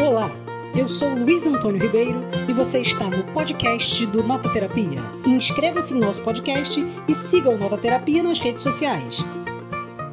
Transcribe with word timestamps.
Olá, 0.00 0.30
eu 0.78 0.88
sou 0.88 1.08
Luiz 1.08 1.44
Antônio 1.44 1.82
Ribeiro 1.82 2.20
e 2.48 2.52
você 2.52 2.80
está 2.80 3.06
no 3.06 3.24
podcast 3.32 4.06
do 4.06 4.22
Nota 4.22 4.48
Terapia. 4.52 5.00
Inscreva-se 5.26 5.92
no 5.92 6.06
nosso 6.06 6.22
podcast 6.22 6.80
e 7.08 7.12
siga 7.12 7.50
o 7.50 7.58
Nota 7.58 7.76
Terapia 7.76 8.22
nas 8.22 8.38
redes 8.38 8.62
sociais. 8.62 9.18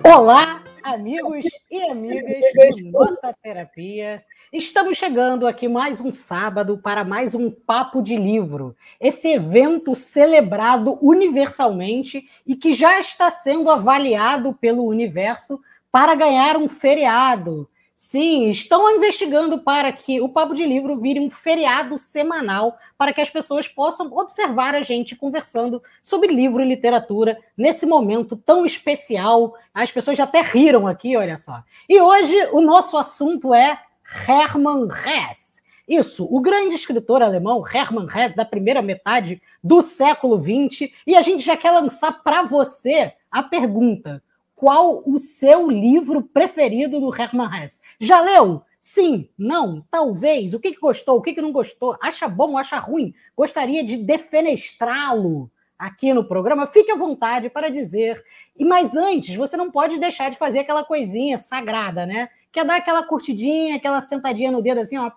Olá, 0.04 0.64
amigos 0.82 1.46
e 1.70 1.84
amigas 1.84 2.42
do 2.82 2.92
Nota 2.92 3.32
Terapia. 3.44 4.24
Estamos 4.52 4.98
chegando 4.98 5.46
aqui 5.46 5.68
mais 5.68 6.02
um 6.02 6.12
sábado 6.12 6.80
para 6.80 7.04
mais 7.04 7.36
um 7.36 7.52
Papo 7.52 8.02
de 8.02 8.18
Livro. 8.18 8.76
Esse 9.00 9.34
evento 9.34 9.94
celebrado 9.94 10.98
universalmente 11.00 12.28
e 12.44 12.56
que 12.56 12.74
já 12.74 13.00
está 13.00 13.30
sendo 13.30 13.70
avaliado 13.70 14.52
pelo 14.52 14.84
universo 14.84 15.62
para 15.92 16.16
ganhar 16.16 16.58
um 16.58 16.68
feriado. 16.68 17.70
Sim, 17.96 18.50
estão 18.50 18.94
investigando 18.94 19.60
para 19.60 19.90
que 19.90 20.20
o 20.20 20.28
Papo 20.28 20.54
de 20.54 20.66
Livro 20.66 21.00
vire 21.00 21.18
um 21.18 21.30
feriado 21.30 21.98
semanal 21.98 22.78
para 22.98 23.14
que 23.14 23.22
as 23.22 23.30
pessoas 23.30 23.70
possam 23.70 24.12
observar 24.12 24.76
a 24.76 24.82
gente 24.82 25.16
conversando 25.16 25.82
sobre 26.04 26.28
livro 26.28 26.62
e 26.62 26.68
literatura 26.68 27.38
nesse 27.58 27.86
momento 27.86 28.36
tão 28.36 28.66
especial. 28.66 29.56
As 29.74 29.94
pessoas 29.94 30.18
já 30.18 30.26
até 30.26 30.42
riram 30.42 30.86
aqui, 30.86 31.16
olha 31.16 31.38
só. 31.38 31.64
E 31.88 32.02
hoje 32.02 32.36
o 32.52 32.60
nosso 32.60 32.98
assunto 32.98 33.54
é 33.54 33.80
Hermann 34.28 34.90
Hesse. 34.90 35.64
Isso, 35.88 36.28
o 36.30 36.42
grande 36.42 36.76
escritor 36.76 37.22
alemão 37.22 37.64
Hermann 37.66 38.08
Hesse, 38.14 38.36
da 38.36 38.44
primeira 38.44 38.82
metade 38.82 39.42
do 39.64 39.82
século 39.82 40.38
XX. 40.38 40.92
E 41.08 41.16
a 41.16 41.22
gente 41.22 41.46
já 41.46 41.56
quer 41.56 41.72
lançar 41.72 42.24
para 42.24 42.44
você 42.44 43.14
a 43.32 43.42
pergunta: 43.42 44.22
qual 44.56 45.04
o 45.06 45.20
seu 45.20 45.70
livro 45.70 46.22
preferido 46.22 47.00
do 47.00 47.14
Hermann 47.14 47.64
Hesse. 47.64 47.82
Já 48.00 48.22
leu? 48.22 48.62
Sim, 48.80 49.28
não, 49.38 49.84
talvez. 49.90 50.54
O 50.54 50.60
que, 50.60 50.72
que 50.72 50.80
gostou, 50.80 51.18
o 51.18 51.22
que, 51.22 51.34
que 51.34 51.42
não 51.42 51.52
gostou? 51.52 51.98
Acha 52.02 52.28
bom, 52.28 52.58
acha 52.58 52.78
ruim? 52.78 53.14
Gostaria 53.36 53.84
de 53.84 53.98
defenestrá-lo 53.98 55.50
aqui 55.78 56.14
no 56.14 56.24
programa? 56.24 56.68
Fique 56.68 56.92
à 56.92 56.96
vontade 56.96 57.50
para 57.50 57.70
dizer. 57.70 58.24
E 58.56 58.64
Mas 58.64 58.96
antes, 58.96 59.36
você 59.36 59.58
não 59.58 59.72
pode 59.72 60.00
deixar 60.00 60.30
de 60.30 60.38
fazer 60.38 60.60
aquela 60.60 60.84
coisinha 60.84 61.38
sagrada, 61.38 62.06
né? 62.06 62.30
Que 62.52 62.60
é 62.60 62.64
dar 62.64 62.78
aquela 62.78 63.04
curtidinha, 63.04 63.76
aquela 63.76 64.02
sentadinha 64.02 64.52
no 64.52 64.62
dedo 64.62 64.82
assim, 64.82 64.98
ó, 64.98 65.12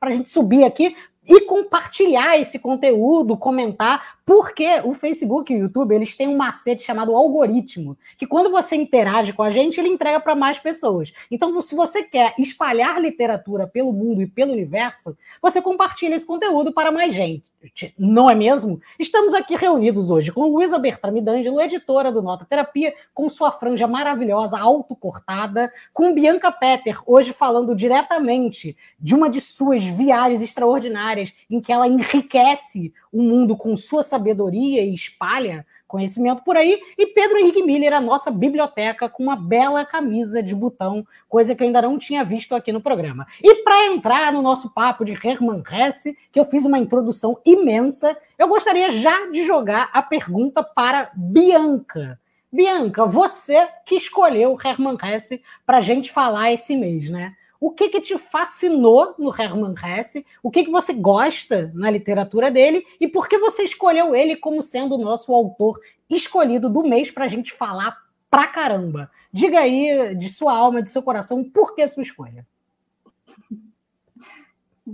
para 0.00 0.08
a 0.08 0.12
gente 0.12 0.28
subir 0.28 0.64
aqui, 0.64 0.96
e 1.26 1.40
compartilhar 1.42 2.38
esse 2.38 2.58
conteúdo, 2.58 3.36
comentar, 3.36 4.18
porque 4.26 4.80
o 4.84 4.94
Facebook 4.94 5.52
e 5.52 5.56
o 5.56 5.60
YouTube 5.60 5.94
eles 5.94 6.16
têm 6.16 6.28
um 6.28 6.36
macete 6.36 6.82
chamado 6.82 7.14
algoritmo, 7.14 7.96
que 8.16 8.26
quando 8.26 8.50
você 8.50 8.74
interage 8.74 9.32
com 9.32 9.42
a 9.42 9.50
gente, 9.50 9.78
ele 9.78 9.88
entrega 9.88 10.18
para 10.18 10.34
mais 10.34 10.58
pessoas. 10.58 11.12
Então, 11.30 11.60
se 11.60 11.74
você 11.74 12.02
quer 12.02 12.34
espalhar 12.38 13.00
literatura 13.00 13.66
pelo 13.66 13.92
mundo 13.92 14.22
e 14.22 14.26
pelo 14.26 14.52
universo, 14.52 15.16
você 15.42 15.60
compartilha 15.60 16.14
esse 16.14 16.26
conteúdo 16.26 16.72
para 16.72 16.90
mais 16.90 17.14
gente. 17.14 17.52
Não 17.98 18.30
é 18.30 18.34
mesmo? 18.34 18.80
Estamos 18.98 19.34
aqui 19.34 19.56
reunidos 19.56 20.10
hoje 20.10 20.32
com 20.32 20.48
Luísa 20.48 20.78
Bertrame 20.78 21.20
D'Angelo, 21.20 21.60
editora 21.60 22.10
do 22.10 22.22
Nota 22.22 22.46
Terapia, 22.46 22.94
com 23.12 23.28
sua 23.28 23.52
franja 23.52 23.86
maravilhosa, 23.86 24.58
autocortada, 24.58 25.70
com 25.92 26.14
Bianca 26.14 26.50
Petter, 26.50 26.98
hoje 27.06 27.32
falando 27.32 27.74
diretamente 27.74 28.76
de 28.98 29.14
uma 29.14 29.28
de 29.28 29.40
suas 29.40 29.84
viagens 29.84 30.40
extraordinárias 30.40 31.34
em 31.50 31.60
que 31.60 31.72
ela 31.72 31.86
enriquece 31.86 32.92
o 33.12 33.22
mundo 33.22 33.56
com 33.56 33.76
sua 33.76 34.02
sabedoria 34.14 34.82
e 34.82 34.94
espalha 34.94 35.66
conhecimento 35.88 36.42
por 36.42 36.56
aí. 36.56 36.80
E 36.96 37.06
Pedro 37.06 37.38
Henrique 37.38 37.62
Miller, 37.62 37.92
a 37.92 38.00
nossa 38.00 38.30
biblioteca, 38.30 39.08
com 39.08 39.22
uma 39.22 39.36
bela 39.36 39.84
camisa 39.84 40.42
de 40.42 40.54
botão, 40.54 41.06
coisa 41.28 41.54
que 41.54 41.62
eu 41.62 41.66
ainda 41.66 41.82
não 41.82 41.98
tinha 41.98 42.24
visto 42.24 42.54
aqui 42.54 42.72
no 42.72 42.80
programa. 42.80 43.26
E 43.42 43.56
para 43.62 43.86
entrar 43.86 44.32
no 44.32 44.42
nosso 44.42 44.72
papo 44.72 45.04
de 45.04 45.12
Hermann 45.12 45.62
Hesse, 45.70 46.16
que 46.32 46.40
eu 46.40 46.44
fiz 46.44 46.64
uma 46.64 46.78
introdução 46.78 47.38
imensa, 47.44 48.16
eu 48.38 48.48
gostaria 48.48 48.90
já 48.90 49.30
de 49.30 49.46
jogar 49.46 49.90
a 49.92 50.02
pergunta 50.02 50.62
para 50.62 51.10
Bianca. 51.14 52.18
Bianca, 52.52 53.04
você 53.04 53.68
que 53.84 53.96
escolheu 53.96 54.56
Hermann 54.64 54.96
Hesse 55.02 55.42
para 55.66 55.78
a 55.78 55.80
gente 55.80 56.12
falar 56.12 56.52
esse 56.52 56.76
mês, 56.76 57.10
né? 57.10 57.34
O 57.64 57.70
que, 57.70 57.88
que 57.88 57.98
te 58.02 58.18
fascinou 58.18 59.14
no 59.18 59.34
Hermann 59.34 59.74
Hesse, 59.82 60.26
o 60.42 60.50
que, 60.50 60.64
que 60.64 60.70
você 60.70 60.92
gosta 60.92 61.72
na 61.74 61.90
literatura 61.90 62.50
dele 62.50 62.86
e 63.00 63.08
por 63.08 63.26
que 63.26 63.38
você 63.38 63.62
escolheu 63.62 64.14
ele 64.14 64.36
como 64.36 64.60
sendo 64.60 64.96
o 64.96 65.02
nosso 65.02 65.32
autor 65.32 65.80
escolhido 66.10 66.68
do 66.68 66.82
mês 66.82 67.10
para 67.10 67.24
a 67.24 67.28
gente 67.28 67.54
falar 67.54 67.96
pra 68.30 68.46
caramba. 68.48 69.10
Diga 69.32 69.60
aí 69.60 70.14
de 70.14 70.28
sua 70.28 70.54
alma, 70.54 70.82
de 70.82 70.90
seu 70.90 71.02
coração, 71.02 71.42
por 71.42 71.74
que 71.74 71.88
sua 71.88 72.02
escolha? 72.02 72.46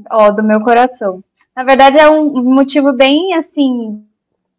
Ó, 0.08 0.28
oh, 0.28 0.32
do 0.32 0.44
meu 0.44 0.62
coração. 0.62 1.24
Na 1.56 1.64
verdade, 1.64 1.98
é 1.98 2.08
um 2.08 2.40
motivo 2.54 2.92
bem 2.92 3.34
assim 3.34 4.06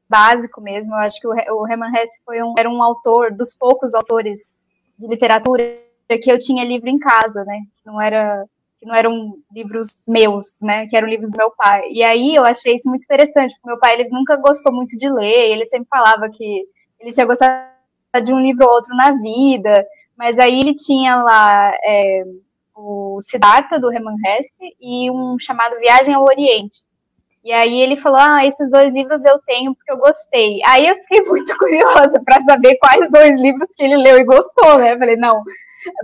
básico 0.10 0.60
mesmo. 0.60 0.92
Eu 0.92 0.98
acho 0.98 1.18
que 1.18 1.28
o 1.28 1.66
Hermann 1.66 1.96
Hesse 1.96 2.20
foi 2.26 2.44
um, 2.44 2.56
era 2.60 2.70
um 2.70 2.84
autor 2.84 3.32
dos 3.32 3.56
poucos 3.56 3.96
autores 3.96 4.54
de 5.00 5.08
literatura 5.08 5.90
que 6.18 6.32
eu 6.32 6.40
tinha 6.40 6.64
livro 6.64 6.90
em 6.90 7.00
casa, 7.00 7.44
né? 7.46 7.62
Não 7.86 8.02
era 8.02 8.46
que 8.80 8.88
não 8.88 8.96
eram 8.96 9.36
livros 9.54 10.04
meus, 10.08 10.60
né? 10.62 10.88
Que 10.88 10.98
eram 10.98 11.08
livros 11.08 11.30
do 11.30 11.38
meu 11.38 11.52
pai. 11.52 11.84
E 11.92 12.02
aí 12.04 12.34
eu 12.34 12.44
achei 12.44 12.74
isso 12.74 12.90
muito 12.90 13.04
interessante, 13.04 13.54
porque 13.54 13.68
meu 13.68 13.80
pai 13.80 13.94
ele 13.94 14.10
nunca 14.10 14.36
gostou 14.38 14.74
muito 14.74 14.98
de 14.98 15.08
ler, 15.08 15.52
ele 15.52 15.66
sempre 15.68 15.88
falava 15.88 16.30
que 16.30 16.64
ele 17.00 17.12
tinha 17.12 17.26
gostado 17.26 17.70
de 18.26 18.34
um 18.34 18.40
livro 18.40 18.66
ou 18.66 18.74
outro 18.74 18.96
na 18.96 19.12
vida, 19.14 19.86
mas 20.18 20.40
aí 20.40 20.60
ele 20.60 20.74
tinha 20.74 21.22
lá 21.22 21.72
é, 21.84 22.24
o 22.76 23.20
Siddhartha 23.22 23.80
do 23.80 23.92
Hermann 23.92 24.18
Hesse 24.26 24.76
e 24.82 25.12
um 25.12 25.38
chamado 25.40 25.80
Viagem 25.80 26.16
ao 26.16 26.24
Oriente. 26.24 26.84
E 27.44 27.52
aí 27.52 27.82
ele 27.82 27.98
falou: 27.98 28.20
Ah, 28.20 28.46
esses 28.46 28.70
dois 28.70 28.94
livros 28.94 29.26
eu 29.26 29.40
tenho 29.40 29.74
porque 29.74 29.92
eu 29.92 29.98
gostei. 29.98 30.60
Aí 30.66 30.88
eu 30.88 30.96
fiquei 30.98 31.22
muito 31.30 31.58
curiosa 31.58 32.22
para 32.24 32.42
saber 32.42 32.78
quais 32.78 33.10
dois 33.12 33.40
livros 33.40 33.70
que 33.76 33.84
ele 33.84 33.98
leu 33.98 34.18
e 34.18 34.24
gostou, 34.24 34.78
né? 34.78 34.94
Eu 34.94 35.00
falei, 35.00 35.16
não, 35.16 35.44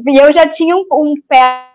e 0.07 0.17
eu 0.17 0.33
já 0.33 0.47
tinha 0.47 0.75
um, 0.75 0.85
um 0.91 1.13
pé 1.27 1.67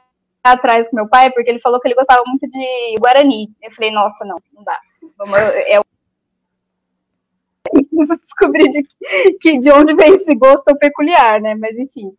atrás 0.42 0.88
com 0.88 0.96
meu 0.96 1.08
pai, 1.08 1.30
porque 1.30 1.50
ele 1.50 1.60
falou 1.60 1.80
que 1.80 1.86
ele 1.86 1.94
gostava 1.94 2.22
muito 2.26 2.48
de 2.50 2.96
Guarani. 2.98 3.48
Eu 3.62 3.70
falei, 3.72 3.92
nossa, 3.92 4.24
não, 4.24 4.38
não 4.52 4.64
dá. 4.64 4.78
Vamos, 5.16 5.38
é 5.38 5.80
preciso 7.70 8.18
descobrir 8.18 8.68
de, 8.70 8.84
que, 9.40 9.58
de 9.58 9.70
onde 9.70 9.94
vem 9.94 10.14
esse 10.14 10.34
gosto 10.34 10.64
tão 10.64 10.76
peculiar, 10.76 11.40
né? 11.40 11.54
Mas 11.54 11.78
enfim. 11.78 12.12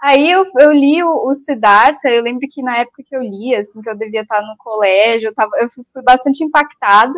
Aí 0.00 0.30
eu, 0.30 0.46
eu 0.58 0.72
li 0.72 1.02
o, 1.02 1.28
o 1.28 1.34
Siddhartha, 1.34 2.08
eu 2.08 2.22
lembro 2.22 2.46
que 2.48 2.62
na 2.62 2.78
época 2.78 3.02
que 3.04 3.16
eu 3.16 3.22
li, 3.22 3.54
assim, 3.54 3.82
que 3.82 3.90
eu 3.90 3.96
devia 3.96 4.20
estar 4.20 4.40
no 4.42 4.56
colégio, 4.56 5.28
eu, 5.28 5.34
tava, 5.34 5.50
eu 5.58 5.68
fui 5.68 6.02
bastante 6.02 6.44
impactada. 6.44 7.14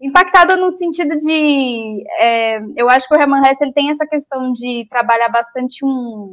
Impactada 0.00 0.56
no 0.56 0.70
sentido 0.70 1.18
de. 1.18 2.04
É, 2.20 2.60
eu 2.76 2.88
acho 2.88 3.08
que 3.08 3.14
o 3.14 3.20
Herman 3.20 3.42
Hesse 3.48 3.64
ele 3.64 3.72
tem 3.72 3.90
essa 3.90 4.06
questão 4.06 4.52
de 4.52 4.86
trabalhar 4.90 5.30
bastante 5.30 5.84
um, 5.84 6.32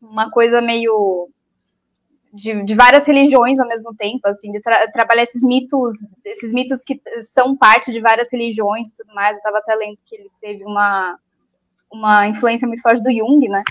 uma 0.00 0.30
coisa 0.30 0.60
meio 0.62 1.28
de, 2.32 2.64
de, 2.64 2.74
várias 2.74 3.06
religiões 3.06 3.58
ao 3.58 3.68
mesmo 3.68 3.94
tempo, 3.94 4.26
assim, 4.28 4.52
de 4.52 4.60
tra 4.60 4.90
trabalhar 4.92 5.24
esses 5.24 5.42
mitos, 5.42 5.96
esses 6.24 6.52
mitos 6.52 6.82
que 6.84 6.98
são 7.22 7.56
parte 7.56 7.92
de 7.92 8.00
várias 8.00 8.32
religiões 8.32 8.92
e 8.92 8.96
tudo 8.96 9.12
mais. 9.14 9.32
Eu 9.32 9.38
estava 9.38 9.58
até 9.58 9.74
lendo 9.74 9.96
que 10.06 10.14
ele 10.14 10.30
teve 10.40 10.64
uma, 10.64 11.18
uma 11.92 12.28
influência 12.28 12.68
muito 12.68 12.82
forte 12.82 13.02
do 13.02 13.12
Jung, 13.12 13.48
né? 13.48 13.62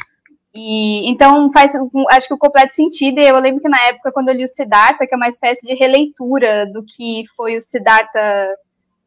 E 0.53 1.09
então 1.09 1.51
faz, 1.53 1.73
acho 2.09 2.27
que 2.27 2.33
o 2.33 2.37
completo 2.37 2.73
sentido. 2.73 3.19
Eu 3.19 3.39
lembro 3.39 3.61
que 3.61 3.69
na 3.69 3.81
época, 3.83 4.11
quando 4.11 4.29
eu 4.29 4.35
li 4.35 4.43
o 4.43 4.47
Siddhartha, 4.47 5.07
que 5.07 5.13
é 5.13 5.17
uma 5.17 5.29
espécie 5.29 5.65
de 5.65 5.73
releitura 5.75 6.65
do 6.65 6.83
que 6.83 7.23
foi 7.35 7.57
o 7.57 7.61
Siddhartha 7.61 8.57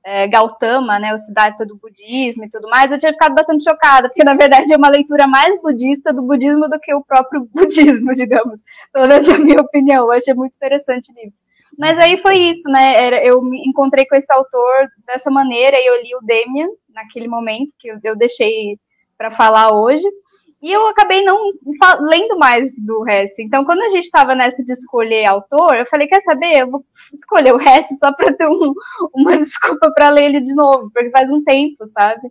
é, 0.05 0.29
Gautama, 0.29 0.99
né, 0.99 1.15
o 1.15 1.19
Siddhartha 1.19 1.65
do 1.65 1.77
budismo 1.77 2.45
e 2.45 2.51
tudo 2.51 2.69
mais, 2.69 2.93
eu 2.93 2.99
tinha 2.99 3.13
ficado 3.13 3.35
bastante 3.35 3.65
chocada, 3.65 4.09
porque 4.09 4.23
na 4.23 4.35
verdade 4.35 4.73
é 4.73 4.77
uma 4.77 4.91
leitura 4.91 5.27
mais 5.27 5.61
budista 5.63 6.13
do 6.13 6.23
budismo 6.23 6.69
do 6.69 6.79
que 6.79 6.95
o 6.95 7.03
próprio 7.03 7.49
budismo, 7.53 8.15
digamos, 8.15 8.63
pelo 8.93 9.09
menos 9.09 9.27
na 9.27 9.39
minha 9.39 9.61
opinião, 9.61 10.05
eu 10.05 10.13
achei 10.13 10.35
muito 10.35 10.55
interessante 10.57 11.11
o 11.11 11.15
livro. 11.15 11.33
Mas 11.77 11.99
aí 11.99 12.21
foi 12.21 12.37
isso, 12.37 12.71
né, 12.71 13.27
eu 13.27 13.43
me 13.43 13.67
encontrei 13.67 14.07
com 14.07 14.15
esse 14.15 14.33
autor 14.33 14.91
dessa 15.07 15.31
maneira, 15.31 15.77
e 15.81 15.87
eu 15.87 16.03
li 16.03 16.15
o 16.15 16.21
Demian 16.21 16.69
naquele 16.91 17.27
momento, 17.27 17.73
que 17.79 17.89
eu, 17.89 17.99
eu 18.05 18.15
deixei 18.15 18.79
para 19.17 19.31
falar 19.31 19.73
hoje, 19.73 20.07
e 20.65 20.73
eu 20.73 20.89
acabei 20.89 21.23
não 21.23 21.53
lendo 22.01 22.39
mais 22.39 22.81
do 22.83 23.07
Hesse. 23.07 23.43
Então, 23.43 23.67
quando 23.67 23.83
a 23.83 23.91
gente 23.91 24.05
estava 24.05 24.35
nessa 24.35 24.65
de 24.65 24.73
escolher 24.73 25.27
autor, 25.27 25.77
eu 25.77 25.85
falei: 25.85 26.07
quer 26.07 26.23
saber? 26.23 26.57
Eu 26.57 26.71
vou 26.71 26.85
escolher 27.13 27.53
o 27.53 27.61
Hesse 27.61 27.99
só 27.99 28.11
para 28.15 28.33
ter 28.33 28.49
um, 28.49 28.73
uma 29.15 29.37
desculpa 29.37 29.93
para 29.95 30.09
ler 30.09 30.25
ele 30.25 30.41
de 30.41 30.55
novo, 30.55 30.91
porque 30.91 31.11
faz 31.11 31.31
um 31.31 31.45
tempo, 31.45 31.85
sabe? 31.85 32.31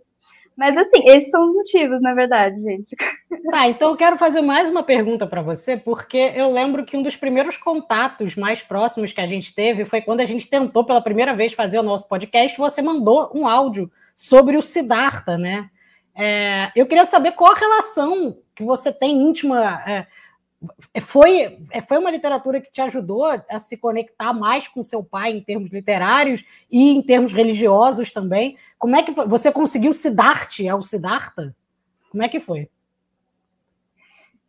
Mas, 0.56 0.76
assim, 0.76 1.08
esses 1.08 1.30
são 1.30 1.44
os 1.44 1.52
motivos, 1.52 2.02
na 2.02 2.12
verdade, 2.12 2.60
gente. 2.60 2.96
Tá, 3.50 3.68
então 3.68 3.90
eu 3.90 3.96
quero 3.96 4.16
fazer 4.16 4.40
mais 4.40 4.68
uma 4.70 4.82
pergunta 4.82 5.26
para 5.26 5.42
você, 5.42 5.76
porque 5.76 6.32
eu 6.34 6.50
lembro 6.50 6.84
que 6.84 6.96
um 6.96 7.02
dos 7.02 7.14
primeiros 7.14 7.56
contatos 7.56 8.34
mais 8.34 8.62
próximos 8.62 9.12
que 9.12 9.20
a 9.20 9.26
gente 9.26 9.54
teve 9.54 9.84
foi 9.84 10.00
quando 10.00 10.20
a 10.20 10.24
gente 10.24 10.48
tentou 10.48 10.82
pela 10.82 11.00
primeira 11.00 11.34
vez 11.34 11.52
fazer 11.52 11.78
o 11.78 11.82
nosso 11.82 12.08
podcast. 12.08 12.56
Você 12.58 12.80
mandou 12.80 13.30
um 13.34 13.46
áudio 13.46 13.88
sobre 14.16 14.56
o 14.56 14.62
Siddhartha, 14.62 15.36
né? 15.36 15.68
É, 16.16 16.70
eu 16.76 16.86
queria 16.86 17.06
saber 17.06 17.32
qual 17.32 17.52
a 17.52 17.58
relação 17.58 18.38
que 18.54 18.62
você 18.62 18.92
tem 18.92 19.20
íntima 19.20 19.82
é, 19.86 20.06
foi, 21.00 21.58
foi 21.86 21.98
uma 21.98 22.10
literatura 22.10 22.60
que 22.60 22.70
te 22.70 22.80
ajudou 22.80 23.24
a 23.24 23.58
se 23.58 23.76
conectar 23.76 24.32
mais 24.32 24.68
com 24.68 24.84
seu 24.84 25.02
pai 25.02 25.32
em 25.32 25.40
termos 25.40 25.70
literários 25.70 26.44
e 26.70 26.90
em 26.90 27.02
termos 27.02 27.32
religiosos 27.32 28.12
também. 28.12 28.56
Como 28.78 28.96
é 28.96 29.02
que 29.02 29.12
foi? 29.12 29.26
Você 29.26 29.50
conseguiu 29.50 29.92
Siddhartha 29.92 30.70
ao 30.70 30.82
Siddhartha? 30.82 31.54
Como 32.10 32.22
é 32.22 32.28
que 32.28 32.40
foi? 32.40 32.68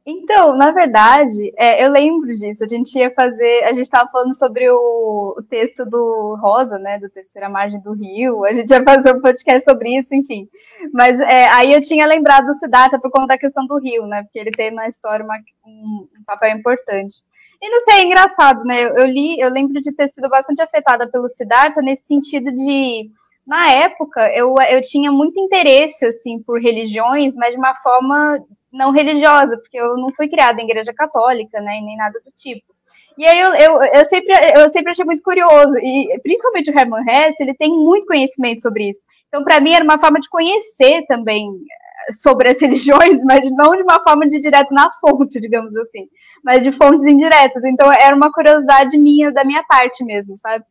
Então, 0.07 0.55
na 0.55 0.69
verdade, 0.69 1.51
é, 1.57 1.83
eu 1.83 1.89
lembro 1.89 2.27
disso. 2.27 2.63
A 2.63 2.67
gente 2.67 2.95
ia 2.95 3.09
fazer, 3.09 3.63
a 3.63 3.69
gente 3.69 3.85
estava 3.85 4.07
falando 4.11 4.37
sobre 4.37 4.69
o, 4.69 5.33
o, 5.35 5.41
texto 5.41 5.83
do 5.83 6.35
Rosa, 6.39 6.77
né, 6.77 6.99
do 6.99 7.09
Terceira 7.09 7.49
Margem 7.49 7.81
do 7.81 7.91
Rio. 7.93 8.45
A 8.45 8.53
gente 8.53 8.69
ia 8.69 8.83
fazer 8.83 9.15
um 9.15 9.21
podcast 9.21 9.65
sobre 9.65 9.97
isso, 9.97 10.13
enfim. 10.13 10.47
Mas 10.93 11.19
é, 11.19 11.47
aí 11.47 11.73
eu 11.73 11.81
tinha 11.81 12.05
lembrado 12.05 12.45
do 12.45 12.53
Siddhartha 12.53 12.99
por 12.99 13.09
conta 13.09 13.29
da 13.29 13.37
questão 13.37 13.65
do 13.65 13.79
Rio, 13.79 14.05
né, 14.05 14.21
porque 14.21 14.37
ele 14.37 14.51
tem 14.51 14.69
na 14.69 14.87
história 14.87 15.25
uma, 15.25 15.37
um, 15.65 16.07
um, 16.19 16.23
papel 16.23 16.55
importante. 16.55 17.23
E 17.59 17.67
não 17.67 17.79
sei, 17.79 17.95
é 17.95 18.03
engraçado, 18.03 18.63
né? 18.63 18.83
Eu, 18.83 18.97
eu 18.97 19.05
li, 19.07 19.39
eu 19.39 19.49
lembro 19.49 19.81
de 19.81 19.91
ter 19.91 20.07
sido 20.07 20.29
bastante 20.29 20.61
afetada 20.61 21.09
pelo 21.09 21.27
Siddhartha 21.27 21.81
nesse 21.81 22.05
sentido 22.05 22.51
de 22.51 23.09
na 23.47 23.71
época 23.71 24.27
eu, 24.35 24.55
eu 24.69 24.81
tinha 24.81 25.11
muito 25.11 25.39
interesse 25.39 26.05
assim 26.05 26.41
por 26.41 26.59
religiões, 26.59 27.35
mas 27.35 27.51
de 27.51 27.57
uma 27.57 27.75
forma 27.75 28.43
não 28.75 28.91
religiosa, 28.91 29.57
porque 29.57 29.79
eu 29.79 29.97
não 29.97 30.13
fui 30.13 30.27
criada 30.27 30.61
em 30.61 30.65
igreja 30.65 30.93
católica, 30.93 31.59
né, 31.61 31.79
nem 31.81 31.95
nada 31.95 32.19
do 32.23 32.31
tipo. 32.37 32.75
E 33.17 33.25
aí 33.25 33.39
eu, 33.39 33.53
eu, 33.55 33.81
eu, 33.81 34.05
sempre, 34.05 34.33
eu 34.55 34.69
sempre 34.69 34.91
achei 34.91 35.05
muito 35.05 35.23
curioso, 35.23 35.77
e 35.77 36.19
principalmente 36.21 36.69
o 36.69 36.77
Herman 36.77 37.03
Hesse, 37.07 37.41
ele 37.41 37.53
tem 37.53 37.71
muito 37.71 38.05
conhecimento 38.05 38.61
sobre 38.61 38.89
isso. 38.89 39.01
Então, 39.29 39.41
para 39.43 39.61
mim, 39.61 39.73
era 39.73 39.85
uma 39.85 39.97
forma 39.97 40.19
de 40.19 40.29
conhecer 40.29 41.05
também 41.07 41.47
eh, 41.47 42.13
sobre 42.13 42.49
as 42.49 42.59
religiões, 42.61 43.23
mas 43.23 43.49
não 43.51 43.71
de 43.71 43.83
uma 43.83 44.03
forma 44.03 44.27
de 44.27 44.41
direto 44.41 44.73
na 44.73 44.91
fonte, 44.99 45.39
digamos 45.39 45.77
assim, 45.77 46.09
mas 46.43 46.61
de 46.61 46.73
fontes 46.73 47.05
indiretas. 47.05 47.63
Então, 47.63 47.89
era 47.91 48.13
uma 48.13 48.31
curiosidade 48.31 48.97
minha, 48.97 49.31
da 49.31 49.45
minha 49.45 49.63
parte 49.63 50.03
mesmo, 50.03 50.37
sabe? 50.37 50.65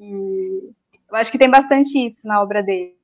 E 0.00 0.70
eu 1.10 1.16
acho 1.16 1.30
que 1.30 1.38
tem 1.38 1.50
bastante 1.50 1.98
isso 1.98 2.26
na 2.26 2.42
obra 2.42 2.62
dele. 2.62 2.96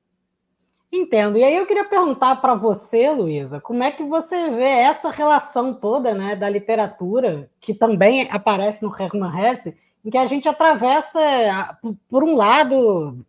Entendo. 0.95 1.39
E 1.39 1.43
aí 1.43 1.55
eu 1.55 1.65
queria 1.65 1.85
perguntar 1.85 2.35
para 2.35 2.53
você, 2.53 3.09
Luísa, 3.09 3.59
como 3.59 3.81
é 3.81 3.89
que 3.89 4.03
você 4.03 4.51
vê 4.51 4.63
essa 4.63 5.09
relação 5.09 5.73
toda 5.73 6.13
né, 6.13 6.35
da 6.35 6.47
literatura, 6.47 7.49
que 7.59 7.73
também 7.73 8.29
aparece 8.29 8.83
no 8.83 8.95
Hermann 8.95 9.35
Hesse, 9.35 9.75
em 10.05 10.11
que 10.11 10.17
a 10.19 10.27
gente 10.27 10.47
atravessa, 10.47 11.79
por 12.07 12.23
um 12.23 12.35
lado, 12.35 13.25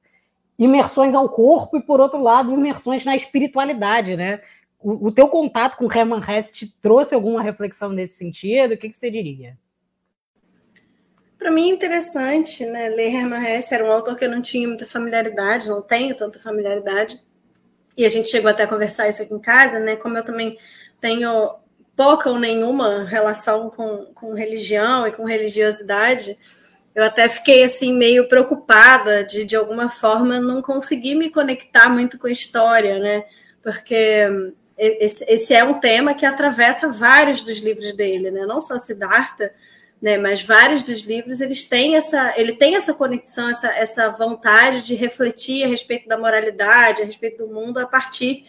imersões 0.58 1.14
ao 1.14 1.26
corpo 1.26 1.78
e, 1.78 1.82
por 1.82 2.02
outro 2.02 2.20
lado, 2.20 2.52
imersões 2.52 3.02
na 3.02 3.16
espiritualidade, 3.16 4.14
né? 4.14 4.43
O, 4.78 5.06
o 5.06 5.11
teu 5.11 5.26
contato 5.28 5.78
com 5.78 5.90
Hermann 5.90 6.20
Hesse 6.20 6.52
te 6.52 6.66
trouxe 6.82 7.14
alguma 7.14 7.40
reflexão 7.40 7.88
nesse 7.88 8.19
sentido? 8.19 8.75
O 8.75 8.76
que, 8.76 8.90
que 8.90 8.96
você 8.96 9.11
diria? 9.11 9.56
Para 11.38 11.50
mim 11.50 11.70
é 11.70 11.72
interessante, 11.72 12.66
né? 12.66 12.90
Ler 12.90 13.14
Hermann 13.14 13.43
Hesse 13.43 13.72
era 13.72 13.87
um 13.87 13.90
autor 13.90 14.16
que 14.16 14.26
eu 14.26 14.31
não 14.31 14.43
tinha 14.43 14.69
muita 14.69 14.84
familiaridade, 14.84 15.70
não 15.70 15.81
tenho 15.81 16.14
tanta 16.14 16.38
familiaridade 16.38 17.19
e 17.96 18.05
a 18.05 18.08
gente 18.08 18.29
chegou 18.29 18.50
até 18.50 18.64
a 18.64 18.69
conversar 18.69 19.08
isso 19.08 19.23
aqui 19.23 19.35
em 19.35 19.41
casa, 19.41 19.79
né? 19.79 19.96
Como 19.96 20.17
eu 20.17 20.25
também 20.25 20.58
tenho 21.00 21.55
pouca 21.96 22.31
ou 22.31 22.38
nenhuma 22.38 23.05
relação 23.05 23.70
com, 23.70 24.06
com 24.14 24.35
religião 24.35 25.06
e 25.06 25.12
com 25.12 25.25
religiosidade, 25.25 26.37
eu 26.94 27.05
até 27.05 27.29
fiquei 27.29 27.64
assim 27.64 27.93
meio 27.93 28.29
preocupada 28.29 29.25
de 29.25 29.44
de 29.44 29.56
alguma 29.56 29.91
forma 29.91 30.41
não 30.41 30.62
conseguir 30.62 31.14
me 31.14 31.31
conectar 31.31 31.88
muito 31.88 32.19
com 32.19 32.26
a 32.26 32.32
história, 32.32 32.99
né? 32.99 33.25
Porque 33.62 34.29
esse, 34.76 35.25
esse 35.29 35.55
é 35.55 35.62
um 35.64 35.81
tema 35.81 36.14
que 36.14 36.26
atravessa 36.26 36.88
vários 36.88 37.43
dos 37.43 37.58
livros 37.58 37.93
dele, 37.93 38.31
né? 38.31 38.44
Não 38.47 38.61
só 38.61 38.79
Siddhartha, 38.79 39.52
né? 40.04 40.18
Mas 40.18 40.42
vários 40.42 40.82
dos 40.82 41.00
livros 41.00 41.40
eles 41.40 41.64
têm 41.64 41.96
essa, 41.96 42.34
ele 42.36 42.52
tem 42.52 42.76
essa 42.76 42.92
conexão, 42.92 43.48
essa, 43.48 43.68
essa 43.68 44.10
vontade 44.10 44.84
de 44.84 44.94
refletir 44.94 45.64
a 45.64 45.66
respeito 45.66 46.06
da 46.06 46.18
moralidade, 46.18 47.00
a 47.00 47.06
respeito 47.06 47.46
do 47.46 47.50
mundo 47.50 47.78
a 47.78 47.86
partir 47.86 48.44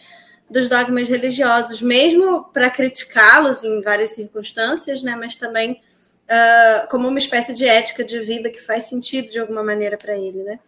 dos 0.50 0.68
dogmas 0.68 1.08
religiosos, 1.08 1.80
mesmo 1.80 2.44
para 2.52 2.68
criticá-los 2.68 3.64
em 3.64 3.80
várias 3.80 4.10
circunstâncias, 4.10 5.02
né? 5.02 5.16
Mas 5.16 5.36
também 5.36 5.80
uh, 6.24 6.86
como 6.90 7.08
uma 7.08 7.18
espécie 7.18 7.54
de 7.54 7.66
ética 7.66 8.04
de 8.04 8.20
vida 8.20 8.50
que 8.50 8.60
faz 8.60 8.84
sentido 8.84 9.32
de 9.32 9.40
alguma 9.40 9.64
maneira 9.64 9.96
para 9.96 10.14
ele, 10.14 10.42
né? 10.42 10.60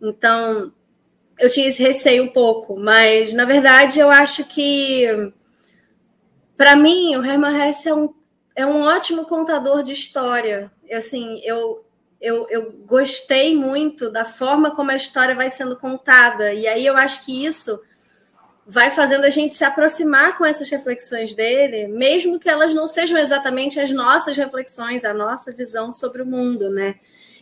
Então 0.00 0.72
eu 1.36 1.50
tinha 1.50 1.68
esse 1.68 1.82
receio 1.82 2.22
um 2.22 2.28
pouco, 2.28 2.78
mas 2.78 3.34
na 3.34 3.44
verdade 3.44 3.98
eu 3.98 4.08
acho 4.08 4.44
que 4.44 5.04
para 6.56 6.76
mim 6.76 7.16
o 7.16 7.24
Hermann 7.24 7.68
Hesse 7.68 7.88
é 7.88 7.94
um 7.94 8.14
é 8.58 8.66
um 8.66 8.82
ótimo 8.82 9.24
contador 9.24 9.84
de 9.84 9.92
história. 9.92 10.68
Assim, 10.92 11.40
eu, 11.44 11.84
eu, 12.20 12.44
eu 12.50 12.72
gostei 12.84 13.54
muito 13.54 14.10
da 14.10 14.24
forma 14.24 14.74
como 14.74 14.90
a 14.90 14.96
história 14.96 15.32
vai 15.32 15.48
sendo 15.48 15.76
contada. 15.76 16.52
E 16.52 16.66
aí 16.66 16.84
eu 16.84 16.96
acho 16.96 17.24
que 17.24 17.46
isso 17.46 17.80
vai 18.66 18.90
fazendo 18.90 19.24
a 19.24 19.30
gente 19.30 19.54
se 19.54 19.62
aproximar 19.62 20.36
com 20.36 20.44
essas 20.44 20.68
reflexões 20.68 21.34
dele, 21.34 21.86
mesmo 21.86 22.40
que 22.40 22.50
elas 22.50 22.74
não 22.74 22.88
sejam 22.88 23.16
exatamente 23.16 23.78
as 23.78 23.92
nossas 23.92 24.36
reflexões, 24.36 25.04
a 25.04 25.14
nossa 25.14 25.52
visão 25.52 25.92
sobre 25.92 26.22
o 26.22 26.26
mundo, 26.26 26.68
né? 26.68 26.96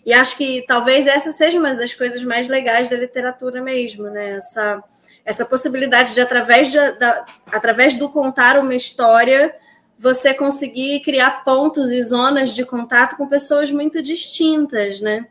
E 0.04 0.12
acho 0.12 0.36
que 0.36 0.66
talvez 0.68 1.06
essa 1.06 1.32
seja 1.32 1.58
uma 1.58 1.74
das 1.74 1.94
coisas 1.94 2.22
mais 2.22 2.46
legais 2.46 2.90
da 2.90 2.96
literatura 2.96 3.62
mesmo, 3.62 4.04
né? 4.10 4.36
Essa, 4.36 4.84
essa 5.24 5.46
possibilidade 5.46 6.12
de, 6.12 6.20
através, 6.20 6.70
de, 6.70 6.90
da, 6.98 7.24
através 7.46 7.96
do 7.96 8.10
contar 8.10 8.58
uma 8.58 8.74
história, 8.74 9.56
você 9.98 10.34
conseguir 10.34 11.00
criar 11.00 11.44
pontos 11.44 11.90
e 11.90 12.02
zonas 12.02 12.54
de 12.54 12.64
contato 12.64 13.16
com 13.16 13.26
pessoas 13.26 13.70
muito 13.70 14.02
distintas, 14.02 15.00
né? 15.00 15.26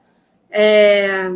É... 0.49 1.29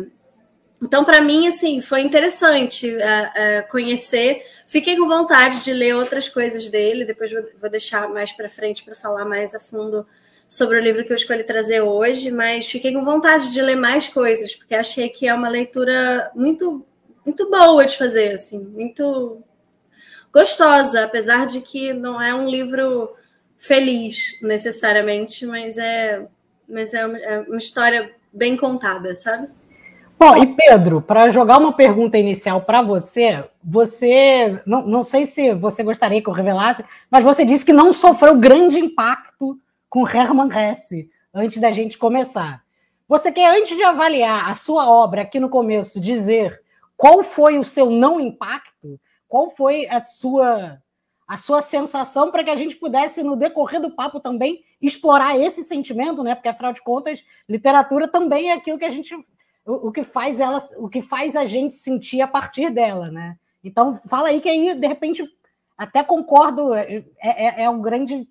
Então, 0.82 1.04
para 1.04 1.20
mim, 1.20 1.46
assim, 1.46 1.82
foi 1.82 2.00
interessante 2.00 2.90
é, 2.90 3.32
é, 3.34 3.62
conhecer. 3.62 4.42
Fiquei 4.66 4.96
com 4.96 5.06
vontade 5.06 5.62
de 5.62 5.74
ler 5.74 5.94
outras 5.94 6.26
coisas 6.26 6.70
dele. 6.70 7.04
Depois 7.04 7.30
vou, 7.30 7.42
vou 7.60 7.70
deixar 7.70 8.08
mais 8.08 8.32
para 8.32 8.48
frente 8.48 8.82
para 8.82 8.94
falar 8.94 9.26
mais 9.26 9.54
a 9.54 9.60
fundo 9.60 10.06
sobre 10.48 10.78
o 10.78 10.80
livro 10.80 11.04
que 11.04 11.12
eu 11.12 11.16
escolhi 11.16 11.44
trazer 11.44 11.82
hoje. 11.82 12.30
Mas 12.30 12.66
fiquei 12.66 12.94
com 12.94 13.04
vontade 13.04 13.52
de 13.52 13.60
ler 13.60 13.76
mais 13.76 14.08
coisas, 14.08 14.56
porque 14.56 14.74
achei 14.74 15.10
que 15.10 15.28
é 15.28 15.34
uma 15.34 15.50
leitura 15.50 16.32
muito, 16.34 16.82
muito 17.26 17.50
boa 17.50 17.84
de 17.84 17.98
fazer, 17.98 18.34
assim, 18.36 18.58
muito 18.58 19.36
gostosa, 20.32 21.04
apesar 21.04 21.44
de 21.44 21.60
que 21.60 21.92
não 21.92 22.22
é 22.22 22.34
um 22.34 22.48
livro 22.48 23.14
feliz 23.60 24.38
necessariamente, 24.40 25.46
mas 25.46 25.76
é, 25.76 26.26
mas 26.66 26.94
é 26.94 27.06
uma, 27.06 27.18
é 27.18 27.40
uma 27.40 27.58
história 27.58 28.10
bem 28.32 28.56
contada, 28.56 29.14
sabe? 29.14 29.48
Bom, 30.18 30.36
e 30.36 30.46
Pedro, 30.54 31.00
para 31.00 31.30
jogar 31.30 31.58
uma 31.58 31.72
pergunta 31.72 32.18
inicial 32.18 32.62
para 32.62 32.82
você, 32.82 33.44
você 33.62 34.62
não, 34.66 34.86
não 34.86 35.02
sei 35.02 35.26
se 35.26 35.54
você 35.54 35.82
gostaria 35.82 36.22
que 36.22 36.28
eu 36.28 36.34
revelasse, 36.34 36.84
mas 37.10 37.24
você 37.24 37.44
disse 37.44 37.64
que 37.64 37.72
não 37.72 37.92
sofreu 37.92 38.36
grande 38.36 38.78
impacto 38.78 39.58
com 39.88 40.08
Hermann 40.08 40.50
Hesse 40.50 41.10
antes 41.32 41.58
da 41.58 41.70
gente 41.70 41.98
começar. 41.98 42.62
Você 43.08 43.32
quer, 43.32 43.58
antes 43.58 43.76
de 43.76 43.82
avaliar 43.82 44.48
a 44.48 44.54
sua 44.54 44.88
obra 44.88 45.22
aqui 45.22 45.40
no 45.40 45.48
começo, 45.48 46.00
dizer 46.00 46.60
qual 46.96 47.24
foi 47.24 47.58
o 47.58 47.64
seu 47.64 47.90
não 47.90 48.20
impacto? 48.20 49.00
Qual 49.26 49.50
foi 49.50 49.86
a 49.88 50.04
sua 50.04 50.78
a 51.30 51.36
sua 51.36 51.62
sensação 51.62 52.32
para 52.32 52.42
que 52.42 52.50
a 52.50 52.56
gente 52.56 52.74
pudesse, 52.74 53.22
no 53.22 53.36
decorrer 53.36 53.80
do 53.80 53.92
papo, 53.92 54.18
também 54.18 54.64
explorar 54.82 55.38
esse 55.38 55.62
sentimento, 55.62 56.24
né? 56.24 56.34
Porque, 56.34 56.48
afinal 56.48 56.72
de 56.72 56.82
contas, 56.82 57.24
literatura 57.48 58.08
também 58.08 58.50
é 58.50 58.54
aquilo 58.54 58.76
que 58.76 58.84
a 58.84 58.90
gente. 58.90 59.14
O, 59.64 59.88
o 59.88 59.92
que 59.92 60.02
faz 60.02 60.40
ela, 60.40 60.58
o 60.76 60.88
que 60.88 61.00
faz 61.00 61.36
a 61.36 61.46
gente 61.46 61.76
sentir 61.76 62.20
a 62.20 62.26
partir 62.26 62.68
dela, 62.68 63.12
né? 63.12 63.38
Então, 63.62 64.00
fala 64.08 64.26
aí 64.26 64.40
que 64.40 64.48
aí, 64.48 64.74
de 64.74 64.88
repente, 64.88 65.22
até 65.78 66.02
concordo, 66.02 66.74
é, 66.74 67.04
é, 67.22 67.62
é 67.62 67.70
um 67.70 67.80
grande, 67.80 68.26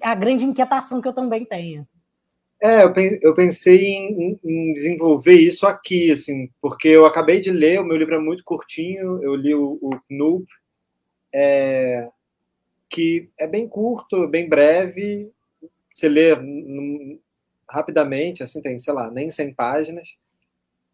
a 0.00 0.14
grande 0.14 0.44
inquietação 0.44 1.02
que 1.02 1.08
eu 1.08 1.12
também 1.12 1.44
tenho. 1.44 1.84
É, 2.62 2.84
eu 3.22 3.34
pensei 3.34 3.82
em, 3.82 4.38
em, 4.44 4.72
desenvolver 4.72 5.34
isso 5.34 5.66
aqui, 5.66 6.12
assim, 6.12 6.48
porque 6.62 6.86
eu 6.86 7.04
acabei 7.06 7.40
de 7.40 7.50
ler, 7.50 7.80
o 7.80 7.84
meu 7.84 7.96
livro 7.96 8.14
é 8.14 8.20
muito 8.20 8.44
curtinho, 8.44 9.20
eu 9.20 9.34
li 9.34 9.52
o, 9.52 9.80
o 9.82 10.44
é, 11.32 12.08
que 12.90 13.30
é 13.38 13.46
bem 13.46 13.68
curto, 13.68 14.26
bem 14.26 14.48
breve, 14.48 15.30
você 15.92 16.08
lê 16.08 16.30
rapidamente, 17.68 18.42
assim, 18.42 18.60
tem, 18.60 18.78
sei 18.78 18.92
lá, 18.92 19.10
nem 19.10 19.30
100 19.30 19.54
páginas. 19.54 20.16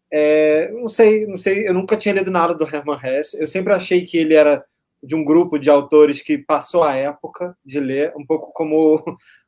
É, 0.09 0.71
não 0.71 0.87
sei, 0.87 1.25
não 1.25 1.35
sei, 1.35 1.67
eu 1.67 1.73
nunca 1.73 1.97
tinha 1.97 2.13
lido 2.13 2.31
nada 2.31 2.53
do 2.53 2.63
Herman 2.63 2.99
Hesse. 3.03 3.41
Eu 3.41 3.47
sempre 3.47 3.73
achei 3.73 4.05
que 4.05 4.17
ele 4.17 4.35
era 4.35 4.63
de 5.03 5.15
um 5.15 5.23
grupo 5.23 5.57
de 5.57 5.69
autores 5.69 6.21
que 6.21 6.37
passou 6.37 6.83
a 6.83 6.95
época 6.95 7.57
de 7.65 7.79
ler, 7.79 8.13
um 8.15 8.25
pouco 8.25 8.53
como 8.53 9.03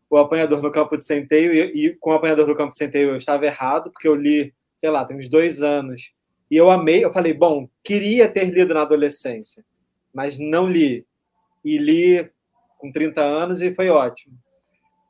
o 0.10 0.18
Apanhador 0.18 0.62
no 0.62 0.72
Campo 0.72 0.98
de 0.98 1.06
Centeio, 1.06 1.54
e, 1.54 1.86
e 1.86 1.96
com 1.96 2.12
o 2.12 2.14
Apanhador 2.14 2.48
no 2.48 2.56
Campo 2.56 2.72
de 2.72 2.78
Centeio 2.78 3.10
eu 3.10 3.16
estava 3.16 3.46
errado, 3.46 3.92
porque 3.92 4.08
eu 4.08 4.16
li, 4.16 4.54
sei 4.76 4.90
lá, 4.90 5.06
tem 5.06 5.18
uns 5.18 5.30
dois 5.30 5.62
anos, 5.62 6.14
e 6.50 6.58
eu 6.58 6.70
amei, 6.70 7.06
eu 7.06 7.14
falei, 7.14 7.34
bom, 7.34 7.70
queria 7.84 8.28
ter 8.28 8.46
lido 8.46 8.74
na 8.74 8.82
adolescência, 8.82 9.64
mas 10.12 10.40
não 10.40 10.66
li. 10.66 11.06
E 11.64 11.78
li 11.78 12.30
com 12.80 12.92
30 12.92 13.22
anos 13.22 13.62
e 13.62 13.76
foi 13.76 13.90
ótimo. 13.90 14.36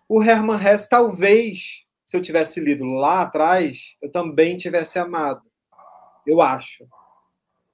o 0.10 0.22
Herman 0.22 0.58
Hesse, 0.58 0.90
talvez, 0.90 1.86
se 2.04 2.18
eu 2.18 2.22
tivesse 2.22 2.60
lido 2.60 2.84
lá 2.84 3.22
atrás, 3.22 3.96
eu 4.02 4.12
também 4.12 4.58
tivesse 4.58 4.98
amado. 5.00 5.44
Eu 6.26 6.42
acho. 6.42 6.86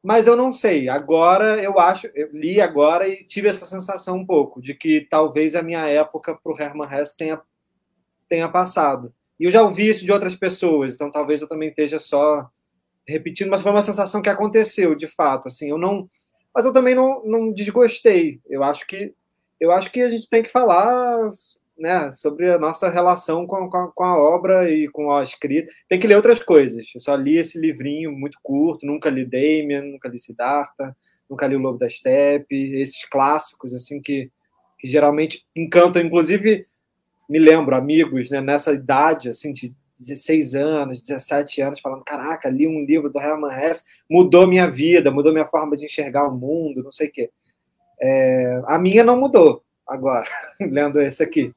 Mas 0.03 0.27
eu 0.27 0.35
não 0.35 0.51
sei. 0.51 0.87
Agora 0.89 1.63
eu 1.63 1.79
acho, 1.79 2.07
eu 2.13 2.29
li 2.31 2.61
agora 2.61 3.07
e 3.07 3.23
tive 3.23 3.47
essa 3.47 3.65
sensação 3.65 4.17
um 4.17 4.25
pouco 4.25 4.61
de 4.61 4.75
que 4.75 5.01
talvez 5.09 5.55
a 5.55 5.63
minha 5.63 5.87
época 5.87 6.35
para 6.35 6.51
o 6.51 6.61
Herman 6.61 6.87
Hesse 6.93 7.17
tenha, 7.17 7.41
tenha 8.29 8.49
passado. 8.49 9.13
E 9.39 9.45
eu 9.45 9.51
já 9.51 9.63
ouvi 9.63 9.89
isso 9.89 10.05
de 10.05 10.11
outras 10.11 10.35
pessoas, 10.35 10.93
então 10.93 11.09
talvez 11.09 11.41
eu 11.41 11.47
também 11.47 11.69
esteja 11.69 11.97
só 11.97 12.47
repetindo, 13.07 13.49
mas 13.49 13.61
foi 13.61 13.71
uma 13.71 13.81
sensação 13.81 14.21
que 14.21 14.29
aconteceu, 14.29 14.93
de 14.93 15.07
fato. 15.07 15.47
Assim, 15.47 15.69
eu 15.69 15.77
não, 15.77 16.09
mas 16.53 16.65
eu 16.65 16.73
também 16.73 16.95
não, 16.95 17.23
não 17.25 17.51
desgostei. 17.51 18.41
Eu 18.47 18.63
acho 18.63 18.85
que 18.85 19.13
eu 19.65 19.71
acho 19.71 19.91
que 19.91 20.01
a 20.01 20.09
gente 20.09 20.29
tem 20.29 20.43
que 20.43 20.51
falar 20.51 21.29
né, 21.77 22.11
sobre 22.11 22.49
a 22.49 22.57
nossa 22.57 22.89
relação 22.89 23.45
com, 23.45 23.69
com, 23.69 23.91
com, 23.93 24.03
a 24.03 24.17
obra 24.17 24.69
e 24.69 24.87
com 24.87 25.11
a 25.11 25.21
escrita. 25.21 25.71
Tem 25.89 25.99
que 25.99 26.07
ler 26.07 26.15
outras 26.15 26.41
coisas. 26.41 26.87
Eu 26.93 27.01
só 27.01 27.15
li 27.15 27.37
esse 27.37 27.59
livrinho 27.59 28.11
muito 28.11 28.37
curto, 28.41 28.85
nunca 28.85 29.09
li 29.09 29.25
Damien, 29.25 29.91
nunca 29.91 30.07
li 30.07 30.19
Siddhartha, 30.19 30.95
nunca 31.29 31.47
li 31.47 31.55
O 31.55 31.59
Lobo 31.59 31.77
da 31.77 31.89
Steppe, 31.89 32.79
esses 32.79 33.03
clássicos 33.05 33.73
assim 33.73 34.01
que, 34.01 34.31
que 34.79 34.87
geralmente 34.87 35.45
encantam, 35.55 36.01
inclusive 36.01 36.65
me 37.27 37.39
lembro 37.39 37.75
amigos, 37.75 38.29
né, 38.29 38.39
nessa 38.39 38.71
idade 38.71 39.29
assim 39.29 39.51
de 39.51 39.73
16 39.99 40.55
anos, 40.55 41.01
17 41.01 41.61
anos, 41.61 41.79
falando: 41.79 42.03
caraca, 42.03 42.49
li 42.49 42.67
um 42.67 42.85
livro 42.85 43.09
do 43.09 43.19
Herman 43.19 43.51
Hesse, 43.51 43.83
mudou 44.09 44.47
minha 44.47 44.69
vida, 44.69 45.09
mudou 45.09 45.31
minha 45.31 45.47
forma 45.47 45.75
de 45.75 45.85
enxergar 45.85 46.27
o 46.27 46.37
mundo, 46.37 46.83
não 46.83 46.91
sei 46.91 47.07
o 47.07 47.11
quê. 47.11 47.29
É, 48.01 48.61
a 48.67 48.77
minha 48.77 49.03
não 49.03 49.19
mudou 49.19 49.63
agora, 49.87 50.25
lendo 50.59 50.99
esse 51.01 51.23
aqui. 51.23 51.53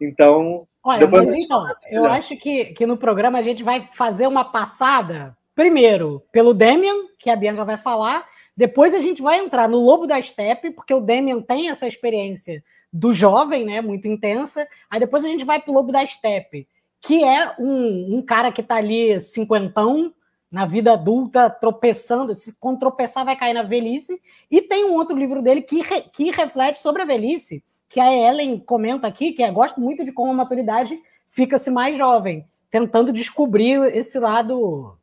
Então. 0.00 0.66
Olha, 0.82 1.06
mas 1.06 1.28
então, 1.34 1.66
eu 1.90 2.06
acho 2.06 2.36
que, 2.36 2.66
que 2.66 2.86
no 2.86 2.96
programa 2.96 3.38
a 3.38 3.42
gente 3.42 3.62
vai 3.62 3.88
fazer 3.92 4.26
uma 4.26 4.44
passada, 4.44 5.36
primeiro, 5.54 6.22
pelo 6.32 6.54
Demian, 6.54 7.06
que 7.18 7.28
a 7.28 7.36
Bianca 7.36 7.66
vai 7.66 7.76
falar, 7.76 8.26
depois 8.56 8.94
a 8.94 9.00
gente 9.00 9.20
vai 9.20 9.38
entrar 9.38 9.68
no 9.68 9.78
Lobo 9.78 10.06
da 10.06 10.20
Steppe, 10.20 10.70
porque 10.70 10.94
o 10.94 11.00
Demian 11.00 11.42
tem 11.42 11.68
essa 11.68 11.86
experiência 11.86 12.64
do 12.90 13.12
jovem, 13.12 13.66
né, 13.66 13.80
muito 13.80 14.08
intensa, 14.08 14.66
aí 14.88 14.98
depois 14.98 15.24
a 15.24 15.28
gente 15.28 15.44
vai 15.44 15.60
pro 15.60 15.72
Lobo 15.72 15.92
da 15.92 16.04
Steppe, 16.04 16.66
que 17.00 17.22
é 17.22 17.54
um, 17.58 18.16
um 18.16 18.22
cara 18.22 18.50
que 18.50 18.62
está 18.62 18.76
ali 18.76 19.20
cinquentão, 19.20 20.12
na 20.50 20.66
vida 20.66 20.92
adulta, 20.92 21.48
tropeçando, 21.48 22.34
se 22.36 22.52
quando 22.58 22.80
tropeçar 22.80 23.24
vai 23.24 23.36
cair 23.36 23.54
na 23.54 23.62
velhice, 23.62 24.20
e 24.50 24.60
tem 24.60 24.84
um 24.84 24.94
outro 24.94 25.16
livro 25.16 25.40
dele 25.40 25.62
que, 25.62 25.80
re, 25.80 26.02
que 26.12 26.30
reflete 26.30 26.80
sobre 26.80 27.02
a 27.02 27.04
velhice, 27.04 27.62
que 27.88 28.00
a 28.00 28.12
Ellen 28.12 28.58
comenta 28.58 29.06
aqui, 29.06 29.32
que 29.32 29.42
é, 29.42 29.50
gosta 29.50 29.80
muito 29.80 30.04
de 30.04 30.12
como 30.12 30.32
a 30.32 30.34
maturidade 30.34 31.00
fica-se 31.30 31.70
mais 31.70 31.96
jovem, 31.96 32.44
tentando 32.70 33.12
descobrir 33.12 33.80
esse 33.94 34.18
lado 34.18 34.96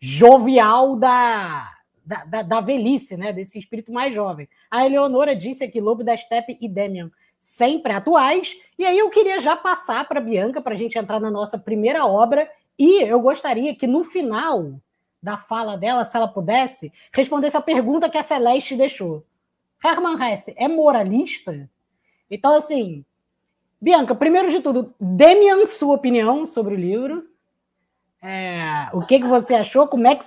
jovial 0.00 0.96
da, 0.96 1.70
da, 2.04 2.24
da, 2.24 2.42
da, 2.42 2.60
velhice, 2.60 3.16
né, 3.16 3.32
desse 3.32 3.58
espírito 3.58 3.92
mais 3.92 4.14
jovem. 4.14 4.48
A 4.70 4.86
Eleonora 4.86 5.34
disse 5.34 5.64
aqui, 5.64 5.80
Lobo 5.80 6.04
da 6.04 6.16
Steppe 6.16 6.56
e 6.60 6.68
Demian, 6.68 7.10
sempre 7.40 7.92
atuais. 7.92 8.56
E 8.78 8.84
aí 8.84 8.98
eu 8.98 9.10
queria 9.10 9.40
já 9.40 9.56
passar 9.56 10.06
para 10.06 10.20
a 10.20 10.22
Bianca 10.22 10.60
para 10.60 10.74
a 10.74 10.76
gente 10.76 10.96
entrar 10.96 11.20
na 11.20 11.30
nossa 11.30 11.58
primeira 11.58 12.06
obra. 12.06 12.48
E 12.78 13.02
eu 13.02 13.20
gostaria 13.20 13.74
que 13.74 13.86
no 13.86 14.04
final 14.04 14.80
da 15.22 15.36
fala 15.36 15.76
dela, 15.76 16.04
se 16.04 16.16
ela 16.16 16.26
pudesse, 16.26 16.92
respondesse 17.12 17.56
a 17.56 17.60
pergunta 17.60 18.10
que 18.10 18.18
a 18.18 18.22
Celeste 18.22 18.76
deixou. 18.76 19.24
Hermann 19.84 20.20
Hesse 20.20 20.54
é 20.56 20.66
moralista? 20.68 21.68
Então, 22.30 22.54
assim, 22.54 23.04
Bianca, 23.80 24.14
primeiro 24.14 24.50
de 24.50 24.60
tudo, 24.60 24.94
dê-me 25.00 25.66
sua 25.66 25.94
opinião 25.94 26.46
sobre 26.46 26.74
o 26.74 26.78
livro. 26.78 27.24
É, 28.22 28.88
o 28.92 29.04
que, 29.04 29.18
que 29.18 29.26
você 29.26 29.54
achou? 29.54 29.88
Como 29.88 30.06
é 30.06 30.14
que 30.14 30.24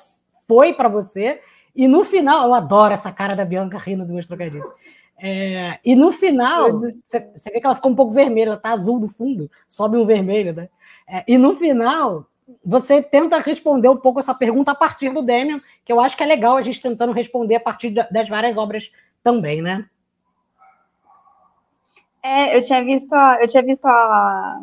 foi 0.47 0.73
para 0.73 0.89
você? 0.89 1.41
E 1.75 1.87
no 1.87 2.03
final, 2.03 2.45
eu 2.45 2.53
adoro 2.53 2.93
essa 2.93 3.11
cara 3.11 3.35
da 3.35 3.45
Bianca 3.45 3.77
rindo 3.77 4.03
dos 4.03 4.13
meus 4.13 4.27
trocadilhos. 4.27 4.73
É, 5.17 5.79
e 5.83 5.95
no 5.95 6.11
final, 6.11 6.73
você, 6.73 6.91
você, 7.01 7.49
vê 7.49 7.59
que 7.59 7.65
ela 7.65 7.75
ficou 7.75 7.91
um 7.91 7.95
pouco 7.95 8.13
vermelha, 8.13 8.49
ela 8.49 8.57
tá 8.57 8.71
azul 8.71 8.99
do 8.99 9.07
fundo, 9.07 9.49
sobe 9.67 9.97
um 9.97 10.05
vermelho, 10.05 10.53
né? 10.53 10.69
É, 11.07 11.23
e 11.27 11.37
no 11.37 11.55
final, 11.55 12.27
você 12.63 13.01
tenta 13.01 13.39
responder 13.39 13.89
um 13.89 13.97
pouco 13.97 14.19
essa 14.19 14.33
pergunta 14.33 14.71
a 14.71 14.75
partir 14.75 15.09
do 15.09 15.23
Demian, 15.23 15.61
que 15.83 15.91
eu 15.91 15.99
acho 15.99 16.15
que 16.15 16.23
é 16.23 16.27
legal 16.27 16.57
a 16.57 16.61
gente 16.61 16.81
tentando 16.81 17.11
responder 17.11 17.55
a 17.55 17.59
partir 17.59 17.89
das 17.89 18.29
várias 18.29 18.57
obras 18.57 18.91
também, 19.23 19.61
né? 19.61 19.85
É, 22.21 22.57
eu 22.57 22.61
tinha 22.61 22.83
visto, 22.83 23.13
a, 23.13 23.37
eu 23.41 23.47
tinha 23.47 23.63
visto 23.63 23.85
a, 23.85 24.59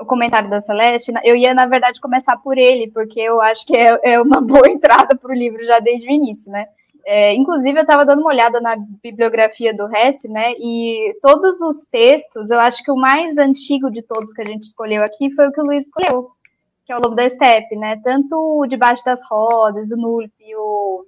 o 0.00 0.06
comentário 0.06 0.48
da 0.48 0.60
Celeste. 0.60 1.12
Eu 1.24 1.36
ia, 1.36 1.52
na 1.54 1.66
verdade, 1.66 2.00
começar 2.00 2.36
por 2.38 2.56
ele, 2.56 2.90
porque 2.90 3.20
eu 3.20 3.40
acho 3.40 3.66
que 3.66 3.76
é, 3.76 3.98
é 4.02 4.20
uma 4.20 4.40
boa 4.42 4.68
entrada 4.68 5.16
para 5.16 5.30
o 5.30 5.34
livro 5.34 5.62
já 5.64 5.78
desde 5.80 6.06
o 6.06 6.10
início, 6.10 6.50
né? 6.50 6.66
É, 7.06 7.34
inclusive, 7.34 7.78
eu 7.78 7.82
estava 7.82 8.04
dando 8.04 8.20
uma 8.20 8.30
olhada 8.30 8.60
na 8.60 8.76
bibliografia 9.02 9.74
do 9.74 9.88
Hesse, 9.94 10.28
né? 10.28 10.52
E 10.58 11.16
todos 11.22 11.60
os 11.62 11.86
textos, 11.86 12.50
eu 12.50 12.60
acho 12.60 12.82
que 12.82 12.90
o 12.90 12.96
mais 12.96 13.38
antigo 13.38 13.90
de 13.90 14.02
todos 14.02 14.32
que 14.32 14.42
a 14.42 14.44
gente 14.44 14.64
escolheu 14.64 15.02
aqui 15.02 15.30
foi 15.34 15.48
o 15.48 15.52
que 15.52 15.60
o 15.60 15.64
Luiz 15.64 15.86
escolheu, 15.86 16.30
que 16.88 16.92
é 16.94 16.96
o 16.96 17.00
Lobo 17.02 17.14
da 17.14 17.28
Steppe, 17.28 17.76
né? 17.76 18.00
Tanto 18.02 18.34
o 18.34 18.66
Debaixo 18.66 19.04
das 19.04 19.20
Rodas, 19.28 19.90
o 19.90 19.96
Nulp 19.98 20.32
e 20.40 20.56
o, 20.56 21.04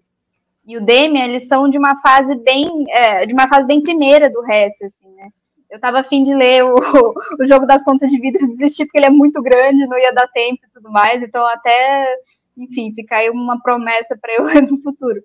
e 0.67 0.77
o 0.77 0.85
Demian, 0.85 1.25
eles 1.25 1.49
são 1.49 1.71
de 1.71 1.79
uma 1.79 1.97
fase 2.03 2.35
bem, 2.37 2.85
é, 2.91 3.25
de 3.25 3.33
uma 3.33 3.49
fase 3.49 3.67
bem 3.67 3.83
primeira 3.83 4.29
do 4.29 4.45
Hesse, 4.47 4.85
assim, 4.85 5.11
né? 5.15 5.31
Eu 5.71 5.77
estava 5.77 6.01
afim 6.01 6.23
de 6.23 6.35
ler 6.35 6.67
o, 6.67 6.75
o 7.41 7.47
Jogo 7.47 7.65
das 7.65 7.83
Contas 7.83 8.11
de 8.11 8.21
Vidro 8.21 8.45
e 8.45 8.49
desistir, 8.49 8.85
porque 8.85 8.99
ele 8.99 9.07
é 9.07 9.11
muito 9.11 9.41
grande, 9.41 9.87
não 9.87 9.99
ia 9.99 10.13
dar 10.13 10.29
tempo 10.29 10.61
e 10.67 10.71
tudo 10.71 10.91
mais, 10.91 11.23
então 11.23 11.47
até, 11.47 12.15
enfim, 12.59 12.93
fica 12.95 13.17
aí 13.17 13.31
uma 13.31 13.59
promessa 13.63 14.19
para 14.21 14.35
eu 14.35 14.45
no 14.69 14.77
futuro. 14.83 15.23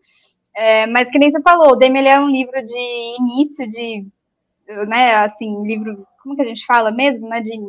É, 0.55 0.87
mas 0.87 1.11
que 1.11 1.19
nem 1.19 1.31
você 1.31 1.41
falou, 1.41 1.73
o 1.73 1.75
Demi 1.75 2.07
é 2.07 2.17
um 2.17 2.29
livro 2.29 2.65
de 2.65 3.17
início 3.19 3.69
de, 3.69 4.07
né, 4.87 5.15
assim, 5.15 5.61
livro, 5.63 6.07
como 6.23 6.33
que 6.33 6.43
a 6.43 6.47
gente 6.47 6.65
fala 6.65 6.91
mesmo, 6.91 7.27
né, 7.27 7.41
de, 7.41 7.59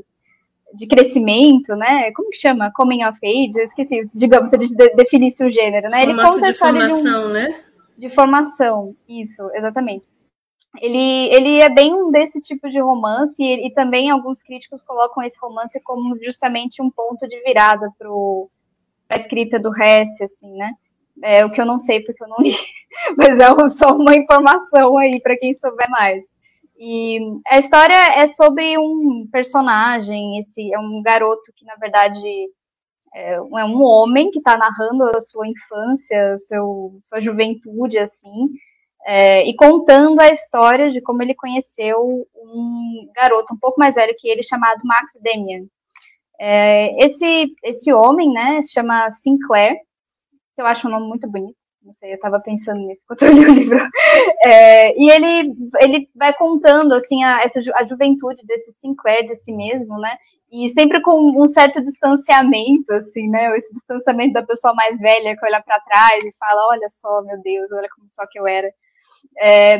de 0.74 0.86
crescimento, 0.86 1.74
né, 1.74 2.10
como 2.12 2.30
que 2.30 2.38
chama? 2.38 2.72
Coming 2.74 3.04
of 3.04 3.18
Age, 3.22 3.52
eu 3.56 3.64
esqueci, 3.64 4.08
digamos, 4.14 4.50
se 4.50 4.56
a 4.56 4.60
gente 4.60 4.74
definisse 4.94 5.44
o 5.44 5.50
gênero, 5.50 5.88
né, 5.88 6.02
ele 6.02 6.14
conta 6.14 6.52
de 6.52 6.58
formação, 6.58 7.26
um, 7.26 7.32
né? 7.32 7.60
De 7.96 8.10
formação, 8.10 8.94
isso, 9.08 9.42
exatamente. 9.54 10.04
Ele, 10.78 11.34
ele 11.34 11.60
é 11.60 11.70
bem 11.70 11.94
um 11.94 12.10
desse 12.10 12.40
tipo 12.40 12.68
de 12.68 12.78
romance, 12.78 13.42
e, 13.42 13.66
e 13.66 13.72
também 13.72 14.10
alguns 14.10 14.42
críticos 14.42 14.82
colocam 14.82 15.22
esse 15.22 15.38
romance 15.40 15.80
como 15.82 16.22
justamente 16.22 16.82
um 16.82 16.90
ponto 16.90 17.26
de 17.26 17.40
virada 17.42 17.90
para 17.98 18.08
a 19.10 19.16
escrita 19.16 19.58
do 19.58 19.70
Hesse, 19.74 20.24
assim, 20.24 20.52
né, 20.52 20.72
é 21.22 21.44
o 21.44 21.50
que 21.50 21.60
eu 21.60 21.66
não 21.66 21.78
sei 21.78 22.00
porque 22.00 22.22
eu 22.22 22.28
não 22.28 22.38
li, 22.40 22.54
mas 23.16 23.38
é 23.38 23.68
só 23.68 23.96
uma 23.96 24.14
informação 24.14 24.98
aí 24.98 25.20
para 25.20 25.38
quem 25.38 25.54
souber 25.54 25.88
mais. 25.88 26.26
E 26.78 27.18
a 27.46 27.58
história 27.58 28.20
é 28.20 28.26
sobre 28.26 28.76
um 28.78 29.26
personagem, 29.32 30.38
esse 30.38 30.72
é 30.72 30.78
um 30.78 31.02
garoto 31.02 31.52
que 31.56 31.64
na 31.64 31.74
verdade 31.76 32.20
é 33.14 33.40
um 33.40 33.58
é 33.58 33.64
homem 33.64 34.30
que 34.30 34.38
está 34.38 34.58
narrando 34.58 35.04
a 35.04 35.20
sua 35.20 35.48
infância, 35.48 36.36
seu, 36.36 36.98
sua 37.00 37.20
juventude, 37.20 37.98
assim, 37.98 38.50
é, 39.06 39.48
e 39.48 39.54
contando 39.56 40.20
a 40.20 40.30
história 40.30 40.90
de 40.90 41.00
como 41.00 41.22
ele 41.22 41.34
conheceu 41.34 42.26
um 42.34 43.10
garoto 43.14 43.54
um 43.54 43.58
pouco 43.58 43.80
mais 43.80 43.94
velho 43.94 44.14
que 44.18 44.28
ele, 44.28 44.42
chamado 44.42 44.80
Max 44.84 45.12
Demian. 45.22 45.66
É, 46.38 47.04
esse, 47.04 47.54
esse 47.64 47.92
homem, 47.92 48.30
né, 48.32 48.60
se 48.62 48.72
chama 48.72 49.10
Sinclair, 49.10 49.76
que 50.54 50.60
eu 50.60 50.66
acho 50.66 50.88
um 50.88 50.90
nome 50.90 51.08
muito 51.08 51.30
bonito. 51.30 51.56
Não 51.86 51.92
sei, 51.92 52.10
eu 52.10 52.16
estava 52.16 52.40
pensando 52.40 52.80
nisso 52.80 53.04
enquanto 53.04 53.22
eu 53.22 53.32
li 53.32 53.46
o 53.46 53.54
livro. 53.54 53.78
É, 54.44 54.92
e 55.00 55.08
ele, 55.08 55.54
ele 55.80 56.08
vai 56.16 56.34
contando, 56.34 56.92
assim, 56.92 57.22
a, 57.22 57.42
essa, 57.42 57.60
a 57.76 57.86
juventude 57.86 58.44
desse 58.44 58.72
Sinclair, 58.72 59.24
de 59.24 59.36
si 59.36 59.52
mesmo, 59.52 59.96
né? 60.00 60.16
E 60.50 60.68
sempre 60.70 61.00
com 61.00 61.40
um 61.40 61.46
certo 61.46 61.80
distanciamento, 61.80 62.92
assim, 62.92 63.28
né? 63.28 63.56
Esse 63.56 63.72
distanciamento 63.72 64.32
da 64.32 64.42
pessoa 64.42 64.74
mais 64.74 64.98
velha 64.98 65.36
que 65.36 65.46
olha 65.46 65.62
para 65.62 65.80
trás 65.80 66.24
e 66.24 66.36
fala: 66.36 66.68
Olha 66.70 66.88
só, 66.88 67.22
meu 67.22 67.40
Deus, 67.40 67.70
olha 67.70 67.88
como 67.94 68.08
só 68.10 68.26
que 68.26 68.38
eu 68.38 68.48
era. 68.48 68.68
É, 69.38 69.78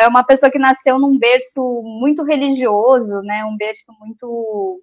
é 0.00 0.08
uma 0.08 0.24
pessoa 0.24 0.50
que 0.52 0.58
nasceu 0.58 0.98
num 0.98 1.18
berço 1.18 1.62
muito 1.82 2.22
religioso, 2.22 3.20
né? 3.22 3.44
Um 3.46 3.56
berço 3.56 3.92
muito 3.98 4.82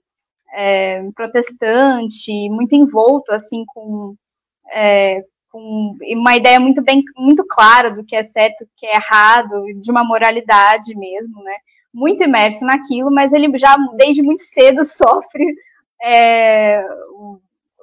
é, 0.55 1.03
protestante, 1.15 2.49
muito 2.49 2.75
envolto, 2.75 3.31
assim, 3.31 3.63
com. 3.67 4.15
É, 4.71 5.23
com 5.53 5.95
uma 6.01 6.35
ideia 6.35 6.59
muito 6.59 6.81
bem, 6.81 7.03
muito 7.15 7.45
clara 7.45 7.91
do 7.91 8.03
que 8.03 8.15
é 8.15 8.23
certo, 8.23 8.65
do 8.65 8.71
que 8.75 8.87
é 8.87 8.95
errado, 8.95 9.63
de 9.75 9.91
uma 9.91 10.03
moralidade 10.03 10.95
mesmo, 10.95 11.43
né? 11.43 11.55
Muito 11.93 12.23
imerso 12.23 12.65
naquilo, 12.65 13.11
mas 13.11 13.31
ele 13.33 13.55
já 13.59 13.77
desde 13.95 14.23
muito 14.23 14.41
cedo 14.41 14.81
sofre 14.83 15.45
é, 16.03 16.83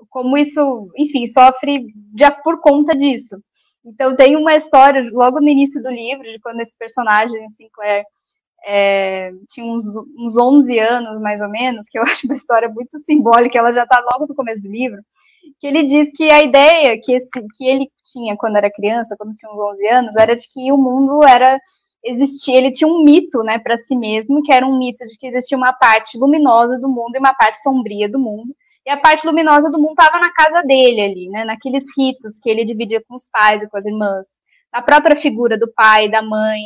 como 0.08 0.36
isso, 0.36 0.90
enfim, 0.98 1.28
sofre 1.28 1.86
já 2.18 2.32
por 2.32 2.60
conta 2.60 2.92
disso. 2.92 3.40
Então 3.84 4.16
tem 4.16 4.34
uma 4.34 4.56
história 4.56 5.00
logo 5.12 5.40
no 5.40 5.48
início 5.48 5.80
do 5.80 5.90
livro 5.90 6.24
de 6.24 6.40
quando 6.40 6.60
esse 6.60 6.76
personagem 6.76 7.48
Sinclair 7.48 8.04
é, 8.66 9.30
tinha 9.48 9.64
uns, 9.64 9.84
uns 10.18 10.36
11 10.36 10.76
anos, 10.80 11.20
mais 11.20 11.40
ou 11.40 11.48
menos, 11.48 11.88
que 11.88 11.96
eu 11.96 12.02
acho 12.10 12.26
uma 12.26 12.34
história 12.34 12.68
muito 12.68 12.98
simbólica, 12.98 13.56
ela 13.56 13.72
já 13.72 13.84
está 13.84 14.00
logo 14.00 14.26
no 14.26 14.34
começo 14.34 14.60
do 14.60 14.68
livro, 14.68 15.00
que 15.58 15.66
ele 15.66 15.84
diz 15.84 16.10
que 16.14 16.30
a 16.30 16.42
ideia 16.42 16.98
que, 17.02 17.12
esse, 17.12 17.30
que 17.56 17.64
ele 17.64 17.90
tinha 18.12 18.36
quando 18.36 18.56
era 18.56 18.70
criança, 18.70 19.16
quando 19.18 19.34
tinha 19.34 19.50
uns 19.50 19.58
11 19.58 19.88
anos, 19.88 20.16
era 20.16 20.36
de 20.36 20.48
que 20.52 20.72
o 20.72 20.76
mundo 20.76 21.24
era 21.24 21.58
existia, 22.04 22.56
ele 22.56 22.70
tinha 22.70 22.88
um 22.88 23.04
mito, 23.04 23.42
né, 23.42 23.58
para 23.58 23.76
si 23.78 23.96
mesmo, 23.96 24.42
que 24.42 24.52
era 24.52 24.66
um 24.66 24.78
mito 24.78 25.06
de 25.06 25.18
que 25.18 25.26
existia 25.26 25.56
uma 25.56 25.72
parte 25.72 26.18
luminosa 26.18 26.78
do 26.78 26.88
mundo 26.88 27.14
e 27.14 27.18
uma 27.18 27.34
parte 27.34 27.60
sombria 27.62 28.08
do 28.08 28.18
mundo. 28.18 28.54
E 28.86 28.90
a 28.90 28.96
parte 28.96 29.26
luminosa 29.26 29.70
do 29.70 29.78
mundo 29.78 29.92
estava 29.98 30.18
na 30.18 30.32
casa 30.32 30.62
dele 30.62 31.00
ali, 31.00 31.28
né, 31.28 31.44
naqueles 31.44 31.84
ritos 31.96 32.38
que 32.42 32.48
ele 32.48 32.64
dividia 32.64 33.02
com 33.06 33.14
os 33.14 33.28
pais 33.28 33.62
e 33.62 33.68
com 33.68 33.76
as 33.76 33.84
irmãs, 33.84 34.26
na 34.72 34.82
própria 34.82 35.16
figura 35.16 35.58
do 35.58 35.70
pai, 35.72 36.08
da 36.10 36.22
mãe 36.22 36.60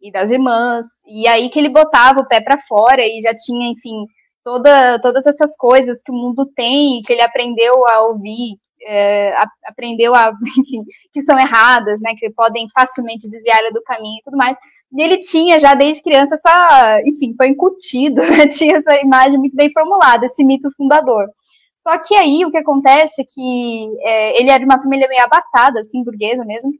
e 0.00 0.12
das 0.12 0.30
irmãs. 0.30 0.86
E 1.08 1.26
aí 1.26 1.48
que 1.48 1.58
ele 1.58 1.70
botava 1.70 2.20
o 2.20 2.28
pé 2.28 2.40
para 2.42 2.58
fora 2.58 3.02
e 3.06 3.20
já 3.22 3.34
tinha, 3.34 3.70
enfim, 3.70 4.06
toda, 4.44 5.00
todas 5.00 5.26
essas 5.26 5.56
coisas 5.56 6.02
que 6.02 6.12
o 6.12 6.14
mundo 6.14 6.46
tem, 6.54 7.00
que 7.02 7.12
ele 7.12 7.22
aprendeu 7.22 7.86
a 7.88 8.02
ouvir, 8.02 8.58
é, 8.82 9.32
a, 9.32 9.48
aprendeu 9.64 10.14
a, 10.14 10.32
enfim, 10.58 10.84
que 11.12 11.22
são 11.22 11.38
erradas, 11.38 12.00
né, 12.02 12.14
que 12.16 12.30
podem 12.30 12.68
facilmente 12.68 13.28
desviar 13.28 13.72
do 13.72 13.82
caminho 13.82 14.18
e 14.18 14.22
tudo 14.22 14.36
mais. 14.36 14.56
E 14.92 15.02
ele 15.02 15.18
tinha 15.18 15.58
já 15.58 15.74
desde 15.74 16.02
criança 16.02 16.34
essa, 16.34 17.00
enfim, 17.06 17.34
foi 17.36 17.48
incutido, 17.48 18.20
né, 18.28 18.46
tinha 18.46 18.76
essa 18.76 18.94
imagem 19.00 19.38
muito 19.38 19.56
bem 19.56 19.72
formulada, 19.72 20.26
esse 20.26 20.44
mito 20.44 20.70
fundador. 20.76 21.26
Só 21.74 21.98
que 21.98 22.14
aí 22.14 22.44
o 22.44 22.50
que 22.50 22.58
acontece 22.58 23.22
é 23.22 23.24
que 23.24 23.88
é, 24.02 24.40
ele 24.40 24.50
é 24.50 24.58
de 24.58 24.64
uma 24.64 24.80
família 24.80 25.08
meio 25.08 25.24
abastada, 25.24 25.80
assim, 25.80 26.04
burguesa 26.04 26.44
mesmo, 26.44 26.70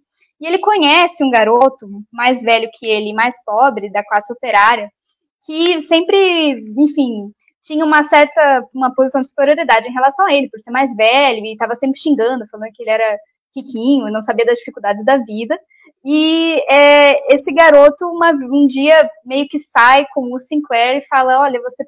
e 0.41 0.47
ele 0.47 0.59
conhece 0.59 1.25
um 1.25 1.31
garoto 1.31 1.87
mais 2.13 2.43
velho 2.43 2.69
que 2.75 2.87
ele, 2.87 3.13
mais 3.13 3.37
pobre, 3.45 3.91
da 3.91 4.05
classe 4.05 4.33
operária, 4.33 4.91
que 5.47 5.81
sempre, 5.83 6.65
enfim, 6.79 7.31
tinha 7.65 7.85
uma 7.85 8.05
certa 8.05 8.69
uma 8.75 8.95
posição 8.95 9.23
de 9.23 9.29
superioridade 9.29 9.89
em 9.89 9.93
relação 9.93 10.27
a 10.27 10.35
ele, 10.35 10.51
por 10.51 10.61
ser 10.61 10.71
mais 10.71 10.95
velho, 10.95 11.45
e 11.45 11.53
estava 11.53 11.75
sempre 11.75 11.99
xingando, 11.99 12.47
falando 12.49 12.71
que 12.73 12.83
ele 12.83 12.91
era 12.91 13.19
riquinho 13.57 14.07
e 14.07 14.13
não 14.13 14.21
sabia 14.21 14.45
das 14.45 14.59
dificuldades 14.59 15.05
da 15.05 15.17
vida. 15.17 15.59
E 16.05 16.63
é, 16.71 17.35
esse 17.35 17.53
garoto, 17.53 18.07
uma, 18.07 18.33
um 18.33 18.67
dia, 18.67 19.09
meio 19.25 19.49
que 19.49 19.59
sai 19.59 20.07
com 20.13 20.33
o 20.35 20.39
Sinclair 20.39 20.99
e 20.99 21.07
fala: 21.07 21.41
Olha, 21.41 21.61
você, 21.63 21.85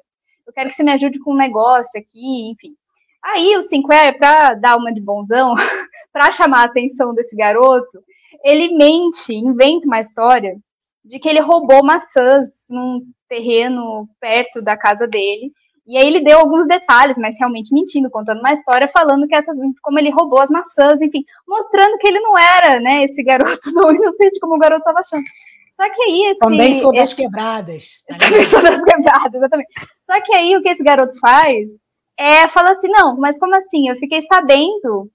eu 0.47 0.51
quero 0.51 0.69
que 0.69 0.75
você 0.75 0.83
me 0.83 0.91
ajude 0.93 1.19
com 1.19 1.31
um 1.33 1.37
negócio 1.37 1.99
aqui, 1.99 2.49
enfim. 2.49 2.75
Aí 3.23 3.55
o 3.55 3.61
Sinclair, 3.61 4.17
para 4.17 4.55
dar 4.55 4.77
uma 4.77 4.91
de 4.91 5.01
bonzão, 5.01 5.53
para 6.11 6.31
chamar 6.31 6.61
a 6.61 6.65
atenção 6.65 7.13
desse 7.13 7.35
garoto, 7.35 8.03
ele 8.43 8.75
mente, 8.75 9.31
inventa 9.31 9.85
uma 9.85 9.99
história 9.99 10.57
de 11.05 11.19
que 11.19 11.29
ele 11.29 11.39
roubou 11.39 11.83
maçãs 11.83 12.65
num 12.69 13.01
terreno 13.29 14.09
perto 14.19 14.61
da 14.61 14.75
casa 14.75 15.07
dele 15.07 15.51
e 15.87 15.97
aí 15.97 16.05
ele 16.05 16.19
deu 16.19 16.39
alguns 16.39 16.67
detalhes, 16.67 17.17
mas 17.17 17.37
realmente 17.39 17.73
mentindo, 17.73 18.09
contando 18.09 18.39
uma 18.39 18.51
história, 18.51 18.89
falando 18.89 19.25
que 19.25 19.33
essa, 19.33 19.53
como 19.81 19.97
ele 19.97 20.09
roubou 20.09 20.39
as 20.39 20.49
maçãs, 20.49 21.01
enfim, 21.01 21.23
mostrando 21.47 21.97
que 21.97 22.07
ele 22.07 22.19
não 22.19 22.37
era, 22.37 22.79
né, 22.81 23.05
esse 23.05 23.23
garoto 23.23 23.71
não 23.71 23.93
inocente 23.93 24.39
como 24.41 24.55
o 24.55 24.59
garoto 24.59 24.81
estava 24.81 24.99
achando. 24.99 25.23
Só 25.71 25.87
que 25.89 26.01
aí 26.01 26.31
esse. 26.31 26.39
Também 26.39 26.81
sou 26.81 26.91
das 26.91 27.11
esse... 27.11 27.15
quebradas. 27.15 27.85
Tá 28.07 28.17
Também 28.19 28.43
sou 28.43 28.61
das 28.61 28.83
quebradas, 28.83 29.33
exatamente. 29.33 29.69
Só 30.01 30.21
que 30.21 30.35
aí 30.35 30.57
o 30.57 30.61
que 30.61 30.69
esse 30.69 30.83
garoto 30.83 31.17
faz 31.19 31.71
é 32.17 32.47
falar 32.47 32.71
assim: 32.71 32.89
não, 32.89 33.15
mas 33.17 33.39
como 33.39 33.55
assim? 33.55 33.87
Eu 33.87 33.95
fiquei 33.95 34.21
sabendo 34.23 35.09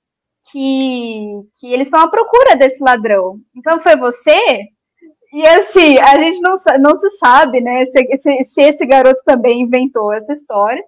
que, 0.50 1.42
que 1.58 1.66
eles 1.66 1.88
estão 1.88 2.00
à 2.00 2.08
procura 2.08 2.56
desse 2.56 2.82
ladrão. 2.82 3.38
Então 3.56 3.80
foi 3.80 3.96
você? 3.96 4.38
E 5.32 5.46
assim, 5.46 5.98
a 5.98 6.18
gente 6.18 6.40
não, 6.40 6.52
não 6.80 6.94
se 6.96 7.08
sabe, 7.16 7.60
né, 7.60 7.86
se, 7.86 8.18
se, 8.18 8.44
se, 8.44 8.62
esse 8.62 8.86
garoto 8.86 9.20
também 9.24 9.62
inventou 9.62 10.12
essa 10.12 10.32
história. 10.32 10.82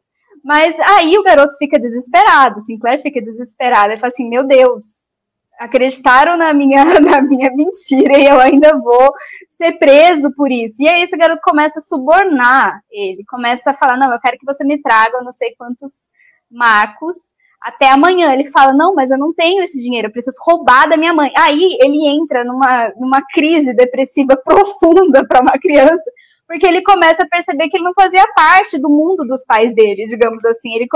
Mas 0.44 0.78
aí 0.80 1.16
o 1.16 1.22
garoto 1.22 1.56
fica 1.56 1.78
desesperado, 1.78 2.60
Sinclair 2.60 3.00
fica 3.00 3.22
desesperado. 3.22 3.92
Ele 3.92 4.00
fala 4.00 4.10
assim: 4.12 4.28
Meu 4.28 4.46
Deus, 4.46 5.10
acreditaram 5.58 6.36
na 6.36 6.52
minha, 6.52 6.84
na 7.00 7.22
minha 7.22 7.50
mentira 7.50 8.18
e 8.18 8.26
eu 8.26 8.38
ainda 8.38 8.78
vou 8.78 9.14
ser 9.48 9.78
preso 9.78 10.30
por 10.34 10.50
isso. 10.50 10.82
E 10.82 10.88
aí 10.88 11.02
esse 11.02 11.16
garoto 11.16 11.40
começa 11.42 11.78
a 11.78 11.82
subornar 11.82 12.80
ele, 12.90 13.24
começa 13.26 13.70
a 13.70 13.74
falar: 13.74 13.96
Não, 13.96 14.12
eu 14.12 14.20
quero 14.20 14.36
que 14.36 14.44
você 14.44 14.62
me 14.64 14.82
traga 14.82 15.22
não 15.22 15.32
sei 15.32 15.54
quantos 15.56 16.10
marcos 16.50 17.16
até 17.64 17.88
amanhã. 17.90 18.32
Ele 18.32 18.44
fala: 18.50 18.74
Não, 18.74 18.94
mas 18.94 19.10
eu 19.10 19.18
não 19.18 19.32
tenho 19.32 19.62
esse 19.62 19.82
dinheiro, 19.82 20.08
eu 20.08 20.12
preciso 20.12 20.36
roubar 20.42 20.86
da 20.86 20.98
minha 20.98 21.14
mãe. 21.14 21.32
Aí 21.34 21.78
ele 21.80 22.06
entra 22.06 22.44
numa, 22.44 22.92
numa 22.96 23.22
crise 23.32 23.72
depressiva 23.74 24.36
profunda 24.44 25.26
para 25.26 25.40
uma 25.40 25.58
criança, 25.58 26.04
porque 26.46 26.66
ele 26.66 26.82
começa 26.82 27.22
a 27.22 27.28
perceber 27.28 27.68
que 27.70 27.78
ele 27.78 27.84
não 27.84 27.94
fazia 27.94 28.26
parte 28.36 28.78
do 28.78 28.90
mundo 28.90 29.26
dos 29.26 29.42
pais 29.44 29.74
dele, 29.74 30.06
digamos 30.06 30.44
assim. 30.44 30.74
Ele, 30.74 30.86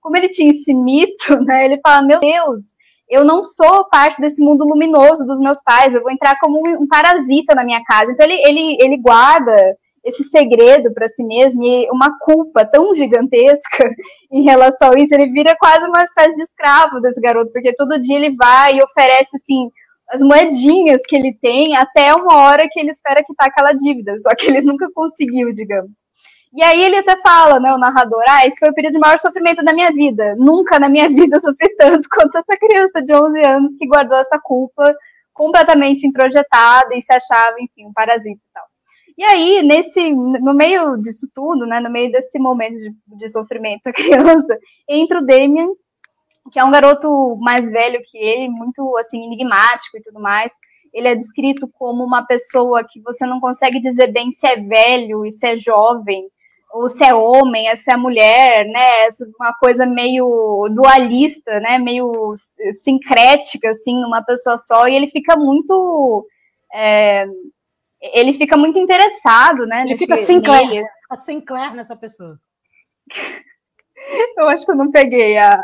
como 0.00 0.16
ele 0.16 0.28
tinha 0.28 0.50
esse 0.50 0.74
mito, 0.74 1.40
né, 1.46 1.64
ele 1.64 1.78
fala: 1.80 2.02
Meu 2.02 2.18
Deus. 2.18 2.76
Eu 3.10 3.24
não 3.24 3.42
sou 3.42 3.88
parte 3.88 4.20
desse 4.20 4.44
mundo 4.44 4.68
luminoso 4.68 5.24
dos 5.24 5.40
meus 5.40 5.62
pais, 5.62 5.94
eu 5.94 6.02
vou 6.02 6.10
entrar 6.10 6.38
como 6.38 6.60
um 6.78 6.86
parasita 6.86 7.54
na 7.54 7.64
minha 7.64 7.82
casa. 7.82 8.12
Então 8.12 8.26
ele, 8.26 8.34
ele, 8.44 8.76
ele 8.78 8.98
guarda 8.98 9.74
esse 10.08 10.24
segredo 10.24 10.92
para 10.92 11.08
si 11.08 11.22
mesmo 11.22 11.62
e 11.62 11.88
uma 11.90 12.18
culpa 12.18 12.64
tão 12.64 12.94
gigantesca 12.94 13.90
em 14.32 14.42
relação 14.42 14.92
a 14.92 14.98
isso, 14.98 15.14
ele 15.14 15.30
vira 15.30 15.54
quase 15.58 15.86
uma 15.86 16.02
espécie 16.02 16.36
de 16.36 16.42
escravo 16.42 17.00
desse 17.00 17.20
garoto, 17.20 17.52
porque 17.52 17.74
todo 17.74 18.00
dia 18.00 18.16
ele 18.16 18.34
vai 18.34 18.76
e 18.76 18.82
oferece 18.82 19.36
assim 19.36 19.70
as 20.10 20.22
moedinhas 20.22 21.02
que 21.06 21.14
ele 21.14 21.36
tem 21.40 21.76
até 21.76 22.14
uma 22.14 22.34
hora 22.36 22.66
que 22.70 22.80
ele 22.80 22.90
espera 22.90 23.22
quitar 23.22 23.48
aquela 23.48 23.72
dívida, 23.72 24.18
só 24.20 24.34
que 24.34 24.46
ele 24.46 24.62
nunca 24.62 24.88
conseguiu, 24.94 25.52
digamos. 25.52 25.92
E 26.54 26.64
aí 26.64 26.82
ele 26.82 26.96
até 26.96 27.20
fala, 27.20 27.60
né, 27.60 27.72
o 27.74 27.78
narrador, 27.78 28.22
ah, 28.26 28.46
esse 28.46 28.58
foi 28.58 28.70
o 28.70 28.74
período 28.74 28.94
de 28.94 29.00
maior 29.00 29.18
sofrimento 29.18 29.62
da 29.62 29.74
minha 29.74 29.92
vida. 29.92 30.34
Nunca 30.38 30.78
na 30.78 30.88
minha 30.88 31.08
vida 31.12 31.38
sofri 31.38 31.68
tanto 31.76 32.08
quanto 32.08 32.38
essa 32.38 32.56
criança 32.58 33.02
de 33.02 33.14
11 33.14 33.44
anos 33.44 33.76
que 33.76 33.86
guardou 33.86 34.16
essa 34.16 34.38
culpa 34.42 34.94
completamente 35.34 36.06
introjetada 36.06 36.94
e 36.94 37.02
se 37.02 37.12
achava, 37.12 37.56
enfim, 37.60 37.86
um 37.86 37.92
parasita 37.92 38.40
e 38.40 38.52
tal. 38.52 38.64
E 39.18 39.24
aí, 39.24 39.62
nesse, 39.64 40.12
no 40.12 40.54
meio 40.54 40.96
disso 40.98 41.28
tudo, 41.34 41.66
né, 41.66 41.80
no 41.80 41.90
meio 41.90 42.12
desse 42.12 42.38
momento 42.38 42.74
de, 42.74 42.94
de 43.18 43.28
sofrimento 43.28 43.82
da 43.82 43.90
criança, 43.92 44.56
entra 44.88 45.18
o 45.18 45.26
Damien, 45.26 45.70
que 46.52 46.60
é 46.60 46.64
um 46.64 46.70
garoto 46.70 47.36
mais 47.40 47.68
velho 47.68 48.00
que 48.08 48.16
ele, 48.16 48.48
muito 48.48 48.96
assim 48.96 49.24
enigmático 49.24 49.96
e 49.96 50.02
tudo 50.02 50.20
mais. 50.20 50.52
Ele 50.94 51.08
é 51.08 51.16
descrito 51.16 51.68
como 51.76 52.04
uma 52.04 52.24
pessoa 52.26 52.84
que 52.88 53.00
você 53.02 53.26
não 53.26 53.40
consegue 53.40 53.80
dizer 53.80 54.12
bem 54.12 54.30
se 54.30 54.46
é 54.46 54.56
velho 54.56 55.26
e 55.26 55.32
se 55.32 55.48
é 55.48 55.56
jovem, 55.56 56.24
ou 56.72 56.88
se 56.88 57.02
é 57.04 57.12
homem, 57.12 57.74
se 57.74 57.90
é 57.90 57.96
mulher, 57.96 58.66
né? 58.66 59.08
Uma 59.40 59.52
coisa 59.54 59.84
meio 59.84 60.68
dualista, 60.72 61.58
né? 61.58 61.76
Meio 61.76 62.12
sincrética, 62.72 63.70
assim, 63.70 64.00
numa 64.00 64.22
pessoa 64.22 64.56
só. 64.56 64.86
E 64.86 64.94
ele 64.94 65.08
fica 65.08 65.36
muito 65.36 66.24
é, 66.72 67.26
ele 68.00 68.32
fica 68.32 68.56
muito 68.56 68.78
interessado, 68.78 69.66
né? 69.66 69.82
Ele 69.82 69.90
nesse, 69.90 70.04
fica 70.04 70.16
Sinclair, 70.16 70.68
nele. 70.68 70.86
fica 71.02 71.16
Sinclair 71.16 71.74
nessa 71.74 71.96
pessoa. 71.96 72.38
eu 74.36 74.48
acho 74.48 74.64
que 74.64 74.70
eu 74.70 74.76
não 74.76 74.90
peguei 74.90 75.36
a. 75.36 75.60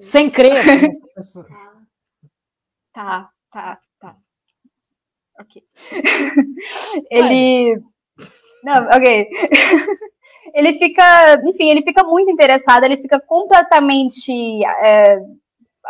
Sem 0.00 0.30
crer 0.30 0.64
nessa 0.82 1.06
pessoa. 1.14 1.46
Tá, 2.92 3.28
tá, 3.50 3.78
tá. 4.00 4.16
Ok. 5.40 5.62
ele. 7.10 7.82
Não, 8.62 8.86
ok. 8.86 9.28
ele 10.54 10.78
fica, 10.78 11.34
enfim, 11.46 11.70
ele 11.70 11.82
fica 11.82 12.02
muito 12.04 12.30
interessado, 12.30 12.84
ele 12.84 13.02
fica 13.02 13.20
completamente 13.20 14.64
é, 14.64 15.20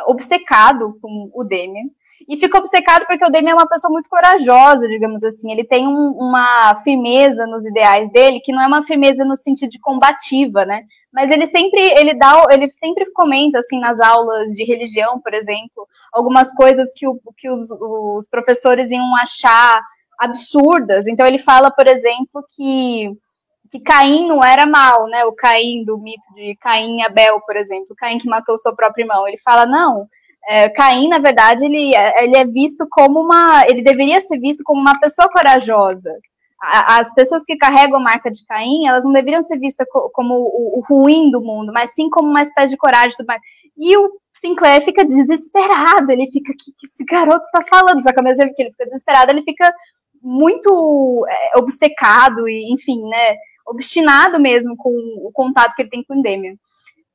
obcecado 0.07 0.99
com 1.01 1.31
o 1.33 1.45
Demian 1.45 1.89
e 2.29 2.39
fica 2.39 2.59
obcecado 2.59 3.07
porque 3.07 3.25
o 3.25 3.31
Demi 3.31 3.51
é 3.51 3.55
uma 3.55 3.69
pessoa 3.69 3.93
muito 3.93 4.09
corajosa, 4.09 4.89
digamos 4.89 5.23
assim. 5.23 5.53
Ele 5.53 5.65
tem 5.65 5.87
um, 5.87 6.11
uma 6.13 6.75
firmeza 6.83 7.47
nos 7.47 7.67
ideais 7.67 8.11
dele, 8.11 8.41
que 8.41 8.53
não 8.53 8.63
é 8.63 8.67
uma 8.67 8.83
firmeza 8.85 9.25
no 9.25 9.37
sentido 9.37 9.71
de 9.71 9.81
combativa, 9.81 10.65
né? 10.65 10.85
Mas 11.13 11.31
ele 11.31 11.47
sempre, 11.47 11.81
ele 11.81 12.15
dá, 12.15 12.47
ele 12.51 12.73
sempre 12.73 13.11
comenta, 13.13 13.59
assim, 13.59 13.79
nas 13.79 14.01
aulas 14.01 14.53
de 14.53 14.65
religião, 14.65 15.21
por 15.21 15.35
exemplo, 15.35 15.87
algumas 16.13 16.53
coisas 16.55 16.93
que, 16.95 17.07
o, 17.07 17.21
que 17.37 17.51
os, 17.51 17.71
os 17.71 18.29
professores 18.29 18.91
iam 18.91 19.17
achar 19.17 19.83
absurdas. 20.19 21.07
Então 21.07 21.27
ele 21.27 21.39
fala, 21.39 21.71
por 21.71 21.87
exemplo, 21.87 22.45
que 22.57 23.11
que 23.71 23.81
Caim 23.81 24.29
não 24.29 24.45
era 24.45 24.67
mal, 24.67 25.07
né? 25.09 25.25
O 25.25 25.33
Caim 25.33 25.85
do 25.85 25.99
mito 25.99 26.33
de 26.35 26.55
Caim 26.61 26.99
e 26.99 27.03
Abel, 27.03 27.41
por 27.41 27.57
exemplo, 27.57 27.97
Caim 27.97 28.19
que 28.19 28.29
matou 28.29 28.59
seu 28.59 28.77
próprio 28.77 29.03
irmão. 29.03 29.27
Ele 29.27 29.39
fala 29.39 29.67
não, 29.67 30.07
é, 30.49 30.69
Caim, 30.69 31.09
na 31.09 31.19
verdade, 31.19 31.65
ele, 31.65 31.93
ele 32.23 32.37
é 32.37 32.45
visto 32.45 32.87
como 32.91 33.21
uma. 33.21 33.65
Ele 33.67 33.83
deveria 33.83 34.21
ser 34.21 34.39
visto 34.39 34.63
como 34.65 34.81
uma 34.81 34.99
pessoa 34.99 35.29
corajosa. 35.31 36.11
As 36.61 37.13
pessoas 37.15 37.45
que 37.45 37.59
carregam 37.59 37.99
a 37.99 38.03
marca 38.03 38.31
de 38.31 38.45
Caim, 38.47 38.87
elas 38.87 39.05
não 39.05 39.13
deveriam 39.13 39.43
ser 39.43 39.59
vistas 39.59 39.87
como 40.15 40.35
o, 40.35 40.83
ruim 40.89 41.31
do 41.31 41.41
mundo, 41.43 41.71
mas 41.75 41.93
sim 41.95 42.09
como 42.09 42.29
uma 42.29 42.43
espécie 42.43 42.71
de 42.71 42.79
coragem 42.79 43.11
e 43.11 43.17
tudo 43.17 43.27
mais. 43.27 43.41
E 43.77 43.97
o 43.99 44.11
Sinclair 44.33 44.83
fica 44.83 45.05
desesperado, 45.05 46.11
ele 46.11 46.31
fica, 46.31 46.53
o 46.53 46.57
que, 46.57 46.73
que 46.79 46.87
esse 46.87 47.05
garoto 47.05 47.45
está 47.45 47.63
falando? 47.69 48.03
Só 48.03 48.13
que 48.13 48.19
ao 48.19 48.25
mesmo 48.25 48.43
tempo 48.45 48.55
que 48.55 48.63
ele 48.63 48.71
fica 48.71 48.87
desesperado, 48.87 49.31
ele 49.31 49.43
fica 49.43 49.71
muito 50.23 51.27
é, 51.29 51.59
obcecado 51.59 52.49
e, 52.49 52.73
enfim, 52.73 53.03
né, 53.09 53.37
obstinado 53.67 54.41
mesmo 54.41 54.75
com 54.77 54.91
o 54.91 55.31
contato 55.33 55.75
que 55.75 55.83
ele 55.83 55.91
tem 55.91 56.03
com 56.03 56.19
o 56.19 56.23
Demian. 56.23 56.55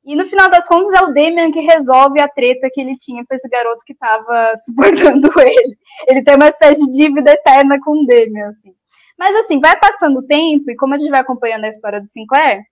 E 0.04 0.16
no 0.16 0.26
final 0.26 0.50
das 0.50 0.66
contas 0.66 0.92
é 0.94 1.02
o 1.02 1.12
Damian 1.12 1.50
que 1.50 1.60
resolve 1.60 2.20
a 2.20 2.28
treta 2.28 2.70
que 2.72 2.80
ele 2.80 2.96
tinha 2.96 3.24
com 3.26 3.34
esse 3.34 3.48
garoto 3.48 3.84
que 3.84 3.92
estava 3.92 4.54
suportando 4.64 5.28
ele. 5.40 5.76
Ele 6.08 6.22
tem 6.22 6.36
uma 6.36 6.48
espécie 6.48 6.84
de 6.86 6.92
dívida 6.92 7.32
eterna 7.32 7.78
com 7.84 8.02
o 8.02 8.06
Damian, 8.06 8.48
assim. 8.48 8.72
Mas 9.18 9.36
assim, 9.36 9.60
vai 9.60 9.78
passando 9.78 10.20
o 10.20 10.26
tempo, 10.26 10.70
e 10.70 10.76
como 10.76 10.94
a 10.94 10.98
gente 10.98 11.10
vai 11.10 11.20
acompanhando 11.20 11.64
a 11.64 11.68
história 11.68 12.00
do 12.00 12.06
Sinclair, 12.06 12.62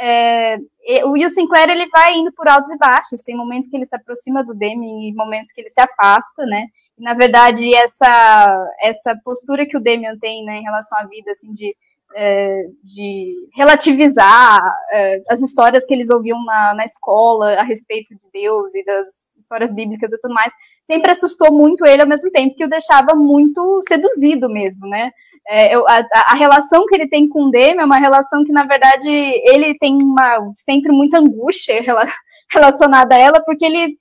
é, 0.00 0.58
o 1.04 1.28
Sinclair 1.28 1.70
ele 1.70 1.88
vai 1.88 2.14
indo 2.14 2.32
por 2.32 2.48
altos 2.48 2.70
e 2.70 2.76
baixos. 2.76 3.22
Tem 3.22 3.36
momentos 3.36 3.68
que 3.68 3.76
ele 3.76 3.84
se 3.84 3.94
aproxima 3.94 4.44
do 4.44 4.54
Damian 4.54 5.08
e 5.08 5.14
momentos 5.14 5.52
que 5.52 5.60
ele 5.60 5.68
se 5.68 5.80
afasta, 5.80 6.44
né? 6.46 6.66
E, 6.98 7.02
na 7.02 7.14
verdade, 7.14 7.72
essa, 7.76 8.68
essa 8.80 9.16
postura 9.24 9.66
que 9.66 9.76
o 9.76 9.80
Damian 9.80 10.18
tem 10.18 10.44
né, 10.44 10.58
em 10.58 10.62
relação 10.62 10.98
à 10.98 11.06
vida, 11.06 11.30
assim, 11.30 11.52
de 11.52 11.76
é, 12.14 12.66
de 12.82 13.34
relativizar 13.54 14.62
é, 14.92 15.22
as 15.28 15.42
histórias 15.42 15.84
que 15.84 15.92
eles 15.92 16.10
ouviam 16.10 16.42
na, 16.44 16.74
na 16.74 16.84
escola 16.84 17.54
a 17.54 17.62
respeito 17.62 18.14
de 18.14 18.30
Deus 18.32 18.74
e 18.74 18.84
das 18.84 19.36
histórias 19.36 19.72
bíblicas 19.72 20.12
e 20.12 20.20
tudo 20.20 20.32
mais, 20.32 20.52
sempre 20.82 21.10
assustou 21.10 21.52
muito 21.52 21.84
ele 21.84 22.02
ao 22.02 22.08
mesmo 22.08 22.30
tempo 22.30 22.54
que 22.54 22.64
o 22.64 22.70
deixava 22.70 23.14
muito 23.14 23.80
seduzido 23.88 24.48
mesmo, 24.48 24.86
né? 24.86 25.10
É, 25.46 25.74
eu, 25.74 25.86
a, 25.86 26.02
a, 26.28 26.34
relação 26.34 26.86
que 26.86 26.94
ele 26.94 27.06
tem 27.06 27.28
com 27.28 27.44
o 27.44 27.50
Demi 27.50 27.80
é 27.80 27.84
uma 27.84 27.98
relação 27.98 28.44
que, 28.44 28.52
na 28.52 28.64
verdade, 28.64 29.08
ele 29.10 29.76
tem 29.78 30.02
uma, 30.02 30.52
sempre 30.56 30.90
muita 30.90 31.18
angústia 31.18 31.82
relacionada 32.50 33.14
a 33.14 33.18
ela, 33.18 33.44
porque 33.44 33.64
ele 33.66 33.98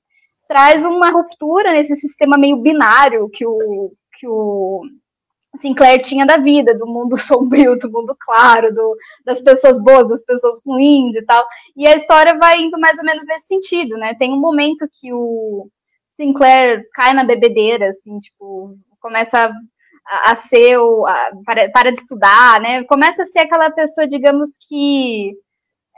traz 0.48 0.86
uma 0.86 1.10
ruptura 1.10 1.72
nesse 1.72 1.96
sistema 1.96 2.38
meio 2.38 2.58
binário 2.58 3.30
que 3.30 3.46
o, 3.46 3.92
que 4.18 4.28
o 4.28 4.84
Sinclair 5.56 6.02
tinha 6.02 6.26
da 6.26 6.38
vida, 6.38 6.74
do 6.78 6.88
mundo 6.88 7.16
sombrio, 7.18 7.78
do 7.78 7.92
mundo 7.92 8.16
claro, 8.20 8.74
do, 8.74 8.98
das 9.26 9.42
pessoas 9.42 9.82
boas, 9.82 10.08
das 10.08 10.24
pessoas 10.24 10.60
ruins 10.66 11.16
e 11.16 11.24
tal. 11.24 11.46
E 11.76 11.88
a 11.88 11.96
história 11.96 12.38
vai 12.38 12.62
indo 12.62 12.80
mais 12.80 12.98
ou 12.98 13.06
menos 13.06 13.26
nesse 13.28 13.48
sentido, 13.48 13.98
né? 13.98 14.16
Tem 14.16 14.34
um 14.34 14.40
momento 14.40 14.88
que 15.00 15.14
o 15.14 15.70
Sinclair 16.06 16.88
cai 16.94 17.14
na 17.14 17.24
bebedeira, 17.24 17.90
assim, 17.90 18.20
tipo, 18.20 18.76
começa 19.00 19.52
a, 20.06 20.32
a 20.32 20.36
ser 20.36 20.78
o. 20.78 21.06
A, 21.06 21.32
para, 21.46 21.70
para 21.72 21.92
de 21.92 22.00
estudar, 22.00 22.60
né? 22.60 22.84
Começa 22.84 23.24
a 23.24 23.26
ser 23.26 23.40
aquela 23.40 23.72
pessoa, 23.72 24.08
digamos 24.08 24.52
que. 24.68 25.34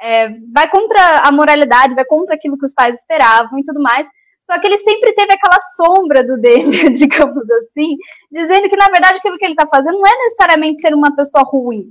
É, 0.02 0.30
vai 0.54 0.70
contra 0.70 1.20
a 1.20 1.32
moralidade, 1.32 1.96
vai 1.96 2.04
contra 2.04 2.36
aquilo 2.36 2.58
que 2.58 2.65
os 2.65 2.74
pais 2.74 3.00
esperavam 3.00 3.58
e 3.58 3.63
tudo 3.63 3.82
mais. 3.82 4.06
Só 4.45 4.60
que 4.60 4.67
ele 4.67 4.77
sempre 4.77 5.12
teve 5.13 5.34
aquela 5.34 5.60
sombra 5.60 6.23
do 6.23 6.39
Demian, 6.39 6.91
digamos 6.93 7.49
assim, 7.49 7.97
dizendo 8.31 8.69
que, 8.69 8.77
na 8.77 8.89
verdade, 8.89 9.17
aquilo 9.17 9.38
que 9.38 9.45
ele 9.45 9.53
está 9.53 9.67
fazendo 9.67 9.97
não 9.97 10.08
é 10.08 10.15
necessariamente 10.17 10.81
ser 10.81 10.93
uma 10.93 11.15
pessoa 11.15 11.43
ruim. 11.43 11.88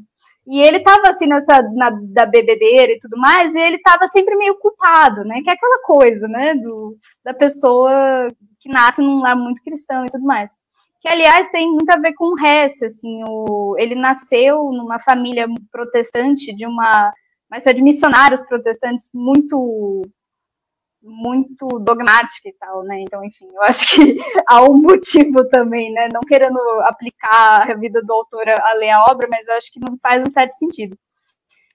E 0.47 0.61
ele 0.61 0.77
estava 0.77 1.09
assim 1.09 1.27
nessa 1.27 1.63
na, 1.75 1.91
da 1.91 2.27
bebedeira 2.27 2.93
e 2.93 2.99
tudo 2.99 3.17
mais, 3.17 3.55
e 3.55 3.59
ele 3.59 3.77
estava 3.77 4.07
sempre 4.07 4.37
meio 4.37 4.55
culpado, 4.57 5.25
né? 5.25 5.41
Que 5.43 5.51
é 5.51 5.55
aquela 5.55 5.83
coisa, 5.83 6.29
né? 6.29 6.55
Do, 6.55 6.97
da 7.25 7.35
pessoa 7.35 8.29
que 8.61 8.69
nasce 8.69 9.03
num 9.03 9.21
lar 9.21 9.37
muito 9.37 9.63
cristão 9.63 10.05
e 10.05 10.11
tudo 10.11 10.25
mais. 10.25 10.53
Que, 11.01 11.09
aliás, 11.09 11.51
tem 11.51 11.69
muito 11.69 11.91
a 11.91 11.97
ver 11.97 12.13
com 12.15 12.35
o 12.35 12.39
Hess, 12.39 12.83
assim, 12.83 13.23
o, 13.29 13.75
ele 13.79 13.95
nasceu 13.95 14.71
numa 14.71 15.01
família 15.01 15.47
protestante 15.73 16.55
de 16.55 16.67
uma, 16.67 17.13
mas 17.51 17.65
de 17.65 17.83
missionários 17.83 18.41
protestantes 18.43 19.09
muito 19.13 20.03
muito 21.05 21.69
dogmática 21.81 22.49
e 22.49 22.53
tal, 22.55 22.83
né? 22.83 23.01
Então, 23.01 23.23
enfim, 23.23 23.47
eu 23.55 23.63
acho 23.63 23.95
que 23.95 24.17
há 24.49 24.63
um 24.63 24.81
motivo 24.81 25.47
também, 25.49 25.93
né? 25.93 26.09
Não 26.13 26.21
querendo 26.21 26.59
aplicar 26.83 27.71
a 27.71 27.75
vida 27.75 28.03
do 28.03 28.13
autor 28.13 28.49
a 28.49 28.73
ler 28.75 28.91
a 28.91 29.05
obra, 29.05 29.29
mas 29.31 29.47
eu 29.47 29.55
acho 29.55 29.73
que 29.73 29.81
não 29.81 29.99
faz 30.03 30.27
um 30.27 30.31
certo 30.31 30.55
sentido. 30.55 30.97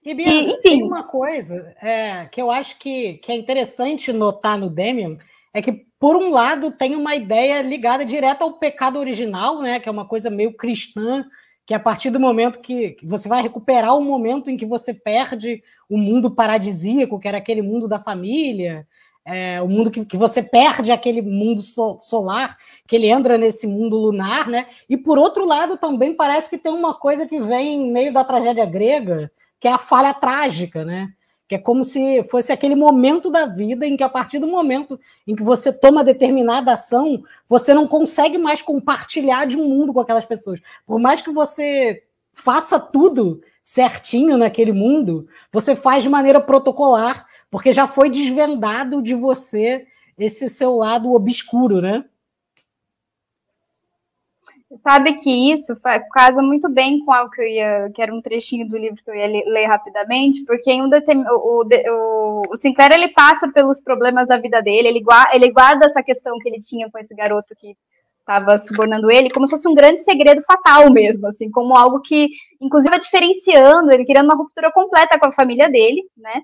E, 0.04 0.14
Bia, 0.14 0.28
e, 0.28 0.52
enfim. 0.52 0.60
Tem 0.62 0.84
uma 0.84 1.04
coisa 1.04 1.76
é, 1.82 2.26
que 2.32 2.42
eu 2.42 2.50
acho 2.50 2.78
que, 2.80 3.16
que 3.16 3.32
é 3.32 3.36
interessante 3.36 4.12
notar 4.12 4.58
no 4.58 4.70
Demian, 4.70 5.18
é 5.54 5.62
que, 5.62 5.86
por 6.00 6.16
um 6.16 6.30
lado, 6.30 6.72
tem 6.72 6.96
uma 6.96 7.16
ideia 7.16 7.62
ligada 7.62 8.06
direto 8.06 8.42
ao 8.42 8.54
pecado 8.54 8.98
original, 8.98 9.62
né? 9.62 9.80
Que 9.80 9.90
é 9.90 9.92
uma 9.92 10.08
coisa 10.08 10.30
meio 10.30 10.56
cristã, 10.56 11.26
que 11.66 11.74
a 11.74 11.80
partir 11.80 12.10
do 12.10 12.20
momento 12.20 12.62
que 12.62 12.98
você 13.04 13.30
vai 13.30 13.44
recuperar 13.44 13.96
o 13.96 14.02
momento 14.02 14.50
em 14.50 14.58
que 14.58 14.66
você 14.66 14.92
perde 14.92 15.62
o 15.88 15.98
mundo 15.98 16.34
paradisíaco, 16.34 17.20
que 17.20 17.28
era 17.28 17.38
aquele 17.38 17.62
mundo 17.62 17.88
da 17.88 18.00
família, 18.00 18.88
é, 19.30 19.62
o 19.62 19.68
mundo 19.68 19.92
que, 19.92 20.04
que, 20.04 20.18
você 20.18 20.42
perde 20.42 20.92
aquele 20.92 21.22
mundo 21.22 21.62
so, 21.62 22.00
solar, 22.02 22.58
que 22.88 22.96
ele 22.96 23.08
entra 23.08 23.38
nesse 23.38 23.68
mundo 23.68 23.96
lunar, 23.96 24.48
né? 24.48 24.66
E 24.90 24.98
por 24.98 25.20
outro 25.20 25.46
lado, 25.46 25.78
também 25.78 26.16
parece 26.16 26.50
que 26.50 26.58
tem 26.58 26.74
uma 26.74 26.96
coisa 26.96 27.28
que 27.28 27.40
vem 27.40 27.76
em 27.76 27.92
meio 27.92 28.12
da 28.12 28.24
tragédia 28.24 28.66
grega, 28.66 29.32
que 29.60 29.68
é 29.68 29.72
a 29.72 29.78
falha 29.78 30.16
trágica, 30.16 30.84
né? 30.84 31.10
Que 31.48 31.56
é 31.56 31.58
como 31.60 31.84
se 31.84 32.24
fosse 32.24 32.52
aquele 32.52 32.74
momento 32.74 33.30
da 33.30 33.46
vida 33.46 33.86
em 33.86 33.96
que, 33.96 34.04
a 34.04 34.10
partir 34.10 34.40
do 34.40 34.48
momento 34.48 35.00
em 35.28 35.36
que 35.36 35.44
você 35.44 35.72
toma 35.72 36.04
determinada 36.04 36.74
ação, 36.74 37.22
você 37.48 37.72
não 37.72 37.88
consegue 37.88 38.40
mais 38.40 38.64
compartilhar 38.64 39.46
de 39.46 39.58
um 39.58 39.68
mundo 39.68 39.94
com 39.94 40.00
aquelas 40.00 40.26
pessoas. 40.26 40.60
Por 40.88 41.00
mais 41.00 41.22
que 41.22 41.32
você 41.32 42.02
faça 42.34 42.80
tudo 42.80 43.42
certinho 43.64 44.38
naquele 44.38 44.72
mundo, 44.72 45.28
você 45.54 45.76
faz 45.76 46.02
de 46.02 46.10
maneira 46.10 46.42
protocolar 46.42 47.29
porque 47.50 47.74
já 47.74 47.88
foi 47.88 48.10
desvendado 48.10 49.02
de 49.02 49.16
você 49.16 49.88
esse 50.18 50.50
seu 50.50 50.76
lado 50.76 51.14
obscuro, 51.14 51.82
né? 51.82 52.04
Sabe 54.78 55.14
que 55.14 55.52
isso 55.52 55.76
casa 56.12 56.44
muito 56.44 56.70
bem 56.70 57.04
com 57.04 57.12
algo 57.12 57.32
que 57.32 57.42
eu 57.42 57.48
ia, 57.48 57.92
que 57.92 58.02
era 58.02 58.14
um 58.14 58.22
trechinho 58.22 58.70
do 58.70 58.78
livro 58.78 59.02
que 59.04 59.10
eu 59.10 59.16
ia 59.16 59.26
ler, 59.26 59.66
rapidamente, 59.66 60.46
porque 60.46 60.70
em 60.70 60.84
um 60.84 60.90
determin, 60.90 61.26
o, 61.28 61.64
o, 61.64 62.42
o, 62.52 62.56
Sinclair 62.56 62.92
ele 62.92 63.08
passa 63.08 63.52
pelos 63.52 63.82
problemas 63.82 64.28
da 64.28 64.38
vida 64.38 64.62
dele, 64.62 64.90
ele 64.90 65.02
guarda, 65.02 65.36
ele 65.36 65.52
guarda 65.52 65.88
essa 65.88 66.04
questão 66.04 66.38
que 66.38 66.48
ele 66.48 66.60
tinha 66.60 66.88
com 66.92 67.00
esse 67.00 67.16
garoto 67.16 67.56
que 67.56 67.76
estava 68.20 68.56
subornando 68.60 69.10
ele, 69.10 69.32
como 69.32 69.48
se 69.48 69.52
fosse 69.52 69.68
um 69.68 69.74
grande 69.74 70.02
segredo 70.02 70.44
fatal 70.44 70.92
mesmo, 70.92 71.26
assim, 71.26 71.50
como 71.50 71.76
algo 71.76 72.00
que, 72.02 72.30
inclusive, 72.62 73.00
diferenciando, 73.00 73.92
ele 73.92 74.06
querendo 74.06 74.26
uma 74.26 74.36
ruptura 74.36 74.72
completa 74.72 75.18
com 75.18 75.26
a 75.26 75.32
família 75.32 75.68
dele, 75.68 76.04
né? 76.16 76.44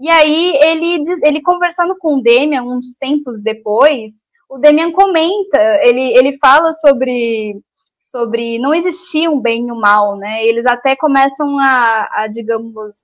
E 0.00 0.08
aí 0.08 0.56
ele, 0.62 1.02
ele 1.24 1.42
conversando 1.42 1.96
com 1.98 2.16
o 2.16 2.22
Demian 2.22 2.62
uns 2.62 2.96
tempos 2.96 3.42
depois, 3.42 4.24
o 4.48 4.58
Demian 4.58 4.92
comenta, 4.92 5.58
ele, 5.82 6.16
ele 6.16 6.38
fala 6.38 6.72
sobre 6.72 7.60
sobre 7.98 8.58
não 8.58 8.72
existir 8.74 9.28
um 9.28 9.38
bem 9.38 9.68
e 9.68 9.72
um 9.72 9.78
mal, 9.78 10.16
né? 10.16 10.44
Eles 10.46 10.64
até 10.66 10.96
começam 10.96 11.58
a, 11.58 12.08
a 12.14 12.28
digamos, 12.28 12.94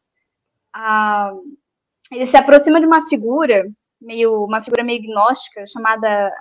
a, 0.75 1.33
ele 2.11 2.27
se 2.27 2.37
aproxima 2.37 2.81
de 2.81 2.87
uma 2.87 3.07
figura 3.09 3.67
meio 4.01 4.45
uma 4.45 4.63
figura 4.63 4.85
meio 4.85 5.03
gnóstica 5.03 5.67
chamada 5.67 6.33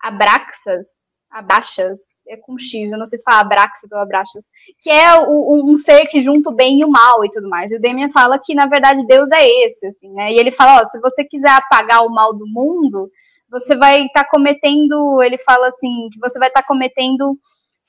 Abraxas, 0.00 1.03
Abaxas, 1.34 2.22
é 2.28 2.36
com 2.36 2.56
X, 2.56 2.92
eu 2.92 2.98
não 2.98 3.04
sei 3.04 3.18
se 3.18 3.24
fala 3.24 3.40
Abraxas 3.40 3.90
ou 3.90 3.98
Abraxas, 3.98 4.44
que 4.78 4.88
é 4.88 5.18
o, 5.18 5.68
um 5.68 5.76
ser 5.76 6.06
que 6.06 6.20
junta 6.20 6.48
o 6.48 6.54
bem 6.54 6.78
e 6.78 6.84
o 6.84 6.88
mal 6.88 7.24
e 7.24 7.28
tudo 7.28 7.48
mais. 7.48 7.72
E 7.72 7.76
o 7.76 7.80
Demian 7.80 8.12
fala 8.12 8.38
que, 8.38 8.54
na 8.54 8.66
verdade, 8.66 9.04
Deus 9.04 9.28
é 9.32 9.44
esse, 9.44 9.88
assim, 9.88 10.12
né? 10.12 10.32
E 10.32 10.38
ele 10.38 10.52
fala, 10.52 10.80
ó, 10.80 10.86
se 10.86 11.00
você 11.00 11.24
quiser 11.24 11.50
apagar 11.50 12.06
o 12.06 12.08
mal 12.08 12.32
do 12.32 12.46
mundo, 12.46 13.10
você 13.50 13.76
vai 13.76 14.06
estar 14.06 14.22
tá 14.22 14.30
cometendo, 14.30 15.20
ele 15.24 15.36
fala 15.38 15.68
assim, 15.68 16.08
que 16.12 16.20
você 16.20 16.38
vai 16.38 16.48
estar 16.48 16.62
tá 16.62 16.68
cometendo 16.68 17.36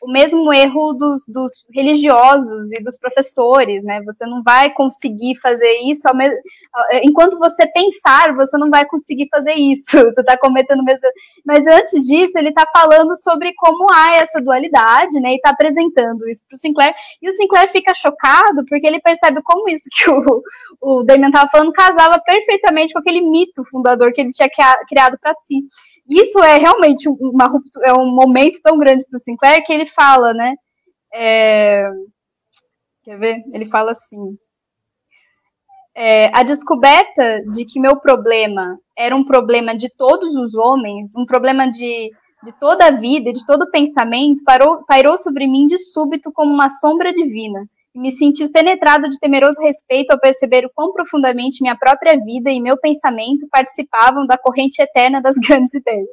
o 0.02 0.12
mesmo 0.12 0.52
erro 0.54 0.94
dos, 0.94 1.24
dos, 1.28 1.66
religiosos 1.74 2.72
e 2.74 2.84
dos 2.84 2.98
professores, 2.98 3.84
né? 3.84 4.02
Você 4.04 4.26
não 4.26 4.44
vai 4.44 4.72
conseguir 4.72 5.36
fazer 5.38 5.80
isso 5.90 6.08
mesmo, 6.16 6.38
enquanto 7.04 7.40
você 7.40 7.66
pensar, 7.68 8.36
você 8.36 8.58
não 8.58 8.70
vai 8.70 8.86
conseguir 8.86 9.28
fazer 9.30 9.54
isso. 9.54 9.86
Você 10.16 10.22
está 10.22 10.38
cometendo 10.38 10.84
mesmo. 10.84 11.08
Mas 11.46 11.66
antes 11.66 12.06
disso, 12.06 12.38
ele 12.38 12.50
está 12.50 12.66
falando 12.74 13.16
sobre 13.16 13.54
como 13.56 13.88
há 13.92 14.18
essa 14.18 14.42
dualidade, 14.42 15.20
né? 15.20 15.32
E 15.32 15.36
está 15.36 15.50
apresentando 15.50 16.28
isso 16.28 16.44
para 16.48 16.56
o 16.56 16.60
Sinclair. 16.60 16.94
E 17.22 17.28
o 17.28 17.32
Sinclair 17.32 17.72
fica 17.72 17.94
chocado 17.94 18.64
porque 18.68 18.86
ele 18.86 19.02
percebe 19.02 19.42
como 19.44 19.68
isso 19.70 19.90
que 19.92 20.10
o, 20.12 20.42
o 20.82 21.04
Damien 21.04 21.30
estava 21.30 21.50
falando 21.50 21.72
casava 21.72 22.20
perfeitamente 22.20 22.94
com 22.94 23.00
aquele 23.00 23.22
mito 23.22 23.64
fundador 23.66 24.14
que 24.14 24.22
ele 24.22 24.32
tinha 24.32 24.50
criado 24.88 25.18
para 25.20 25.34
si 25.36 25.66
isso 26.08 26.40
é 26.44 26.58
realmente 26.58 27.10
uma 27.10 27.52
é 27.84 27.94
um 27.94 28.10
momento 28.14 28.60
tão 28.62 28.78
grande 28.78 29.06
para 29.10 29.18
o 29.18 29.20
Sinclair 29.20 29.64
que 29.66 29.74
ele 29.74 29.88
fala, 29.88 30.34
né? 30.34 30.56
É, 31.14 31.84
quer 33.04 33.18
ver? 33.18 33.44
Ele 33.54 33.68
fala 33.70 33.92
assim: 33.92 34.38
é, 35.96 36.36
a 36.38 36.44
descoberta 36.44 37.42
de 37.52 37.66
que 37.66 37.80
meu 37.80 37.98
problema 38.00 38.78
era 38.98 39.16
um 39.16 39.26
problema 39.26 39.76
de 39.76 39.90
todos 39.90 40.36
os 40.36 40.54
homens, 40.56 41.16
um 41.16 41.26
problema 41.26 41.72
de, 41.72 42.12
de 42.44 42.60
toda 42.60 42.88
a 42.88 42.92
vida, 42.92 43.34
de 43.34 43.46
todo 43.46 43.64
o 43.64 43.72
pensamento, 43.72 44.44
parou, 44.44 44.84
pairou 44.86 45.18
sobre 45.18 45.48
mim 45.48 45.68
de 45.68 45.78
súbito 45.78 46.32
como 46.32 46.54
uma 46.54 46.70
sombra 46.70 47.14
divina 47.14 47.68
me 47.96 48.12
senti 48.12 48.48
penetrado 48.50 49.10
de 49.10 49.20
temeroso 49.20 49.62
respeito 49.62 50.12
ao 50.12 50.20
perceber 50.20 50.66
o 50.66 50.72
quão 50.74 50.92
profundamente 50.92 51.62
minha 51.62 51.78
própria 51.78 52.20
vida 52.20 52.52
e 52.52 52.60
meu 52.60 52.78
pensamento 52.78 53.48
participavam 53.50 54.26
da 54.26 54.38
corrente 54.38 54.82
eterna 54.82 55.22
das 55.22 55.36
grandes 55.40 55.74
ideias. 55.74 56.10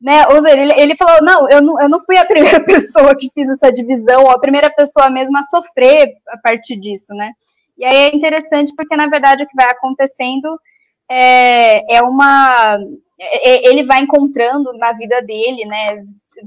né? 0.00 0.26
Ou 0.28 0.40
seja, 0.40 0.58
ele, 0.58 0.72
ele 0.80 0.96
falou, 0.96 1.22
não 1.22 1.48
eu, 1.48 1.60
não, 1.60 1.80
eu 1.80 1.88
não 1.88 2.00
fui 2.04 2.16
a 2.16 2.24
primeira 2.24 2.60
pessoa 2.64 3.14
que 3.14 3.30
fiz 3.34 3.48
essa 3.48 3.70
divisão, 3.70 4.24
ou 4.24 4.30
a 4.30 4.40
primeira 4.40 4.70
pessoa 4.70 5.10
mesmo 5.10 5.36
a 5.36 5.42
sofrer 5.42 6.14
a 6.28 6.38
partir 6.38 6.76
disso, 6.76 7.12
né? 7.14 7.32
E 7.76 7.84
aí 7.84 7.96
é 7.96 8.16
interessante 8.16 8.72
porque, 8.76 8.96
na 8.96 9.08
verdade, 9.08 9.42
o 9.42 9.46
que 9.46 9.56
vai 9.56 9.68
acontecendo 9.70 10.58
é, 11.10 11.96
é 11.96 12.02
uma. 12.02 12.78
É, 13.18 13.48
é, 13.48 13.70
ele 13.70 13.84
vai 13.84 14.00
encontrando 14.00 14.72
na 14.74 14.92
vida 14.92 15.22
dele, 15.22 15.64
né, 15.66 16.00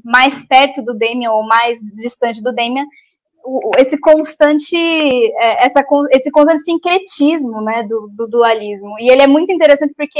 mais 0.03 0.45
perto 0.45 0.81
do 0.81 0.97
Damian 0.97 1.31
ou 1.31 1.43
mais 1.43 1.79
distante 1.95 2.41
do 2.43 2.53
Damian, 2.53 2.85
esse 3.77 3.99
constante, 3.99 4.75
é, 4.75 5.65
essa, 5.65 5.83
esse 6.11 6.31
constante 6.31 6.63
sincretismo, 6.63 7.61
né, 7.61 7.83
do, 7.83 8.09
do, 8.13 8.27
dualismo. 8.27 8.95
E 8.99 9.09
ele 9.09 9.21
é 9.21 9.27
muito 9.27 9.51
interessante 9.51 9.93
porque 9.95 10.19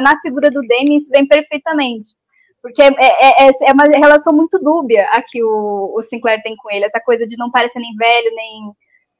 na 0.00 0.20
figura 0.20 0.50
do 0.50 0.60
Damian 0.60 0.96
isso 0.96 1.10
vem 1.10 1.26
perfeitamente. 1.26 2.14
Porque 2.62 2.82
é, 2.82 2.88
é, 2.88 3.50
é, 3.62 3.72
uma 3.72 3.84
relação 3.84 4.32
muito 4.32 4.58
dúbia 4.58 5.08
a 5.12 5.22
que 5.22 5.42
o, 5.42 5.94
o 5.96 6.02
Sinclair 6.02 6.42
tem 6.42 6.56
com 6.56 6.70
ele, 6.70 6.84
essa 6.84 7.00
coisa 7.00 7.26
de 7.26 7.36
não 7.36 7.50
parecer 7.50 7.78
nem 7.78 7.94
velho, 7.94 8.34
nem 8.34 8.72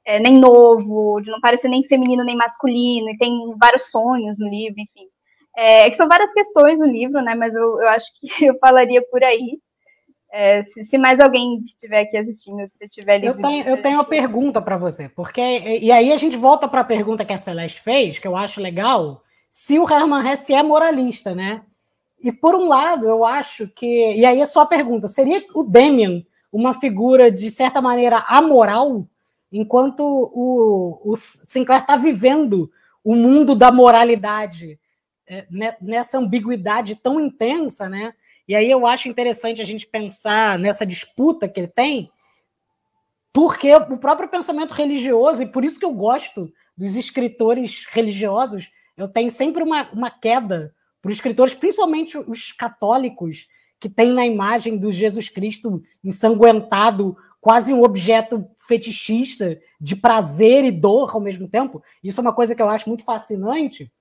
é, 0.06 0.20
nem 0.20 0.38
novo, 0.38 1.20
de 1.20 1.30
não 1.30 1.40
parecer 1.40 1.68
nem 1.68 1.82
feminino 1.82 2.24
nem 2.24 2.36
masculino, 2.36 3.10
e 3.10 3.18
tem 3.18 3.32
vários 3.58 3.90
sonhos 3.90 4.38
no 4.38 4.48
livro, 4.48 4.80
enfim. 4.80 5.06
É, 5.56 5.90
que 5.90 5.96
são 5.96 6.06
várias 6.08 6.32
questões 6.32 6.78
no 6.80 6.86
livro, 6.86 7.20
né? 7.22 7.34
Mas 7.34 7.54
eu, 7.54 7.80
eu 7.80 7.88
acho 7.88 8.06
que 8.20 8.26
eu 8.46 8.56
falaria 8.58 9.02
por 9.10 9.22
aí. 9.24 9.58
É, 10.38 10.62
se, 10.62 10.84
se, 10.84 10.98
mais 10.98 11.18
alguém 11.18 11.62
estiver 11.64 12.02
aqui 12.02 12.16
assistindo 12.16 12.70
tiver 12.90 13.18
livro. 13.18 13.38
Eu 13.38 13.42
tenho, 13.42 13.68
eu 13.68 13.82
tenho 13.82 13.96
uma 13.96 14.04
pergunta 14.04 14.60
para 14.60 14.76
você, 14.76 15.08
porque 15.08 15.40
e 15.40 15.90
aí 15.90 16.12
a 16.12 16.16
gente 16.18 16.36
volta 16.36 16.68
para 16.68 16.82
a 16.82 16.84
pergunta 16.84 17.24
que 17.24 17.32
a 17.32 17.38
Celeste 17.38 17.80
fez, 17.80 18.18
que 18.18 18.28
eu 18.28 18.36
acho 18.36 18.60
legal, 18.60 19.22
se 19.50 19.78
o 19.78 19.90
Herman 19.90 20.30
Hesse 20.30 20.52
é 20.52 20.62
moralista, 20.62 21.34
né? 21.34 21.62
E 22.22 22.30
por 22.30 22.54
um 22.54 22.68
lado, 22.68 23.08
eu 23.08 23.24
acho 23.24 23.66
que 23.68 24.12
e 24.14 24.26
aí 24.26 24.40
é 24.40 24.46
só 24.46 24.60
a 24.60 24.66
pergunta, 24.66 25.08
seria 25.08 25.42
o 25.54 25.64
Demian 25.64 26.22
uma 26.52 26.74
figura 26.74 27.30
de 27.30 27.50
certa 27.50 27.80
maneira 27.80 28.18
amoral? 28.28 29.06
enquanto 29.52 30.00
o, 30.02 31.00
o 31.04 31.16
Sinclair 31.16 31.82
está 31.82 31.96
vivendo 31.96 32.70
o 33.02 33.14
mundo 33.14 33.54
da 33.54 33.70
moralidade 33.70 34.78
é, 35.26 35.46
né, 35.50 35.76
nessa 35.80 36.18
ambiguidade 36.18 36.94
tão 36.96 37.20
intensa, 37.20 37.88
né? 37.88 38.14
E 38.48 38.54
aí 38.54 38.70
eu 38.70 38.86
acho 38.86 39.08
interessante 39.08 39.60
a 39.60 39.64
gente 39.64 39.86
pensar 39.86 40.58
nessa 40.58 40.86
disputa 40.86 41.48
que 41.48 41.60
ele 41.60 41.68
tem, 41.68 42.10
porque 43.32 43.74
o 43.74 43.98
próprio 43.98 44.28
pensamento 44.28 44.72
religioso, 44.72 45.42
e 45.42 45.46
por 45.46 45.64
isso 45.64 45.78
que 45.78 45.84
eu 45.84 45.92
gosto 45.92 46.50
dos 46.76 46.94
escritores 46.94 47.84
religiosos, 47.90 48.70
eu 48.96 49.08
tenho 49.08 49.30
sempre 49.30 49.62
uma, 49.62 49.90
uma 49.92 50.10
queda 50.10 50.74
para 51.02 51.10
os 51.10 51.16
escritores, 51.16 51.54
principalmente 51.54 52.16
os 52.16 52.52
católicos, 52.52 53.46
que 53.78 53.88
tem 53.88 54.12
na 54.12 54.24
imagem 54.24 54.78
do 54.78 54.90
Jesus 54.90 55.28
Cristo 55.28 55.82
ensanguentado 56.02 57.16
quase 57.40 57.72
um 57.72 57.82
objeto 57.82 58.44
fetichista 58.56 59.60
de 59.80 59.94
prazer 59.94 60.64
e 60.64 60.70
dor 60.70 61.14
ao 61.14 61.20
mesmo 61.20 61.46
tempo. 61.46 61.82
Isso 62.02 62.20
é 62.20 62.22
uma 62.22 62.32
coisa 62.32 62.54
que 62.54 62.62
eu 62.62 62.68
acho 62.68 62.88
muito 62.88 63.04
fascinante, 63.04 63.92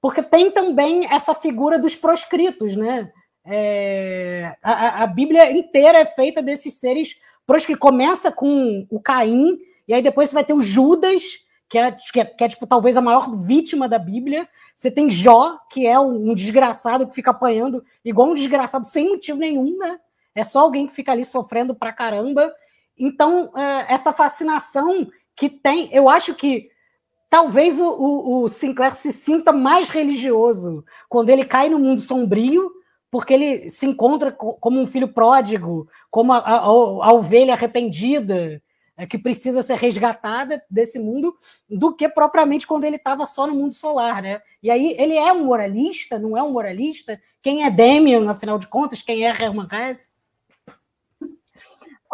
porque 0.00 0.22
tem 0.22 0.50
também 0.50 1.06
essa 1.06 1.34
figura 1.34 1.78
dos 1.78 1.94
proscritos, 1.94 2.74
né? 2.74 3.10
É, 3.44 4.56
a, 4.62 5.02
a, 5.02 5.06
Bíblia 5.06 5.50
inteira 5.50 5.98
é 5.98 6.06
feita 6.06 6.42
desses 6.42 6.74
seres 6.74 7.16
proscritos. 7.46 7.80
Começa 7.80 8.30
com 8.30 8.86
o 8.90 9.00
Caim, 9.00 9.58
e 9.86 9.94
aí 9.94 10.02
depois 10.02 10.28
você 10.28 10.34
vai 10.34 10.44
ter 10.44 10.54
o 10.54 10.60
Judas, 10.60 11.22
que 11.68 11.78
é, 11.78 11.90
que 11.92 12.20
é, 12.20 12.24
que 12.24 12.44
é 12.44 12.48
tipo, 12.48 12.66
talvez 12.66 12.96
a 12.96 13.00
maior 13.00 13.34
vítima 13.36 13.88
da 13.88 13.98
Bíblia. 13.98 14.48
Você 14.76 14.90
tem 14.90 15.10
Jó, 15.10 15.58
que 15.70 15.86
é 15.86 15.98
um, 15.98 16.30
um 16.30 16.34
desgraçado 16.34 17.06
que 17.06 17.14
fica 17.14 17.30
apanhando 17.30 17.84
igual 18.04 18.30
um 18.30 18.34
desgraçado 18.34 18.86
sem 18.86 19.08
motivo 19.10 19.38
nenhum, 19.38 19.76
né? 19.78 19.98
É 20.34 20.44
só 20.44 20.60
alguém 20.60 20.86
que 20.86 20.94
fica 20.94 21.12
ali 21.12 21.24
sofrendo 21.24 21.74
pra 21.74 21.92
caramba. 21.92 22.52
Então, 22.96 23.50
é, 23.56 23.92
essa 23.92 24.12
fascinação 24.12 25.08
que 25.34 25.48
tem, 25.48 25.88
eu 25.92 26.08
acho 26.08 26.34
que 26.34 26.70
talvez 27.28 27.80
o, 27.80 27.88
o, 27.88 28.42
o, 28.42 28.48
Sinclair 28.48 28.94
se 28.94 29.12
sinta 29.12 29.52
mais 29.52 29.88
religioso 29.88 30.84
quando 31.08 31.30
ele 31.30 31.44
cai 31.44 31.68
no 31.70 31.78
mundo 31.78 32.00
sombrio, 32.00 32.70
porque 33.12 33.34
ele 33.34 33.68
se 33.68 33.84
encontra 33.86 34.32
como 34.32 34.80
um 34.80 34.86
filho 34.86 35.06
pródigo, 35.06 35.86
como 36.10 36.32
a, 36.32 36.38
a, 36.38 36.56
a 36.56 37.12
ovelha 37.12 37.52
arrependida, 37.52 38.60
é, 38.96 39.06
que 39.06 39.18
precisa 39.18 39.62
ser 39.62 39.76
resgatada 39.76 40.64
desse 40.70 40.98
mundo, 40.98 41.36
do 41.68 41.94
que 41.94 42.08
propriamente 42.08 42.66
quando 42.66 42.84
ele 42.84 42.96
estava 42.96 43.26
só 43.26 43.46
no 43.46 43.54
mundo 43.54 43.74
solar, 43.74 44.22
né? 44.22 44.40
E 44.62 44.70
aí 44.70 44.96
ele 44.98 45.14
é 45.14 45.30
um 45.30 45.44
moralista, 45.44 46.18
não 46.18 46.38
é 46.38 46.42
um 46.42 46.52
moralista? 46.52 47.20
Quem 47.42 47.64
é 47.64 47.70
Demian, 47.70 48.30
afinal 48.30 48.58
de 48.58 48.66
contas? 48.66 49.02
Quem 49.02 49.26
é 49.26 49.28
Hermann 49.28 49.68
Hesse? 49.70 50.08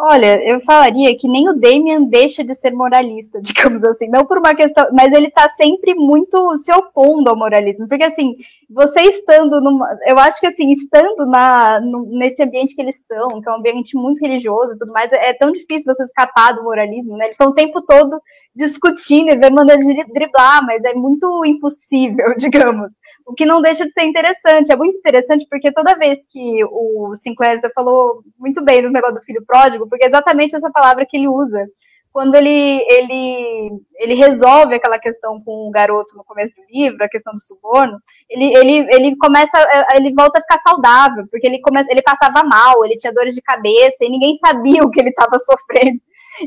Olha, 0.01 0.41
eu 0.49 0.61
falaria 0.61 1.17
que 1.17 1.27
nem 1.27 1.49
o 1.49 1.59
Damien 1.59 2.05
deixa 2.05 2.41
de 2.41 2.53
ser 2.53 2.71
moralista, 2.71 3.39
digamos 3.43 3.83
assim, 3.83 4.07
não 4.07 4.25
por 4.25 4.37
uma 4.37 4.55
questão, 4.55 4.87
mas 4.93 5.11
ele 5.11 5.29
tá 5.29 5.49
sempre 5.49 5.93
muito 5.93 6.55
se 6.55 6.71
opondo 6.71 7.29
ao 7.29 7.35
moralismo, 7.35 7.85
porque 7.85 8.05
assim, 8.05 8.37
você 8.69 9.01
estando 9.01 9.59
numa, 9.59 9.85
eu 10.05 10.17
acho 10.17 10.39
que 10.39 10.47
assim, 10.47 10.71
estando 10.71 11.25
na, 11.25 11.81
nesse 11.81 12.41
ambiente 12.41 12.73
que 12.73 12.81
eles 12.81 12.95
estão, 12.95 13.41
que 13.41 13.49
é 13.49 13.51
um 13.51 13.57
ambiente 13.57 13.97
muito 13.97 14.21
religioso 14.21 14.73
e 14.73 14.77
tudo 14.77 14.93
mais, 14.93 15.11
é 15.11 15.33
tão 15.33 15.51
difícil 15.51 15.93
você 15.93 16.03
escapar 16.03 16.53
do 16.53 16.63
moralismo, 16.63 17.17
né? 17.17 17.25
Eles 17.25 17.33
estão 17.33 17.49
o 17.49 17.53
tempo 17.55 17.81
todo 17.85 18.21
discutindo 18.55 19.29
e 19.29 19.49
mandando 19.49 19.85
driblar, 20.13 20.65
mas 20.65 20.83
é 20.83 20.93
muito 20.93 21.45
impossível, 21.45 22.33
digamos. 22.37 22.93
O 23.25 23.33
que 23.33 23.45
não 23.45 23.61
deixa 23.61 23.85
de 23.85 23.93
ser 23.93 24.03
interessante. 24.03 24.71
É 24.71 24.75
muito 24.75 24.97
interessante 24.97 25.45
porque 25.49 25.71
toda 25.71 25.97
vez 25.97 26.25
que 26.29 26.63
o 26.65 27.13
Sinclair 27.15 27.59
falou 27.73 28.23
muito 28.37 28.63
bem 28.63 28.81
no 28.81 28.91
negócio 28.91 29.15
do 29.15 29.21
filho 29.21 29.43
pródigo, 29.45 29.87
porque 29.87 30.05
é 30.05 30.07
exatamente 30.07 30.55
essa 30.55 30.71
palavra 30.71 31.05
que 31.07 31.17
ele 31.17 31.27
usa. 31.27 31.65
Quando 32.11 32.33
ele, 32.35 32.83
ele, 32.89 33.69
ele 33.99 34.15
resolve 34.15 34.73
aquela 34.73 34.97
questão 34.97 35.39
com 35.41 35.67
o 35.67 35.71
garoto 35.71 36.17
no 36.17 36.23
começo 36.23 36.55
do 36.55 36.63
livro, 36.67 37.03
a 37.03 37.07
questão 37.07 37.31
do 37.33 37.39
suborno, 37.39 37.99
ele, 38.27 38.51
ele, 38.57 38.87
ele 38.91 39.15
começa, 39.15 39.57
ele 39.95 40.11
volta 40.13 40.39
a 40.39 40.41
ficar 40.41 40.57
saudável, 40.57 41.25
porque 41.29 41.45
ele, 41.45 41.61
começa, 41.61 41.91
ele 41.91 42.01
passava 42.01 42.43
mal, 42.43 42.83
ele 42.83 42.95
tinha 42.95 43.13
dores 43.13 43.35
de 43.35 43.41
cabeça, 43.43 44.03
e 44.03 44.09
ninguém 44.09 44.35
sabia 44.37 44.83
o 44.83 44.89
que 44.89 44.99
ele 44.99 45.09
estava 45.09 45.37
sofrendo. 45.39 46.01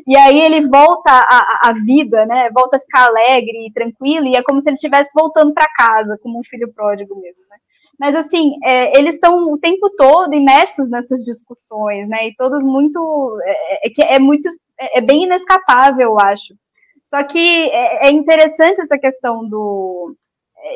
E 0.07 0.17
aí 0.17 0.41
ele 0.41 0.69
volta 0.69 1.11
à, 1.11 1.73
vida, 1.85 2.25
né? 2.27 2.51
Volta 2.51 2.77
a 2.77 2.81
ficar 2.81 3.07
alegre 3.07 3.67
e 3.67 3.73
tranquilo, 3.73 4.27
e 4.27 4.37
é 4.37 4.43
como 4.43 4.61
se 4.61 4.69
ele 4.69 4.75
estivesse 4.75 5.11
voltando 5.15 5.53
para 5.53 5.73
casa, 5.77 6.19
como 6.23 6.39
um 6.39 6.45
filho 6.45 6.73
pródigo 6.73 7.15
mesmo, 7.21 7.43
né? 7.51 7.57
Mas 7.99 8.17
assim, 8.17 8.53
é, 8.65 8.99
eles 8.99 9.15
estão 9.15 9.53
o 9.53 9.59
tempo 9.59 9.91
todo 9.97 10.35
imersos 10.35 10.91
nessas 10.91 11.21
discussões, 11.21 12.09
né? 12.09 12.29
E 12.29 12.35
todos 12.35 12.63
muito. 12.65 13.39
É, 13.45 13.89
é, 13.89 14.17
é 14.17 14.19
muito. 14.19 14.49
É, 14.81 14.99
é, 14.99 15.01
bem 15.01 15.25
inescapável, 15.25 16.11
eu 16.11 16.19
acho. 16.19 16.55
Só 17.03 17.23
que 17.25 17.39
é, 17.71 18.09
é 18.09 18.11
interessante 18.11 18.81
essa 18.81 18.99
questão 18.99 19.49
do 19.49 20.17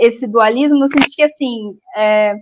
esse 0.01 0.27
dualismo, 0.27 0.79
no 0.79 0.89
sentido 0.89 1.15
que 1.15 1.23
assim 1.23 1.79
é, 1.97 2.35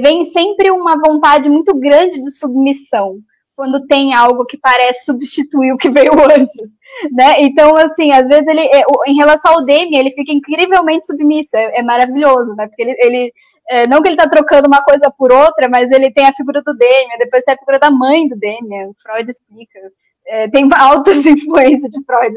vem 0.00 0.24
sempre 0.24 0.70
uma 0.70 0.96
vontade 0.96 1.50
muito 1.50 1.74
grande 1.74 2.20
de 2.20 2.30
submissão 2.30 3.18
quando 3.56 3.86
tem 3.86 4.12
algo 4.14 4.44
que 4.44 4.58
parece 4.58 5.06
substituir 5.06 5.72
o 5.72 5.78
que 5.78 5.90
veio 5.90 6.12
antes, 6.30 6.76
né? 7.10 7.40
Então, 7.40 7.74
assim, 7.76 8.12
às 8.12 8.28
vezes 8.28 8.46
ele, 8.46 8.60
é, 8.60 8.82
em 9.06 9.16
relação 9.16 9.54
ao 9.54 9.64
Demi, 9.64 9.96
ele 9.96 10.12
fica 10.12 10.30
incrivelmente 10.30 11.06
submisso, 11.06 11.56
é, 11.56 11.78
é 11.78 11.82
maravilhoso, 11.82 12.54
né? 12.54 12.66
Porque 12.68 12.82
ele, 12.82 12.94
ele 13.00 13.32
é, 13.68 13.86
não 13.86 14.02
que 14.02 14.08
ele 14.08 14.16
tá 14.16 14.28
trocando 14.28 14.68
uma 14.68 14.82
coisa 14.82 15.10
por 15.10 15.32
outra, 15.32 15.68
mas 15.68 15.90
ele 15.90 16.12
tem 16.12 16.26
a 16.26 16.34
figura 16.34 16.62
do 16.62 16.76
Demi, 16.76 17.18
depois 17.18 17.44
tem 17.44 17.54
a 17.54 17.58
figura 17.58 17.78
da 17.78 17.90
mãe 17.90 18.28
do 18.28 18.36
Demi, 18.36 18.92
Freud 19.02 19.28
explica. 19.28 19.80
É, 20.26 20.48
tem 20.48 20.68
altas 20.78 21.24
influências 21.24 21.90
de 21.90 22.04
Freud, 22.04 22.34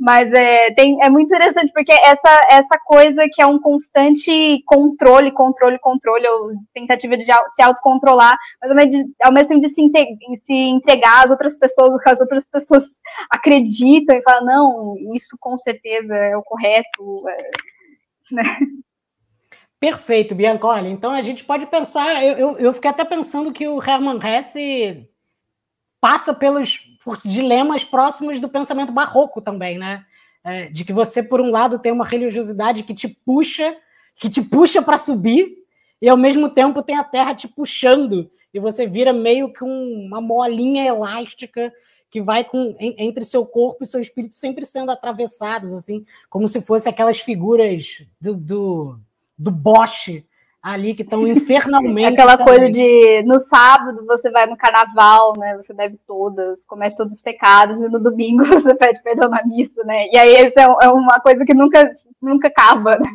mas 0.00 0.32
é, 0.32 0.72
tem, 0.74 1.02
é 1.02 1.10
muito 1.10 1.32
interessante, 1.32 1.72
porque 1.72 1.92
essa, 1.92 2.40
essa 2.50 2.78
coisa 2.84 3.28
que 3.30 3.42
é 3.42 3.46
um 3.46 3.58
constante 3.58 4.62
controle, 4.66 5.30
controle, 5.30 5.78
controle, 5.78 6.26
ou 6.26 6.50
tentativa 6.74 7.16
de 7.16 7.24
se 7.48 7.62
autocontrolar, 7.62 8.36
mas 8.60 8.70
ao 8.70 8.76
mesmo, 8.76 9.14
ao 9.22 9.32
mesmo 9.32 9.48
tempo 9.48 9.60
de 9.60 9.68
se, 9.68 9.90
se 10.36 10.54
entregar 10.54 11.24
às 11.24 11.30
outras 11.30 11.58
pessoas, 11.58 11.92
o 11.94 11.98
que 11.98 12.10
as 12.10 12.20
outras 12.20 12.48
pessoas 12.48 12.84
acreditam 13.30 14.16
e 14.16 14.22
falam, 14.22 14.44
não, 14.44 15.14
isso 15.14 15.36
com 15.40 15.56
certeza 15.58 16.16
é 16.16 16.36
o 16.36 16.42
correto, 16.42 17.28
é, 17.28 17.50
né? 18.32 18.58
Perfeito, 19.78 20.32
Bianca. 20.32 20.64
Olha, 20.68 20.88
então 20.88 21.10
a 21.10 21.22
gente 21.22 21.44
pode 21.44 21.66
pensar, 21.66 22.24
eu, 22.24 22.38
eu, 22.38 22.58
eu 22.58 22.72
fiquei 22.72 22.88
até 22.88 23.04
pensando 23.04 23.52
que 23.52 23.66
o 23.66 23.82
Hermann 23.82 24.20
Hesse 24.24 25.08
passa 26.02 26.34
pelos 26.34 26.78
por 27.04 27.16
dilemas 27.18 27.84
próximos 27.84 28.40
do 28.40 28.48
pensamento 28.48 28.92
barroco 28.92 29.40
também, 29.40 29.78
né? 29.78 30.04
É, 30.42 30.68
de 30.68 30.84
que 30.84 30.92
você, 30.92 31.22
por 31.22 31.40
um 31.40 31.48
lado, 31.48 31.78
tem 31.78 31.92
uma 31.92 32.04
religiosidade 32.04 32.82
que 32.82 32.92
te 32.92 33.06
puxa, 33.06 33.76
que 34.16 34.28
te 34.28 34.42
puxa 34.42 34.82
para 34.82 34.98
subir, 34.98 35.58
e 36.00 36.08
ao 36.08 36.16
mesmo 36.16 36.50
tempo 36.50 36.82
tem 36.82 36.96
a 36.96 37.04
terra 37.04 37.32
te 37.32 37.46
puxando, 37.46 38.28
e 38.52 38.58
você 38.58 38.84
vira 38.84 39.12
meio 39.12 39.52
que 39.52 39.62
um, 39.62 40.06
uma 40.06 40.20
molinha 40.20 40.84
elástica 40.84 41.72
que 42.10 42.20
vai 42.20 42.42
com 42.42 42.74
entre 42.80 43.24
seu 43.24 43.46
corpo 43.46 43.84
e 43.84 43.86
seu 43.86 44.00
espírito 44.00 44.34
sempre 44.34 44.66
sendo 44.66 44.90
atravessados, 44.90 45.72
assim, 45.72 46.04
como 46.28 46.48
se 46.48 46.60
fosse 46.60 46.88
aquelas 46.88 47.20
figuras 47.20 48.04
do, 48.20 48.34
do, 48.34 49.00
do 49.38 49.50
Bosch 49.52 50.24
ali 50.62 50.94
que 50.94 51.02
estão 51.02 51.26
infernalmente. 51.28 52.12
Aquela 52.12 52.38
coisa 52.38 52.70
de 52.70 53.22
no 53.24 53.38
sábado 53.38 54.06
você 54.06 54.30
vai 54.30 54.46
no 54.46 54.56
carnaval, 54.56 55.32
né? 55.36 55.56
Você 55.56 55.74
bebe 55.74 55.98
todas, 56.06 56.64
comete 56.64 56.96
todos 56.96 57.14
os 57.14 57.20
pecados, 57.20 57.80
e 57.80 57.88
no 57.88 57.98
domingo 57.98 58.44
você 58.46 58.74
pede 58.74 59.02
perdão 59.02 59.28
na 59.28 59.44
missa, 59.44 59.82
né? 59.84 60.06
E 60.08 60.16
aí 60.16 60.46
isso 60.46 60.58
é, 60.58 60.62
é 60.82 60.88
uma 60.88 61.20
coisa 61.20 61.44
que 61.44 61.52
nunca, 61.52 61.94
nunca 62.20 62.48
acaba, 62.48 62.98
né? 62.98 63.10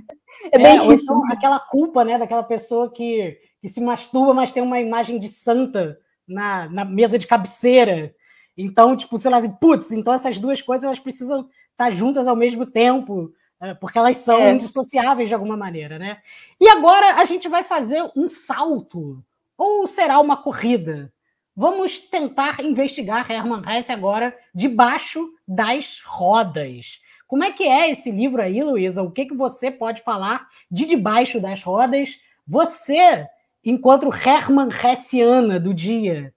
É 0.52 0.58
bem 0.58 0.80
é, 0.80 0.94
isso. 0.94 1.04
Então, 1.04 1.32
aquela 1.32 1.60
culpa, 1.60 2.04
né, 2.04 2.18
daquela 2.18 2.44
pessoa 2.44 2.92
que, 2.92 3.38
que 3.62 3.70
se 3.70 3.82
masturba, 3.82 4.34
mas 4.34 4.52
tem 4.52 4.62
uma 4.62 4.80
imagem 4.80 5.20
de 5.20 5.30
santa 5.30 5.98
na, 6.28 6.70
na 6.70 6.86
mesa 6.86 7.18
de 7.18 7.26
cabeceira. 7.26 8.14
Então, 8.58 8.96
tipo, 8.96 9.18
sei 9.18 9.32
lá, 9.32 9.38
assim, 9.38 9.50
putz, 9.50 9.92
então 9.92 10.14
essas 10.14 10.38
duas 10.38 10.62
coisas 10.62 10.84
elas 10.84 11.00
precisam 11.00 11.48
estar 11.72 11.92
juntas 11.92 12.28
ao 12.28 12.36
mesmo 12.36 12.66
tempo 12.66 13.32
porque 13.80 13.98
elas 13.98 14.18
são 14.18 14.40
é. 14.40 14.54
indissociáveis 14.54 15.30
de 15.30 15.36
alguma 15.36 15.58
maneira, 15.58 15.98
né? 15.98 16.22
E 16.60 16.68
agora 16.68 17.16
a 17.16 17.26
gente 17.26 17.48
vai 17.48 17.64
fazer 17.64 18.04
um 18.16 18.30
salto, 18.30 19.24
ou 19.58 19.88
será 19.88 20.20
uma 20.20 20.38
corrida? 20.38 21.12
Vamos 21.56 22.00
tentar 22.00 22.64
investigar 22.64 23.32
Hermann 23.32 23.64
Hesse 23.68 23.92
agora 23.92 24.38
debaixo 24.54 25.28
das 25.48 26.00
rodas. 26.06 27.02
Como 27.26 27.44
é 27.44 27.52
que 27.52 27.64
é 27.64 27.90
esse 27.90 28.12
livro 28.12 28.42
aí, 28.42 28.64
Luísa? 28.64 29.02
O 29.02 29.12
que, 29.12 29.26
que 29.26 29.36
você 29.36 29.72
pode 29.72 30.04
falar 30.04 30.48
de 30.70 30.86
debaixo 30.86 31.42
das 31.42 31.64
rodas? 31.64 32.20
Você, 32.48 33.28
enquanto 33.66 34.14
Hermann 34.14 34.70
Hessiana 34.70 35.60
do 35.60 35.74
dia, 35.74 36.32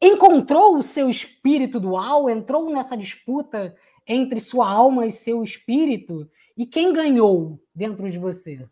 encontrou 0.00 0.76
o 0.76 0.82
seu 0.82 1.10
espírito 1.10 1.80
dual? 1.80 2.30
Entrou 2.30 2.70
nessa 2.70 2.96
disputa 2.96 3.76
entre 4.08 4.40
sua 4.40 4.68
alma 4.68 5.06
e 5.06 5.12
seu 5.12 5.44
espírito? 5.44 6.28
E 6.56 6.66
quem 6.66 6.92
ganhou 6.92 7.60
dentro 7.74 8.10
de 8.10 8.18
você? 8.18 8.66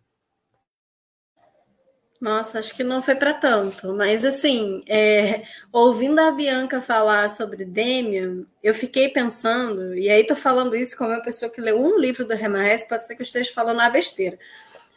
Nossa, 2.20 2.59
acho 2.59 2.75
que 2.75 2.83
não 2.83 3.03
foi 3.03 3.14
para 3.14 3.35
tanto, 3.35 3.92
mas 3.92 4.25
assim, 4.25 4.83
é, 4.88 5.42
ouvindo 5.70 6.18
a 6.18 6.31
Bianca 6.31 6.81
falar 6.81 7.29
sobre 7.29 7.64
Demian, 7.64 8.46
eu 8.62 8.72
fiquei 8.72 9.11
pensando, 9.11 9.94
e 9.94 10.09
aí 10.09 10.25
tô 10.25 10.35
falando 10.35 10.75
isso 10.75 10.96
como 10.96 11.11
uma 11.11 11.22
pessoa 11.22 11.51
que 11.51 11.61
leu 11.61 11.79
um 11.79 11.99
livro 11.99 12.25
do 12.25 12.35
Remarres, 12.35 12.85
pode 12.85 13.07
ser 13.07 13.14
que 13.16 13.20
eu 13.20 13.27
esteja 13.27 13.53
falando 13.53 13.81
a 13.81 13.90
besteira, 13.90 14.38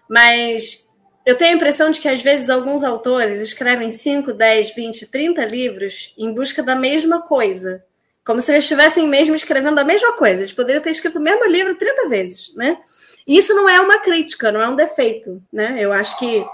mas 0.10 0.90
eu 1.26 1.38
tenho 1.38 1.52
a 1.52 1.56
impressão 1.56 1.92
de 1.92 2.00
que 2.00 2.08
às 2.08 2.22
vezes 2.22 2.50
alguns 2.50 2.86
autores 2.86 3.42
escrevem 3.42 3.92
5, 3.92 4.32
10, 4.32 4.74
20, 4.74 5.08
30 5.08 5.46
livros 5.46 6.14
em 6.18 6.34
busca 6.34 6.64
da 6.64 6.76
mesma 6.76 7.22
coisa, 7.22 7.86
como 8.30 8.44
se 8.44 8.52
eles 8.52 8.64
estivessem 8.64 9.08
mesmo 9.08 9.34
escrevendo 9.34 9.80
a 9.80 9.84
mesma 9.84 10.14
coisa. 10.14 10.42
Eles 10.42 10.54
poderiam 10.54 10.84
ter 10.84 10.92
escrito 10.92 11.18
o 11.18 11.22
mesmo 11.22 11.48
livro 11.48 11.74
30 11.74 12.10
vezes, 12.10 12.54
né? 12.56 12.78
E 13.26 13.36
isso 13.36 13.56
não 13.56 13.68
é 13.68 13.82
uma 13.82 13.98
crítica, 13.98 14.52
não 14.52 14.62
é 14.62 14.70
um 14.70 14.76
defeito, 14.76 15.42
né? 15.52 15.78
Eu 15.80 15.92
acho 15.92 16.16
que 16.20 16.46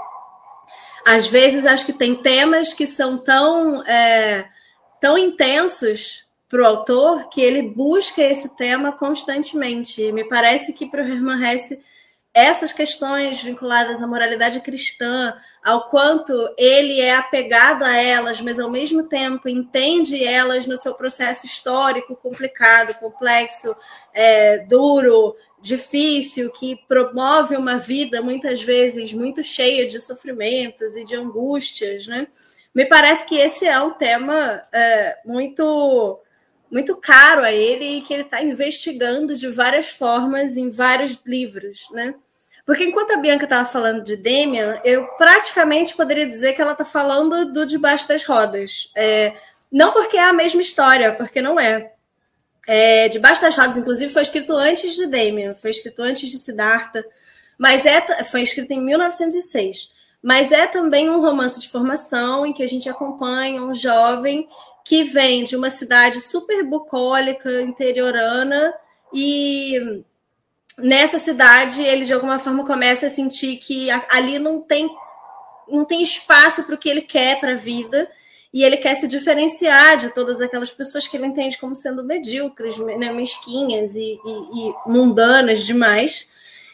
às 1.06 1.28
vezes 1.28 1.66
acho 1.66 1.86
que 1.86 1.92
tem 1.92 2.16
temas 2.16 2.74
que 2.74 2.88
são 2.88 3.18
tão 3.18 3.86
é, 3.86 4.46
tão 5.02 5.18
intensos 5.18 6.26
para 6.48 6.62
o 6.62 6.66
autor 6.66 7.28
que 7.28 7.42
ele 7.42 7.62
busca 7.62 8.22
esse 8.22 8.48
tema 8.56 8.94
constantemente. 8.94 10.14
Me 10.14 10.24
parece 10.24 10.72
que 10.72 10.86
para 10.86 11.04
o 11.04 11.06
Hermann 11.06 11.44
Hesse 11.44 11.78
essas 12.36 12.74
questões 12.74 13.41
vinculadas 13.41 14.02
à 14.02 14.08
moralidade 14.08 14.60
cristã, 14.60 15.34
ao 15.63 15.88
quanto 15.89 16.34
ele 16.58 17.00
é 17.00 17.15
apegado 17.15 17.84
a 17.84 17.95
elas, 17.95 18.41
mas 18.41 18.60
ao 18.60 18.69
mesmo 18.69 19.04
tempo 19.04 19.48
entende 19.48 20.21
elas 20.21 20.67
no 20.67 20.78
seu 20.78 20.93
processo 20.93 21.45
histórico 21.45 22.13
complicado, 22.13 22.93
complexo, 22.95 23.74
é, 24.13 24.58
duro, 24.58 25.34
difícil, 25.62 26.52
que 26.52 26.76
promove 26.89 27.56
uma 27.56 27.78
vida 27.80 28.21
muitas 28.21 28.62
vezes 28.62 29.13
muito 29.13 29.41
cheia 29.41 29.88
de 29.88 30.02
sofrimentos 30.02 30.93
e 30.98 31.06
de 31.06 31.15
angústias, 31.15 32.06
né? 32.06 32.28
Me 32.74 32.86
parece 32.86 33.26
que 33.26 33.38
esse 33.38 33.65
é 33.65 33.80
um 33.80 33.91
tema 33.91 34.62
é, 34.74 35.19
muito 35.26 36.19
muito 36.76 36.98
caro 36.98 37.42
a 37.42 37.54
ele 37.54 37.86
e 37.86 38.02
que 38.02 38.14
ele 38.14 38.24
está 38.24 38.44
investigando 38.44 39.34
de 39.34 39.48
várias 39.48 39.92
formas 39.92 40.58
em 40.58 40.70
vários 40.70 41.18
livros, 41.26 41.88
né? 41.92 42.14
Porque 42.66 42.84
enquanto 42.84 43.12
a 43.12 43.18
Bianca 43.18 43.46
estava 43.46 43.66
falando 43.66 44.04
de 44.04 44.18
Demian, 44.18 44.82
eu 44.84 45.08
praticamente 45.18 45.96
poderia 45.96 46.28
dizer 46.28 46.52
que 46.52 46.62
ela 46.62 46.74
está 46.74 46.84
falando 46.84 47.54
do 47.54 47.66
Debaixo 47.66 48.10
das 48.10 48.26
Rodas. 48.26 48.92
É, 48.94 49.38
não 49.72 49.94
porque 49.94 50.18
é 50.18 50.26
a 50.26 50.34
mesma 50.34 50.62
história, 50.62 51.14
porque 51.14 51.42
não 51.42 51.58
é. 51.58 51.94
é. 52.68 53.08
Debaixo 53.08 53.42
das 53.42 53.56
Rodas, 53.56 53.78
inclusive, 53.78 54.12
foi 54.12 54.24
escrito 54.24 54.52
antes 54.52 54.98
de 54.98 55.08
Demian, 55.08 55.56
foi 55.56 55.72
escrito 55.72 56.02
antes 56.02 56.28
de 56.28 56.38
Siddhartha, 56.38 57.06
mas 57.58 57.86
é, 57.86 58.22
foi 58.26 58.42
escrito 58.42 58.72
em 58.72 58.84
1906. 58.84 59.94
Mas 60.22 60.52
é 60.52 60.68
também 60.68 61.10
um 61.10 61.22
romance 61.22 61.58
de 61.58 61.70
formação 61.70 62.46
em 62.46 62.52
que 62.52 62.64
a 62.64 62.68
gente 62.68 62.90
acompanha 62.90 63.62
um 63.62 63.74
jovem 63.74 64.50
que 64.86 65.04
vem 65.04 65.43
de 65.43 65.56
uma 65.58 65.71
cidade 65.71 66.21
super 66.21 66.63
bucólica, 66.63 67.60
interiorana, 67.63 68.71
e 69.12 70.04
nessa 70.78 71.17
cidade 71.17 71.82
ele 71.82 72.06
de 72.06 72.13
alguma 72.13 72.38
forma 72.38 72.63
começa 72.63 73.08
a 73.08 73.10
sentir 73.10 73.58
que 73.58 73.89
ali 74.12 74.38
não 74.38 74.62
tem 74.62 74.88
não 75.67 75.84
tem 75.84 76.04
espaço 76.04 76.63
para 76.63 76.76
o 76.76 76.78
que 76.78 76.88
ele 76.88 77.02
quer 77.02 77.39
para 77.39 77.54
a 77.54 77.58
vida 77.58 78.08
e 78.54 78.63
ele 78.63 78.78
quer 78.78 78.93
se 78.95 79.08
diferenciar 79.08 79.98
de 79.98 80.13
todas 80.13 80.39
aquelas 80.39 80.69
pessoas 80.69 81.08
que 81.08 81.17
ele 81.17 81.26
entende 81.26 81.58
como 81.58 81.76
sendo 81.76 82.04
medíocres, 82.04 82.78
né, 82.78 83.12
mesquinhas 83.12 83.95
e, 83.95 84.19
e, 84.24 84.69
e 84.69 84.74
mundanas 84.86 85.62
demais. 85.63 86.30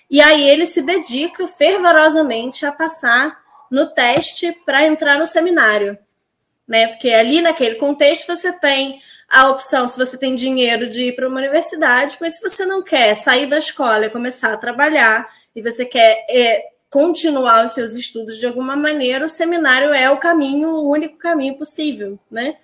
E 0.10 0.19
aí 0.19 0.47
ele 0.50 0.65
se 0.65 0.82
dedica 0.82 1.47
fervorosamente 1.47 2.65
a 2.65 2.71
passar 2.74 3.39
no 3.71 3.88
teste 3.88 4.52
para 4.65 4.86
entrar 4.86 5.17
no 5.17 5.26
seminário 5.26 5.97
né? 6.72 6.88
Porque 6.88 7.10
ali 7.10 7.42
naquele 7.42 7.76
contexto 7.76 8.26
você 8.26 8.54
tem 8.54 9.02
a 9.28 9.50
opção, 9.50 9.86
se 9.90 9.98
você 9.98 10.18
tem 10.18 10.34
dinheiro, 10.34 10.88
de 10.88 11.08
ir 11.08 11.16
para 11.16 11.28
uma 11.28 11.40
universidade, 11.40 12.16
mas 12.22 12.38
se 12.38 12.42
você 12.42 12.66
não 12.66 12.82
quer 12.82 13.14
sair 13.14 13.46
da 13.46 13.58
escola 13.58 14.06
e 14.06 14.10
começar 14.10 14.54
a 14.54 14.58
trabalhar 14.58 15.30
e 15.54 15.62
você 15.62 15.84
quer 15.84 16.26
é, 16.30 16.64
continuar 16.90 17.66
os 17.66 17.74
seus 17.74 17.94
estudos 17.94 18.38
de 18.38 18.48
alguma 18.48 18.74
maneira, 18.74 19.26
o 19.26 19.30
seminário 19.30 19.94
é 19.94 20.10
o 20.10 20.16
caminho, 20.16 20.70
o 20.70 20.90
único 20.90 21.18
caminho 21.18 21.58
possível, 21.58 22.18
né? 22.32 22.56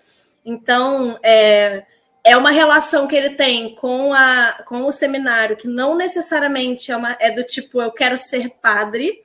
Então, 0.46 1.20
é, 1.22 1.84
é 2.24 2.38
uma 2.38 2.52
relação 2.52 3.08
que 3.08 3.16
ele 3.16 3.32
tem 3.32 3.76
com, 3.76 4.14
a, 4.14 4.64
com 4.66 4.86
o 4.86 4.92
seminário 4.94 5.58
que 5.58 5.68
não 5.68 5.98
necessariamente 5.98 6.94
é, 6.94 6.96
uma, 6.96 7.18
é 7.20 7.30
do 7.30 7.44
tipo 7.44 7.82
eu 7.82 7.92
quero 7.92 8.18
ser 8.18 8.52
padre, 8.62 9.22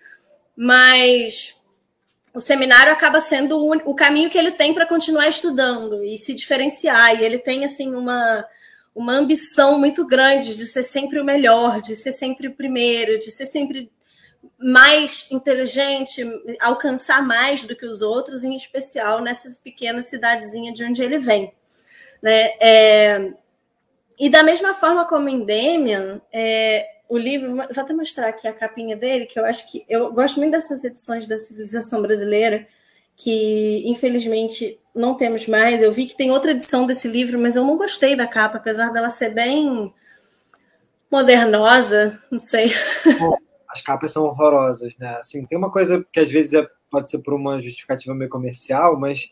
mas 0.56 1.61
o 2.34 2.40
seminário 2.40 2.92
acaba 2.92 3.20
sendo 3.20 3.58
o, 3.84 3.94
caminho 3.94 4.30
que 4.30 4.38
ele 4.38 4.52
tem 4.52 4.72
para 4.72 4.86
continuar 4.86 5.28
estudando 5.28 6.02
e 6.02 6.16
se 6.16 6.32
diferenciar. 6.32 7.20
E 7.20 7.24
ele 7.24 7.38
tem 7.38 7.64
assim 7.64 7.94
uma, 7.94 8.44
uma 8.94 9.12
ambição 9.12 9.78
muito 9.78 10.06
grande 10.06 10.54
de 10.54 10.64
ser 10.66 10.82
sempre 10.82 11.20
o 11.20 11.24
melhor, 11.24 11.80
de 11.80 11.94
ser 11.94 12.12
sempre 12.12 12.48
o 12.48 12.54
primeiro, 12.54 13.18
de 13.18 13.30
ser 13.30 13.44
sempre 13.44 13.92
mais 14.58 15.26
inteligente, 15.30 16.24
alcançar 16.60 17.22
mais 17.22 17.64
do 17.64 17.76
que 17.76 17.84
os 17.84 18.00
outros, 18.00 18.44
em 18.44 18.56
especial 18.56 19.20
nessas 19.20 19.58
pequenas 19.58 20.06
cidadezinhas 20.06 20.74
de 20.74 20.84
onde 20.84 21.02
ele 21.02 21.18
vem. 21.18 21.52
Né? 22.22 22.52
É, 22.60 23.32
e 24.18 24.30
da 24.30 24.42
mesma 24.42 24.72
forma 24.72 25.06
como 25.06 25.28
em 25.28 25.44
Demian, 25.44 26.20
é, 26.32 26.86
o 27.12 27.18
livro, 27.18 27.54
vou 27.54 27.60
até 27.60 27.92
mostrar 27.92 28.28
aqui 28.28 28.48
a 28.48 28.54
capinha 28.54 28.96
dele, 28.96 29.26
que 29.26 29.38
eu 29.38 29.44
acho 29.44 29.70
que 29.70 29.84
eu 29.86 30.10
gosto 30.14 30.40
muito 30.40 30.52
dessas 30.52 30.82
edições 30.82 31.26
da 31.26 31.36
civilização 31.36 32.00
brasileira, 32.00 32.66
que 33.14 33.82
infelizmente 33.84 34.80
não 34.94 35.14
temos 35.14 35.46
mais. 35.46 35.82
Eu 35.82 35.92
vi 35.92 36.06
que 36.06 36.16
tem 36.16 36.30
outra 36.30 36.52
edição 36.52 36.86
desse 36.86 37.06
livro, 37.06 37.38
mas 37.38 37.54
eu 37.54 37.66
não 37.66 37.76
gostei 37.76 38.16
da 38.16 38.26
capa, 38.26 38.56
apesar 38.56 38.94
dela 38.94 39.10
ser 39.10 39.28
bem 39.28 39.92
modernosa, 41.10 42.18
não 42.30 42.40
sei. 42.40 42.72
As 43.68 43.82
capas 43.82 44.10
são 44.10 44.24
horrorosas, 44.24 44.96
né? 44.96 45.14
Assim, 45.18 45.44
tem 45.44 45.58
uma 45.58 45.70
coisa 45.70 46.02
que 46.10 46.18
às 46.18 46.30
vezes 46.30 46.54
é, 46.54 46.66
pode 46.90 47.10
ser 47.10 47.18
por 47.18 47.34
uma 47.34 47.58
justificativa 47.58 48.14
meio 48.14 48.30
comercial, 48.30 48.98
mas 48.98 49.30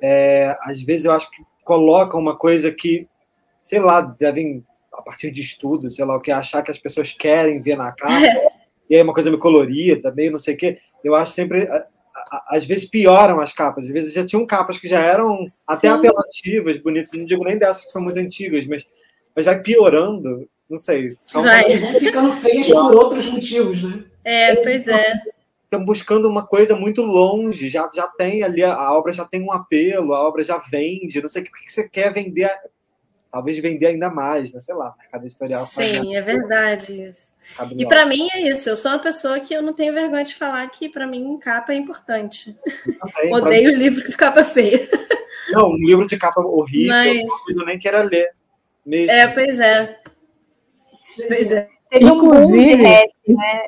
é, 0.00 0.56
às 0.62 0.80
vezes 0.80 1.04
eu 1.04 1.12
acho 1.12 1.30
que 1.30 1.42
coloca 1.62 2.16
uma 2.16 2.38
coisa 2.38 2.72
que, 2.72 3.06
sei 3.60 3.80
lá, 3.80 4.00
devem 4.00 4.64
a 4.98 5.02
partir 5.02 5.30
de 5.30 5.40
estudos, 5.40 5.94
sei 5.94 6.04
lá, 6.04 6.16
o 6.16 6.20
que 6.20 6.30
achar 6.30 6.62
que 6.62 6.72
as 6.72 6.78
pessoas 6.78 7.12
querem 7.12 7.60
ver 7.60 7.76
na 7.76 7.92
capa, 7.92 8.50
e 8.90 8.96
aí 8.96 9.02
uma 9.02 9.14
coisa 9.14 9.30
meio 9.30 9.40
colorida, 9.40 10.10
meio 10.10 10.32
não 10.32 10.38
sei 10.38 10.54
o 10.54 10.56
quê. 10.58 10.78
Eu 11.04 11.14
acho 11.14 11.32
sempre 11.32 11.68
às 12.48 12.64
vezes 12.64 12.84
pioram 12.84 13.40
as 13.40 13.52
capas, 13.52 13.84
às 13.84 13.90
vezes 13.92 14.12
já 14.12 14.26
tinham 14.26 14.44
capas 14.44 14.76
que 14.76 14.88
já 14.88 15.00
eram 15.00 15.46
até 15.66 15.88
Sim. 15.88 15.94
apelativas, 15.94 16.76
bonitas, 16.76 17.12
não 17.12 17.24
digo 17.24 17.44
nem 17.44 17.56
dessas 17.56 17.84
que 17.84 17.92
são 17.92 18.02
muito 18.02 18.18
antigas, 18.18 18.66
mas, 18.66 18.84
mas 19.36 19.44
vai 19.44 19.62
piorando, 19.62 20.48
não 20.68 20.76
sei. 20.76 21.16
Vai. 21.32 21.78
Vão 21.78 22.00
ficando 22.00 22.32
feias 22.32 22.68
por 22.68 22.94
outros 22.94 23.26
motivos, 23.26 23.82
né? 23.84 24.04
É, 24.24 24.56
pois 24.56 24.88
é. 24.88 25.14
Estão 25.62 25.84
buscando 25.84 26.28
uma 26.28 26.44
coisa 26.44 26.74
muito 26.74 27.02
longe, 27.02 27.68
já, 27.68 27.88
já 27.94 28.08
tem 28.08 28.42
ali, 28.42 28.64
a, 28.64 28.74
a 28.74 28.98
obra 28.98 29.12
já 29.12 29.24
tem 29.24 29.42
um 29.42 29.52
apelo, 29.52 30.14
a 30.14 30.26
obra 30.26 30.42
já 30.42 30.58
vende, 30.58 31.20
não 31.20 31.28
sei 31.28 31.42
o 31.42 31.44
que, 31.44 31.52
que 31.52 31.72
você 31.72 31.88
quer 31.88 32.12
vender 32.12 32.50
talvez 33.30 33.58
vender 33.58 33.86
ainda 33.86 34.10
mais, 34.10 34.52
né? 34.52 34.60
sei 34.60 34.74
lá, 34.74 34.94
mercado 34.98 35.24
editorial. 35.24 35.64
Sim, 35.64 36.16
é 36.16 36.22
verdade 36.22 37.02
isso. 37.02 37.32
E 37.76 37.86
para 37.86 38.06
mim 38.06 38.28
é 38.32 38.40
isso. 38.40 38.68
Eu 38.68 38.76
sou 38.76 38.90
uma 38.90 38.98
pessoa 38.98 39.40
que 39.40 39.54
eu 39.54 39.62
não 39.62 39.72
tenho 39.72 39.92
vergonha 39.92 40.24
de 40.24 40.34
falar 40.34 40.68
que 40.70 40.88
para 40.88 41.06
mim 41.06 41.38
capa 41.38 41.72
é 41.72 41.76
importante. 41.76 42.56
Também, 43.00 43.34
Odeio 43.34 43.70
pra... 43.70 43.78
livro 43.78 44.06
com 44.06 44.12
capa 44.12 44.44
feia. 44.44 44.88
Não, 45.50 45.70
um 45.70 45.76
livro 45.76 46.06
de 46.06 46.16
capa 46.16 46.40
horrível, 46.40 46.94
Mas... 46.94 47.56
eu 47.56 47.64
nem 47.64 47.78
quero 47.78 48.02
ler. 48.02 48.32
Mesmo. 48.84 49.10
É, 49.10 49.26
pois 49.28 49.60
é. 49.60 50.00
Pois 51.28 51.52
é. 51.52 51.68
Teve 51.90 52.04
Inclusive, 52.04 52.74
um 52.74 52.82
né? 52.82 53.02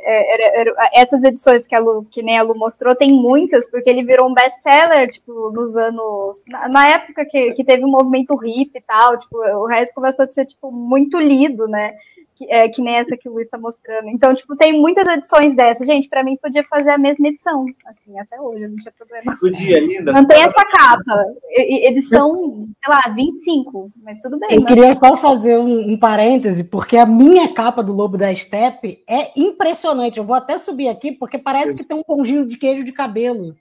É, 0.03 0.35
era, 0.35 0.61
era, 0.61 0.91
essas 0.93 1.25
edições 1.25 1.67
que, 1.67 1.75
a 1.75 1.79
Lu, 1.79 2.05
que 2.11 2.23
nem 2.23 2.37
a 2.37 2.43
Lu 2.43 2.55
mostrou, 2.55 2.95
tem 2.95 3.11
muitas, 3.13 3.71
porque 3.71 3.89
ele 3.89 4.05
virou 4.05 4.29
um 4.29 4.35
best-seller, 4.35 5.09
tipo, 5.09 5.51
nos 5.51 5.75
anos. 5.75 6.45
Na, 6.47 6.69
na, 6.69 6.89
época 6.89 7.25
que, 7.25 7.53
que 7.53 7.65
teve 7.65 7.83
um 7.83 7.91
movimento 7.91 8.39
hip 8.45 8.73
e 8.77 8.81
tal, 8.83 9.19
tipo, 9.19 9.39
o 9.39 9.67
resto 9.67 9.95
começou 9.95 10.27
a 10.27 10.31
ser, 10.31 10.45
tipo, 10.45 10.71
muito 10.71 11.19
lido, 11.19 11.67
né? 11.67 11.95
Que, 12.41 12.51
é, 12.51 12.69
que 12.71 12.81
nem 12.81 12.97
essa 12.97 13.19
que 13.19 13.29
o 13.29 13.35
Luiz 13.35 13.47
está 13.47 13.59
mostrando. 13.59 14.09
Então, 14.09 14.35
tipo, 14.35 14.57
tem 14.57 14.81
muitas 14.81 15.07
edições 15.07 15.55
dessa. 15.55 15.85
Gente, 15.85 16.09
para 16.09 16.25
mim 16.25 16.39
podia 16.39 16.65
fazer 16.65 16.91
a 16.91 16.97
mesma 16.97 17.29
edição, 17.29 17.67
assim, 17.85 18.19
até 18.19 18.41
hoje, 18.41 18.67
não 18.67 18.77
tinha 18.77 18.93
problema. 18.93 19.37
Podia, 19.39 19.79
linda. 19.79 20.11
Mantém 20.11 20.43
essa 20.43 20.65
capa. 20.65 21.27
Edição, 21.51 22.67
sei 22.83 22.95
lá, 22.95 23.15
25, 23.15 23.93
mas 24.03 24.19
tudo 24.21 24.39
bem. 24.39 24.49
Eu 24.53 24.65
queria 24.65 24.95
só 24.95 25.19
fazer 25.19 25.59
um, 25.59 25.93
um 25.93 25.99
parêntese, 25.99 26.65
porque 26.65 26.97
a 26.97 27.05
minha 27.05 27.53
capa 27.53 27.83
do 27.83 27.93
Lobo 27.93 28.17
da 28.17 28.35
Steppe 28.35 29.05
é 29.07 29.39
impressionante. 29.39 30.19
Eu 30.19 30.25
vou 30.25 30.35
até 30.35 30.57
subir 30.57 30.89
aqui, 30.89 31.13
porque 31.13 31.37
parece 31.37 31.77
que 31.77 31.85
tem 31.85 31.99
um 31.99 32.03
pãozinho 32.03 32.47
de 32.47 32.57
queijo 32.57 32.85
de 32.85 32.93
cabelo. 32.93 33.55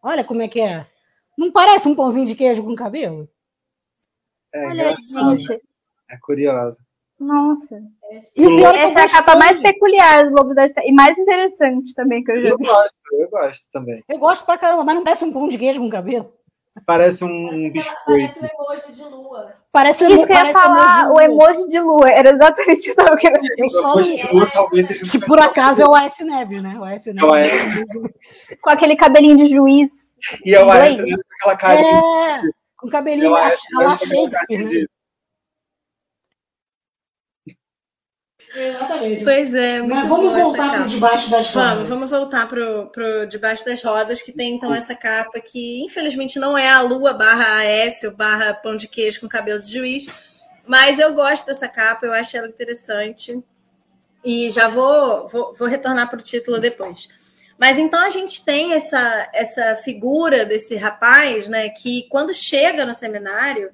Olha 0.00 0.22
como 0.22 0.40
é 0.40 0.46
que 0.46 0.60
é. 0.60 0.86
Não 1.36 1.50
parece 1.50 1.88
um 1.88 1.96
pãozinho 1.96 2.26
de 2.26 2.36
queijo 2.36 2.62
com 2.62 2.76
cabelo? 2.76 3.28
É, 4.54 4.66
Olha 4.66 4.88
aí, 4.88 4.96
gente. 4.96 5.60
É 6.08 6.16
curioso. 6.20 6.89
Nossa. 7.20 7.82
E 8.34 8.46
o 8.46 8.56
pior 8.56 8.74
é 8.74 8.84
Essa 8.84 9.00
é 9.00 9.04
a 9.04 9.08
capa 9.10 9.36
mais 9.36 9.60
peculiar 9.60 10.24
do 10.24 10.34
Lobo 10.34 10.54
da 10.54 10.66
Steppe. 10.66 10.88
E 10.88 10.92
mais 10.92 11.18
interessante 11.18 11.94
também 11.94 12.24
que 12.24 12.32
eu 12.32 12.38
já 12.38 12.48
vi. 12.48 12.50
Eu 12.50 12.58
gosto, 12.58 12.94
eu 13.12 13.30
gosto 13.30 13.70
também. 13.70 14.04
Eu 14.08 14.18
gosto 14.18 14.46
pra 14.46 14.56
caramba, 14.56 14.84
mas 14.84 14.94
não 14.94 15.04
parece 15.04 15.24
um 15.24 15.32
pão 15.32 15.46
de 15.46 15.58
queijo 15.58 15.80
com 15.80 15.90
cabelo. 15.90 16.32
Parece 16.86 17.24
um 17.24 17.70
biscoito. 17.70 18.40
Parece 18.40 18.42
um 18.42 18.46
emoji 18.46 18.92
de 18.92 19.04
lua. 19.04 19.54
Parece 19.70 20.04
um, 20.04 20.08
Isso 20.08 20.26
que 20.26 20.32
eu 20.32 20.36
ia 20.36 20.52
falar, 20.52 21.12
o 21.12 21.20
emoji 21.20 21.68
de 21.68 21.78
lua. 21.78 22.10
Era 22.10 22.30
exatamente 22.30 22.90
o 22.90 22.94
que 22.94 23.02
eu 23.02 23.16
queria 23.18 23.40
dizer. 23.40 23.54
Eu 23.58 23.70
só 23.70 23.94
lua, 24.32 24.48
talvez 24.50 24.86
seja 24.86 25.04
Que 25.04 25.26
por 25.26 25.38
acaso 25.38 25.82
é 25.82 25.86
o 25.86 25.94
Aécio 25.94 26.24
Neves, 26.24 26.62
né? 26.62 26.78
O 26.78 26.84
Aécio 26.84 27.12
Neves. 27.12 27.28
É 27.28 27.30
o 27.30 27.34
Aécio. 27.34 27.86
com 28.62 28.70
aquele 28.70 28.96
cabelinho 28.96 29.36
de 29.36 29.46
juiz. 29.46 30.16
E 30.44 30.54
é 30.54 30.64
o 30.64 30.70
Aécio 30.70 31.04
Neves 31.04 31.22
com 31.22 31.50
aquela 31.50 31.56
cara. 31.56 31.80
É, 31.80 32.42
com 32.78 32.88
cabelinho 32.88 33.36
é 33.36 33.42
a 33.42 33.82
la 33.82 33.98
Shakespeare, 33.98 34.88
Exatamente. 38.54 39.22
Pois 39.22 39.54
é. 39.54 39.80
Mas 39.82 40.08
vamos 40.08 40.34
voltar 40.34 40.70
para 40.70 40.86
debaixo 40.86 41.30
das 41.30 41.50
rodas. 41.50 41.70
Vamos, 41.70 41.88
vamos 41.88 42.10
voltar 42.10 42.48
para 42.48 43.22
o 43.22 43.26
debaixo 43.26 43.64
das 43.64 43.82
rodas, 43.82 44.20
que 44.20 44.32
tem 44.32 44.54
então 44.54 44.74
essa 44.74 44.94
capa 44.94 45.40
que 45.40 45.82
infelizmente 45.84 46.38
não 46.38 46.58
é 46.58 46.68
a 46.68 46.80
Lua 46.80 47.12
barra 47.12 47.58
Aécio 47.58 48.10
barra 48.16 48.54
pão 48.54 48.76
de 48.76 48.88
queijo 48.88 49.20
com 49.20 49.28
cabelo 49.28 49.60
de 49.60 49.72
juiz, 49.72 50.06
mas 50.66 50.98
eu 50.98 51.12
gosto 51.12 51.46
dessa 51.46 51.68
capa, 51.68 52.06
eu 52.06 52.12
acho 52.12 52.36
ela 52.36 52.48
interessante. 52.48 53.42
E 54.22 54.50
já 54.50 54.68
vou, 54.68 55.28
vou, 55.28 55.54
vou 55.54 55.66
retornar 55.66 56.10
para 56.10 56.18
o 56.18 56.22
título 56.22 56.58
depois. 56.58 57.08
Mas 57.58 57.78
então 57.78 58.00
a 58.00 58.10
gente 58.10 58.44
tem 58.44 58.72
essa, 58.72 59.30
essa 59.32 59.76
figura 59.76 60.44
desse 60.44 60.76
rapaz, 60.76 61.46
né, 61.46 61.68
que 61.68 62.06
quando 62.08 62.34
chega 62.34 62.86
no 62.86 62.94
seminário, 62.94 63.70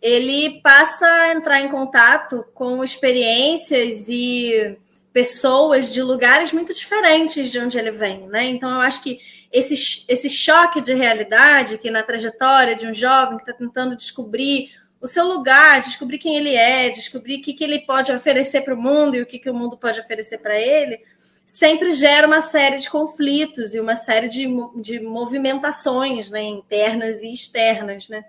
ele 0.00 0.60
passa 0.60 1.06
a 1.06 1.32
entrar 1.32 1.60
em 1.60 1.68
contato 1.68 2.44
com 2.54 2.82
experiências 2.84 4.08
e 4.08 4.76
pessoas 5.12 5.92
de 5.92 6.02
lugares 6.02 6.52
muito 6.52 6.72
diferentes 6.72 7.50
de 7.50 7.58
onde 7.58 7.78
ele 7.78 7.90
vem, 7.90 8.28
né? 8.28 8.44
Então 8.44 8.70
eu 8.70 8.80
acho 8.80 9.02
que 9.02 9.18
esse, 9.52 10.04
esse 10.06 10.30
choque 10.30 10.80
de 10.80 10.94
realidade 10.94 11.78
que 11.78 11.90
na 11.90 12.02
trajetória 12.02 12.76
de 12.76 12.86
um 12.86 12.94
jovem 12.94 13.36
que 13.36 13.42
está 13.42 13.52
tentando 13.52 13.96
descobrir 13.96 14.70
o 15.00 15.06
seu 15.06 15.26
lugar, 15.26 15.80
descobrir 15.80 16.18
quem 16.18 16.36
ele 16.36 16.54
é, 16.54 16.90
descobrir 16.90 17.38
o 17.38 17.42
que, 17.42 17.52
que 17.52 17.64
ele 17.64 17.80
pode 17.80 18.12
oferecer 18.12 18.62
para 18.62 18.74
o 18.74 18.80
mundo 18.80 19.16
e 19.16 19.22
o 19.22 19.26
que, 19.26 19.38
que 19.38 19.50
o 19.50 19.54
mundo 19.54 19.76
pode 19.76 19.98
oferecer 19.98 20.38
para 20.38 20.58
ele, 20.58 21.00
sempre 21.46 21.92
gera 21.92 22.26
uma 22.26 22.42
série 22.42 22.78
de 22.78 22.90
conflitos 22.90 23.74
e 23.74 23.80
uma 23.80 23.96
série 23.96 24.28
de, 24.28 24.46
de 24.76 25.00
movimentações 25.00 26.28
né, 26.28 26.42
internas 26.42 27.22
e 27.22 27.32
externas. 27.32 28.08
Né? 28.08 28.24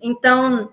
Então, 0.00 0.70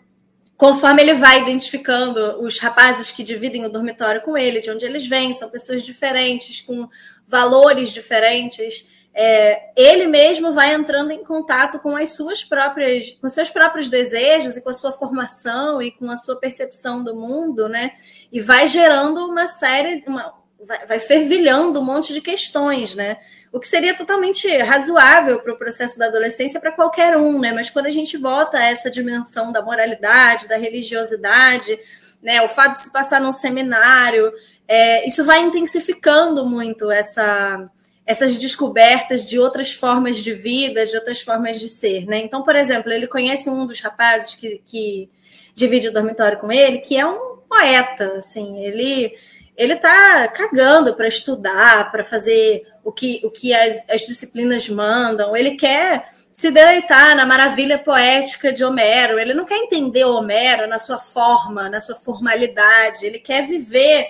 conforme 0.63 1.01
ele 1.01 1.13
vai 1.13 1.41
identificando 1.41 2.41
os 2.41 2.57
rapazes 2.57 3.11
que 3.11 3.21
dividem 3.21 3.65
o 3.65 3.69
dormitório 3.69 4.21
com 4.21 4.37
ele, 4.37 4.61
de 4.61 4.71
onde 4.71 4.85
eles 4.85 5.05
vêm, 5.05 5.33
são 5.33 5.49
pessoas 5.49 5.83
diferentes, 5.83 6.61
com 6.61 6.87
valores 7.27 7.89
diferentes. 7.89 8.87
É, 9.13 9.71
ele 9.75 10.07
mesmo 10.07 10.53
vai 10.53 10.73
entrando 10.73 11.11
em 11.11 11.21
contato 11.21 11.79
com 11.79 11.97
as 11.97 12.15
suas 12.15 12.45
próprias, 12.45 13.11
com 13.19 13.27
seus 13.27 13.49
próprios 13.49 13.89
desejos 13.89 14.55
e 14.55 14.61
com 14.61 14.69
a 14.69 14.73
sua 14.73 14.93
formação 14.93 15.81
e 15.81 15.91
com 15.91 16.09
a 16.09 16.15
sua 16.15 16.37
percepção 16.37 17.03
do 17.03 17.13
mundo, 17.13 17.67
né? 17.67 17.91
E 18.31 18.39
vai 18.39 18.65
gerando 18.65 19.17
uma 19.25 19.49
série, 19.49 20.01
uma, 20.07 20.33
vai, 20.65 20.85
vai 20.85 20.99
fervilhando 20.99 21.79
um 21.79 21.85
monte 21.85 22.13
de 22.13 22.21
questões, 22.21 22.95
né? 22.95 23.17
o 23.53 23.59
que 23.59 23.67
seria 23.67 23.93
totalmente 23.93 24.47
razoável 24.57 25.39
para 25.39 25.53
o 25.53 25.57
processo 25.57 25.97
da 25.99 26.07
adolescência 26.07 26.59
para 26.59 26.71
qualquer 26.71 27.15
um, 27.15 27.39
né? 27.39 27.53
Mas 27.53 27.69
quando 27.69 27.85
a 27.85 27.91
gente 27.91 28.17
bota 28.17 28.57
essa 28.57 28.89
dimensão 28.89 29.51
da 29.51 29.61
moralidade, 29.61 30.47
da 30.47 30.57
religiosidade, 30.57 31.79
né? 32.19 32.41
O 32.41 32.49
fato 32.49 32.73
de 32.73 32.81
se 32.81 32.91
passar 32.91 33.21
num 33.21 33.31
seminário, 33.31 34.33
é, 34.67 35.07
isso 35.07 35.23
vai 35.23 35.39
intensificando 35.39 36.47
muito 36.47 36.89
essa, 36.89 37.69
essas 38.07 38.37
descobertas 38.37 39.29
de 39.29 39.37
outras 39.37 39.71
formas 39.71 40.17
de 40.17 40.33
vida, 40.33 40.87
de 40.87 40.95
outras 40.95 41.21
formas 41.21 41.59
de 41.59 41.67
ser, 41.67 42.07
né? 42.07 42.17
Então, 42.21 42.41
por 42.41 42.55
exemplo, 42.55 42.91
ele 42.91 43.05
conhece 43.05 43.51
um 43.51 43.67
dos 43.67 43.79
rapazes 43.79 44.33
que, 44.33 44.63
que 44.65 45.07
divide 45.53 45.89
o 45.89 45.93
dormitório 45.93 46.39
com 46.39 46.51
ele, 46.51 46.79
que 46.79 46.97
é 46.97 47.05
um 47.05 47.37
poeta, 47.47 48.17
assim, 48.17 48.65
ele 48.65 49.15
ele 49.55 49.75
tá 49.75 50.27
cagando 50.29 50.95
para 50.95 51.07
estudar, 51.07 51.91
para 51.91 52.03
fazer 52.03 52.65
o 52.83 52.91
que, 52.91 53.21
o 53.23 53.29
que 53.29 53.53
as, 53.53 53.87
as 53.89 54.01
disciplinas 54.01 54.67
mandam. 54.67 55.35
Ele 55.35 55.51
quer 55.55 56.09
se 56.31 56.49
deleitar 56.49 57.15
na 57.15 57.25
maravilha 57.25 57.77
poética 57.77 58.51
de 58.51 58.63
Homero. 58.63 59.19
Ele 59.19 59.33
não 59.33 59.45
quer 59.45 59.57
entender 59.57 60.05
Homero 60.05 60.67
na 60.67 60.79
sua 60.79 60.99
forma, 60.99 61.69
na 61.69 61.79
sua 61.79 61.95
formalidade. 61.95 63.05
Ele 63.05 63.19
quer 63.19 63.47
viver. 63.47 64.07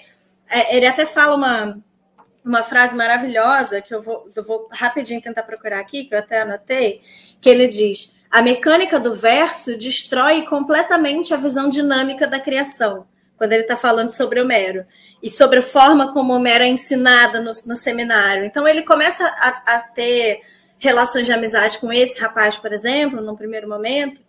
É, 0.50 0.76
ele 0.76 0.88
até 0.88 1.06
fala 1.06 1.36
uma, 1.36 1.78
uma 2.44 2.64
frase 2.64 2.96
maravilhosa 2.96 3.82
que 3.82 3.94
eu 3.94 4.02
vou, 4.02 4.30
eu 4.34 4.44
vou 4.44 4.70
rapidinho 4.72 5.22
tentar 5.22 5.44
procurar 5.44 5.80
aqui, 5.80 6.06
que 6.06 6.16
eu 6.16 6.20
até 6.20 6.42
anotei, 6.42 7.02
que 7.42 7.50
ele 7.50 7.68
diz: 7.68 8.16
a 8.32 8.42
mecânica 8.42 8.98
do 8.98 9.14
verso 9.14 9.78
destrói 9.78 10.44
completamente 10.44 11.34
a 11.34 11.38
visão 11.38 11.70
dinâmica 11.70 12.28
da 12.28 12.40
criação, 12.40 13.06
quando 13.36 13.52
ele 13.52 13.64
está 13.64 13.76
falando 13.76 14.12
sobre 14.12 14.42
Homero 14.42 14.86
e 15.24 15.30
sobre 15.30 15.60
a 15.60 15.64
forma 15.64 16.12
como 16.12 16.34
Homero 16.34 16.66
é 16.66 16.68
ensinada 16.68 17.40
no, 17.40 17.52
no 17.66 17.78
seminário. 17.78 18.44
Então 18.44 18.68
ele 18.68 18.82
começa 18.82 19.26
a, 19.26 19.76
a, 19.76 19.80
ter 19.80 20.42
relações 20.78 21.26
de 21.26 21.32
amizade 21.32 21.78
com 21.78 21.94
esse 21.94 22.20
rapaz, 22.20 22.58
por 22.58 22.74
exemplo, 22.74 23.22
no 23.22 23.38
primeiro 23.38 23.70
momento, 23.70 24.20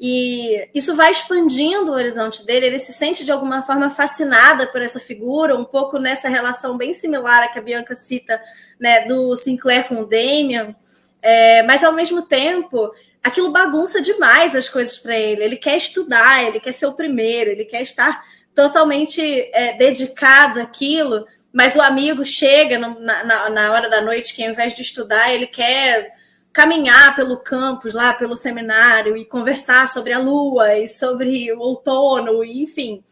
e 0.00 0.68
isso 0.74 0.96
vai 0.96 1.12
expandindo 1.12 1.92
o 1.92 1.94
horizonte 1.94 2.44
dele, 2.44 2.66
ele 2.66 2.80
se 2.80 2.92
sente 2.92 3.24
de 3.24 3.30
alguma 3.30 3.62
forma 3.62 3.88
fascinada 3.88 4.66
por 4.66 4.82
essa 4.82 4.98
figura, 4.98 5.56
um 5.56 5.64
pouco 5.64 5.96
nessa 5.96 6.28
relação 6.28 6.76
bem 6.76 6.92
similar 6.92 7.44
a 7.44 7.48
que 7.48 7.60
a 7.60 7.62
Bianca 7.62 7.94
cita, 7.94 8.42
né, 8.80 9.06
do 9.06 9.36
Sinclair 9.36 9.86
com 9.86 10.00
o 10.00 10.06
Damien, 10.08 10.74
é, 11.22 11.62
mas 11.62 11.84
ao 11.84 11.92
mesmo 11.92 12.22
tempo 12.22 12.92
aquilo 13.22 13.52
bagunça 13.52 14.02
demais 14.02 14.56
as 14.56 14.68
coisas 14.68 14.98
para 14.98 15.16
ele. 15.16 15.44
Ele 15.44 15.56
quer 15.56 15.76
estudar, 15.76 16.44
ele 16.44 16.58
quer 16.58 16.72
ser 16.72 16.86
o 16.86 16.94
primeiro, 16.94 17.50
ele 17.50 17.64
quer 17.64 17.82
estar 17.82 18.24
totalmente 18.54 19.20
é, 19.52 19.76
dedicado 19.76 20.60
àquilo, 20.60 21.26
mas 21.52 21.74
o 21.74 21.80
amigo 21.80 22.24
chega 22.24 22.78
no, 22.78 22.98
na, 23.00 23.50
na 23.50 23.72
hora 23.72 23.88
da 23.88 24.00
noite 24.00 24.34
que 24.34 24.44
ao 24.44 24.50
invés 24.50 24.74
de 24.74 24.82
estudar, 24.82 25.32
ele 25.32 25.46
quer 25.46 26.14
caminhar 26.52 27.16
pelo 27.16 27.42
campus, 27.42 27.94
lá 27.94 28.12
pelo 28.12 28.36
seminário, 28.36 29.16
e 29.16 29.24
conversar 29.24 29.88
sobre 29.88 30.12
a 30.12 30.18
lua 30.18 30.78
e 30.78 30.86
sobre 30.86 31.50
o 31.52 31.58
outono, 31.58 32.44
e, 32.44 32.62
enfim. 32.62 33.02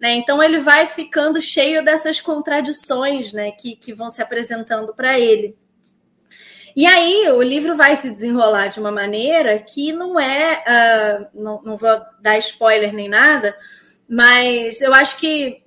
Né? 0.00 0.14
Então 0.14 0.42
ele 0.42 0.60
vai 0.60 0.86
ficando 0.86 1.40
cheio 1.40 1.84
dessas 1.84 2.20
contradições 2.20 3.32
né, 3.32 3.50
que, 3.52 3.76
que 3.76 3.92
vão 3.92 4.10
se 4.10 4.22
apresentando 4.22 4.94
para 4.94 5.18
ele. 5.18 5.56
E 6.74 6.84
aí 6.86 7.30
o 7.30 7.42
livro 7.42 7.74
vai 7.74 7.96
se 7.96 8.10
desenrolar 8.10 8.68
de 8.68 8.78
uma 8.78 8.92
maneira 8.92 9.58
que 9.58 9.92
não 9.92 10.20
é, 10.20 10.62
uh, 10.62 11.42
não, 11.42 11.62
não 11.62 11.76
vou 11.78 11.98
dar 12.20 12.36
spoiler 12.36 12.92
nem 12.92 13.08
nada, 13.08 13.56
mas 14.08 14.80
eu 14.80 14.94
acho 14.94 15.18
que 15.18 15.62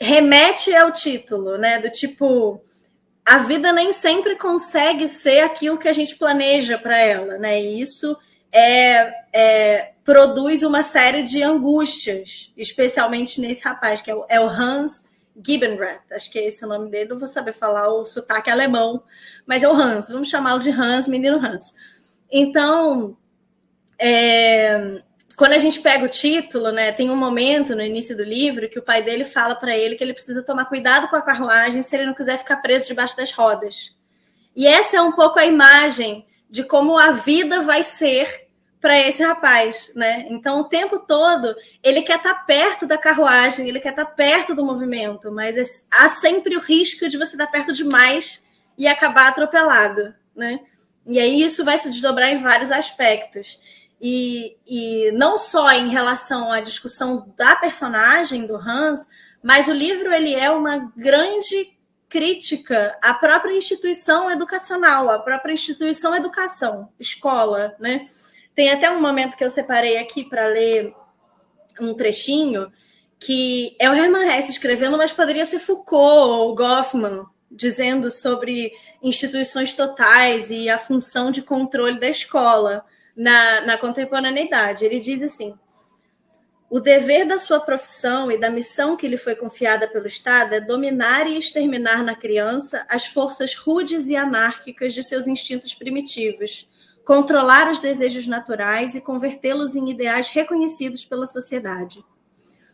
remete 0.00 0.74
ao 0.74 0.90
título, 0.92 1.58
né? 1.58 1.78
Do 1.78 1.90
tipo, 1.90 2.62
a 3.24 3.38
vida 3.38 3.72
nem 3.72 3.92
sempre 3.92 4.36
consegue 4.36 5.08
ser 5.08 5.40
aquilo 5.40 5.78
que 5.78 5.88
a 5.88 5.92
gente 5.92 6.16
planeja 6.16 6.78
para 6.78 6.98
ela, 6.98 7.38
né? 7.38 7.60
E 7.60 7.80
isso 7.80 8.16
é, 8.52 9.12
é, 9.32 9.92
produz 10.04 10.62
uma 10.62 10.82
série 10.82 11.22
de 11.22 11.42
angústias, 11.42 12.52
especialmente 12.56 13.40
nesse 13.40 13.62
rapaz, 13.62 14.00
que 14.02 14.10
é 14.10 14.14
o, 14.14 14.24
é 14.28 14.40
o 14.40 14.48
Hans 14.48 15.08
Gibenrath, 15.44 16.12
acho 16.12 16.30
que 16.30 16.38
é 16.38 16.48
esse 16.48 16.64
o 16.64 16.68
nome 16.68 16.90
dele, 16.90 17.10
não 17.10 17.18
vou 17.18 17.28
saber 17.28 17.52
falar 17.52 17.88
o 17.88 18.04
sotaque 18.04 18.50
alemão, 18.50 19.02
mas 19.46 19.62
é 19.62 19.68
o 19.68 19.72
Hans, 19.72 20.08
vamos 20.10 20.28
chamá-lo 20.28 20.60
de 20.60 20.70
Hans, 20.70 21.06
menino 21.06 21.38
Hans. 21.38 21.74
Então, 22.30 23.16
é, 23.98 25.02
quando 25.40 25.54
a 25.54 25.58
gente 25.58 25.80
pega 25.80 26.04
o 26.04 26.08
título, 26.08 26.70
né, 26.70 26.92
tem 26.92 27.10
um 27.10 27.16
momento 27.16 27.74
no 27.74 27.80
início 27.80 28.14
do 28.14 28.22
livro 28.22 28.68
que 28.68 28.78
o 28.78 28.82
pai 28.82 29.02
dele 29.02 29.24
fala 29.24 29.54
para 29.54 29.74
ele 29.74 29.94
que 29.94 30.04
ele 30.04 30.12
precisa 30.12 30.42
tomar 30.42 30.66
cuidado 30.66 31.08
com 31.08 31.16
a 31.16 31.22
carruagem 31.22 31.80
se 31.80 31.96
ele 31.96 32.04
não 32.04 32.12
quiser 32.12 32.36
ficar 32.36 32.58
preso 32.58 32.88
debaixo 32.88 33.16
das 33.16 33.32
rodas. 33.32 33.96
E 34.54 34.66
essa 34.66 34.98
é 34.98 35.00
um 35.00 35.12
pouco 35.12 35.38
a 35.38 35.46
imagem 35.46 36.26
de 36.50 36.62
como 36.62 36.98
a 36.98 37.12
vida 37.12 37.62
vai 37.62 37.82
ser 37.82 38.48
para 38.82 39.00
esse 39.00 39.22
rapaz, 39.22 39.90
né? 39.96 40.26
Então, 40.28 40.60
o 40.60 40.64
tempo 40.64 40.98
todo, 40.98 41.56
ele 41.82 42.02
quer 42.02 42.18
estar 42.18 42.34
tá 42.34 42.40
perto 42.40 42.86
da 42.86 42.98
carruagem, 42.98 43.66
ele 43.66 43.80
quer 43.80 43.92
estar 43.92 44.04
tá 44.04 44.10
perto 44.10 44.54
do 44.54 44.62
movimento, 44.62 45.32
mas 45.32 45.56
é, 45.56 45.64
há 45.90 46.10
sempre 46.10 46.54
o 46.54 46.60
risco 46.60 47.08
de 47.08 47.16
você 47.16 47.32
estar 47.32 47.46
perto 47.46 47.72
demais 47.72 48.44
e 48.76 48.86
acabar 48.86 49.28
atropelado, 49.28 50.14
né? 50.36 50.60
E 51.06 51.18
aí 51.18 51.42
isso 51.42 51.64
vai 51.64 51.78
se 51.78 51.88
desdobrar 51.88 52.28
em 52.28 52.42
vários 52.42 52.70
aspectos. 52.70 53.58
E, 54.00 54.56
e 54.66 55.12
não 55.12 55.36
só 55.38 55.70
em 55.72 55.90
relação 55.90 56.50
à 56.50 56.60
discussão 56.60 57.32
da 57.36 57.54
personagem 57.56 58.46
do 58.46 58.56
Hans, 58.56 59.06
mas 59.42 59.68
o 59.68 59.72
livro 59.72 60.12
ele 60.12 60.34
é 60.34 60.50
uma 60.50 60.90
grande 60.96 61.76
crítica 62.08 62.98
à 63.02 63.14
própria 63.14 63.56
instituição 63.56 64.30
educacional, 64.30 65.08
à 65.10 65.18
própria 65.18 65.52
instituição 65.52 66.14
educação, 66.16 66.88
escola, 66.98 67.76
né? 67.78 68.06
Tem 68.54 68.70
até 68.70 68.90
um 68.90 69.00
momento 69.00 69.36
que 69.36 69.44
eu 69.44 69.50
separei 69.50 69.98
aqui 69.98 70.24
para 70.24 70.46
ler 70.46 70.92
um 71.80 71.94
trechinho 71.94 72.70
que 73.18 73.76
é 73.78 73.88
o 73.88 73.94
Hermann 73.94 74.26
Hesse 74.26 74.50
escrevendo, 74.50 74.96
mas 74.96 75.12
poderia 75.12 75.44
ser 75.44 75.58
Foucault 75.58 76.40
ou 76.40 76.54
Goffman 76.54 77.24
dizendo 77.50 78.10
sobre 78.10 78.72
instituições 79.02 79.72
totais 79.72 80.50
e 80.50 80.70
a 80.70 80.78
função 80.78 81.30
de 81.30 81.42
controle 81.42 82.00
da 82.00 82.08
escola 82.08 82.84
na, 83.16 83.60
na 83.62 83.78
contemporaneidade. 83.78 84.84
Ele 84.84 84.98
diz 84.98 85.22
assim: 85.22 85.54
o 86.70 86.78
dever 86.78 87.26
da 87.26 87.38
sua 87.38 87.58
profissão 87.58 88.30
e 88.30 88.38
da 88.38 88.48
missão 88.48 88.96
que 88.96 89.08
lhe 89.08 89.16
foi 89.16 89.34
confiada 89.34 89.88
pelo 89.88 90.06
Estado 90.06 90.54
é 90.54 90.60
dominar 90.60 91.26
e 91.26 91.36
exterminar 91.36 92.04
na 92.04 92.14
criança 92.14 92.86
as 92.88 93.06
forças 93.06 93.56
rudes 93.56 94.08
e 94.08 94.14
anárquicas 94.14 94.94
de 94.94 95.02
seus 95.02 95.26
instintos 95.26 95.74
primitivos, 95.74 96.68
controlar 97.04 97.68
os 97.70 97.80
desejos 97.80 98.28
naturais 98.28 98.94
e 98.94 99.00
convertê-los 99.00 99.74
em 99.74 99.90
ideais 99.90 100.28
reconhecidos 100.28 101.04
pela 101.04 101.26
sociedade. 101.26 102.04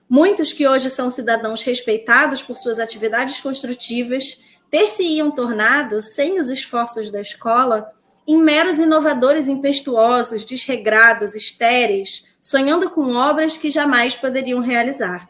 Muitos 0.09 0.53
que 0.53 0.69
hoje 0.69 0.91
são 0.91 1.09
cidadãos 1.09 1.63
respeitados 1.63 2.43
por 2.43 2.59
suas 2.59 2.79
atividades 2.79 3.41
construtivas 3.41 4.41
ter-se-iam 4.71 5.31
tornado, 5.31 6.03
sem 6.03 6.39
os 6.39 6.51
esforços 6.51 7.11
da 7.11 7.21
escola, 7.21 7.91
em 8.27 8.37
meros 8.43 8.79
inovadores 8.79 9.49
impetuosos, 9.49 10.45
desregrados, 10.45 11.35
estéreis, 11.35 12.27
sonhando 12.43 12.91
com 12.91 13.15
obras 13.15 13.57
que 13.57 13.71
jamais 13.71 14.17
poderiam 14.17 14.61
realizar. 14.61 15.29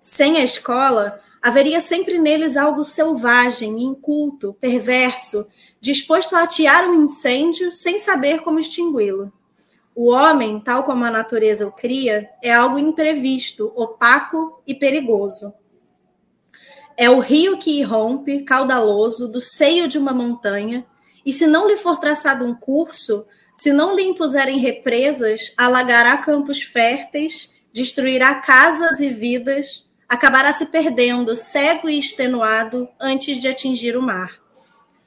Sem 0.00 0.38
a 0.38 0.44
escola, 0.44 1.20
haveria 1.42 1.80
sempre 1.80 2.18
neles 2.18 2.56
algo 2.56 2.84
selvagem, 2.84 3.82
inculto, 3.82 4.56
perverso, 4.60 5.46
disposto 5.80 6.34
a 6.34 6.42
atear 6.42 6.88
um 6.88 7.04
incêndio 7.04 7.72
sem 7.72 7.98
saber 7.98 8.40
como 8.40 8.58
extingui-lo. 8.58 9.32
O 9.94 10.10
homem, 10.10 10.60
tal 10.60 10.84
como 10.84 11.04
a 11.04 11.10
natureza 11.10 11.66
o 11.66 11.72
cria, 11.72 12.30
é 12.42 12.52
algo 12.52 12.78
imprevisto, 12.78 13.72
opaco 13.76 14.62
e 14.66 14.74
perigoso. 14.74 15.52
É 16.96 17.10
o 17.10 17.18
rio 17.18 17.58
que 17.58 17.78
irrompe, 17.78 18.42
caudaloso, 18.42 19.26
do 19.26 19.40
seio 19.40 19.88
de 19.88 19.98
uma 19.98 20.12
montanha, 20.12 20.86
e 21.24 21.32
se 21.32 21.46
não 21.46 21.68
lhe 21.68 21.76
for 21.76 21.98
traçado 21.98 22.44
um 22.44 22.54
curso, 22.54 23.26
se 23.54 23.72
não 23.72 23.94
lhe 23.94 24.02
impuserem 24.02 24.58
represas, 24.58 25.52
alagará 25.56 26.16
campos 26.16 26.62
férteis, 26.62 27.52
destruirá 27.72 28.34
casas 28.36 29.00
e 29.00 29.10
vidas, 29.10 29.88
acabará 30.08 30.52
se 30.52 30.66
perdendo, 30.66 31.36
cego 31.36 31.88
e 31.88 31.98
extenuado, 31.98 32.88
antes 32.98 33.38
de 33.38 33.48
atingir 33.48 33.96
o 33.96 34.02
mar. 34.02 34.40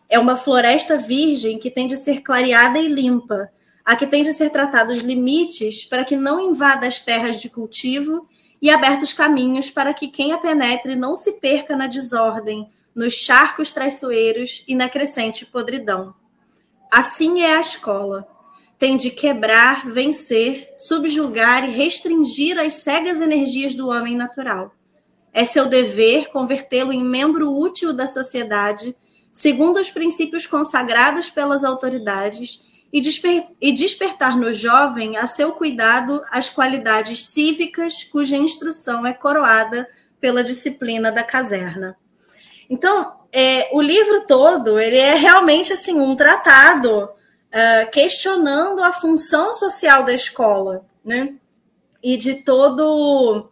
É 0.08 0.20
uma 0.20 0.38
floresta 0.38 0.98
virgem 0.98 1.58
que 1.58 1.72
tem 1.72 1.88
de 1.88 1.98
ser 1.98 2.22
clareada 2.22 2.78
e 2.78 2.88
limpa, 2.88 3.50
a 3.84 3.96
que 3.96 4.08
tem 4.08 4.24
de 4.24 4.32
ser 4.32 4.50
tratados 4.50 5.00
limites 5.00 5.84
para 5.84 6.06
que 6.06 6.16
não 6.16 6.40
invada 6.40 6.88
as 6.88 7.02
terras 7.02 7.42
de 7.42 7.50
cultivo 7.50 8.28
e 8.62 8.70
abertos 8.70 9.12
caminhos 9.12 9.70
para 9.70 9.94
que 9.94 10.08
quem 10.08 10.32
a 10.32 10.38
penetre 10.38 10.96
não 10.96 11.18
se 11.18 11.34
perca 11.34 11.76
na 11.76 11.88
desordem, 11.88 12.70
nos 12.96 13.14
charcos 13.14 13.72
traiçoeiros 13.72 14.64
e 14.68 14.76
na 14.76 14.90
crescente 14.90 15.46
podridão. 15.46 16.14
Assim 16.92 17.42
é 17.42 17.56
a 17.56 17.62
escola. 17.62 18.28
Tem 18.78 18.98
de 18.98 19.10
quebrar, 19.10 19.90
vencer, 19.90 20.74
subjugar 20.78 21.68
e 21.68 21.72
restringir 21.72 22.60
as 22.60 22.76
cegas 22.76 23.22
energias 23.22 23.74
do 23.74 23.90
homem 23.90 24.16
natural 24.16 24.76
é 25.34 25.44
seu 25.44 25.66
dever 25.66 26.30
convertê-lo 26.30 26.94
em 26.94 27.04
membro 27.04 27.52
útil 27.52 27.92
da 27.92 28.06
sociedade, 28.06 28.96
segundo 29.32 29.80
os 29.80 29.90
princípios 29.90 30.46
consagrados 30.46 31.30
pelas 31.32 31.64
autoridades, 31.64 32.62
e, 32.94 33.02
desper 33.02 33.48
e 33.60 33.72
despertar 33.72 34.38
no 34.38 34.54
jovem 34.54 35.18
a 35.18 35.26
seu 35.26 35.54
cuidado 35.54 36.22
as 36.30 36.48
qualidades 36.48 37.26
cívicas 37.26 38.04
cuja 38.04 38.38
instrução 38.38 39.04
é 39.08 39.12
coroada 39.12 39.90
pela 40.22 40.44
disciplina 40.44 41.12
da 41.12 41.24
caserna. 41.24 41.98
Então, 42.74 43.20
é, 43.32 43.70
o 43.72 43.80
livro 43.80 44.26
todo 44.26 44.80
ele 44.80 44.98
é 44.98 45.14
realmente 45.14 45.72
assim 45.72 45.94
um 45.94 46.16
tratado 46.16 47.04
uh, 47.04 47.92
questionando 47.92 48.82
a 48.82 48.92
função 48.92 49.54
social 49.54 50.04
da 50.04 50.12
escola, 50.12 50.84
né? 51.06 51.36
E 52.02 52.18
de 52.18 52.34
todo 52.42 53.52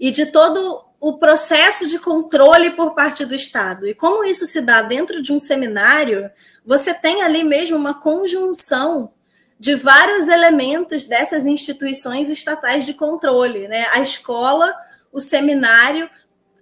e 0.00 0.10
de 0.10 0.26
todo 0.26 0.84
o 0.98 1.16
processo 1.16 1.86
de 1.86 1.96
controle 2.00 2.72
por 2.72 2.92
parte 2.92 3.24
do 3.24 3.36
Estado. 3.36 3.86
E 3.86 3.94
como 3.94 4.24
isso 4.24 4.46
se 4.46 4.60
dá 4.60 4.82
dentro 4.82 5.22
de 5.22 5.32
um 5.32 5.38
seminário, 5.38 6.28
você 6.64 6.92
tem 6.92 7.22
ali 7.22 7.44
mesmo 7.44 7.76
uma 7.76 7.94
conjunção 7.94 9.12
de 9.60 9.76
vários 9.76 10.26
elementos 10.26 11.06
dessas 11.06 11.46
instituições 11.46 12.28
estatais 12.28 12.84
de 12.84 12.94
controle, 12.94 13.68
né? 13.68 13.86
A 13.92 14.00
escola, 14.00 14.74
o 15.12 15.20
seminário, 15.20 16.10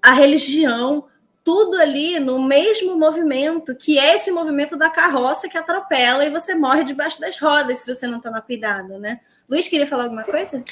a 0.03 0.13
religião, 0.13 1.07
tudo 1.45 1.77
ali 1.77 2.19
no 2.19 2.43
mesmo 2.43 2.99
movimento, 2.99 3.77
que 3.77 3.99
é 3.99 4.15
esse 4.15 4.31
movimento 4.31 4.79
da 4.79 4.89
carroça 4.89 5.47
que 5.47 5.59
atropela 5.59 6.25
e 6.25 6.31
você 6.31 6.55
morre 6.55 6.83
debaixo 6.85 7.21
das 7.21 7.39
rodas 7.39 7.79
se 7.79 7.95
você 7.95 8.07
não 8.07 8.19
tomar 8.19 8.41
cuidado, 8.41 8.99
né? 8.99 9.21
Luiz, 9.47 9.69
queria 9.69 9.87
falar 9.87 10.05
alguma 10.05 10.25
coisa? 10.25 10.65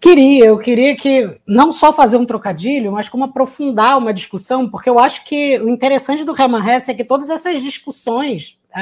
Queria, 0.00 0.46
eu 0.46 0.58
queria 0.58 0.96
que 0.96 1.38
não 1.46 1.70
só 1.70 1.92
fazer 1.92 2.16
um 2.16 2.24
trocadilho, 2.24 2.90
mas 2.90 3.10
como 3.10 3.24
aprofundar 3.24 3.98
uma 3.98 4.14
discussão, 4.14 4.66
porque 4.68 4.88
eu 4.88 4.98
acho 4.98 5.22
que 5.24 5.58
o 5.58 5.68
interessante 5.68 6.24
do 6.24 6.34
Hermann 6.34 6.66
Hesse 6.66 6.90
é 6.90 6.94
que 6.94 7.04
todas 7.04 7.28
essas 7.28 7.62
discussões 7.62 8.58
é, 8.74 8.80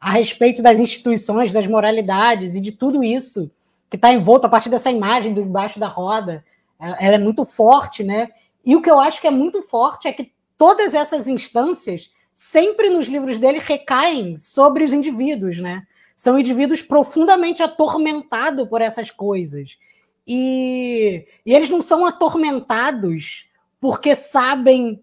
a 0.00 0.10
respeito 0.10 0.62
das 0.62 0.78
instituições, 0.78 1.52
das 1.52 1.66
moralidades 1.66 2.54
e 2.54 2.60
de 2.62 2.72
tudo 2.72 3.04
isso 3.04 3.50
que 3.90 3.96
está 3.96 4.10
envolto 4.10 4.46
a 4.46 4.50
partir 4.50 4.70
dessa 4.70 4.90
imagem 4.90 5.34
do 5.34 5.42
embaixo 5.42 5.78
da 5.78 5.88
roda, 5.88 6.42
é, 6.80 7.06
ela 7.06 7.16
é 7.16 7.18
muito 7.18 7.44
forte, 7.44 8.02
né? 8.02 8.30
E 8.64 8.76
o 8.76 8.82
que 8.82 8.90
eu 8.90 9.00
acho 9.00 9.20
que 9.20 9.26
é 9.26 9.30
muito 9.30 9.62
forte 9.62 10.08
é 10.08 10.12
que 10.12 10.32
todas 10.56 10.94
essas 10.94 11.26
instâncias 11.26 12.12
sempre 12.32 12.90
nos 12.90 13.08
livros 13.08 13.38
dele 13.38 13.58
recaem 13.58 14.36
sobre 14.36 14.84
os 14.84 14.92
indivíduos, 14.92 15.60
né? 15.60 15.86
são 16.20 16.38
indivíduos 16.38 16.82
profundamente 16.82 17.62
atormentados 17.62 18.68
por 18.68 18.82
essas 18.82 19.10
coisas. 19.10 19.78
E, 20.26 21.26
e 21.46 21.54
eles 21.54 21.70
não 21.70 21.80
são 21.80 22.04
atormentados 22.04 23.48
porque 23.80 24.14
sabem 24.14 25.02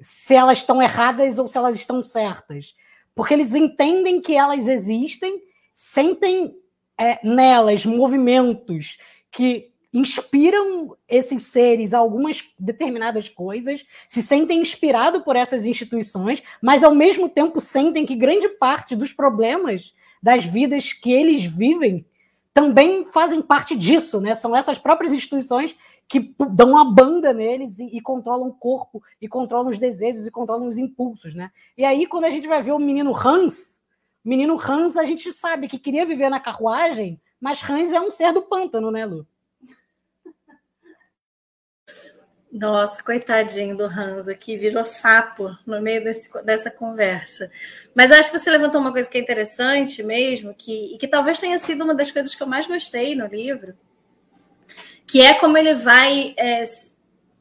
se 0.00 0.36
elas 0.36 0.58
estão 0.58 0.80
erradas 0.80 1.36
ou 1.40 1.48
se 1.48 1.58
elas 1.58 1.74
estão 1.74 2.00
certas. 2.04 2.76
Porque 3.12 3.34
eles 3.34 3.56
entendem 3.56 4.20
que 4.20 4.36
elas 4.36 4.68
existem, 4.68 5.42
sentem 5.74 6.54
é, 6.96 7.18
nelas 7.26 7.84
movimentos 7.84 8.98
que 9.32 9.71
inspiram 9.92 10.96
esses 11.06 11.42
seres 11.42 11.92
a 11.92 11.98
algumas 11.98 12.42
determinadas 12.58 13.28
coisas, 13.28 13.84
se 14.08 14.22
sentem 14.22 14.60
inspirados 14.60 15.22
por 15.22 15.36
essas 15.36 15.66
instituições, 15.66 16.42
mas 16.62 16.82
ao 16.82 16.94
mesmo 16.94 17.28
tempo 17.28 17.60
sentem 17.60 18.06
que 18.06 18.16
grande 18.16 18.48
parte 18.48 18.96
dos 18.96 19.12
problemas 19.12 19.94
das 20.22 20.44
vidas 20.44 20.92
que 20.92 21.12
eles 21.12 21.44
vivem 21.44 22.06
também 22.54 23.04
fazem 23.06 23.42
parte 23.42 23.74
disso, 23.74 24.20
né? 24.20 24.34
São 24.34 24.54
essas 24.54 24.78
próprias 24.78 25.12
instituições 25.12 25.74
que 26.06 26.34
dão 26.50 26.70
uma 26.70 26.84
banda 26.84 27.32
neles 27.32 27.78
e, 27.78 27.96
e, 27.96 28.00
controlam 28.00 28.48
o 28.48 28.52
corpo, 28.52 29.02
e 29.20 29.26
controlam 29.26 29.70
os 29.70 29.78
desejos, 29.78 30.26
e 30.26 30.30
controlam 30.30 30.68
os 30.68 30.76
impulsos, 30.76 31.34
né? 31.34 31.50
E 31.76 31.84
aí, 31.84 32.06
quando 32.06 32.26
a 32.26 32.30
gente 32.30 32.46
vai 32.46 32.62
ver 32.62 32.72
o 32.72 32.78
menino 32.78 33.16
Hans, 33.16 33.80
o 34.22 34.28
menino 34.28 34.60
Hans, 34.60 34.96
a 34.96 35.04
gente 35.04 35.32
sabe 35.32 35.68
que 35.68 35.78
queria 35.78 36.04
viver 36.04 36.28
na 36.28 36.38
carruagem, 36.38 37.18
mas 37.40 37.62
Hans 37.62 37.90
é 37.92 38.00
um 38.00 38.10
ser 38.10 38.32
do 38.32 38.42
pântano, 38.42 38.90
né, 38.90 39.06
Lu? 39.06 39.26
Nossa, 42.52 43.02
coitadinho 43.02 43.74
do 43.74 43.84
Hans 43.84 44.28
aqui, 44.28 44.58
virou 44.58 44.84
sapo 44.84 45.56
no 45.66 45.80
meio 45.80 46.04
desse, 46.04 46.30
dessa 46.44 46.70
conversa. 46.70 47.50
Mas 47.94 48.12
acho 48.12 48.30
que 48.30 48.38
você 48.38 48.50
levantou 48.50 48.78
uma 48.78 48.92
coisa 48.92 49.08
que 49.08 49.16
é 49.16 49.20
interessante 49.22 50.02
mesmo, 50.02 50.52
que, 50.52 50.94
e 50.94 50.98
que 50.98 51.08
talvez 51.08 51.38
tenha 51.38 51.58
sido 51.58 51.82
uma 51.82 51.94
das 51.94 52.10
coisas 52.10 52.34
que 52.34 52.42
eu 52.42 52.46
mais 52.46 52.66
gostei 52.66 53.14
no 53.14 53.26
livro, 53.26 53.74
que 55.06 55.22
é 55.22 55.32
como 55.32 55.56
ele 55.56 55.72
vai 55.72 56.34
é, 56.36 56.62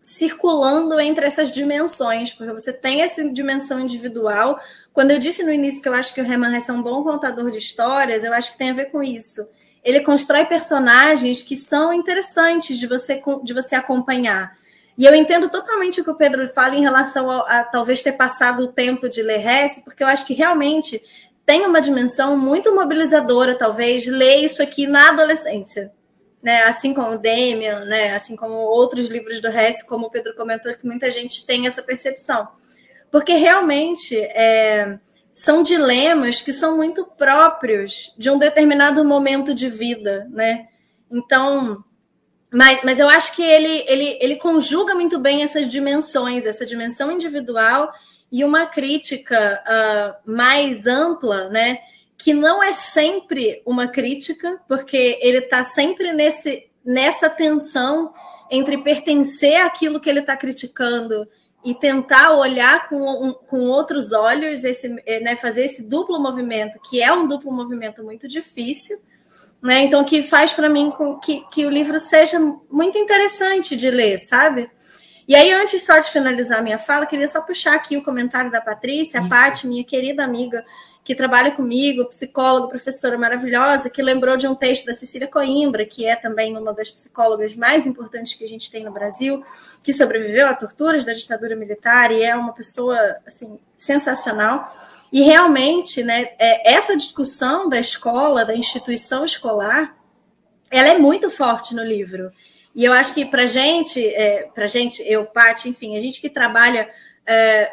circulando 0.01 0.97
entre 0.97 1.25
essas 1.25 1.51
dimensões, 1.51 2.31
porque 2.31 2.53
você 2.53 2.71
tem 2.71 3.01
essa 3.01 3.21
dimensão 3.33 3.81
individual. 3.81 4.61
Quando 4.93 5.11
eu 5.11 5.19
disse 5.19 5.43
no 5.43 5.51
início 5.51 5.81
que 5.81 5.89
eu 5.89 5.93
acho 5.93 6.13
que 6.13 6.21
o 6.21 6.25
Herman 6.25 6.55
Hesse 6.55 6.69
é 6.69 6.73
um 6.73 6.81
bom 6.81 7.03
contador 7.03 7.51
de 7.51 7.57
histórias, 7.57 8.23
eu 8.23 8.33
acho 8.33 8.53
que 8.53 8.57
tem 8.57 8.69
a 8.69 8.73
ver 8.73 8.85
com 8.85 9.03
isso. 9.03 9.45
Ele 9.83 9.99
constrói 9.99 10.45
personagens 10.45 11.43
que 11.43 11.57
são 11.57 11.91
interessantes 11.91 12.79
de 12.79 12.87
você, 12.87 13.21
de 13.43 13.53
você 13.53 13.75
acompanhar 13.75 14.60
e 14.97 15.05
eu 15.05 15.15
entendo 15.15 15.49
totalmente 15.49 16.01
o 16.01 16.03
que 16.03 16.09
o 16.09 16.15
Pedro 16.15 16.47
fala 16.49 16.75
em 16.75 16.81
relação 16.81 17.29
a, 17.29 17.59
a 17.59 17.63
talvez 17.63 18.01
ter 18.01 18.13
passado 18.13 18.63
o 18.63 18.67
tempo 18.71 19.09
de 19.09 19.21
ler 19.21 19.45
Hesse, 19.45 19.81
porque 19.81 20.03
eu 20.03 20.07
acho 20.07 20.25
que 20.25 20.33
realmente 20.33 21.01
tem 21.45 21.65
uma 21.65 21.81
dimensão 21.81 22.37
muito 22.37 22.73
mobilizadora, 22.73 23.55
talvez, 23.55 24.05
ler 24.05 24.37
isso 24.37 24.61
aqui 24.61 24.87
na 24.87 25.09
adolescência. 25.09 25.91
Né? 26.41 26.63
Assim 26.63 26.93
como 26.93 27.17
Demian, 27.17 27.85
né? 27.85 28.15
assim 28.15 28.35
como 28.35 28.53
outros 28.53 29.07
livros 29.07 29.41
do 29.41 29.47
Hesse, 29.47 29.85
como 29.85 30.07
o 30.07 30.09
Pedro 30.09 30.35
comentou, 30.35 30.73
que 30.73 30.85
muita 30.85 31.09
gente 31.09 31.45
tem 31.45 31.67
essa 31.67 31.83
percepção. 31.83 32.47
Porque 33.11 33.33
realmente 33.33 34.17
é, 34.17 34.97
são 35.33 35.61
dilemas 35.61 36.41
que 36.41 36.53
são 36.53 36.77
muito 36.77 37.05
próprios 37.05 38.13
de 38.17 38.29
um 38.29 38.37
determinado 38.37 39.03
momento 39.03 39.53
de 39.53 39.69
vida. 39.69 40.27
Né? 40.29 40.67
Então, 41.09 41.83
mas, 42.51 42.81
mas 42.83 42.99
eu 42.99 43.07
acho 43.07 43.33
que 43.33 43.41
ele, 43.41 43.85
ele, 43.87 44.17
ele 44.19 44.35
conjuga 44.35 44.93
muito 44.93 45.17
bem 45.17 45.41
essas 45.41 45.69
dimensões, 45.69 46.45
essa 46.45 46.65
dimensão 46.65 47.09
individual 47.11 47.91
e 48.29 48.43
uma 48.43 48.65
crítica 48.65 49.63
uh, 49.65 50.31
mais 50.31 50.85
ampla, 50.85 51.49
né? 51.49 51.79
Que 52.17 52.33
não 52.33 52.61
é 52.61 52.73
sempre 52.73 53.61
uma 53.65 53.87
crítica, 53.87 54.61
porque 54.67 55.17
ele 55.21 55.39
está 55.39 55.63
sempre 55.63 56.11
nesse, 56.11 56.69
nessa 56.83 57.29
tensão 57.29 58.13
entre 58.49 58.77
pertencer 58.79 59.61
àquilo 59.61 59.99
que 59.99 60.09
ele 60.09 60.19
está 60.19 60.35
criticando 60.35 61.25
e 61.63 61.73
tentar 61.73 62.33
olhar 62.33 62.89
com, 62.89 63.33
com 63.47 63.61
outros 63.61 64.11
olhos, 64.11 64.63
esse, 64.65 64.89
né, 64.89 65.35
fazer 65.35 65.65
esse 65.65 65.83
duplo 65.83 66.19
movimento, 66.19 66.79
que 66.89 67.01
é 67.01 67.13
um 67.13 67.27
duplo 67.27 67.51
movimento 67.51 68.03
muito 68.03 68.27
difícil, 68.27 68.99
né? 69.61 69.83
Então, 69.83 70.03
que 70.03 70.23
faz 70.23 70.51
para 70.51 70.69
mim 70.69 70.89
com 70.89 71.19
que, 71.19 71.45
que 71.51 71.65
o 71.65 71.69
livro 71.69 71.99
seja 71.99 72.39
muito 72.69 72.97
interessante 72.97 73.75
de 73.75 73.89
ler, 73.89 74.17
sabe? 74.19 74.69
E 75.27 75.35
aí, 75.35 75.51
antes 75.51 75.83
só 75.85 75.99
de 75.99 76.09
finalizar 76.09 76.63
minha 76.63 76.79
fala, 76.79 77.05
queria 77.05 77.27
só 77.27 77.41
puxar 77.41 77.75
aqui 77.75 77.95
o 77.95 78.03
comentário 78.03 78.51
da 78.51 78.59
Patrícia, 78.59 79.21
a 79.21 79.27
Paty, 79.27 79.67
minha 79.67 79.83
querida 79.83 80.23
amiga 80.23 80.65
que 81.03 81.15
trabalha 81.15 81.51
comigo, 81.51 82.05
psicóloga, 82.05 82.67
professora 82.67 83.17
maravilhosa, 83.17 83.89
que 83.89 84.01
lembrou 84.01 84.37
de 84.37 84.47
um 84.47 84.53
texto 84.53 84.85
da 84.85 84.93
Cecília 84.93 85.27
Coimbra, 85.27 85.85
que 85.85 86.05
é 86.05 86.15
também 86.15 86.55
uma 86.55 86.73
das 86.73 86.91
psicólogas 86.91 87.55
mais 87.55 87.87
importantes 87.87 88.35
que 88.35 88.43
a 88.43 88.47
gente 88.47 88.69
tem 88.69 88.83
no 88.83 88.91
Brasil, 88.91 89.43
que 89.83 89.93
sobreviveu 89.93 90.47
a 90.47 90.53
torturas 90.53 91.03
da 91.03 91.13
ditadura 91.13 91.55
militar 91.55 92.11
e 92.11 92.23
é 92.23 92.35
uma 92.35 92.53
pessoa 92.53 92.97
assim 93.25 93.59
sensacional. 93.75 94.71
E 95.11 95.21
realmente, 95.21 96.03
né, 96.03 96.29
é, 96.39 96.73
essa 96.73 96.95
discussão 96.95 97.67
da 97.67 97.79
escola, 97.79 98.45
da 98.45 98.55
instituição 98.55 99.25
escolar, 99.25 99.95
ela 100.69 100.89
é 100.89 100.97
muito 100.97 101.29
forte 101.29 101.75
no 101.75 101.83
livro. 101.83 102.31
E 102.73 102.85
eu 102.85 102.93
acho 102.93 103.13
que 103.13 103.25
para 103.25 103.45
gente, 103.45 103.99
é, 104.05 104.49
para 104.55 104.67
gente, 104.67 105.03
eu, 105.05 105.25
Paty, 105.25 105.67
enfim, 105.67 105.97
a 105.97 105.99
gente 105.99 106.21
que 106.21 106.29
trabalha 106.29 106.89
é, 107.25 107.69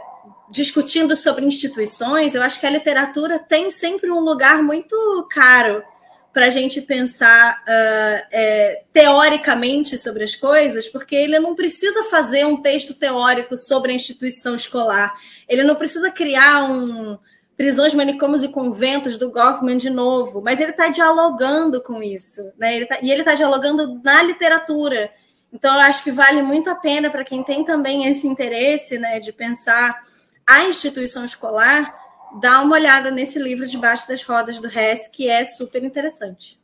discutindo 0.50 1.14
sobre 1.14 1.46
instituições, 1.46 2.34
eu 2.34 2.42
acho 2.42 2.58
que 2.58 2.66
a 2.66 2.70
literatura 2.70 3.38
tem 3.38 3.70
sempre 3.70 4.10
um 4.10 4.20
lugar 4.20 4.62
muito 4.62 5.26
caro 5.30 5.84
para 6.32 6.46
a 6.46 6.50
gente 6.50 6.80
pensar 6.80 7.62
uh, 7.62 8.26
é, 8.30 8.82
teoricamente 8.92 9.96
sobre 9.96 10.22
as 10.22 10.36
coisas, 10.36 10.88
porque 10.88 11.16
ele 11.16 11.38
não 11.38 11.54
precisa 11.54 12.04
fazer 12.04 12.44
um 12.44 12.60
texto 12.60 12.94
teórico 12.94 13.56
sobre 13.56 13.92
a 13.92 13.94
instituição 13.94 14.54
escolar, 14.54 15.14
ele 15.48 15.64
não 15.64 15.74
precisa 15.74 16.10
criar 16.10 16.64
um, 16.64 17.18
prisões, 17.58 17.92
manicômios 17.92 18.44
e 18.44 18.48
conventos 18.48 19.16
do 19.16 19.32
Goffman 19.32 19.76
de 19.76 19.90
novo, 19.90 20.40
mas 20.40 20.60
ele 20.60 20.70
está 20.70 20.86
dialogando 20.88 21.82
com 21.82 22.00
isso, 22.00 22.40
né? 22.56 22.76
Ele 22.76 22.86
tá, 22.86 22.98
e 23.02 23.10
ele 23.10 23.22
está 23.22 23.34
dialogando 23.34 24.00
na 24.04 24.22
literatura. 24.22 25.10
Então, 25.52 25.74
eu 25.74 25.80
acho 25.80 26.04
que 26.04 26.12
vale 26.12 26.40
muito 26.40 26.70
a 26.70 26.76
pena 26.76 27.10
para 27.10 27.24
quem 27.24 27.42
tem 27.42 27.64
também 27.64 28.06
esse 28.06 28.28
interesse 28.28 28.96
né, 28.96 29.18
de 29.18 29.32
pensar 29.32 30.00
a 30.46 30.64
instituição 30.64 31.24
escolar, 31.24 31.92
dar 32.40 32.62
uma 32.62 32.76
olhada 32.76 33.10
nesse 33.10 33.40
livro 33.40 33.66
Debaixo 33.66 34.06
das 34.06 34.22
Rodas 34.22 34.60
do 34.60 34.68
Hess, 34.68 35.08
que 35.08 35.28
é 35.28 35.44
super 35.44 35.82
interessante. 35.82 36.57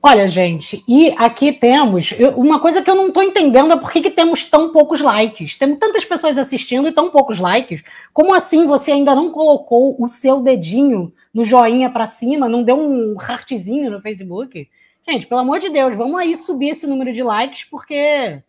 Olha, 0.00 0.28
gente, 0.28 0.84
e 0.86 1.12
aqui 1.18 1.52
temos 1.52 2.14
uma 2.36 2.60
coisa 2.60 2.80
que 2.80 2.88
eu 2.88 2.94
não 2.94 3.08
estou 3.08 3.20
entendendo 3.20 3.72
é 3.72 3.76
por 3.76 3.90
que, 3.90 4.00
que 4.00 4.10
temos 4.10 4.44
tão 4.44 4.72
poucos 4.72 5.00
likes. 5.00 5.56
Temos 5.56 5.78
tantas 5.78 6.04
pessoas 6.04 6.38
assistindo 6.38 6.86
e 6.86 6.92
tão 6.92 7.10
poucos 7.10 7.40
likes. 7.40 7.82
Como 8.12 8.32
assim 8.32 8.64
você 8.64 8.92
ainda 8.92 9.12
não 9.12 9.30
colocou 9.30 9.96
o 9.98 10.06
seu 10.06 10.40
dedinho 10.40 11.12
no 11.34 11.42
joinha 11.42 11.90
para 11.90 12.06
cima, 12.06 12.48
não 12.48 12.62
deu 12.62 12.76
um 12.76 13.16
heartzinho 13.20 13.90
no 13.90 14.00
Facebook? 14.00 14.70
Gente, 15.06 15.26
pelo 15.26 15.40
amor 15.40 15.58
de 15.58 15.68
Deus, 15.68 15.96
vamos 15.96 16.20
aí 16.20 16.36
subir 16.36 16.68
esse 16.68 16.86
número 16.86 17.12
de 17.12 17.22
likes 17.24 17.64
porque 17.64 18.40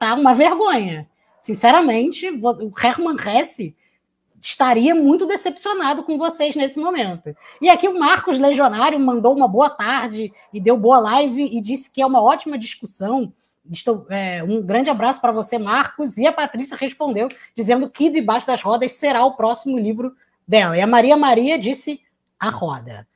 tá 0.00 0.14
uma 0.14 0.32
vergonha. 0.32 1.06
Sinceramente, 1.42 2.26
o 2.30 2.72
Herman 2.82 3.16
Hesse 3.16 3.75
estaria 4.46 4.94
muito 4.94 5.26
decepcionado 5.26 6.04
com 6.04 6.16
vocês 6.16 6.54
nesse 6.54 6.78
momento. 6.78 7.34
E 7.60 7.68
aqui 7.68 7.88
o 7.88 7.98
Marcos 7.98 8.38
Legionário 8.38 8.98
mandou 8.98 9.34
uma 9.34 9.48
boa 9.48 9.68
tarde 9.68 10.32
e 10.52 10.60
deu 10.60 10.76
boa 10.76 11.00
live 11.00 11.44
e 11.44 11.60
disse 11.60 11.90
que 11.90 12.00
é 12.00 12.06
uma 12.06 12.22
ótima 12.22 12.56
discussão. 12.56 13.32
Estou, 13.70 14.06
é, 14.08 14.44
um 14.44 14.62
grande 14.62 14.88
abraço 14.88 15.20
para 15.20 15.32
você, 15.32 15.58
Marcos. 15.58 16.16
E 16.16 16.26
a 16.26 16.32
Patrícia 16.32 16.76
respondeu, 16.76 17.26
dizendo 17.56 17.90
que 17.90 18.08
Debaixo 18.08 18.46
das 18.46 18.62
Rodas 18.62 18.92
será 18.92 19.24
o 19.24 19.34
próximo 19.34 19.76
livro 19.76 20.14
dela. 20.46 20.78
E 20.78 20.80
a 20.80 20.86
Maria 20.86 21.16
Maria 21.16 21.58
disse 21.58 22.00
A 22.38 22.48
Roda. 22.48 23.06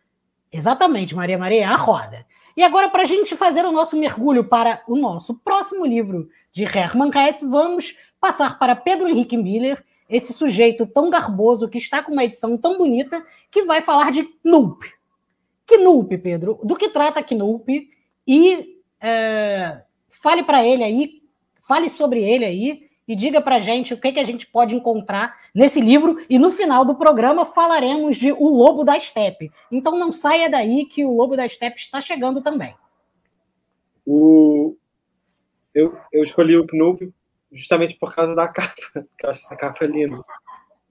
Exatamente, 0.53 1.15
Maria 1.15 1.39
Maria, 1.39 1.71
A 1.71 1.77
Roda. 1.77 2.27
E 2.57 2.65
agora, 2.65 2.89
para 2.91 3.03
a 3.03 3.07
gente 3.07 3.37
fazer 3.37 3.65
o 3.65 3.71
nosso 3.71 3.97
mergulho 3.97 4.43
para 4.43 4.83
o 4.89 4.97
nosso 4.97 5.35
próximo 5.35 5.87
livro 5.87 6.29
de 6.51 6.65
Hermann 6.65 7.13
Hesse, 7.15 7.47
vamos 7.47 7.97
passar 8.21 8.59
para 8.59 8.75
Pedro 8.75 9.09
Henrique 9.09 9.37
Miller 9.37 9.81
esse 10.11 10.33
sujeito 10.33 10.85
tão 10.85 11.09
garboso 11.09 11.69
que 11.69 11.79
está 11.79 12.03
com 12.03 12.13
uma 12.13 12.25
edição 12.25 12.59
tão 12.59 12.77
bonita 12.77 13.25
que 13.51 13.63
vai 13.63 13.81
falar 13.81 14.11
de 14.11 14.25
Knup. 14.45 14.85
Knup, 15.67 16.19
Pedro, 16.19 16.59
do 16.65 16.75
que 16.75 16.89
trata 16.89 17.23
Knup 17.23 17.89
e 18.27 18.77
é, 19.01 19.83
fale 20.11 20.43
para 20.43 20.67
ele 20.67 20.83
aí, 20.83 21.23
fale 21.63 21.89
sobre 21.89 22.23
ele 22.23 22.45
aí 22.45 22.91
e 23.07 23.15
diga 23.15 23.41
para 23.41 23.61
gente 23.61 23.95
o 23.95 24.01
que, 24.01 24.13
que 24.13 24.21
a 24.21 24.25
gente 24.25 24.47
pode 24.47 24.75
encontrar 24.75 25.37
nesse 25.55 25.81
livro 25.81 26.25
e 26.29 26.39
no 26.39 26.51
final 26.51 26.85
do 26.85 26.95
programa 26.97 27.47
falaremos 27.47 28.17
de 28.17 28.33
O 28.33 28.49
Lobo 28.49 28.85
da 28.85 28.99
Steppe. 28.99 29.51
Então 29.71 29.97
não 29.97 30.13
saia 30.13 30.51
daí 30.51 30.85
que 30.85 31.05
o 31.05 31.15
Lobo 31.17 31.37
da 31.37 31.49
Steppe 31.49 31.79
está 31.79 32.01
chegando 32.01 32.43
também. 32.43 32.75
O... 34.05 34.77
Eu, 35.73 35.97
eu 36.13 36.23
escolhi 36.23 36.57
o 36.57 36.67
Knup 36.67 37.13
justamente 37.53 37.97
por 37.97 38.15
causa 38.15 38.35
da 38.35 38.49
capa, 38.49 38.75
que 39.19 39.27
eu 39.27 39.31
acho 39.31 39.45
essa 39.45 39.57
capa 39.57 39.85
linda. 39.87 40.23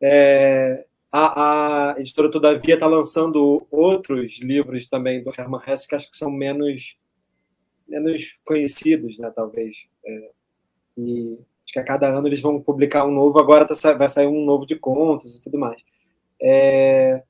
É, 0.01 0.85
a, 1.11 1.93
a, 1.93 1.99
editora 1.99 2.29
Todavia 2.29 2.75
está 2.75 2.87
lançando 2.87 3.65
outros 3.71 4.39
livros 4.39 4.87
também 4.87 5.21
do 5.21 5.31
Herman 5.35 5.61
Hesse 5.65 5.87
que 5.87 5.95
acho 5.95 6.09
que 6.09 6.17
são 6.17 6.29
menos, 6.29 6.97
menos 7.87 8.37
conhecidos, 8.45 9.17
né, 9.17 9.31
talvez. 9.35 9.87
É, 10.05 10.31
e 10.97 11.37
acho 11.63 11.73
que 11.73 11.79
a 11.79 11.83
cada 11.83 12.07
ano 12.07 12.27
eles 12.27 12.41
vão 12.41 12.61
publicar 12.61 13.05
um 13.05 13.11
novo, 13.11 13.39
agora 13.39 13.65
tá, 13.65 13.93
vai 13.93 14.09
sair 14.09 14.27
um 14.27 14.45
novo 14.45 14.65
de 14.65 14.75
contos 14.75 15.37
e 15.37 15.41
tudo 15.41 15.57
mais. 15.57 15.81
É, 16.41 17.23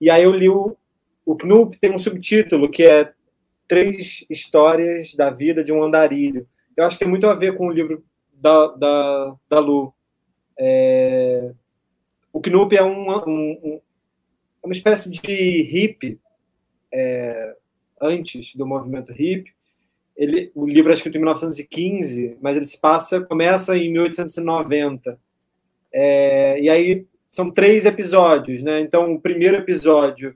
e 0.00 0.10
aí 0.10 0.22
eu 0.22 0.32
li 0.32 0.48
o, 0.48 0.76
o 1.24 1.36
Knup, 1.36 1.78
tem 1.78 1.94
um 1.94 1.98
subtítulo 1.98 2.70
que 2.70 2.82
é 2.84 3.12
Três 3.68 4.24
Histórias 4.30 5.14
da 5.14 5.30
Vida 5.30 5.62
de 5.62 5.72
um 5.72 5.82
Andarilho. 5.82 6.48
Eu 6.76 6.84
acho 6.84 6.96
que 6.96 7.04
tem 7.04 7.10
muito 7.10 7.26
a 7.26 7.34
ver 7.34 7.54
com 7.54 7.66
o 7.66 7.72
livro 7.72 8.04
da, 8.40 8.66
da, 8.68 9.36
da 9.48 9.58
Lu. 9.58 9.92
É, 10.58 11.52
o 12.32 12.40
Knup 12.40 12.76
é 12.76 12.82
uma, 12.82 13.28
um, 13.28 13.80
uma 14.62 14.72
espécie 14.72 15.10
de 15.10 15.62
hippie 15.62 16.20
é, 16.92 17.56
antes 18.00 18.54
do 18.54 18.66
movimento 18.66 19.12
hippie. 19.12 19.54
Ele, 20.16 20.50
o 20.54 20.66
livro 20.66 20.90
é 20.90 20.94
escrito 20.94 21.16
em 21.16 21.20
1915, 21.20 22.38
mas 22.40 22.56
ele 22.56 22.64
se 22.64 22.80
passa, 22.80 23.20
começa 23.20 23.76
em 23.76 23.92
1890. 23.92 25.18
É, 25.92 26.60
e 26.60 26.70
aí 26.70 27.06
são 27.28 27.50
três 27.50 27.84
episódios, 27.84 28.62
né? 28.62 28.80
Então, 28.80 29.12
o 29.12 29.20
primeiro 29.20 29.58
episódio 29.58 30.34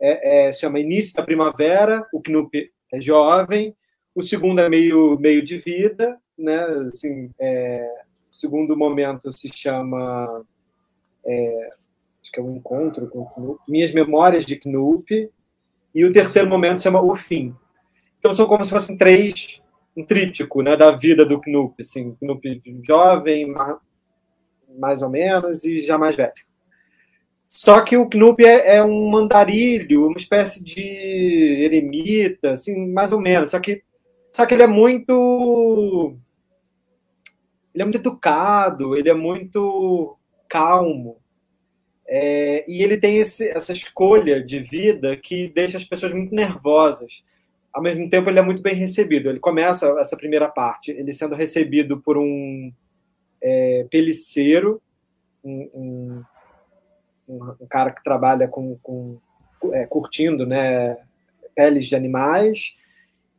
é, 0.00 0.48
é, 0.48 0.52
se 0.52 0.60
chama 0.60 0.80
Início 0.80 1.14
da 1.14 1.22
Primavera, 1.22 2.06
o 2.12 2.20
Knup 2.20 2.72
é 2.92 3.00
jovem, 3.00 3.76
o 4.14 4.22
segundo 4.22 4.60
é 4.60 4.68
meio, 4.68 5.18
meio 5.18 5.42
de 5.42 5.58
vida, 5.58 6.18
né? 6.40 6.64
Assim, 6.92 7.30
é, 7.38 8.02
o 8.30 8.36
segundo 8.36 8.76
momento 8.76 9.32
se 9.32 9.48
chama 9.48 10.44
é, 11.24 11.70
acho 12.22 12.30
que 12.32 12.40
é 12.40 12.42
um 12.42 12.56
encontro 12.56 13.08
com 13.08 13.24
Knup, 13.24 13.60
Minhas 13.68 13.92
Memórias 13.92 14.44
de 14.44 14.56
Knup, 14.56 15.30
e 15.94 16.04
o 16.04 16.12
terceiro 16.12 16.48
momento 16.48 16.78
se 16.78 16.84
chama 16.84 17.02
O 17.02 17.14
Fim. 17.14 17.54
Então 18.18 18.32
são 18.32 18.46
como 18.46 18.64
se 18.64 18.70
fossem 18.70 18.96
três, 18.96 19.62
um 19.96 20.04
tríptico 20.04 20.62
né, 20.62 20.76
da 20.76 20.92
vida 20.92 21.24
do 21.24 21.40
Knup, 21.40 21.74
assim, 21.80 22.16
Knup 22.20 22.60
jovem, 22.86 23.52
mais 24.78 25.02
ou 25.02 25.08
menos, 25.08 25.64
e 25.64 25.78
já 25.78 25.98
mais 25.98 26.14
velho. 26.14 26.32
Só 27.44 27.80
que 27.80 27.96
o 27.96 28.08
Knup 28.08 28.44
é, 28.44 28.76
é, 28.76 28.84
um 28.84 29.10
mandarilho, 29.10 30.06
uma 30.06 30.16
espécie 30.16 30.62
de 30.62 30.80
eremita, 31.64 32.52
assim, 32.52 32.92
mais 32.92 33.10
ou 33.10 33.20
menos. 33.20 33.50
Só 33.50 33.58
que, 33.58 33.82
só 34.30 34.46
que 34.46 34.54
ele 34.54 34.62
é 34.62 34.68
muito. 34.68 36.16
Ele 37.74 37.82
é 37.82 37.84
muito 37.84 37.98
educado, 37.98 38.96
ele 38.96 39.08
é 39.08 39.14
muito 39.14 40.16
calmo. 40.48 41.18
É, 42.12 42.64
e 42.68 42.82
ele 42.82 42.96
tem 42.96 43.18
esse, 43.18 43.48
essa 43.50 43.72
escolha 43.72 44.42
de 44.44 44.58
vida 44.58 45.16
que 45.16 45.48
deixa 45.48 45.78
as 45.78 45.84
pessoas 45.84 46.12
muito 46.12 46.34
nervosas. 46.34 47.22
Ao 47.72 47.80
mesmo 47.80 48.08
tempo, 48.08 48.28
ele 48.28 48.40
é 48.40 48.42
muito 48.42 48.60
bem 48.62 48.74
recebido. 48.74 49.30
Ele 49.30 49.38
começa 49.38 49.88
essa 50.00 50.16
primeira 50.16 50.48
parte, 50.48 50.90
ele 50.90 51.12
sendo 51.12 51.36
recebido 51.36 52.00
por 52.00 52.18
um 52.18 52.72
é, 53.40 53.86
peliceiro, 53.88 54.82
um, 55.44 56.24
um, 57.28 57.54
um, 57.60 57.66
cara 57.68 57.92
que 57.92 58.02
trabalha 58.02 58.48
com, 58.48 58.76
com 58.82 59.18
é, 59.72 59.86
curtindo 59.86 60.44
né, 60.44 60.96
peles 61.54 61.86
de 61.86 61.94
animais. 61.94 62.74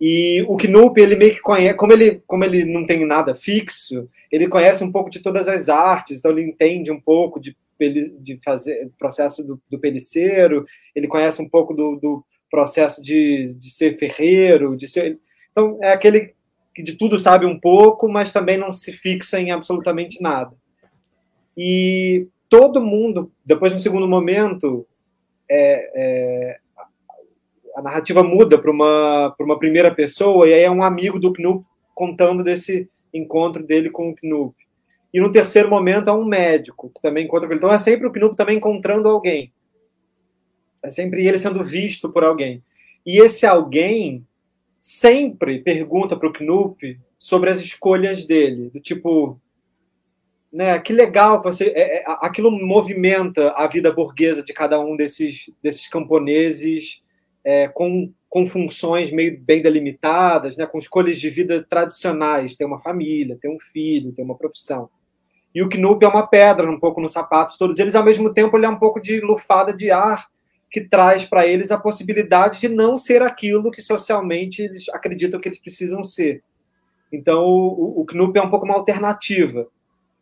E 0.01 0.43
o 0.47 0.57
Knup, 0.57 0.99
ele 0.99 1.15
meio 1.15 1.35
que 1.35 1.41
conhece, 1.41 1.75
como 1.75 1.93
ele, 1.93 2.23
como 2.25 2.43
ele 2.43 2.65
não 2.65 2.87
tem 2.87 3.05
nada 3.05 3.35
fixo, 3.35 4.09
ele 4.31 4.47
conhece 4.47 4.83
um 4.83 4.91
pouco 4.91 5.11
de 5.11 5.19
todas 5.19 5.47
as 5.47 5.69
artes, 5.69 6.17
então 6.17 6.31
ele 6.31 6.43
entende 6.43 6.91
um 6.91 6.99
pouco 6.99 7.39
de 7.39 7.55
de 7.89 8.39
fazer 8.43 8.91
processo 8.97 9.43
do, 9.43 9.61
do 9.69 9.79
peliceiro, 9.79 10.65
ele 10.95 11.07
conhece 11.07 11.41
um 11.41 11.49
pouco 11.49 11.73
do, 11.73 11.95
do 11.95 12.25
processo 12.49 13.01
de, 13.01 13.55
de 13.57 13.71
ser 13.71 13.97
ferreiro, 13.97 14.75
de 14.75 14.87
ser. 14.87 15.19
Então, 15.51 15.79
é 15.81 15.91
aquele 15.91 16.33
que 16.75 16.83
de 16.83 16.95
tudo 16.95 17.17
sabe 17.19 17.45
um 17.45 17.59
pouco, 17.59 18.07
mas 18.07 18.31
também 18.31 18.57
não 18.57 18.71
se 18.71 18.91
fixa 18.91 19.39
em 19.39 19.51
absolutamente 19.51 20.21
nada. 20.21 20.55
E 21.57 22.27
todo 22.49 22.85
mundo, 22.85 23.31
depois, 23.45 23.73
no 23.73 23.79
segundo 23.79 24.07
momento, 24.07 24.85
é, 25.49 25.91
é, 25.95 26.59
a 27.81 27.83
narrativa 27.83 28.23
muda 28.23 28.57
para 28.57 28.71
uma, 28.71 29.35
uma 29.39 29.57
primeira 29.57 29.93
pessoa, 29.93 30.47
e 30.47 30.53
aí 30.53 30.61
é 30.61 30.71
um 30.71 30.83
amigo 30.83 31.19
do 31.19 31.33
Knup 31.33 31.65
contando 31.93 32.43
desse 32.43 32.87
encontro 33.13 33.65
dele 33.65 33.89
com 33.89 34.09
o 34.09 34.15
Knup. 34.15 34.55
E 35.13 35.19
no 35.19 35.31
terceiro 35.31 35.69
momento 35.69 36.09
é 36.09 36.13
um 36.13 36.23
médico 36.23 36.89
que 36.89 37.01
também 37.01 37.25
encontra 37.25 37.47
ele. 37.47 37.55
Então 37.55 37.71
é 37.71 37.79
sempre 37.79 38.07
o 38.07 38.11
Knup 38.11 38.35
também 38.35 38.57
encontrando 38.57 39.09
alguém. 39.09 39.51
É 40.83 40.89
sempre 40.89 41.25
ele 41.27 41.37
sendo 41.37 41.63
visto 41.63 42.09
por 42.09 42.23
alguém. 42.23 42.63
E 43.05 43.19
esse 43.19 43.45
alguém 43.45 44.25
sempre 44.79 45.59
pergunta 45.59 46.15
para 46.15 46.29
o 46.29 46.33
Knup 46.33 46.99
sobre 47.19 47.49
as 47.49 47.59
escolhas 47.59 48.25
dele, 48.25 48.69
do 48.69 48.79
tipo, 48.79 49.39
né, 50.51 50.79
que 50.79 50.93
legal 50.93 51.41
você, 51.41 51.65
é, 51.75 51.97
é, 51.97 52.03
aquilo 52.07 52.51
movimenta 52.51 53.51
a 53.51 53.67
vida 53.67 53.91
burguesa 53.91 54.43
de 54.43 54.53
cada 54.53 54.79
um 54.79 54.95
desses 54.95 55.51
desses 55.61 55.87
camponeses 55.87 57.01
é, 57.43 57.67
com, 57.67 58.11
com 58.29 58.45
funções 58.45 59.11
meio 59.11 59.39
bem 59.41 59.61
delimitadas, 59.61 60.57
né, 60.57 60.65
com 60.65 60.77
escolhas 60.77 61.19
de 61.19 61.29
vida 61.29 61.65
tradicionais, 61.67 62.55
ter 62.55 62.65
uma 62.65 62.79
família, 62.79 63.37
ter 63.41 63.49
um 63.49 63.59
filho, 63.59 64.11
ter 64.11 64.21
uma 64.21 64.37
profissão. 64.37 64.89
E 65.53 65.61
o 65.61 65.69
Knup 65.69 66.03
é 66.03 66.07
uma 66.07 66.25
pedra 66.25 66.69
um 66.69 66.79
pouco 66.79 67.01
nos 67.01 67.11
sapatos 67.11 67.57
todos 67.57 67.77
eles, 67.77 67.95
ao 67.95 68.05
mesmo 68.05 68.33
tempo 68.33 68.57
ele 68.57 68.65
é 68.65 68.69
um 68.69 68.79
pouco 68.79 69.01
de 69.01 69.19
lufada 69.19 69.73
de 69.73 69.91
ar 69.91 70.29
que 70.69 70.81
traz 70.81 71.25
para 71.25 71.45
eles 71.45 71.69
a 71.69 71.79
possibilidade 71.79 72.61
de 72.61 72.69
não 72.69 72.97
ser 72.97 73.21
aquilo 73.21 73.71
que 73.71 73.81
socialmente 73.81 74.61
eles 74.61 74.87
acreditam 74.89 75.39
que 75.39 75.49
eles 75.49 75.59
precisam 75.59 76.01
ser. 76.01 76.41
Então 77.11 77.43
o, 77.43 78.05
o 78.09 78.33
é 78.37 78.41
um 78.41 78.49
pouco 78.49 78.65
uma 78.65 78.75
alternativa. 78.75 79.67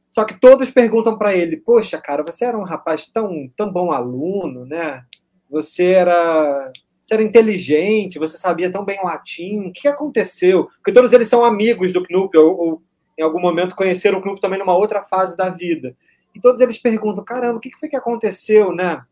Só 0.10 0.26
que 0.26 0.40
todos 0.40 0.72
perguntam 0.72 1.16
para 1.16 1.36
ele: 1.36 1.56
"Poxa, 1.56 2.00
cara, 2.02 2.24
você 2.24 2.46
era 2.46 2.58
um 2.58 2.64
rapaz 2.64 3.12
tão 3.12 3.48
tão 3.56 3.72
bom 3.72 3.92
aluno, 3.92 4.66
né? 4.66 5.04
Você 5.52 5.86
era 5.86 6.72
você 7.02 7.14
era 7.14 7.24
inteligente, 7.24 8.20
você 8.20 8.38
sabia 8.38 8.72
tão 8.72 8.86
bem 8.86 9.00
latim. 9.04 9.68
O 9.68 9.72
que 9.72 9.88
aconteceu? 9.88 10.66
Porque 10.76 10.92
todos 10.92 11.14
eles 11.14 11.28
são 11.28 11.44
amigos 11.44 11.92
do 11.94 12.04
Knup, 12.04 12.38
ou, 12.38 12.58
ou 12.58 12.84
em 13.18 13.24
algum 13.24 13.40
momento 13.40 13.76
conheceram 13.76 14.20
o 14.20 14.22
clube 14.22 14.40
também 14.40 14.60
numa 14.60 14.76
outra 14.76 15.04
fase 15.04 15.36
da 15.36 15.50
vida. 15.50 15.96
E 16.34 16.40
todos 16.40 16.62
eles 16.62 16.78
perguntam: 16.78 17.24
caramba, 17.24 17.58
o 17.58 17.60
que 17.60 17.72
foi 17.80 17.90
que 17.90 17.98
aconteceu, 17.98 18.72
né? 18.72 19.04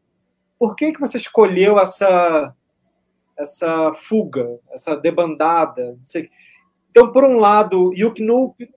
Por 0.59 0.75
que, 0.75 0.91
que 0.91 0.99
você 0.99 1.17
escolheu 1.17 1.77
essa, 1.77 2.53
essa 3.38 3.93
fuga, 3.93 4.59
essa 4.71 4.95
debandada? 4.95 5.97
Então, 6.89 7.11
por 7.11 7.23
um 7.23 7.38
lado, 7.38 7.89
o 7.89 8.13
Knup 8.13 8.67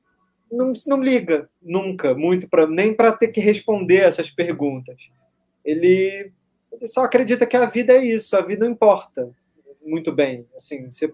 não, 0.52 0.72
não 0.86 1.00
liga 1.00 1.48
nunca 1.62 2.14
muito 2.14 2.48
para 2.48 2.66
nem 2.66 2.94
para 2.94 3.12
ter 3.12 3.28
que 3.28 3.40
responder 3.40 3.98
essas 3.98 4.30
perguntas. 4.30 5.11
Ele, 5.64 6.32
ele 6.72 6.86
só 6.86 7.04
acredita 7.04 7.46
que 7.46 7.56
a 7.56 7.66
vida 7.66 7.92
é 7.94 8.04
isso, 8.04 8.36
a 8.36 8.42
vida 8.42 8.64
não 8.64 8.72
importa 8.72 9.30
muito 9.84 10.12
bem. 10.12 10.46
Assim, 10.54 10.90
você 10.90 11.12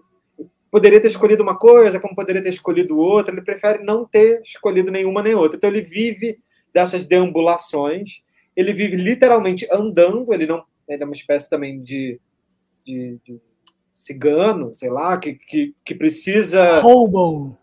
poderia 0.69 0.99
ter 1.01 1.07
escolhido 1.07 1.41
uma 1.41 1.57
coisa, 1.57 1.99
como 1.99 2.15
poderia 2.15 2.41
ter 2.43 2.49
escolhido 2.49 2.97
outra, 2.97 3.33
ele 3.33 3.41
prefere 3.41 3.83
não 3.83 4.05
ter 4.05 4.41
escolhido 4.41 4.91
nenhuma 4.91 5.23
nem 5.23 5.33
outra. 5.33 5.57
Então 5.57 5.69
ele 5.69 5.81
vive 5.81 6.39
dessas 6.73 7.05
deambulações, 7.05 8.21
ele 8.55 8.73
vive 8.73 8.95
literalmente 8.95 9.67
andando, 9.71 10.33
ele 10.33 10.45
não 10.45 10.63
ele 10.87 11.03
é 11.03 11.05
uma 11.05 11.13
espécie 11.13 11.49
também 11.49 11.81
de, 11.81 12.17
de, 12.85 13.19
de 13.25 13.41
cigano, 13.93 14.73
sei 14.73 14.89
lá, 14.89 15.17
que, 15.17 15.33
que, 15.33 15.75
que 15.83 15.93
precisa 15.93 16.81
Hobo. 16.85 17.57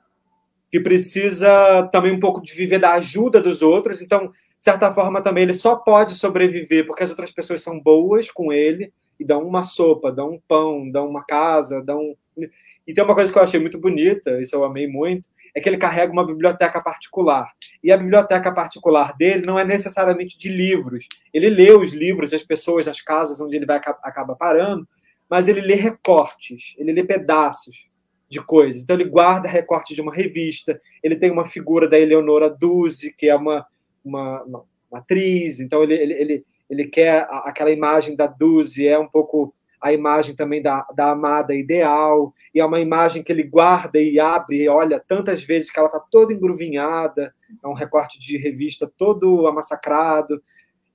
que 0.70 0.78
precisa 0.78 1.84
também 1.84 2.12
um 2.12 2.20
pouco 2.20 2.42
de 2.42 2.52
viver 2.52 2.78
da 2.78 2.92
ajuda 2.92 3.40
dos 3.40 3.62
outros, 3.62 4.02
então 4.02 4.30
de 4.64 4.70
certa 4.70 4.94
forma 4.94 5.20
também 5.20 5.42
ele 5.42 5.52
só 5.52 5.76
pode 5.76 6.14
sobreviver 6.14 6.86
porque 6.86 7.02
as 7.02 7.10
outras 7.10 7.30
pessoas 7.30 7.60
são 7.62 7.78
boas 7.78 8.30
com 8.30 8.50
ele 8.50 8.94
e 9.20 9.24
dão 9.24 9.46
uma 9.46 9.62
sopa, 9.62 10.10
dão 10.10 10.30
um 10.30 10.40
pão, 10.48 10.90
dão 10.90 11.06
uma 11.06 11.22
casa, 11.22 11.82
dão 11.82 12.16
e 12.86 12.94
tem 12.94 13.04
uma 13.04 13.14
coisa 13.14 13.30
que 13.30 13.38
eu 13.38 13.42
achei 13.42 13.60
muito 13.60 13.78
bonita, 13.78 14.40
isso 14.40 14.56
eu 14.56 14.64
amei 14.64 14.86
muito, 14.86 15.28
é 15.54 15.60
que 15.60 15.68
ele 15.68 15.76
carrega 15.76 16.10
uma 16.10 16.26
biblioteca 16.26 16.82
particular. 16.82 17.52
E 17.82 17.92
a 17.92 17.96
biblioteca 17.98 18.54
particular 18.54 19.14
dele 19.18 19.44
não 19.46 19.58
é 19.58 19.64
necessariamente 19.64 20.38
de 20.38 20.48
livros. 20.48 21.08
Ele 21.32 21.50
lê 21.50 21.70
os 21.72 21.92
livros 21.92 22.30
das 22.30 22.42
pessoas, 22.42 22.86
das 22.86 23.02
casas 23.02 23.42
onde 23.42 23.56
ele 23.56 23.66
vai 23.66 23.76
acaba 23.76 24.34
parando, 24.34 24.88
mas 25.28 25.46
ele 25.46 25.60
lê 25.60 25.74
recortes, 25.74 26.74
ele 26.78 26.92
lê 26.92 27.04
pedaços 27.04 27.86
de 28.30 28.42
coisas. 28.42 28.82
Então 28.82 28.96
ele 28.96 29.10
guarda 29.10 29.46
recortes 29.46 29.94
de 29.94 30.00
uma 30.00 30.14
revista, 30.14 30.80
ele 31.02 31.16
tem 31.16 31.30
uma 31.30 31.44
figura 31.44 31.86
da 31.86 31.98
Eleonora 31.98 32.48
Duse, 32.48 33.12
que 33.12 33.28
é 33.28 33.36
uma, 33.36 33.66
uma, 34.04 34.42
uma, 34.42 34.64
uma 34.90 34.98
atriz, 34.98 35.60
então 35.60 35.82
ele, 35.82 35.94
ele, 35.94 36.12
ele, 36.14 36.46
ele 36.68 36.84
quer 36.86 37.26
aquela 37.30 37.70
imagem 37.70 38.14
da 38.14 38.26
Duse, 38.26 38.86
é 38.86 38.98
um 38.98 39.08
pouco 39.08 39.54
a 39.80 39.92
imagem 39.92 40.34
também 40.34 40.62
da, 40.62 40.86
da 40.94 41.10
amada 41.10 41.54
ideal, 41.54 42.32
e 42.54 42.60
é 42.60 42.64
uma 42.64 42.80
imagem 42.80 43.22
que 43.22 43.30
ele 43.30 43.42
guarda 43.42 44.00
e 44.00 44.18
abre 44.18 44.62
e 44.62 44.68
olha 44.68 44.98
tantas 44.98 45.42
vezes 45.42 45.70
que 45.70 45.78
ela 45.78 45.88
está 45.88 46.00
toda 46.00 46.32
engruvinhada, 46.32 47.34
é 47.62 47.68
um 47.68 47.74
recorte 47.74 48.18
de 48.18 48.38
revista 48.38 48.90
todo 48.96 49.46
amassacrado, 49.46 50.42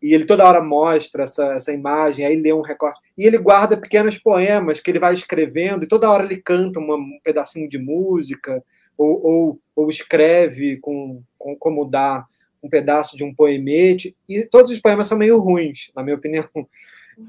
e 0.01 0.15
ele 0.15 0.25
toda 0.25 0.43
hora 0.43 0.63
mostra 0.63 1.23
essa, 1.23 1.53
essa 1.53 1.71
imagem, 1.71 2.25
aí 2.25 2.35
lê 2.35 2.51
um 2.51 2.61
recorte, 2.61 2.99
e 3.15 3.27
ele 3.27 3.37
guarda 3.37 3.77
pequenos 3.77 4.17
poemas 4.17 4.79
que 4.79 4.89
ele 4.89 4.99
vai 4.99 5.13
escrevendo, 5.13 5.83
e 5.83 5.87
toda 5.87 6.09
hora 6.09 6.23
ele 6.23 6.41
canta 6.41 6.79
uma, 6.79 6.95
um 6.95 7.19
pedacinho 7.23 7.69
de 7.69 7.77
música, 7.77 8.63
ou, 8.97 9.23
ou, 9.23 9.59
ou 9.75 9.89
escreve 9.89 10.77
com, 10.77 11.21
com 11.37 11.55
como 11.55 11.85
dá 11.85 12.25
um 12.61 12.69
pedaço 12.69 13.15
de 13.15 13.23
um 13.23 13.33
poemete, 13.33 14.15
e 14.27 14.45
todos 14.45 14.71
os 14.71 14.79
poemas 14.79 15.07
são 15.07 15.17
meio 15.17 15.39
ruins, 15.39 15.91
na 15.95 16.03
minha 16.03 16.15
opinião. 16.15 16.47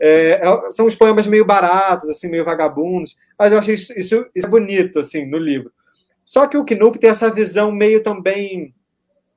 É, 0.01 0.41
é, 0.43 0.71
são 0.71 0.87
os 0.87 0.95
poemas 0.95 1.27
meio 1.27 1.45
baratos, 1.45 2.09
assim, 2.09 2.29
meio 2.29 2.45
vagabundos, 2.45 3.17
mas 3.39 3.53
eu 3.53 3.59
achei 3.59 3.75
isso, 3.75 3.93
isso, 3.99 4.27
isso 4.35 4.47
é 4.47 4.51
bonito, 4.51 5.01
assim, 5.01 5.27
no 5.27 5.39
livro. 5.39 5.73
Só 6.25 6.47
que 6.47 6.57
o 6.57 6.65
Knup 6.65 6.99
tem 6.99 7.11
essa 7.11 7.33
visão 7.33 7.73
meio 7.73 8.03
também 8.03 8.73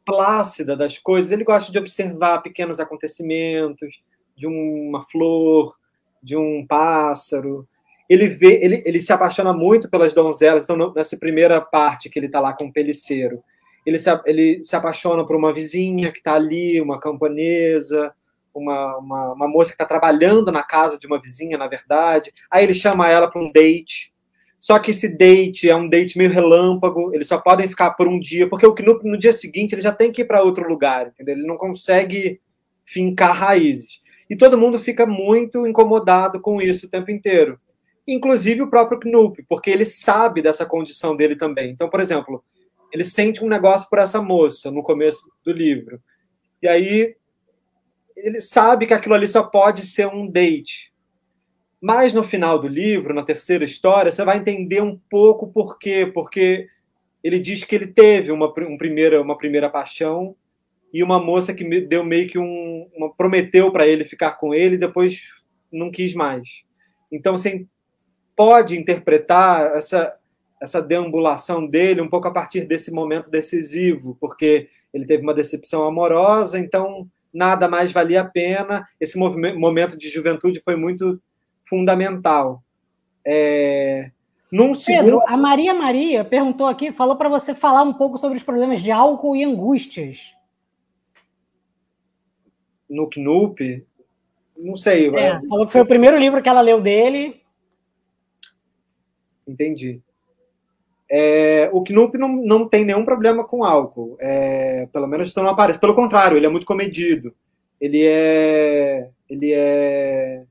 plácida 0.05 0.75
das 0.75 0.97
coisas. 0.97 1.31
Ele 1.31 1.43
gosta 1.43 1.71
de 1.71 1.79
observar 1.79 2.41
pequenos 2.41 2.79
acontecimentos, 2.79 4.03
de 4.35 4.47
uma 4.47 5.01
flor, 5.01 5.75
de 6.21 6.37
um 6.37 6.65
pássaro. 6.67 7.67
Ele 8.09 8.27
vê, 8.27 8.59
ele, 8.61 8.83
ele 8.85 9.01
se 9.01 9.11
apaixona 9.11 9.53
muito 9.53 9.89
pelas 9.89 10.13
donzelas. 10.13 10.65
Então, 10.65 10.93
nessa 10.93 11.17
primeira 11.17 11.59
parte 11.59 12.09
que 12.09 12.19
ele 12.19 12.27
está 12.27 12.39
lá 12.39 12.53
com 12.53 12.65
o 12.65 12.73
peliceiro, 12.73 13.43
ele 13.85 13.97
se, 13.97 14.09
ele 14.25 14.63
se 14.63 14.75
apaixona 14.75 15.25
por 15.25 15.35
uma 15.35 15.53
vizinha 15.53 16.11
que 16.11 16.19
está 16.19 16.35
ali, 16.35 16.79
uma 16.81 16.99
camponesa 16.99 18.13
uma, 18.53 18.97
uma, 18.97 19.33
uma 19.33 19.47
moça 19.47 19.71
que 19.71 19.75
está 19.75 19.85
trabalhando 19.85 20.51
na 20.51 20.63
casa 20.63 20.99
de 20.99 21.07
uma 21.07 21.19
vizinha, 21.19 21.57
na 21.57 21.67
verdade. 21.67 22.31
Aí 22.49 22.63
ele 22.63 22.73
chama 22.73 23.09
ela 23.09 23.29
para 23.29 23.41
um 23.41 23.51
date. 23.51 24.13
Só 24.59 24.79
que 24.79 24.91
esse 24.91 25.17
date 25.17 25.69
é 25.69 25.75
um 25.75 25.89
date 25.89 26.17
meio 26.17 26.29
relâmpago, 26.29 27.13
eles 27.13 27.27
só 27.27 27.37
podem 27.37 27.67
ficar 27.67 27.91
por 27.91 28.07
um 28.07 28.17
dia, 28.17 28.47
porque 28.47 28.65
o 28.65 28.73
Knup 28.73 29.05
no 29.05 29.17
dia 29.17 29.33
seguinte 29.33 29.75
ele 29.75 29.81
já 29.81 29.91
tem 29.91 30.09
que 30.09 30.21
ir 30.21 30.25
para 30.25 30.41
outro 30.41 30.69
lugar, 30.69 31.07
entendeu? 31.07 31.35
Ele 31.35 31.45
não 31.45 31.57
consegue 31.57 32.39
fincar 32.85 33.35
raízes. 33.35 34.01
E 34.29 34.37
todo 34.37 34.57
mundo 34.57 34.79
fica 34.79 35.05
muito 35.05 35.67
incomodado 35.67 36.39
com 36.39 36.61
isso 36.61 36.85
o 36.85 36.89
tempo 36.89 37.11
inteiro. 37.11 37.59
Inclusive 38.07 38.61
o 38.61 38.69
próprio 38.69 38.99
Knup, 38.99 39.43
porque 39.49 39.69
ele 39.69 39.83
sabe 39.83 40.41
dessa 40.41 40.65
condição 40.65 41.13
dele 41.13 41.35
também. 41.35 41.71
Então, 41.71 41.89
por 41.89 41.99
exemplo, 41.99 42.41
ele 42.93 43.03
sente 43.03 43.43
um 43.43 43.47
negócio 43.47 43.89
por 43.89 43.97
essa 43.97 44.21
moça 44.21 44.69
no 44.69 44.83
começo 44.83 45.27
do 45.43 45.51
livro. 45.51 45.99
E 46.61 46.67
aí 46.67 47.15
ele 48.15 48.39
sabe 48.39 48.85
que 48.85 48.93
aquilo 48.93 49.15
ali 49.15 49.27
só 49.27 49.41
pode 49.41 49.85
ser 49.85 50.07
um 50.07 50.29
date. 50.29 50.93
Mas 51.81 52.13
no 52.13 52.23
final 52.23 52.59
do 52.59 52.67
livro, 52.67 53.13
na 53.13 53.23
terceira 53.23 53.65
história, 53.65 54.11
você 54.11 54.23
vai 54.23 54.37
entender 54.37 54.81
um 54.81 54.97
pouco 55.09 55.51
por 55.51 55.79
quê. 55.79 56.09
Porque 56.13 56.67
ele 57.23 57.39
diz 57.39 57.63
que 57.63 57.75
ele 57.75 57.87
teve 57.87 58.31
uma, 58.31 58.47
um 58.59 58.77
primeira, 58.77 59.19
uma 59.19 59.37
primeira 59.37 59.69
paixão 59.69 60.35
e 60.93 61.03
uma 61.03 61.19
moça 61.19 61.53
que 61.53 61.81
deu 61.81 62.03
meio 62.03 62.29
que 62.29 62.37
um. 62.37 62.89
Uma, 62.95 63.13
prometeu 63.13 63.71
para 63.71 63.87
ele 63.87 64.05
ficar 64.05 64.33
com 64.33 64.53
ele 64.53 64.75
e 64.75 64.79
depois 64.79 65.27
não 65.71 65.89
quis 65.89 66.13
mais. 66.13 66.63
Então 67.11 67.35
você 67.35 67.65
pode 68.35 68.79
interpretar 68.79 69.75
essa, 69.75 70.15
essa 70.63 70.81
deambulação 70.81 71.67
dele 71.67 71.99
um 71.99 72.07
pouco 72.07 72.29
a 72.29 72.31
partir 72.31 72.61
desse 72.61 72.89
momento 72.89 73.29
decisivo, 73.29 74.15
porque 74.17 74.69
ele 74.93 75.05
teve 75.05 75.21
uma 75.21 75.33
decepção 75.33 75.83
amorosa, 75.83 76.57
então 76.57 77.05
nada 77.33 77.67
mais 77.67 77.91
valia 77.91 78.21
a 78.21 78.25
pena. 78.25 78.87
Esse 78.97 79.19
momento 79.19 79.97
de 79.97 80.07
juventude 80.09 80.61
foi 80.61 80.77
muito 80.77 81.21
fundamental. 81.67 82.63
É... 83.27 84.09
Num 84.49 84.73
segundo... 84.73 85.19
Pedro, 85.19 85.21
a 85.27 85.35
Maria 85.35 85.73
Maria 85.73 86.23
perguntou 86.23 86.67
aqui, 86.67 86.93
falou 86.93 87.17
para 87.17 87.27
você 87.27 87.53
falar 87.53 87.83
um 87.83 87.93
pouco 87.93 88.17
sobre 88.17 88.37
os 88.37 88.43
problemas 88.43 88.81
de 88.81 88.89
álcool 88.89 89.35
e 89.35 89.43
angústias. 89.43 90.31
No 92.89 93.09
Knup? 93.09 93.85
Não 94.57 94.77
sei. 94.77 95.13
É, 95.13 95.41
falou 95.49 95.65
que 95.65 95.73
foi 95.73 95.81
o 95.81 95.87
primeiro 95.87 96.15
livro 96.17 96.41
que 96.41 96.47
ela 96.47 96.61
leu 96.61 96.79
dele. 96.79 97.41
Entendi. 99.45 100.01
É, 101.15 101.69
o 101.71 101.83
Knup 101.83 102.17
não, 102.17 102.29
não 102.29 102.67
tem 102.67 102.83
nenhum 102.83 103.05
problema 103.05 103.43
com 103.43 103.63
álcool. 103.63 104.17
É, 104.19 104.87
pelo 104.91 105.07
menos 105.07 105.27
isso 105.27 105.39
não 105.39 105.49
aparece. 105.49 105.77
Pelo 105.79 105.93
contrário, 105.93 106.37
ele 106.37 106.47
é 106.47 106.49
muito 106.49 106.65
comedido. 106.65 107.33
Ele 107.79 108.03
é. 108.03 109.09
Ele 109.29 109.51
é 109.53 110.43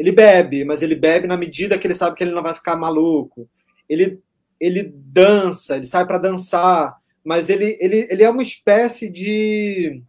ele 0.00 0.12
bebe, 0.12 0.64
mas 0.64 0.80
ele 0.80 0.94
bebe 0.94 1.26
na 1.26 1.36
medida 1.36 1.76
que 1.76 1.86
ele 1.86 1.94
sabe 1.94 2.16
que 2.16 2.24
ele 2.24 2.32
não 2.32 2.42
vai 2.42 2.54
ficar 2.54 2.74
maluco. 2.74 3.46
Ele, 3.86 4.18
ele 4.58 4.82
dança, 4.82 5.76
ele 5.76 5.84
sai 5.84 6.06
para 6.06 6.16
dançar, 6.16 6.96
mas 7.22 7.50
ele, 7.50 7.76
ele, 7.78 8.08
ele 8.08 8.22
é 8.22 8.30
uma 8.30 8.42
espécie 8.42 9.10
de. 9.10 10.02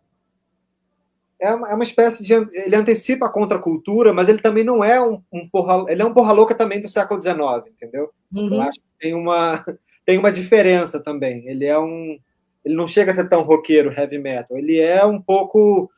É 1.42 1.54
uma, 1.56 1.72
é 1.72 1.74
uma 1.74 1.84
espécie 1.84 2.24
de. 2.24 2.34
Ele 2.34 2.76
antecipa 2.76 3.26
a 3.26 3.32
contracultura, 3.32 4.14
mas 4.14 4.30
ele 4.30 4.40
também 4.40 4.64
não 4.64 4.84
é 4.84 5.02
um, 5.02 5.20
um 5.34 5.48
porra. 5.50 5.86
Ele 5.90 6.02
é 6.02 6.06
um 6.06 6.14
porra 6.14 6.32
louca 6.32 6.54
também 6.54 6.80
do 6.80 6.88
século 6.88 7.22
XIX, 7.22 7.38
entendeu? 7.68 8.12
Uhum. 8.32 8.54
Eu 8.54 8.62
acho 8.62 8.80
que 8.80 8.86
tem 9.00 9.16
uma, 9.16 9.66
tem 10.06 10.20
uma 10.20 10.32
diferença 10.32 11.00
também. 11.00 11.48
Ele 11.48 11.66
é 11.66 11.80
um. 11.80 12.20
Ele 12.64 12.76
não 12.76 12.86
chega 12.86 13.12
a 13.12 13.16
ser 13.16 13.28
tão 13.28 13.42
roqueiro, 13.42 13.92
heavy 13.92 14.20
metal. 14.20 14.56
Ele 14.56 14.80
é 14.80 15.04
um 15.04 15.20
pouco 15.20 15.90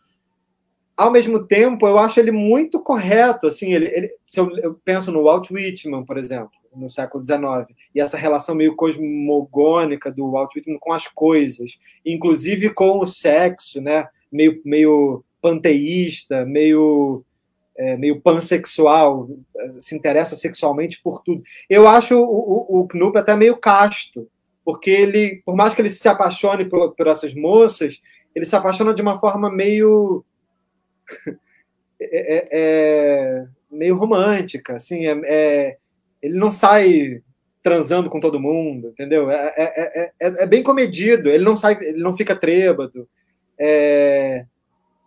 ao 0.96 1.12
mesmo 1.12 1.46
tempo, 1.46 1.88
eu 1.88 1.98
acho 1.98 2.20
ele 2.20 2.32
muito 2.32 2.80
correto. 2.82 3.48
Assim, 3.48 3.74
ele, 3.74 3.88
ele 3.88 4.16
se 4.26 4.40
eu, 4.40 4.50
eu, 4.60 4.80
penso 4.86 5.12
no 5.12 5.24
Walt 5.24 5.50
Whitman, 5.52 6.06
por 6.06 6.18
exemplo, 6.18 6.52
no 6.74 6.90
século 6.90 7.24
XIX, 7.24 7.78
e 7.94 8.00
essa 8.00 8.18
relação 8.18 8.56
meio 8.56 8.76
cosmogônica 8.76 10.12
do 10.12 10.32
Walt 10.32 10.56
Whitman 10.56 10.80
com 10.80 10.94
as 10.94 11.08
coisas, 11.08 11.78
inclusive 12.06 12.70
com 12.74 13.00
o 13.00 13.06
sexo, 13.06 13.82
né? 13.82 14.08
Meio, 14.32 14.62
meio 14.64 15.24
panteísta, 15.44 16.46
meio 16.46 17.26
é, 17.78 17.98
meio 17.98 18.22
pansexual, 18.22 19.28
se 19.80 19.96
interessa 19.96 20.36
sexualmente 20.36 21.02
por 21.04 21.22
tudo. 21.22 21.44
Eu 21.70 21.88
acho 21.88 22.18
o, 22.18 22.80
o, 22.80 22.82
o 22.82 22.88
Knup 22.88 23.18
até 23.18 23.36
meio 23.36 23.58
casto, 23.58 24.28
porque 24.64 24.90
ele, 24.90 25.42
por 25.46 25.56
mais 25.56 25.74
que 25.74 25.82
ele 25.82 25.90
se 25.90 26.08
apaixone 26.08 26.66
por, 26.66 26.96
por 26.96 27.08
essas 27.08 27.34
moças, 27.34 28.00
ele 28.34 28.46
se 28.46 28.56
apaixona 28.56 28.94
de 28.94 29.02
uma 29.02 29.20
forma 29.20 29.52
meio 29.52 30.24
é, 32.00 32.38
é, 32.38 32.50
é, 32.52 33.46
meio 33.70 33.98
romântica, 33.98 34.76
assim, 34.76 35.06
é, 35.08 35.22
é, 35.26 35.78
ele 36.22 36.36
não 36.36 36.52
sai 36.52 37.22
transando 37.62 38.10
com 38.10 38.20
todo 38.20 38.40
mundo, 38.40 38.90
entendeu? 38.90 39.32
É, 39.32 39.54
é, 39.58 40.12
é, 40.22 40.46
bem 40.46 40.62
comedido, 40.62 41.30
ele 41.30 41.44
não 41.44 41.56
sai, 41.56 41.78
ele 41.82 42.02
não 42.02 42.16
fica 42.16 42.36
trêbado. 42.36 43.08
É, 43.58 44.46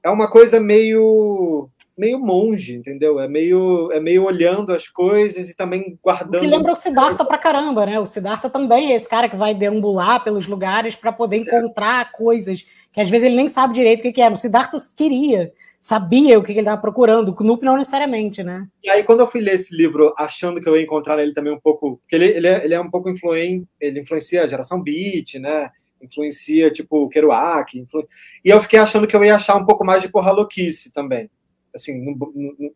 é 0.07 0.11
uma 0.11 0.31
coisa 0.31 0.61
meio 0.61 1.69
meio 1.99 2.19
monge, 2.19 2.75
entendeu? 2.75 3.19
É 3.19 3.27
meio, 3.27 3.91
é 3.91 3.99
meio 3.99 4.25
olhando 4.25 4.71
as 4.71 4.87
coisas 4.87 5.49
e 5.49 5.57
também 5.57 5.99
guardando. 6.03 6.37
O 6.37 6.41
que 6.41 6.47
lembra 6.47 6.75
o 6.75 6.77
Siddhartha 6.77 7.25
pra 7.25 7.39
caramba, 7.39 7.87
né? 7.87 7.99
O 7.99 8.05
Siddhartha 8.05 8.51
também 8.51 8.93
é 8.93 8.97
esse 8.97 9.09
cara 9.09 9.31
que 9.31 9.37
vai 9.37 9.55
deambular 9.55 10.23
pelos 10.23 10.47
lugares 10.47 10.95
para 10.95 11.11
poder 11.11 11.41
certo. 11.41 11.57
encontrar 11.57 12.13
coisas 12.13 12.67
que 12.93 13.01
às 13.01 13.09
vezes 13.09 13.27
ele 13.27 13.37
nem 13.37 13.49
sabe 13.49 13.73
direito 13.73 14.07
o 14.07 14.13
que, 14.13 14.21
é. 14.21 14.31
O 14.31 14.37
Siddhartha 14.37 14.79
queria 14.95 15.53
sabia 15.81 16.37
o 16.37 16.43
que 16.43 16.51
ele 16.51 16.59
estava 16.61 16.81
procurando, 16.81 17.29
o 17.29 17.35
Knup 17.35 17.65
não 17.65 17.77
necessariamente, 17.77 18.43
né? 18.43 18.67
E 18.83 18.91
aí, 18.91 19.05
quando 19.05 19.21
eu 19.21 19.27
fui 19.31 19.41
ler 19.41 19.55
esse 19.55 19.75
livro, 19.77 20.13
achando 20.19 20.61
que 20.61 20.69
eu 20.69 20.77
ia 20.77 20.83
encontrar 20.83 21.17
nele 21.17 21.33
também 21.33 21.53
um 21.53 21.61
pouco, 21.61 21.99
porque 21.99 22.17
ele, 22.17 22.27
ele, 22.27 22.49
é, 22.49 22.65
ele 22.65 22.75
é 22.75 22.81
um 22.81 22.91
pouco 22.91 23.09
influente, 23.09 23.69
ele 23.81 24.01
influencia 24.01 24.43
a 24.43 24.47
geração 24.49 24.83
beat, 24.83 25.35
né? 25.39 25.71
Influencia, 26.07 26.71
tipo, 26.71 27.09
Kerouac, 27.09 27.79
influ... 27.79 28.05
e 28.45 28.51
eu 28.51 28.63
fiquei 28.63 28.79
achando 28.79 29.07
que 29.07 29.15
eu 29.15 29.25
ia 29.25 29.37
achar 29.37 29.57
um 29.57 29.67
pouco 29.67 29.85
mais 29.85 30.03
de 30.03 30.09
porra 30.09 30.33
louquice 30.33 30.93
também. 30.93 31.31
Assim, 31.75 32.01
no, 32.03 32.15
no, 32.35 32.75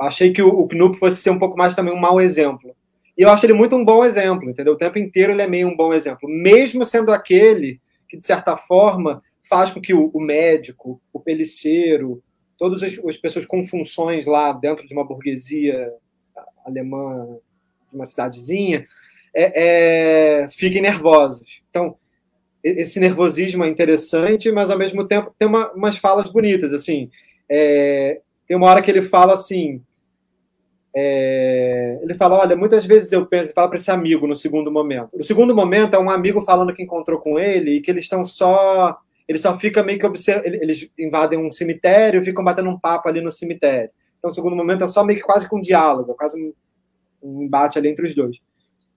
achei 0.00 0.32
que 0.32 0.42
o, 0.42 0.48
o 0.48 0.68
Knup 0.68 0.96
fosse 0.98 1.22
ser 1.22 1.30
um 1.30 1.38
pouco 1.38 1.56
mais 1.56 1.74
também 1.74 1.92
um 1.92 2.00
mau 2.00 2.20
exemplo. 2.20 2.74
E 3.16 3.22
eu 3.22 3.30
acho 3.30 3.44
ele 3.44 3.52
muito 3.52 3.76
um 3.76 3.84
bom 3.84 4.04
exemplo, 4.04 4.48
entendeu? 4.48 4.72
O 4.72 4.78
tempo 4.78 4.98
inteiro 4.98 5.32
ele 5.32 5.42
é 5.42 5.46
meio 5.46 5.68
um 5.68 5.76
bom 5.76 5.92
exemplo, 5.92 6.28
mesmo 6.28 6.84
sendo 6.84 7.12
aquele 7.12 7.80
que, 8.08 8.16
de 8.16 8.24
certa 8.24 8.56
forma, 8.56 9.22
faz 9.42 9.70
com 9.70 9.80
que 9.80 9.92
o, 9.92 10.10
o 10.14 10.20
médico, 10.20 11.00
o 11.12 11.20
peliceiro, 11.20 12.22
todas 12.56 12.82
as, 12.82 12.98
as, 13.04 13.16
pessoas 13.16 13.44
com 13.44 13.66
funções 13.66 14.26
lá 14.26 14.52
dentro 14.52 14.86
de 14.86 14.94
uma 14.94 15.04
burguesia 15.04 15.92
alemã, 16.64 17.38
de 17.90 17.96
uma 17.96 18.06
cidadezinha, 18.06 18.86
é, 19.34 20.42
é, 20.44 20.48
fiquem 20.50 20.80
nervosos. 20.80 21.62
Então, 21.68 21.96
esse 22.62 23.00
nervosismo 23.00 23.64
é 23.64 23.68
interessante, 23.68 24.50
mas 24.52 24.70
ao 24.70 24.78
mesmo 24.78 25.06
tempo 25.06 25.34
tem 25.38 25.48
uma, 25.48 25.70
umas 25.72 25.96
falas 25.96 26.28
bonitas. 26.30 26.72
Assim, 26.72 27.10
é, 27.50 28.20
tem 28.46 28.56
uma 28.56 28.68
hora 28.68 28.82
que 28.82 28.90
ele 28.90 29.02
fala 29.02 29.34
assim. 29.34 29.82
É, 30.94 31.98
ele 32.02 32.14
fala: 32.14 32.38
Olha, 32.38 32.54
muitas 32.54 32.84
vezes 32.84 33.12
eu 33.12 33.26
penso, 33.26 33.46
ele 33.46 33.54
fala 33.54 33.68
para 33.68 33.76
esse 33.76 33.90
amigo 33.90 34.26
no 34.26 34.36
segundo 34.36 34.70
momento. 34.70 35.16
No 35.16 35.24
segundo 35.24 35.54
momento 35.54 35.94
é 35.94 35.98
um 35.98 36.10
amigo 36.10 36.42
falando 36.42 36.74
que 36.74 36.82
encontrou 36.82 37.18
com 37.18 37.38
ele 37.38 37.76
e 37.76 37.80
que 37.80 37.90
eles 37.90 38.04
estão 38.04 38.24
só 38.24 38.98
ele 39.28 39.38
só 39.38 39.58
fica 39.58 39.82
meio 39.82 39.98
que 39.98 40.06
observa, 40.06 40.46
eles 40.46 40.90
invadem 40.98 41.38
um 41.38 41.50
cemitério 41.50 42.24
ficam 42.24 42.44
batendo 42.44 42.68
um 42.68 42.78
papo 42.78 43.08
ali 43.08 43.20
no 43.20 43.30
cemitério. 43.30 43.90
Então, 44.18 44.30
o 44.30 44.34
segundo 44.34 44.54
momento 44.54 44.84
é 44.84 44.88
só 44.88 45.02
meio 45.04 45.18
que 45.18 45.24
quase 45.24 45.48
com 45.48 45.58
um 45.58 45.60
diálogo, 45.60 46.14
quase 46.14 46.40
um, 46.40 46.52
um 47.22 47.42
embate 47.42 47.78
ali 47.78 47.88
entre 47.88 48.06
os 48.06 48.14
dois. 48.14 48.40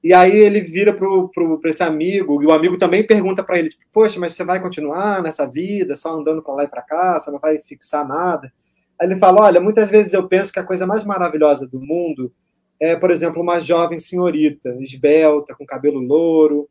E 0.05 0.13
aí 0.13 0.37
ele 0.37 0.61
vira 0.61 0.93
para 0.93 1.69
esse 1.71 1.81
amigo, 1.81 2.43
e 2.43 2.45
o 2.45 2.51
amigo 2.51 2.77
também 2.77 3.03
pergunta 3.03 3.43
para 3.43 3.57
ele, 3.57 3.69
tipo, 3.69 3.83
poxa, 3.91 4.19
mas 4.19 4.33
você 4.33 4.43
vai 4.43 4.61
continuar 4.61 5.19
nessa 5.23 5.47
vida, 5.47 5.95
só 5.95 6.13
andando 6.13 6.43
para 6.43 6.53
lá 6.53 6.63
e 6.63 6.67
para 6.67 6.83
cá, 6.83 7.19
você 7.19 7.31
não 7.31 7.39
vai 7.39 7.59
fixar 7.59 8.07
nada? 8.07 8.53
Aí 9.01 9.07
ele 9.07 9.15
fala, 9.15 9.41
olha, 9.41 9.59
muitas 9.59 9.89
vezes 9.89 10.13
eu 10.13 10.27
penso 10.27 10.53
que 10.53 10.59
a 10.59 10.63
coisa 10.63 10.85
mais 10.85 11.03
maravilhosa 11.03 11.67
do 11.67 11.81
mundo 11.81 12.31
é, 12.79 12.95
por 12.95 13.09
exemplo, 13.09 13.41
uma 13.41 13.59
jovem 13.59 13.97
senhorita, 13.97 14.77
esbelta, 14.79 15.55
com 15.55 15.65
cabelo 15.65 15.99
louro, 15.99 16.69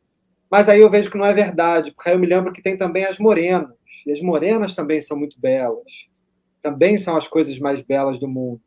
mas 0.48 0.68
aí 0.68 0.78
eu 0.78 0.88
vejo 0.88 1.10
que 1.10 1.18
não 1.18 1.26
é 1.26 1.34
verdade, 1.34 1.90
porque 1.90 2.10
aí 2.10 2.14
eu 2.14 2.20
me 2.20 2.28
lembro 2.28 2.52
que 2.52 2.62
tem 2.62 2.76
também 2.76 3.04
as 3.04 3.18
morenas. 3.18 3.74
E 4.06 4.12
as 4.12 4.20
morenas 4.20 4.76
também 4.76 5.00
são 5.00 5.18
muito 5.18 5.40
belas. 5.40 6.08
Também 6.62 6.96
são 6.96 7.16
as 7.16 7.26
coisas 7.26 7.58
mais 7.58 7.82
belas 7.82 8.16
do 8.16 8.28
mundo. 8.28 8.60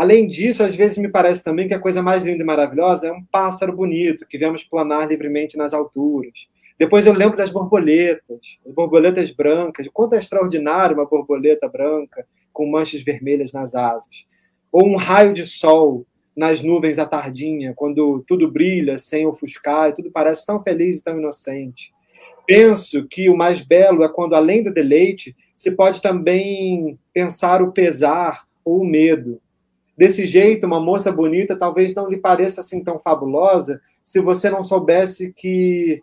Além 0.00 0.26
disso, 0.26 0.62
às 0.62 0.74
vezes 0.74 0.96
me 0.96 1.10
parece 1.10 1.44
também 1.44 1.68
que 1.68 1.74
a 1.74 1.78
coisa 1.78 2.02
mais 2.02 2.24
linda 2.24 2.42
e 2.42 2.46
maravilhosa 2.46 3.08
é 3.08 3.12
um 3.12 3.22
pássaro 3.22 3.76
bonito 3.76 4.26
que 4.26 4.38
vemos 4.38 4.64
planar 4.64 5.06
livremente 5.06 5.58
nas 5.58 5.74
alturas. 5.74 6.48
Depois 6.78 7.04
eu 7.04 7.12
lembro 7.12 7.36
das 7.36 7.50
borboletas, 7.50 8.58
as 8.66 8.72
borboletas 8.72 9.30
brancas, 9.30 9.86
quanto 9.92 10.14
é 10.14 10.18
extraordinário 10.18 10.96
uma 10.96 11.04
borboleta 11.04 11.68
branca 11.68 12.26
com 12.50 12.64
manchas 12.66 13.02
vermelhas 13.02 13.52
nas 13.52 13.74
asas. 13.74 14.24
Ou 14.72 14.88
um 14.88 14.96
raio 14.96 15.34
de 15.34 15.44
sol 15.44 16.06
nas 16.34 16.62
nuvens 16.62 16.98
à 16.98 17.04
tardinha, 17.04 17.74
quando 17.76 18.24
tudo 18.26 18.50
brilha 18.50 18.96
sem 18.96 19.26
ofuscar 19.26 19.90
e 19.90 19.92
tudo 19.92 20.10
parece 20.10 20.46
tão 20.46 20.62
feliz 20.62 21.00
e 21.00 21.04
tão 21.04 21.18
inocente. 21.18 21.92
Penso 22.46 23.06
que 23.06 23.28
o 23.28 23.36
mais 23.36 23.60
belo 23.60 24.02
é 24.02 24.08
quando, 24.08 24.34
além 24.34 24.62
do 24.62 24.72
deleite, 24.72 25.36
se 25.54 25.70
pode 25.70 26.00
também 26.00 26.98
pensar 27.12 27.60
o 27.60 27.70
pesar 27.70 28.46
ou 28.64 28.80
o 28.80 28.86
medo. 28.86 29.38
Desse 30.00 30.24
jeito, 30.24 30.64
uma 30.64 30.80
moça 30.80 31.12
bonita 31.12 31.54
talvez 31.54 31.94
não 31.94 32.08
lhe 32.08 32.16
pareça 32.16 32.62
assim 32.62 32.82
tão 32.82 32.98
fabulosa 32.98 33.82
se 34.02 34.18
você 34.18 34.48
não 34.48 34.62
soubesse 34.62 35.30
que 35.30 36.02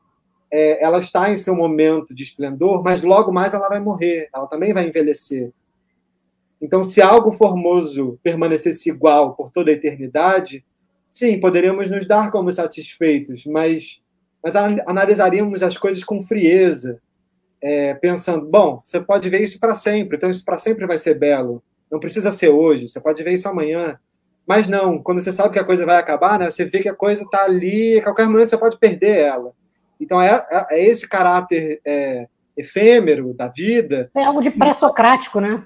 é, 0.53 0.83
ela 0.83 0.99
está 0.99 1.31
em 1.31 1.35
seu 1.35 1.55
momento 1.55 2.13
de 2.13 2.21
esplendor, 2.21 2.83
mas 2.83 3.01
logo 3.01 3.31
mais 3.31 3.55
ela 3.55 3.67
vai 3.67 3.79
morrer, 3.79 4.29
ela 4.31 4.45
também 4.45 4.71
vai 4.71 4.87
envelhecer. 4.87 5.51
Então, 6.61 6.83
se 6.83 7.01
algo 7.01 7.31
formoso 7.31 8.19
permanecesse 8.21 8.87
igual 8.87 9.35
por 9.35 9.49
toda 9.49 9.71
a 9.71 9.73
eternidade, 9.73 10.63
sim, 11.09 11.39
poderíamos 11.39 11.89
nos 11.89 12.05
dar 12.05 12.29
como 12.29 12.51
satisfeitos, 12.51 13.45
mas, 13.45 13.99
mas 14.43 14.55
analisaríamos 14.55 15.63
as 15.63 15.75
coisas 15.75 16.03
com 16.03 16.21
frieza, 16.21 17.01
é, 17.59 17.95
pensando: 17.95 18.45
bom, 18.45 18.79
você 18.83 19.01
pode 19.01 19.27
ver 19.27 19.41
isso 19.41 19.59
para 19.59 19.73
sempre, 19.73 20.17
então 20.17 20.29
isso 20.29 20.45
para 20.45 20.59
sempre 20.59 20.85
vai 20.85 20.99
ser 20.99 21.15
belo. 21.15 21.63
Não 21.91 21.99
precisa 21.99 22.31
ser 22.31 22.49
hoje, 22.49 22.87
você 22.87 22.99
pode 22.99 23.23
ver 23.23 23.33
isso 23.33 23.47
amanhã. 23.47 23.99
Mas 24.45 24.67
não, 24.67 25.01
quando 25.01 25.19
você 25.21 25.31
sabe 25.31 25.53
que 25.53 25.59
a 25.59 25.65
coisa 25.65 25.85
vai 25.85 25.97
acabar, 25.97 26.39
né, 26.39 26.49
você 26.49 26.65
vê 26.65 26.79
que 26.79 26.89
a 26.89 26.95
coisa 26.95 27.23
está 27.23 27.43
ali, 27.43 27.99
a 27.99 28.03
qualquer 28.03 28.27
momento 28.27 28.49
você 28.49 28.57
pode 28.57 28.77
perder 28.77 29.19
ela. 29.19 29.51
Então 29.99 30.21
é, 30.21 30.45
é, 30.49 30.67
é 30.71 30.85
esse 30.85 31.07
caráter 31.07 31.81
é, 31.85 32.27
efêmero 32.55 33.33
da 33.33 33.47
vida. 33.47 34.09
É 34.15 34.23
algo 34.23 34.41
de 34.41 34.49
pré-socrático, 34.49 35.39
né? 35.39 35.65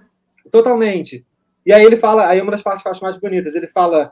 Totalmente. 0.50 1.26
E 1.66 1.72
aí 1.72 1.84
ele 1.84 1.98
fala, 1.98 2.28
aí 2.28 2.42
uma 2.42 2.52
das 2.52 2.62
partes 2.62 2.82
que 2.82 2.88
eu 2.88 2.92
acho 2.92 3.04
mais 3.04 3.18
bonitas, 3.18 3.56
ele 3.56 3.68
fala, 3.68 4.12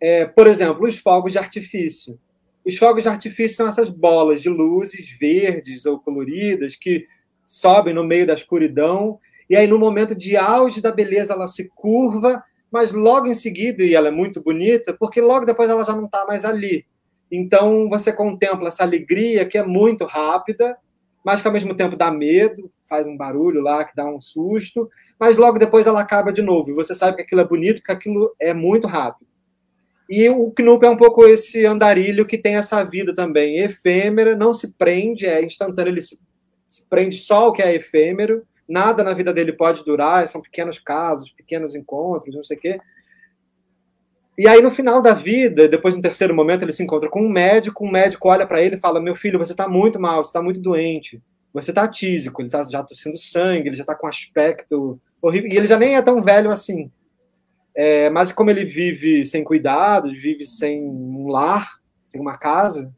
é, 0.00 0.24
por 0.24 0.46
exemplo, 0.46 0.86
os 0.86 0.98
fogos 0.98 1.32
de 1.32 1.38
artifício. 1.38 2.18
Os 2.64 2.76
fogos 2.76 3.02
de 3.02 3.08
artifício 3.08 3.56
são 3.56 3.68
essas 3.68 3.90
bolas 3.90 4.40
de 4.42 4.48
luzes 4.48 5.10
verdes 5.20 5.86
ou 5.86 6.00
coloridas 6.00 6.74
que 6.74 7.06
sobem 7.44 7.94
no 7.94 8.02
meio 8.02 8.26
da 8.26 8.34
escuridão 8.34 9.20
e 9.48 9.56
aí 9.56 9.66
no 9.66 9.78
momento 9.78 10.14
de 10.14 10.36
auge 10.36 10.80
da 10.80 10.92
beleza 10.92 11.32
ela 11.32 11.48
se 11.48 11.68
curva, 11.74 12.42
mas 12.70 12.92
logo 12.92 13.26
em 13.26 13.34
seguida, 13.34 13.82
e 13.82 13.94
ela 13.94 14.08
é 14.08 14.10
muito 14.10 14.42
bonita, 14.42 14.94
porque 14.98 15.20
logo 15.20 15.46
depois 15.46 15.70
ela 15.70 15.84
já 15.84 15.94
não 15.94 16.06
está 16.06 16.24
mais 16.26 16.44
ali. 16.44 16.84
Então 17.30 17.88
você 17.88 18.12
contempla 18.12 18.68
essa 18.68 18.82
alegria 18.82 19.46
que 19.46 19.58
é 19.58 19.62
muito 19.62 20.04
rápida, 20.04 20.76
mas 21.24 21.40
que 21.40 21.48
ao 21.48 21.52
mesmo 21.52 21.74
tempo 21.74 21.96
dá 21.96 22.10
medo, 22.10 22.70
faz 22.88 23.06
um 23.06 23.16
barulho 23.16 23.60
lá 23.60 23.84
que 23.84 23.96
dá 23.96 24.06
um 24.06 24.20
susto, 24.20 24.88
mas 25.18 25.36
logo 25.36 25.58
depois 25.58 25.86
ela 25.86 26.00
acaba 26.00 26.32
de 26.32 26.40
novo. 26.40 26.70
E 26.70 26.74
você 26.74 26.94
sabe 26.94 27.16
que 27.16 27.22
aquilo 27.22 27.40
é 27.40 27.44
bonito, 27.44 27.78
porque 27.78 27.92
aquilo 27.92 28.32
é 28.40 28.54
muito 28.54 28.86
rápido. 28.86 29.26
E 30.08 30.28
o 30.28 30.52
Knup 30.52 30.86
é 30.86 30.90
um 30.90 30.96
pouco 30.96 31.26
esse 31.26 31.66
andarilho 31.66 32.26
que 32.26 32.38
tem 32.38 32.54
essa 32.54 32.84
vida 32.84 33.12
também 33.12 33.58
efêmera, 33.58 34.36
não 34.36 34.54
se 34.54 34.72
prende, 34.74 35.26
é 35.26 35.44
instantâneo, 35.44 35.90
ele 35.90 36.00
se, 36.00 36.20
se 36.68 36.86
prende 36.88 37.16
só 37.16 37.46
ao 37.46 37.52
que 37.52 37.60
é 37.60 37.74
efêmero, 37.74 38.46
nada 38.68 39.02
na 39.02 39.12
vida 39.12 39.32
dele 39.32 39.52
pode 39.52 39.84
durar, 39.84 40.28
são 40.28 40.40
pequenos 40.40 40.78
casos, 40.78 41.30
pequenos 41.30 41.74
encontros, 41.74 42.34
não 42.34 42.42
sei 42.42 42.56
o 42.56 42.60
quê. 42.60 42.80
E 44.38 44.46
aí, 44.46 44.60
no 44.60 44.70
final 44.70 45.00
da 45.00 45.14
vida, 45.14 45.66
depois 45.66 45.94
no 45.94 46.00
terceiro 46.00 46.34
momento, 46.34 46.62
ele 46.62 46.72
se 46.72 46.82
encontra 46.82 47.08
com 47.08 47.22
um 47.22 47.28
médico, 47.28 47.86
um 47.86 47.90
médico 47.90 48.28
olha 48.28 48.46
para 48.46 48.60
ele 48.60 48.76
e 48.76 48.80
fala: 48.80 49.00
Meu 49.00 49.16
filho, 49.16 49.38
você 49.38 49.52
está 49.52 49.66
muito 49.66 49.98
mal, 49.98 50.22
você 50.22 50.28
está 50.28 50.42
muito 50.42 50.60
doente, 50.60 51.22
você 51.54 51.70
está 51.70 51.88
tísico, 51.88 52.42
ele 52.42 52.48
está 52.48 52.62
já 52.64 52.82
tossindo 52.82 53.16
sangue, 53.16 53.68
ele 53.68 53.76
já 53.76 53.82
está 53.82 53.94
com 53.94 54.06
aspecto 54.06 55.00
horrível, 55.22 55.50
e 55.50 55.56
ele 55.56 55.66
já 55.66 55.78
nem 55.78 55.96
é 55.96 56.02
tão 56.02 56.22
velho 56.22 56.50
assim. 56.50 56.90
É, 57.74 58.10
mas 58.10 58.32
como 58.32 58.50
ele 58.50 58.64
vive 58.64 59.24
sem 59.24 59.42
cuidados, 59.42 60.14
vive 60.14 60.44
sem 60.44 60.82
um 60.82 61.28
lar, 61.28 61.66
sem 62.06 62.20
uma 62.20 62.36
casa, 62.36 62.94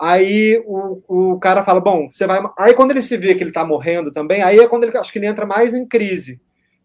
Aí 0.00 0.62
o, 0.64 1.32
o 1.34 1.40
cara 1.40 1.64
fala, 1.64 1.80
bom, 1.80 2.08
você 2.10 2.26
vai. 2.26 2.40
Aí 2.56 2.72
quando 2.72 2.92
ele 2.92 3.02
se 3.02 3.16
vê 3.16 3.34
que 3.34 3.42
ele 3.42 3.52
tá 3.52 3.64
morrendo 3.64 4.12
também, 4.12 4.42
aí 4.42 4.58
é 4.58 4.68
quando 4.68 4.84
ele 4.84 4.96
acho 4.96 5.12
que 5.12 5.18
ele 5.18 5.26
entra 5.26 5.44
mais 5.44 5.74
em 5.74 5.86
crise. 5.86 6.40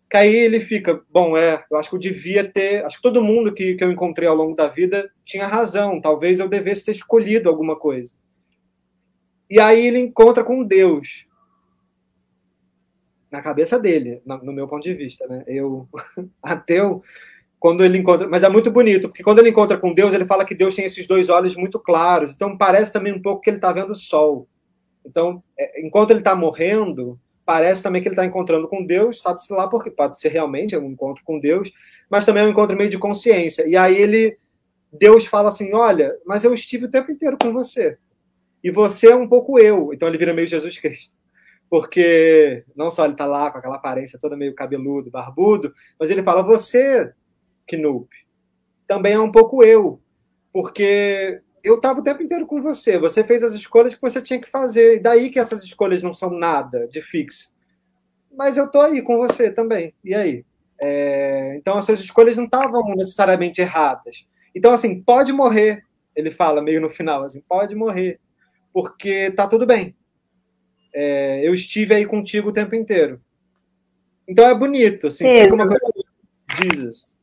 Que 0.10 0.18
aí 0.18 0.36
ele 0.36 0.60
fica, 0.60 1.02
bom, 1.12 1.38
é, 1.38 1.64
eu 1.72 1.78
acho 1.78 1.90
que 1.90 1.96
eu 1.96 2.00
devia 2.00 2.44
ter. 2.44 2.84
Acho 2.84 2.98
que 2.98 3.04
todo 3.04 3.24
mundo 3.24 3.54
que, 3.54 3.76
que 3.76 3.84
eu 3.84 3.92
encontrei 3.92 4.28
ao 4.28 4.36
longo 4.36 4.56
da 4.56 4.68
vida 4.68 5.12
tinha 5.24 5.48
razão. 5.48 6.02
Talvez 6.02 6.40
eu 6.40 6.48
devesse 6.48 6.86
ter 6.86 6.92
escolhido 6.92 7.50
alguma 7.50 7.78
coisa. 7.78 8.16
E 9.50 9.60
aí 9.60 9.86
ele 9.86 10.00
encontra 10.00 10.44
com 10.44 10.64
Deus. 10.64 11.28
Na 13.30 13.42
cabeça 13.42 13.80
dele, 13.80 14.22
no 14.26 14.54
meu 14.54 14.68
ponto 14.68 14.84
de 14.84 14.94
vista, 14.94 15.28
né? 15.28 15.44
Eu, 15.48 15.88
ateu, 16.42 17.02
quando 17.64 17.82
ele 17.82 17.98
encontra. 17.98 18.28
Mas 18.28 18.44
é 18.44 18.50
muito 18.50 18.70
bonito, 18.70 19.08
porque 19.08 19.24
quando 19.24 19.40
ele 19.40 19.48
encontra 19.48 19.78
com 19.78 19.94
Deus, 19.94 20.14
ele 20.14 20.26
fala 20.26 20.44
que 20.44 20.54
Deus 20.54 20.76
tem 20.76 20.84
esses 20.84 21.08
dois 21.08 21.30
olhos 21.30 21.56
muito 21.56 21.80
claros. 21.80 22.34
Então 22.34 22.58
parece 22.58 22.92
também 22.92 23.14
um 23.14 23.22
pouco 23.22 23.40
que 23.40 23.50
ele 23.50 23.56
está 23.56 23.72
vendo 23.72 23.92
o 23.92 23.96
sol. 23.96 24.50
Então, 25.06 25.42
é, 25.58 25.82
enquanto 25.82 26.12
ele 26.12 26.20
está 26.20 26.36
morrendo, 26.36 27.18
parece 27.46 27.82
também 27.82 28.02
que 28.02 28.10
ele 28.10 28.16
está 28.16 28.26
encontrando 28.26 28.68
com 28.68 28.86
Deus, 28.86 29.22
sabe-se 29.22 29.54
lá 29.54 29.66
porque 29.66 29.90
pode 29.90 30.20
ser 30.20 30.28
realmente 30.28 30.76
um 30.76 30.92
encontro 30.92 31.24
com 31.24 31.40
Deus, 31.40 31.72
mas 32.10 32.26
também 32.26 32.44
é 32.44 32.46
um 32.46 32.50
encontro 32.50 32.76
meio 32.76 32.90
de 32.90 33.00
consciência. 33.00 33.66
E 33.66 33.78
aí 33.78 33.96
ele, 33.96 34.36
Deus 34.92 35.26
fala 35.26 35.48
assim: 35.48 35.74
olha, 35.74 36.14
mas 36.26 36.44
eu 36.44 36.54
estive 36.54 36.88
o 36.88 36.90
tempo 36.90 37.14
inteiro 37.14 37.38
com 37.42 37.54
você. 37.54 37.98
E 38.62 38.72
você 38.72 39.08
é 39.08 39.16
um 39.16 39.28
pouco 39.28 39.58
eu. 39.58 39.94
Então 39.94 40.10
ele 40.10 40.18
vira 40.18 40.34
meio 40.34 40.48
Jesus 40.48 40.78
Cristo. 40.78 41.16
Porque 41.70 42.66
não 42.76 42.92
só 42.92 43.06
ele 43.06 43.14
está 43.14 43.26
lá 43.26 43.50
com 43.50 43.58
aquela 43.58 43.78
aparência 43.78 44.20
toda 44.20 44.36
meio 44.36 44.54
cabeludo, 44.54 45.10
barbudo, 45.10 45.74
mas 45.98 46.10
ele 46.10 46.24
fala: 46.24 46.44
você 46.44 47.14
Knup. 47.72 48.10
Também 48.86 49.14
é 49.14 49.20
um 49.20 49.32
pouco 49.32 49.64
eu, 49.64 50.00
porque 50.52 51.42
eu 51.64 51.76
estava 51.76 52.02
o 52.02 52.04
tempo 52.04 52.22
inteiro 52.22 52.46
com 52.46 52.62
você. 52.62 53.00
Você 53.00 53.24
fez 53.24 53.44
as 53.44 53.54
escolhas 53.54 53.96
que 53.96 54.02
você 54.02 54.22
tinha 54.22 54.40
que 54.40 54.50
fazer. 54.50 54.98
E 54.98 55.00
daí 55.00 55.30
que 55.30 55.40
essas 55.40 55.64
escolhas 55.64 56.04
não 56.04 56.14
são 56.14 56.30
nada 56.30 56.88
de 56.88 57.02
fixo. 57.02 57.52
Mas 58.36 58.58
eu 58.58 58.70
tô 58.70 58.82
aí 58.82 59.02
com 59.02 59.18
você 59.18 59.52
também. 59.52 59.94
E 60.04 60.14
aí? 60.14 60.46
É... 60.82 61.56
Então, 61.56 61.78
essas 61.78 62.00
escolhas 62.02 62.36
não 62.36 62.46
estavam 62.46 62.84
necessariamente 62.96 63.62
erradas. 63.62 64.28
Então, 64.54 64.74
assim, 64.74 65.02
pode 65.02 65.32
morrer. 65.32 65.84
Ele 66.16 66.30
fala 66.30 66.62
meio 66.62 66.82
no 66.82 66.90
final, 66.90 67.24
assim, 67.24 67.42
pode 67.42 67.74
morrer. 67.76 68.20
Porque 68.74 69.32
tá 69.32 69.48
tudo 69.48 69.66
bem. 69.66 69.96
É... 70.94 71.48
Eu 71.48 71.54
estive 71.54 71.96
aí 71.96 72.06
contigo 72.06 72.50
o 72.50 72.54
tempo 72.54 72.76
inteiro. 72.76 73.22
Então 74.28 74.48
é 74.48 74.56
bonito, 74.56 75.08
assim, 75.08 75.26
fica 75.42 75.54
uma 75.54 75.68
coisa. 75.68 75.92
Jesus. 76.62 77.20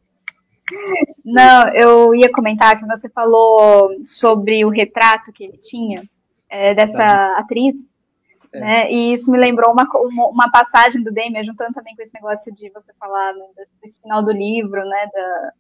Não, 1.24 1.68
eu 1.74 2.14
ia 2.14 2.30
comentar 2.30 2.78
que 2.78 2.86
você 2.86 3.08
falou 3.08 3.90
sobre 4.04 4.64
o 4.64 4.68
retrato 4.68 5.32
que 5.32 5.44
ele 5.44 5.58
tinha 5.58 6.02
é, 6.48 6.74
dessa 6.74 6.98
tá. 6.98 7.38
atriz, 7.38 8.00
é. 8.52 8.60
né? 8.60 8.92
E 8.92 9.12
isso 9.12 9.30
me 9.30 9.38
lembrou 9.38 9.72
uma, 9.72 9.86
uma, 10.28 10.50
passagem 10.50 11.02
do 11.02 11.12
Damien, 11.12 11.44
juntando 11.44 11.74
também 11.74 11.94
com 11.94 12.02
esse 12.02 12.14
negócio 12.14 12.52
de 12.54 12.70
você 12.70 12.92
falar 12.98 13.32
né, 13.32 13.44
desse 13.80 14.00
final 14.00 14.24
do 14.24 14.32
livro, 14.32 14.84
né? 14.84 15.06
Da, 15.12 15.52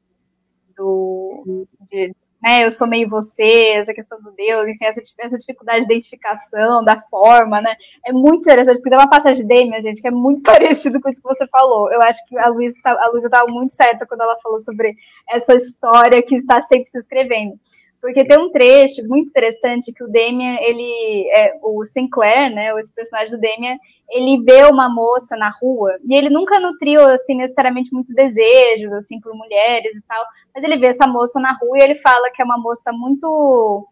do, 0.76 1.66
de, 1.90 2.14
né, 2.42 2.64
eu 2.64 2.70
sou 2.70 2.88
meio 2.88 3.08
você, 3.08 3.72
essa 3.74 3.92
questão 3.92 4.20
do 4.20 4.32
Deus, 4.32 4.66
enfim, 4.66 4.84
essa, 4.84 5.02
essa 5.18 5.38
dificuldade 5.38 5.80
de 5.80 5.92
identificação, 5.92 6.82
da 6.82 7.00
forma, 7.10 7.60
né, 7.60 7.74
é 8.06 8.12
muito 8.12 8.40
interessante, 8.40 8.76
porque 8.76 8.90
tem 8.90 8.98
uma 8.98 9.10
passagem 9.10 9.46
de 9.46 9.64
minha 9.64 9.80
gente, 9.80 10.00
que 10.00 10.08
é 10.08 10.10
muito 10.10 10.42
parecido 10.44 11.00
com 11.00 11.08
isso 11.08 11.20
que 11.20 11.28
você 11.28 11.46
falou. 11.48 11.92
Eu 11.92 12.00
acho 12.02 12.24
que 12.26 12.38
a 12.38 12.48
Luísa 12.48 12.80
tá, 12.82 13.10
estava 13.16 13.50
muito 13.50 13.72
certa 13.72 14.06
quando 14.06 14.22
ela 14.22 14.38
falou 14.42 14.60
sobre 14.60 14.94
essa 15.28 15.54
história 15.54 16.22
que 16.22 16.36
está 16.36 16.62
sempre 16.62 16.88
se 16.88 16.98
escrevendo. 16.98 17.58
Porque 18.00 18.24
tem 18.24 18.38
um 18.38 18.50
trecho 18.50 19.06
muito 19.06 19.28
interessante 19.28 19.92
que 19.92 20.02
o 20.02 20.08
Damien, 20.10 20.56
ele, 20.62 21.30
é, 21.32 21.58
o 21.62 21.84
Sinclair, 21.84 22.50
né, 22.50 22.72
esse 22.80 22.94
personagem 22.94 23.30
do 23.30 23.40
Damien, 23.40 23.78
ele 24.08 24.42
vê 24.42 24.64
uma 24.64 24.88
moça 24.88 25.36
na 25.36 25.50
rua 25.50 25.98
e 26.08 26.14
ele 26.14 26.30
nunca 26.30 26.58
nutriu, 26.58 27.04
assim, 27.06 27.34
necessariamente 27.34 27.92
muitos 27.92 28.14
desejos, 28.14 28.90
assim, 28.94 29.20
por 29.20 29.34
mulheres 29.34 29.94
e 29.96 30.02
tal, 30.02 30.24
mas 30.54 30.64
ele 30.64 30.78
vê 30.78 30.86
essa 30.86 31.06
moça 31.06 31.38
na 31.40 31.52
rua 31.52 31.78
e 31.78 31.82
ele 31.82 31.94
fala 31.96 32.30
que 32.30 32.40
é 32.40 32.44
uma 32.44 32.58
moça 32.58 32.90
muito, 32.90 33.86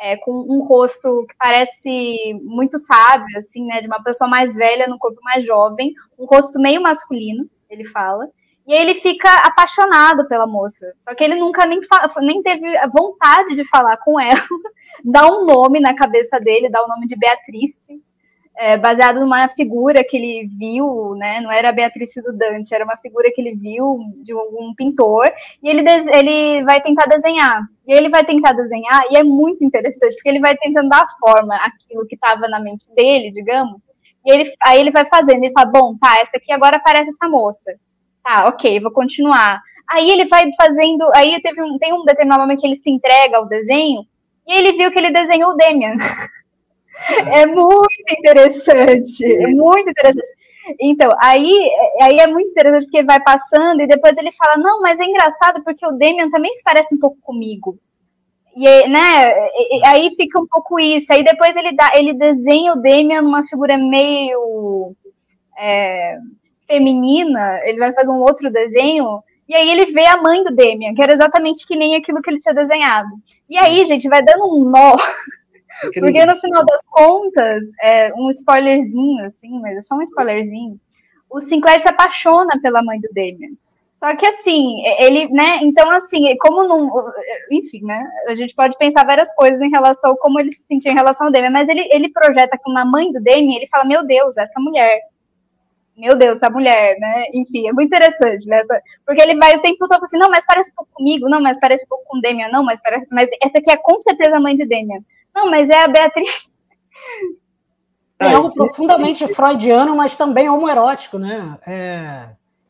é, 0.00 0.16
com 0.16 0.32
um 0.32 0.60
rosto 0.66 1.24
que 1.28 1.34
parece 1.38 2.34
muito 2.42 2.78
sábio, 2.78 3.38
assim, 3.38 3.64
né, 3.64 3.80
de 3.80 3.86
uma 3.86 4.02
pessoa 4.02 4.28
mais 4.28 4.56
velha 4.56 4.88
no 4.88 4.98
corpo 4.98 5.20
mais 5.22 5.44
jovem, 5.46 5.92
um 6.18 6.26
rosto 6.26 6.60
meio 6.60 6.82
masculino, 6.82 7.48
ele 7.70 7.86
fala, 7.86 8.26
e 8.66 8.72
ele 8.72 8.94
fica 8.94 9.28
apaixonado 9.46 10.26
pela 10.28 10.46
moça. 10.46 10.92
Só 11.00 11.14
que 11.14 11.24
ele 11.24 11.34
nunca 11.34 11.66
nem, 11.66 11.80
nem 12.20 12.42
teve 12.42 12.66
vontade 12.88 13.54
de 13.54 13.68
falar 13.68 13.96
com 13.98 14.18
ela. 14.20 14.40
dá 15.04 15.26
um 15.26 15.44
nome 15.44 15.80
na 15.80 15.94
cabeça 15.94 16.38
dele, 16.38 16.70
dá 16.70 16.84
o 16.84 16.88
nome 16.88 17.06
de 17.06 17.16
Beatrice, 17.16 18.00
é, 18.56 18.76
baseado 18.76 19.18
numa 19.18 19.48
figura 19.48 20.04
que 20.04 20.16
ele 20.16 20.46
viu, 20.46 21.14
né? 21.16 21.40
Não 21.40 21.50
era 21.50 21.70
a 21.70 21.72
Beatrice 21.72 22.22
do 22.22 22.32
Dante, 22.36 22.74
era 22.74 22.84
uma 22.84 22.96
figura 22.96 23.30
que 23.34 23.40
ele 23.40 23.54
viu 23.54 23.98
de 24.22 24.34
um 24.34 24.72
pintor. 24.76 25.32
E 25.62 25.68
ele, 25.68 25.82
ele 26.12 26.64
vai 26.64 26.80
tentar 26.80 27.06
desenhar. 27.06 27.62
E 27.86 27.92
ele 27.92 28.08
vai 28.08 28.24
tentar 28.24 28.52
desenhar, 28.52 29.02
e 29.10 29.16
é 29.16 29.24
muito 29.24 29.64
interessante, 29.64 30.14
porque 30.14 30.28
ele 30.28 30.38
vai 30.38 30.56
tentando 30.56 30.88
dar 30.88 31.04
forma 31.18 31.56
àquilo 31.56 32.06
que 32.06 32.14
estava 32.14 32.46
na 32.46 32.60
mente 32.60 32.86
dele, 32.94 33.32
digamos. 33.32 33.82
E 34.24 34.32
ele, 34.32 34.52
aí 34.62 34.78
ele 34.78 34.92
vai 34.92 35.04
fazendo, 35.08 35.42
ele 35.42 35.52
fala, 35.52 35.66
bom, 35.66 35.96
tá, 35.98 36.16
essa 36.20 36.36
aqui 36.36 36.52
agora 36.52 36.78
parece 36.78 37.10
essa 37.10 37.28
moça. 37.28 37.72
Tá, 38.22 38.46
ok, 38.46 38.80
vou 38.80 38.92
continuar. 38.92 39.60
Aí 39.90 40.10
ele 40.10 40.26
vai 40.26 40.48
fazendo. 40.56 41.10
Aí 41.14 41.40
teve 41.42 41.60
um, 41.62 41.78
tem 41.78 41.92
um 41.92 42.04
determinado 42.04 42.42
momento 42.42 42.60
que 42.60 42.66
ele 42.66 42.76
se 42.76 42.90
entrega 42.90 43.36
ao 43.36 43.46
desenho 43.46 44.06
e 44.46 44.52
ele 44.54 44.72
viu 44.72 44.90
que 44.90 44.98
ele 44.98 45.10
desenhou 45.10 45.52
o 45.52 45.56
Demian. 45.56 45.96
É 47.32 47.46
muito 47.46 47.88
interessante, 48.18 49.24
é 49.24 49.46
muito 49.48 49.88
interessante. 49.88 50.28
Então, 50.80 51.10
aí, 51.20 51.70
aí 52.00 52.18
é 52.18 52.26
muito 52.26 52.50
interessante 52.50 52.84
porque 52.84 53.02
vai 53.02 53.20
passando 53.20 53.80
e 53.80 53.86
depois 53.86 54.16
ele 54.16 54.30
fala, 54.32 54.58
não, 54.58 54.80
mas 54.80 55.00
é 55.00 55.04
engraçado 55.04 55.64
porque 55.64 55.84
o 55.86 55.92
Damian 55.92 56.30
também 56.30 56.52
se 56.54 56.62
parece 56.62 56.94
um 56.94 56.98
pouco 56.98 57.16
comigo. 57.22 57.76
E, 58.54 58.88
né, 58.88 59.34
aí 59.86 60.14
fica 60.14 60.40
um 60.40 60.46
pouco 60.46 60.78
isso. 60.78 61.12
Aí 61.12 61.24
depois 61.24 61.56
ele, 61.56 61.72
dá, 61.72 61.92
ele 61.96 62.12
desenha 62.12 62.74
o 62.74 62.80
Damian 62.80 63.22
numa 63.22 63.44
figura 63.44 63.76
meio 63.76 64.94
é, 65.58 66.18
feminina, 66.66 67.60
ele 67.64 67.78
vai 67.78 67.92
fazer 67.92 68.10
um 68.10 68.20
outro 68.20 68.50
desenho, 68.50 69.22
e 69.48 69.54
aí 69.54 69.70
ele 69.70 69.92
vê 69.92 70.06
a 70.06 70.20
mãe 70.20 70.42
do 70.42 70.54
Damian, 70.54 70.94
que 70.94 71.02
era 71.02 71.12
exatamente 71.12 71.66
que 71.66 71.76
nem 71.76 71.94
aquilo 71.94 72.22
que 72.22 72.30
ele 72.30 72.38
tinha 72.38 72.54
desenhado. 72.54 73.10
E 73.50 73.58
aí, 73.58 73.84
gente, 73.86 74.08
vai 74.08 74.22
dando 74.22 74.46
um 74.46 74.64
nó. 74.64 74.96
Porque 75.94 76.24
no 76.24 76.36
final 76.38 76.64
das 76.64 76.80
contas, 76.88 77.64
é 77.82 78.12
um 78.14 78.30
spoilerzinho, 78.30 79.24
assim, 79.24 79.60
mas 79.60 79.76
é 79.76 79.80
só 79.82 79.96
um 79.96 80.02
spoilerzinho. 80.02 80.78
O 81.28 81.40
Sinclair 81.40 81.80
se 81.80 81.88
apaixona 81.88 82.60
pela 82.62 82.82
mãe 82.82 83.00
do 83.00 83.08
Damian. 83.12 83.52
Só 83.92 84.16
que 84.16 84.26
assim, 84.26 84.82
ele, 84.98 85.28
né? 85.28 85.58
Então, 85.62 85.88
assim, 85.90 86.36
como 86.38 86.64
não. 86.64 86.90
Enfim, 87.50 87.84
né? 87.84 88.04
A 88.26 88.34
gente 88.34 88.54
pode 88.54 88.76
pensar 88.76 89.04
várias 89.04 89.32
coisas 89.34 89.60
em 89.60 89.70
relação 89.70 90.12
a 90.12 90.18
como 90.18 90.40
ele 90.40 90.50
se 90.50 90.66
sentia 90.66 90.90
em 90.90 90.94
relação 90.94 91.26
ao 91.26 91.32
Damian, 91.32 91.50
mas 91.50 91.68
ele, 91.68 91.88
ele 91.92 92.08
projeta 92.08 92.58
que 92.58 92.72
na 92.72 92.84
mãe 92.84 93.12
do 93.12 93.22
Damian, 93.22 93.56
ele 93.56 93.68
fala: 93.68 93.84
Meu 93.84 94.04
Deus, 94.04 94.36
essa 94.36 94.58
mulher 94.58 95.00
meu 95.96 96.16
Deus, 96.16 96.36
essa 96.36 96.50
mulher, 96.50 96.98
né? 96.98 97.26
Enfim, 97.34 97.68
é 97.68 97.72
muito 97.72 97.88
interessante, 97.88 98.46
né? 98.46 98.62
Porque 99.06 99.20
ele 99.20 99.36
vai 99.36 99.56
o 99.56 99.62
tempo 99.62 99.86
todo 99.86 100.02
assim, 100.02 100.18
não, 100.18 100.30
mas 100.30 100.46
parece 100.46 100.70
um 100.70 100.74
pouco 100.74 100.90
comigo, 100.94 101.28
não, 101.28 101.40
mas 101.40 101.60
parece 101.60 101.84
um 101.84 101.88
pouco 101.88 102.04
com 102.06 102.20
Demian, 102.20 102.48
não, 102.48 102.64
mas 102.64 102.80
parece. 102.82 103.06
Mas 103.10 103.28
essa 103.42 103.58
aqui 103.58 103.70
é 103.70 103.76
com 103.76 104.00
certeza 104.00 104.36
a 104.36 104.40
mãe 104.40 104.56
de 104.56 104.66
Demian. 104.66 105.00
Não, 105.34 105.50
mas 105.50 105.68
é 105.68 105.84
a 105.84 105.88
Beatriz. 105.88 106.50
É 108.18 108.34
algo 108.34 108.52
profundamente 108.52 109.26
freudiano, 109.34 109.96
mas 109.96 110.14
também 110.14 110.48
homoerótico, 110.48 111.18
né? 111.18 111.58
É, 111.66 112.28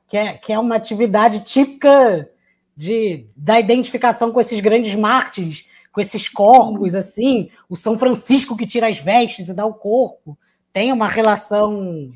que, 0.09 0.17
é, 0.17 0.33
que 0.39 0.51
é 0.51 0.59
uma 0.59 0.77
atividade 0.77 1.41
típica 1.41 2.27
de, 2.75 3.27
da 3.37 3.61
identificação 3.61 4.33
com 4.33 4.41
esses 4.41 4.59
grandes 4.61 4.95
mártires, 4.95 5.67
com 5.93 6.01
esses 6.01 6.27
corpos, 6.27 6.95
assim, 6.95 7.51
o 7.69 7.77
São 7.77 7.99
Francisco 7.99 8.57
que 8.57 8.67
tira 8.67 8.89
as 8.89 8.99
vestes 8.99 9.51
e 9.51 9.55
dá 9.55 9.67
o 9.67 9.75
corpo. 9.75 10.39
Tem 10.73 10.91
uma 10.91 11.07
relação 11.07 12.11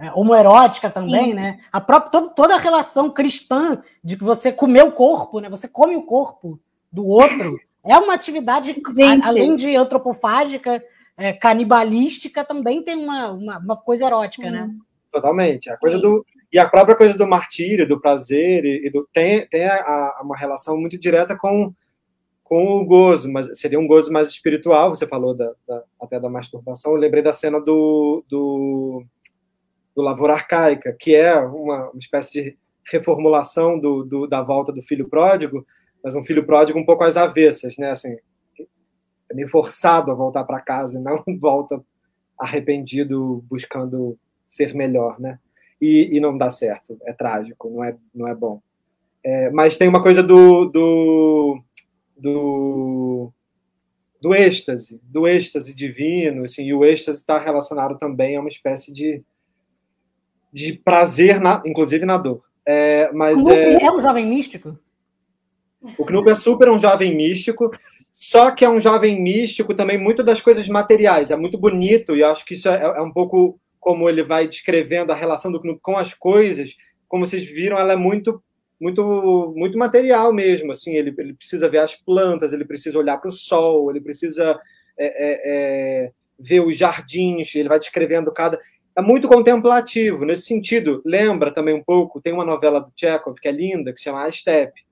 é, 0.00 0.10
homoerótica 0.14 0.88
também, 0.88 1.26
Sim. 1.26 1.34
né? 1.34 1.58
A 1.70 1.80
própria, 1.80 2.10
todo, 2.10 2.30
toda 2.30 2.54
a 2.54 2.58
relação 2.58 3.10
cristã 3.10 3.82
de 4.02 4.16
que 4.16 4.24
você 4.24 4.50
comer 4.50 4.82
o 4.82 4.92
corpo, 4.92 5.40
né? 5.40 5.50
Você 5.50 5.68
come 5.68 5.94
o 5.94 6.02
corpo 6.02 6.58
do 6.90 7.06
outro. 7.06 7.58
É 7.84 7.96
uma 7.98 8.14
atividade, 8.14 8.80
a, 9.22 9.28
além 9.28 9.54
de 9.54 9.76
antropofágica, 9.76 10.82
é, 11.16 11.34
canibalística, 11.34 12.42
também 12.42 12.82
tem 12.82 12.96
uma, 12.96 13.30
uma, 13.30 13.58
uma 13.58 13.76
coisa 13.76 14.06
erótica, 14.06 14.50
né? 14.50 14.70
Totalmente. 15.12 15.70
A 15.70 15.76
coisa 15.76 15.96
Sim. 15.96 16.02
do, 16.02 16.24
e 16.50 16.58
a 16.58 16.68
própria 16.68 16.96
coisa 16.96 17.16
do 17.16 17.26
martírio, 17.26 17.86
do 17.86 18.00
prazer, 18.00 18.64
e, 18.64 18.86
e 18.86 18.90
do, 18.90 19.06
tem, 19.12 19.46
tem 19.48 19.66
a, 19.66 19.74
a, 19.74 20.20
uma 20.24 20.36
relação 20.36 20.78
muito 20.78 20.98
direta 20.98 21.36
com, 21.36 21.74
com 22.42 22.80
o 22.80 22.86
gozo, 22.86 23.30
mas 23.30 23.50
seria 23.58 23.78
um 23.78 23.86
gozo 23.86 24.10
mais 24.10 24.28
espiritual. 24.28 24.94
Você 24.94 25.06
falou 25.06 25.34
da, 25.34 25.52
da 25.68 25.82
até 26.00 26.18
da 26.18 26.30
masturbação. 26.30 26.92
Eu 26.92 26.98
lembrei 26.98 27.22
da 27.22 27.32
cena 27.34 27.60
do, 27.60 28.24
do 28.28 29.04
do 30.00 30.04
Lavoura 30.04 30.32
Arcaica, 30.32 30.96
que 30.98 31.14
é 31.14 31.38
uma, 31.38 31.90
uma 31.90 31.98
espécie 31.98 32.32
de 32.32 32.58
reformulação 32.90 33.78
do, 33.78 34.02
do, 34.02 34.26
da 34.26 34.42
volta 34.42 34.72
do 34.72 34.82
filho 34.82 35.08
pródigo, 35.08 35.66
mas 36.02 36.16
um 36.16 36.24
filho 36.24 36.44
pródigo 36.44 36.78
um 36.78 36.84
pouco 36.84 37.04
às 37.04 37.16
avessas, 37.16 37.76
né? 37.76 37.90
Assim, 37.90 38.16
é 39.30 39.34
meio 39.34 39.48
forçado 39.48 40.10
a 40.10 40.14
voltar 40.14 40.44
para 40.44 40.60
casa 40.60 40.98
e 40.98 41.02
não 41.02 41.22
volta 41.38 41.82
arrependido 42.38 43.44
buscando 43.48 44.18
ser 44.48 44.74
melhor, 44.74 45.20
né? 45.20 45.38
E, 45.80 46.16
e, 46.16 46.20
não 46.20 46.36
dá 46.36 46.50
certo, 46.50 46.98
é 47.04 47.12
trágico, 47.12 47.70
não 47.70 47.84
é, 47.84 47.96
não 48.14 48.28
é 48.28 48.34
bom. 48.34 48.60
É, 49.22 49.50
mas 49.50 49.76
tem 49.76 49.88
uma 49.88 50.02
coisa 50.02 50.22
do, 50.22 50.66
do, 50.66 51.62
do, 52.16 53.32
do 54.20 54.34
êxtase, 54.34 55.00
do 55.04 55.26
êxtase 55.26 55.74
divino, 55.74 56.44
assim, 56.44 56.64
e 56.64 56.74
o 56.74 56.84
êxtase 56.84 57.18
está 57.18 57.38
relacionado 57.38 57.96
também 57.96 58.36
a 58.36 58.40
uma 58.40 58.48
espécie 58.48 58.92
de 58.92 59.22
de 60.52 60.74
prazer, 60.74 61.40
na, 61.40 61.62
inclusive 61.64 62.04
na 62.04 62.16
dor. 62.16 62.42
É, 62.66 63.10
mas 63.12 63.46
é, 63.46 63.82
é 63.82 63.90
um 63.90 64.00
jovem 64.00 64.26
místico? 64.26 64.78
O 65.98 66.04
Knup 66.04 66.28
é 66.30 66.34
super 66.34 66.68
um 66.70 66.78
jovem 66.78 67.16
místico, 67.16 67.70
só 68.10 68.50
que 68.50 68.64
é 68.64 68.68
um 68.68 68.80
jovem 68.80 69.20
místico 69.20 69.74
também 69.74 69.96
muito 69.96 70.22
das 70.22 70.40
coisas 70.40 70.68
materiais. 70.68 71.30
É 71.30 71.36
muito 71.36 71.58
bonito 71.58 72.14
e 72.14 72.22
acho 72.22 72.44
que 72.44 72.54
isso 72.54 72.68
é, 72.68 72.82
é 72.82 73.00
um 73.00 73.12
pouco 73.12 73.58
como 73.78 74.08
ele 74.08 74.22
vai 74.22 74.46
descrevendo 74.46 75.10
a 75.10 75.14
relação 75.14 75.50
do 75.50 75.60
Knup 75.60 75.80
com 75.80 75.96
as 75.96 76.12
coisas. 76.12 76.76
Como 77.08 77.24
vocês 77.24 77.44
viram, 77.44 77.78
ela 77.78 77.94
é 77.94 77.96
muito 77.96 78.42
muito 78.80 79.52
muito 79.56 79.78
material 79.78 80.32
mesmo. 80.32 80.72
Assim, 80.72 80.96
ele, 80.96 81.14
ele 81.18 81.34
precisa 81.34 81.68
ver 81.68 81.78
as 81.78 81.94
plantas, 81.94 82.52
ele 82.52 82.64
precisa 82.64 82.98
olhar 82.98 83.18
para 83.18 83.28
o 83.28 83.32
sol, 83.32 83.90
ele 83.90 84.00
precisa 84.00 84.58
é, 84.98 85.06
é, 85.06 85.40
é, 85.44 86.12
ver 86.38 86.60
os 86.60 86.76
jardins. 86.76 87.54
Ele 87.54 87.68
vai 87.68 87.78
descrevendo 87.78 88.32
cada 88.32 88.58
é 89.00 89.02
muito 89.02 89.26
contemplativo. 89.26 90.24
Nesse 90.24 90.42
sentido, 90.42 91.02
lembra 91.04 91.52
também 91.52 91.74
um 91.74 91.82
pouco, 91.82 92.20
tem 92.20 92.32
uma 92.32 92.44
novela 92.44 92.80
do 92.80 92.92
Chekhov 92.94 93.38
que 93.40 93.48
é 93.48 93.52
linda, 93.52 93.92
que 93.92 94.00
chama 94.00 94.24
A 94.24 94.30
Steppe. 94.30 94.82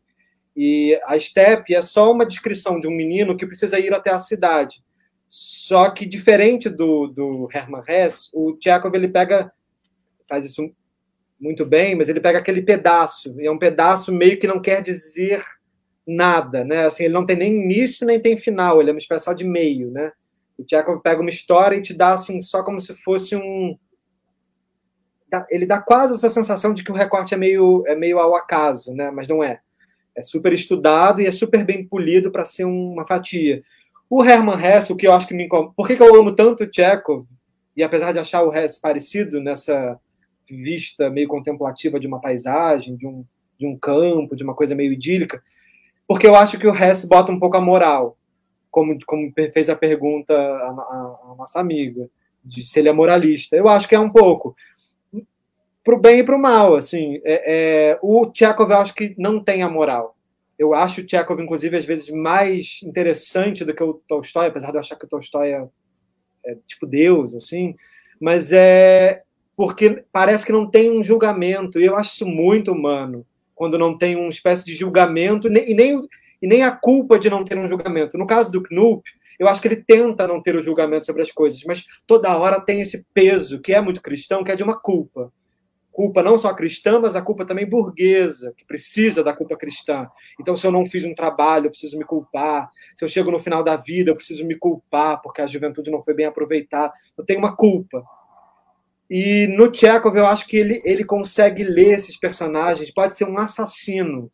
E 0.57 0.99
a 1.05 1.19
Steppe 1.19 1.75
é 1.75 1.83
só 1.83 2.11
uma 2.11 2.27
descrição 2.27 2.81
de 2.81 2.89
um 2.89 2.91
menino 2.91 3.37
que 3.37 3.47
precisa 3.47 3.79
ir 3.79 3.93
até 3.95 4.11
a 4.11 4.19
cidade. 4.19 4.83
Só 5.29 5.91
que, 5.91 6.07
diferente 6.07 6.69
do, 6.69 7.07
do 7.07 7.49
Hermann 7.53 7.85
Hesse, 7.87 8.31
o 8.33 8.57
Chekhov 8.61 8.95
ele 8.97 9.09
pega, 9.09 9.53
faz 10.29 10.45
isso 10.45 10.69
muito 11.39 11.65
bem, 11.65 11.95
mas 11.95 12.09
ele 12.09 12.19
pega 12.19 12.39
aquele 12.39 12.63
pedaço, 12.63 13.39
e 13.41 13.47
é 13.47 13.51
um 13.51 13.59
pedaço 13.59 14.13
meio 14.13 14.39
que 14.39 14.49
não 14.49 14.61
quer 14.61 14.83
dizer 14.83 15.41
nada, 16.05 16.65
né? 16.65 16.87
Assim, 16.87 17.05
ele 17.05 17.15
não 17.15 17.25
tem 17.25 17.37
nem 17.37 17.53
início 17.53 18.07
nem 18.07 18.19
tem 18.19 18.37
final, 18.37 18.81
ele 18.81 18.91
é 18.91 18.93
uma 18.93 18.99
espécie 18.99 19.33
de 19.35 19.45
meio, 19.45 19.91
né? 19.91 20.11
O 20.59 20.65
Chekhov 20.69 21.01
pega 21.03 21.21
uma 21.21 21.29
história 21.29 21.77
e 21.77 21.83
te 21.83 21.95
dá 21.95 22.11
assim 22.11 22.41
só 22.41 22.65
como 22.65 22.81
se 22.81 22.95
fosse 23.03 23.37
um 23.37 23.79
ele 25.51 25.67
dá 25.67 25.81
quase 25.81 26.15
essa 26.15 26.31
sensação 26.31 26.73
de 26.73 26.83
que 26.83 26.91
o 26.91 26.95
recorte 26.95 27.35
é 27.35 27.37
meio, 27.37 27.85
é 27.87 27.95
meio 27.95 28.19
ao 28.19 28.35
acaso, 28.35 28.95
né? 28.95 29.11
mas 29.11 29.29
não 29.29 29.43
é. 29.43 29.61
É 30.17 30.23
super 30.23 30.53
estudado 30.53 31.21
e 31.21 31.27
é 31.27 31.33
super 31.33 31.65
bem 31.65 31.87
polido 31.87 32.31
para 32.31 32.45
ser 32.45 32.65
uma 32.65 33.07
fatia. 33.07 33.63
O 34.11 34.25
Hermann 34.25 34.59
Hesse, 34.59 34.93
o 34.93 34.97
que 34.97 35.07
eu 35.07 35.13
acho 35.13 35.29
que 35.29 35.35
me 35.35 35.45
incomoda. 35.45 35.73
Por 35.77 35.87
que, 35.87 35.97
que 35.97 36.03
eu 36.03 36.15
amo 36.15 36.35
tanto 36.35 36.65
o 36.65 36.73
Chekhov? 36.73 37.27
E 37.77 37.83
apesar 37.83 38.13
de 38.13 38.19
achar 38.19 38.43
o 38.43 38.53
Hesse 38.53 38.81
parecido 38.81 39.41
nessa 39.41 39.99
vista 40.51 41.11
meio 41.11 41.29
contemplativa 41.29 42.01
de 42.01 42.07
uma 42.07 42.21
paisagem, 42.21 42.97
de 42.97 43.07
um, 43.07 43.25
de 43.59 43.67
um 43.67 43.79
campo, 43.79 44.35
de 44.35 44.43
uma 44.43 44.55
coisa 44.55 44.75
meio 44.75 44.93
idílica, 44.93 45.43
porque 46.07 46.27
eu 46.27 46.35
acho 46.35 46.59
que 46.59 46.67
o 46.67 46.75
Hesse 46.75 47.07
bota 47.07 47.31
um 47.31 47.39
pouco 47.39 47.57
a 47.57 47.61
moral, 47.61 48.17
como, 48.71 48.99
como 49.07 49.31
fez 49.53 49.69
a 49.69 49.77
pergunta 49.77 50.33
a, 50.35 50.37
a, 50.37 51.33
a 51.33 51.35
nossa 51.37 51.61
amiga, 51.61 52.09
de 52.43 52.65
se 52.65 52.81
ele 52.81 52.89
é 52.89 52.93
moralista. 52.93 53.57
Eu 53.57 53.69
acho 53.69 53.87
que 53.87 53.95
é 53.95 54.01
um 54.01 54.11
pouco 54.11 54.57
para 55.89 55.97
o 55.97 56.01
bem 56.01 56.19
e 56.19 56.23
para 56.23 56.37
o 56.37 56.39
mal. 56.39 56.75
Assim, 56.75 57.19
é, 57.25 57.93
é, 57.93 57.99
o 58.03 58.27
Tchekov 58.27 58.71
eu 58.71 58.77
acho 58.77 58.95
que 58.95 59.15
não 59.17 59.43
tem 59.43 59.63
a 59.63 59.71
moral. 59.71 60.15
Eu 60.59 60.75
acho 60.75 61.01
o 61.01 61.07
Tchekov, 61.07 61.41
inclusive, 61.41 61.79
às 61.79 61.85
vezes 61.87 62.11
mais 62.11 62.81
interessante 62.85 63.65
do 63.65 63.73
que 63.73 63.83
o 63.83 63.95
Tolstói, 64.07 64.49
apesar 64.49 64.69
de 64.69 64.75
eu 64.75 64.81
achar 64.81 64.97
que 64.97 65.07
o 65.07 65.09
Tolstói 65.09 65.53
é, 65.53 65.67
é 66.45 66.57
tipo 66.67 66.87
Deus, 66.87 67.35
assim. 67.35 67.75
Mas 68.21 68.53
é 68.53 69.23
porque 69.57 70.05
parece 70.13 70.45
que 70.45 70.53
não 70.53 70.71
tem 70.71 70.91
um 70.91 71.03
julgamento. 71.03 71.81
E 71.81 71.87
eu 71.87 71.97
acho 71.97 72.13
isso 72.17 72.27
muito 72.27 72.71
humano, 72.71 73.25
quando 73.55 73.79
não 73.79 73.97
tem 73.97 74.15
uma 74.15 74.29
espécie 74.29 74.67
de 74.67 74.75
julgamento 74.75 75.49
e 75.49 75.75
nem, 75.75 76.07
e 76.43 76.47
nem 76.47 76.63
a 76.65 76.71
culpa 76.71 77.19
de 77.19 77.31
não 77.31 77.43
ter 77.43 77.57
um 77.57 77.67
julgamento. 77.67 78.19
No 78.19 78.27
caso 78.27 78.53
do 78.53 78.63
Knup, 78.63 79.09
eu 79.39 79.49
acho 79.49 79.63
que 79.63 79.69
ele 79.69 79.83
tenta 79.83 80.29
não 80.29 80.43
ter 80.43 80.55
o 80.55 80.61
julgamento 80.63 81.07
sobre 81.07 81.23
as 81.23 81.33
coisas, 81.33 81.63
mas 81.65 81.87
toda 82.07 82.37
hora 82.37 82.61
tem 82.61 82.83
esse 82.83 83.07
peso, 83.15 83.59
que 83.59 83.73
é 83.73 83.81
muito 83.81 84.03
cristão, 84.03 84.45
que 84.45 84.53
é 84.53 84.57
de 84.57 84.63
uma 84.63 84.79
culpa 84.79 85.33
culpa 85.99 86.23
não 86.23 86.39
só 86.39 86.55
cristã, 86.55 87.01
mas 87.01 87.17
a 87.17 87.21
culpa 87.21 87.45
também 87.45 87.69
burguesa, 87.69 88.55
que 88.57 88.65
precisa 88.65 89.25
da 89.25 89.33
culpa 89.33 89.57
cristã. 89.57 90.09
Então, 90.41 90.55
se 90.55 90.65
eu 90.65 90.71
não 90.71 90.87
fiz 90.87 91.05
um 91.05 91.13
trabalho, 91.13 91.67
eu 91.67 91.71
preciso 91.71 91.99
me 91.99 92.05
culpar. 92.05 92.71
Se 92.95 93.05
eu 93.05 93.09
chego 93.09 93.33
no 93.33 93.41
final 93.41 93.65
da 93.65 93.75
vida, 93.75 94.13
eu 94.13 94.15
preciso 94.15 94.47
me 94.47 94.55
culpar 94.57 95.21
porque 95.21 95.43
a 95.43 95.47
juventude 95.49 95.91
não 95.91 96.01
foi 96.01 96.15
bem 96.15 96.27
aproveitada. 96.27 96.93
Eu 97.17 97.25
tenho 97.25 97.41
uma 97.41 97.57
culpa. 97.57 98.01
E 99.11 99.49
no 99.49 99.75
Chekhov, 99.75 100.17
eu 100.17 100.29
acho 100.29 100.47
que 100.47 100.57
ele, 100.57 100.81
ele 100.85 101.05
consegue 101.05 101.65
ler 101.65 101.95
esses 101.95 102.17
personagens. 102.17 102.93
Pode 102.93 103.15
ser 103.17 103.25
um 103.25 103.37
assassino, 103.37 104.31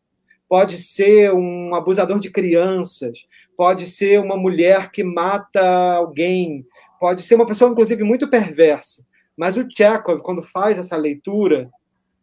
pode 0.47 0.77
ser 0.77 1.33
um 1.33 1.73
abusador 1.73 2.19
de 2.19 2.29
crianças, 2.29 3.25
pode 3.57 3.87
ser 3.87 4.19
uma 4.19 4.37
mulher 4.37 4.91
que 4.91 5.03
mata 5.03 5.95
alguém, 5.95 6.63
pode 6.99 7.23
ser 7.23 7.33
uma 7.33 7.47
pessoa, 7.47 7.71
inclusive, 7.71 8.03
muito 8.03 8.29
perversa. 8.29 9.03
Mas 9.37 9.57
o 9.57 9.67
Chekhov, 9.69 10.21
quando 10.21 10.41
faz 10.41 10.77
essa 10.77 10.95
leitura, 10.95 11.69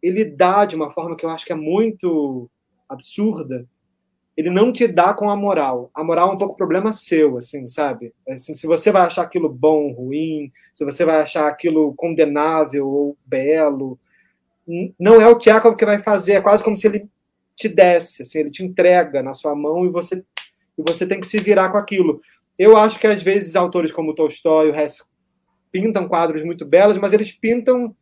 ele 0.03 0.25
dá 0.25 0.65
de 0.65 0.75
uma 0.75 0.91
forma 0.91 1.17
que 1.17 1.25
eu 1.25 1.31
acho 1.31 1.45
que 1.45 1.53
é 1.53 1.57
muito 1.57 2.51
absurda, 2.89 3.67
ele 4.37 4.51
não 4.51 4.73
te 4.73 4.87
dá 4.89 5.13
com 5.13 5.29
a 5.29 5.37
moral. 5.37 5.91
A 5.95 6.03
moral 6.03 6.31
é 6.31 6.33
um 6.35 6.39
pouco 6.39 6.57
problema 6.57 6.93
seu, 6.93 7.37
assim, 7.37 7.67
sabe? 7.69 8.15
Assim, 8.29 8.55
se 8.55 8.67
você 8.67 8.91
vai 8.91 9.03
achar 9.03 9.23
aquilo 9.23 9.49
bom, 9.49 9.93
ruim, 9.93 10.51
se 10.73 10.85
você 10.85 11.05
vai 11.05 11.21
achar 11.21 11.47
aquilo 11.47 11.95
condenável 11.95 12.89
ou 12.89 13.17
belo, 13.27 13.99
não 14.99 15.21
é 15.21 15.29
o 15.29 15.39
Tchekov 15.39 15.77
que 15.77 15.85
vai 15.85 15.99
fazer, 15.99 16.35
é 16.35 16.41
quase 16.41 16.65
como 16.65 16.77
se 16.77 16.87
ele 16.87 17.07
te 17.55 17.69
desse, 17.69 18.23
assim, 18.23 18.39
ele 18.39 18.51
te 18.51 18.65
entrega 18.65 19.23
na 19.23 19.35
sua 19.35 19.55
mão 19.55 19.85
e 19.85 19.91
você 19.91 20.25
e 20.79 20.83
você 20.91 21.07
tem 21.07 21.21
que 21.21 21.27
se 21.27 21.37
virar 21.37 21.71
com 21.71 21.77
aquilo. 21.77 22.23
Eu 22.59 22.77
acho 22.79 22.99
que 22.99 23.07
às 23.07 23.23
vezes 23.23 23.57
autores 23.57 23.93
como 23.93 24.15
Tolstói 24.15 24.71
o 24.71 24.75
Hess 24.75 25.07
pintam 25.73 26.07
quadros 26.07 26.43
muito 26.43 26.67
belos, 26.67 26.99
mas 26.99 27.15
eles 27.15 27.33
pintam 27.33 27.97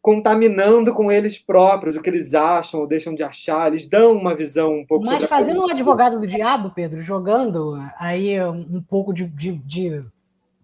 contaminando 0.00 0.94
com 0.94 1.12
eles 1.12 1.36
próprios 1.36 1.94
o 1.94 2.00
que 2.00 2.08
eles 2.08 2.32
acham 2.32 2.80
ou 2.80 2.86
deixam 2.86 3.14
de 3.14 3.22
achar. 3.22 3.66
Eles 3.66 3.86
dão 3.86 4.12
uma 4.12 4.34
visão 4.34 4.78
um 4.78 4.86
pouco. 4.86 5.04
Mas 5.04 5.24
fazendo 5.24 5.60
um 5.60 5.70
advogado 5.70 6.18
do 6.18 6.26
diabo, 6.26 6.70
Pedro, 6.70 7.02
jogando 7.02 7.76
aí 7.98 8.42
um 8.42 8.82
pouco 8.82 9.12
de, 9.12 9.26
de, 9.26 9.52
de, 9.52 10.02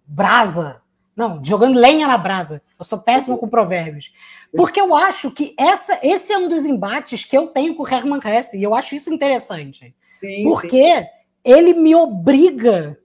brasa. 0.07 0.81
Não, 1.15 1.43
jogando 1.45 1.79
lenha 1.79 2.07
na 2.07 2.17
brasa. 2.17 2.63
Eu 2.79 2.85
sou 2.85 2.99
péssimo 2.99 3.37
com 3.37 3.49
provérbios. 3.49 4.13
Porque 4.55 4.81
eu 4.81 4.95
acho 4.95 5.31
que 5.31 5.55
essa, 5.59 5.99
esse 6.03 6.33
é 6.33 6.39
um 6.39 6.49
dos 6.49 6.65
embates 6.65 7.25
que 7.25 7.37
eu 7.37 7.49
tenho 7.49 7.75
com 7.75 7.83
o 7.83 7.89
Herman 7.89 8.21
Hesse, 8.25 8.59
e 8.59 8.63
eu 8.63 8.75
acho 8.75 8.95
isso 8.95 9.13
interessante. 9.13 9.95
Sim, 10.21 10.45
porque 10.45 10.97
sim. 10.97 11.07
ele 11.45 11.75
me 11.75 11.95
obriga 11.95 12.99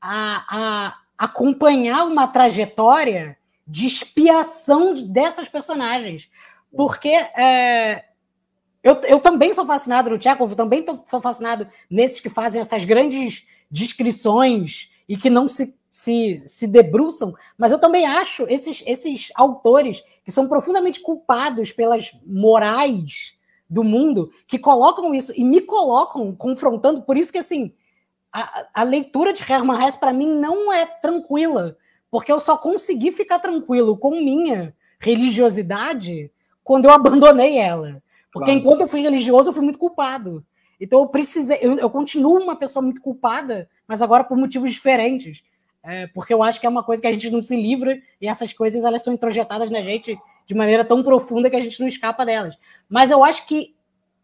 a, 0.00 0.44
a 0.48 1.01
acompanhar 1.22 2.04
uma 2.04 2.26
trajetória 2.26 3.38
de 3.64 3.86
expiação 3.86 4.92
dessas 4.92 5.48
personagens. 5.48 6.28
Porque 6.76 7.10
é, 7.10 8.06
eu, 8.82 9.00
eu 9.02 9.20
também 9.20 9.54
sou 9.54 9.64
fascinado 9.64 10.10
no 10.10 10.20
Chekhov, 10.20 10.56
também 10.56 10.84
sou 11.08 11.20
fascinado 11.20 11.68
nesses 11.88 12.18
que 12.18 12.28
fazem 12.28 12.60
essas 12.60 12.84
grandes 12.84 13.46
descrições 13.70 14.90
e 15.08 15.16
que 15.16 15.30
não 15.30 15.46
se, 15.46 15.78
se, 15.88 16.42
se 16.44 16.66
debruçam, 16.66 17.32
mas 17.56 17.70
eu 17.70 17.78
também 17.78 18.04
acho 18.04 18.44
esses, 18.48 18.82
esses 18.84 19.30
autores 19.36 20.02
que 20.24 20.32
são 20.32 20.48
profundamente 20.48 20.98
culpados 20.98 21.70
pelas 21.70 22.10
morais 22.26 23.34
do 23.70 23.84
mundo, 23.84 24.32
que 24.44 24.58
colocam 24.58 25.14
isso 25.14 25.32
e 25.36 25.44
me 25.44 25.60
colocam 25.60 26.34
confrontando, 26.34 27.02
por 27.02 27.16
isso 27.16 27.30
que 27.30 27.38
assim, 27.38 27.72
a, 28.32 28.66
a 28.72 28.82
leitura 28.82 29.32
de 29.32 29.42
Hermann 29.42 29.86
Hesse 29.86 29.98
para 29.98 30.12
mim 30.12 30.26
não 30.26 30.72
é 30.72 30.86
tranquila, 30.86 31.76
porque 32.10 32.32
eu 32.32 32.40
só 32.40 32.56
consegui 32.56 33.12
ficar 33.12 33.38
tranquilo 33.38 33.96
com 33.96 34.12
minha 34.12 34.74
religiosidade 34.98 36.30
quando 36.64 36.86
eu 36.86 36.90
abandonei 36.90 37.58
ela. 37.58 38.02
Porque 38.32 38.46
claro. 38.50 38.60
enquanto 38.60 38.80
eu 38.82 38.88
fui 38.88 39.02
religioso, 39.02 39.50
eu 39.50 39.52
fui 39.52 39.62
muito 39.62 39.78
culpado. 39.78 40.44
Então 40.80 41.00
eu 41.00 41.06
precisei, 41.06 41.58
eu, 41.60 41.76
eu 41.76 41.90
continuo 41.90 42.40
uma 42.40 42.56
pessoa 42.56 42.82
muito 42.82 43.00
culpada, 43.00 43.68
mas 43.86 44.00
agora 44.00 44.24
por 44.24 44.36
motivos 44.36 44.72
diferentes. 44.72 45.42
É, 45.84 46.06
porque 46.08 46.32
eu 46.32 46.42
acho 46.42 46.60
que 46.60 46.66
é 46.66 46.68
uma 46.68 46.82
coisa 46.82 47.02
que 47.02 47.08
a 47.08 47.12
gente 47.12 47.28
não 47.28 47.42
se 47.42 47.56
livra 47.56 48.00
e 48.20 48.28
essas 48.28 48.52
coisas 48.52 48.84
elas 48.84 49.02
são 49.02 49.12
introjetadas 49.12 49.68
na 49.68 49.80
gente 49.82 50.16
de 50.46 50.54
maneira 50.54 50.84
tão 50.84 51.02
profunda 51.02 51.50
que 51.50 51.56
a 51.56 51.60
gente 51.60 51.78
não 51.80 51.88
escapa 51.88 52.24
delas. 52.24 52.54
Mas 52.88 53.10
eu 53.10 53.22
acho 53.24 53.46
que 53.46 53.74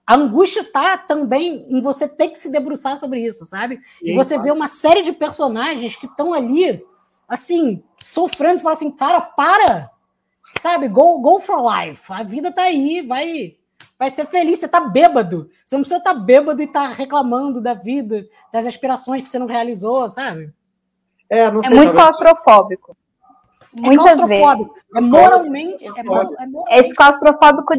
a 0.08 0.14
angústia 0.14 0.64
tá 0.64 0.96
também 0.96 1.66
em 1.68 1.82
você 1.82 2.08
ter 2.08 2.30
que 2.30 2.38
se 2.38 2.50
debruçar 2.50 2.96
sobre 2.96 3.20
isso, 3.20 3.44
sabe? 3.44 3.78
E, 4.02 4.12
e 4.12 4.14
você 4.14 4.36
claro. 4.36 4.42
vê 4.42 4.50
uma 4.50 4.66
série 4.66 5.02
de 5.02 5.12
personagens 5.12 5.96
que 5.96 6.06
estão 6.06 6.32
ali 6.32 6.82
assim, 7.28 7.84
sofrendo, 8.02 8.56
você 8.56 8.62
fala 8.62 8.74
assim, 8.74 8.90
cara, 8.90 9.20
para! 9.20 9.90
Sabe, 10.62 10.88
go, 10.88 11.18
go 11.20 11.40
for 11.40 11.60
life. 11.62 12.02
A 12.08 12.22
vida 12.22 12.50
tá 12.50 12.62
aí, 12.62 13.02
vai 13.02 13.54
vai 13.98 14.10
ser 14.10 14.24
feliz. 14.24 14.58
Você 14.58 14.66
tá 14.66 14.80
bêbado. 14.80 15.50
Você 15.66 15.76
não 15.76 15.82
precisa 15.82 15.98
estar 15.98 16.14
tá 16.14 16.18
bêbado 16.18 16.62
e 16.62 16.64
estar 16.64 16.88
tá 16.88 16.94
reclamando 16.94 17.60
da 17.60 17.74
vida, 17.74 18.26
das 18.50 18.64
aspirações 18.64 19.20
que 19.20 19.28
você 19.28 19.38
não 19.38 19.46
realizou, 19.46 20.08
sabe? 20.08 20.50
É, 21.28 21.50
não 21.50 21.60
é 21.60 21.64
sei, 21.64 21.72
é 21.72 21.76
muito 21.76 21.94
talvez... 21.94 22.16
claustrofóbico. 22.16 22.96
É 23.76 23.80
Muitas 23.82 24.24
vezes. 24.24 24.70
É 24.96 25.00
moralmente. 25.02 25.86
É, 25.86 26.00
é, 26.00 26.02
moralmente. 26.02 26.64
é 26.70 26.94
claustrofóbico 26.94 27.74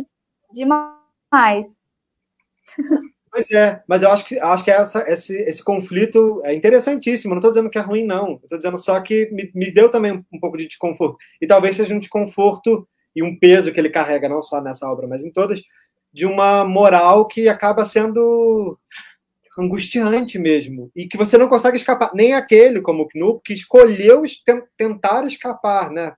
demais. 0.54 1.89
Pois 3.32 3.52
é, 3.52 3.84
mas 3.88 4.02
eu 4.02 4.10
acho 4.10 4.26
que, 4.26 4.40
acho 4.40 4.64
que 4.64 4.72
essa, 4.72 5.06
esse, 5.08 5.38
esse 5.42 5.64
conflito 5.64 6.42
é 6.44 6.54
interessantíssimo. 6.54 7.36
não 7.36 7.40
estou 7.40 7.52
dizendo 7.52 7.70
que 7.70 7.78
é 7.78 7.82
ruim, 7.82 8.04
não. 8.04 8.40
Estou 8.44 8.58
dizendo 8.58 8.78
só 8.78 9.00
que 9.02 9.30
me, 9.32 9.52
me 9.54 9.72
deu 9.72 9.90
também 9.90 10.12
um, 10.12 10.26
um 10.34 10.40
pouco 10.40 10.58
de 10.58 10.68
desconforto. 10.68 11.18
E 11.40 11.46
talvez 11.46 11.76
seja 11.76 11.94
um 11.94 12.00
desconforto 12.00 12.88
e 13.16 13.22
um 13.22 13.38
peso 13.38 13.72
que 13.72 13.80
ele 13.80 13.90
carrega, 13.90 14.28
não 14.28 14.42
só 14.42 14.60
nessa 14.62 14.90
obra, 14.90 15.08
mas 15.08 15.24
em 15.24 15.32
todas, 15.32 15.62
de 16.12 16.26
uma 16.26 16.66
moral 16.66 17.28
que 17.28 17.48
acaba 17.48 17.86
sendo 17.86 18.78
angustiante 19.58 20.40
mesmo. 20.40 20.92
E 20.96 21.08
que 21.08 21.18
você 21.18 21.38
não 21.38 21.48
consegue 21.48 21.78
escapar. 21.78 22.12
Nem 22.14 22.34
aquele, 22.34 22.82
como 22.82 23.04
o 23.04 23.08
Knupp, 23.08 23.42
que 23.44 23.54
escolheu 23.54 24.24
tentar 24.78 25.26
escapar, 25.26 25.92
né? 25.92 26.14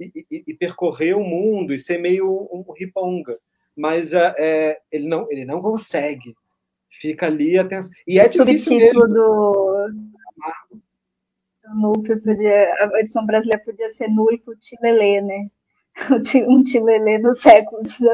E, 0.00 0.10
e, 0.30 0.44
e, 0.48 0.54
percorrer 0.54 1.16
o 1.16 1.22
mundo 1.22 1.72
e 1.72 1.78
ser 1.78 1.98
meio 1.98 2.26
um 2.52 2.64
riponga. 2.76 3.38
Mas 3.76 4.14
é, 4.14 4.34
é, 4.38 4.80
ele, 4.90 5.08
não, 5.08 5.26
ele 5.30 5.44
não 5.44 5.60
consegue 5.60 6.34
fica 7.00 7.26
ali 7.26 7.58
atenção. 7.58 7.92
E 8.06 8.18
é 8.18 8.28
difícil 8.28 8.76
mesmo. 8.76 9.00
do, 9.08 9.88
do 11.74 12.02
podia, 12.22 12.74
a 12.74 13.00
edição 13.00 13.26
brasileira 13.26 13.62
podia 13.64 13.90
ser 13.90 14.08
Nuipo 14.08 14.54
Tilelê, 14.56 15.20
né? 15.20 15.48
Um 16.48 16.62
Tilelê 16.62 17.18
do 17.18 17.34
século 17.34 17.84
XIX, 17.86 18.12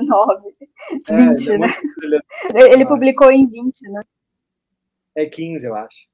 20, 1.08 1.50
é, 1.50 1.58
né? 1.58 1.68
Ele, 2.54 2.74
ele 2.74 2.86
publicou 2.86 3.30
em 3.30 3.46
20, 3.46 3.82
né? 3.88 4.02
É 5.14 5.26
15, 5.26 5.66
eu 5.66 5.74
acho. 5.74 6.08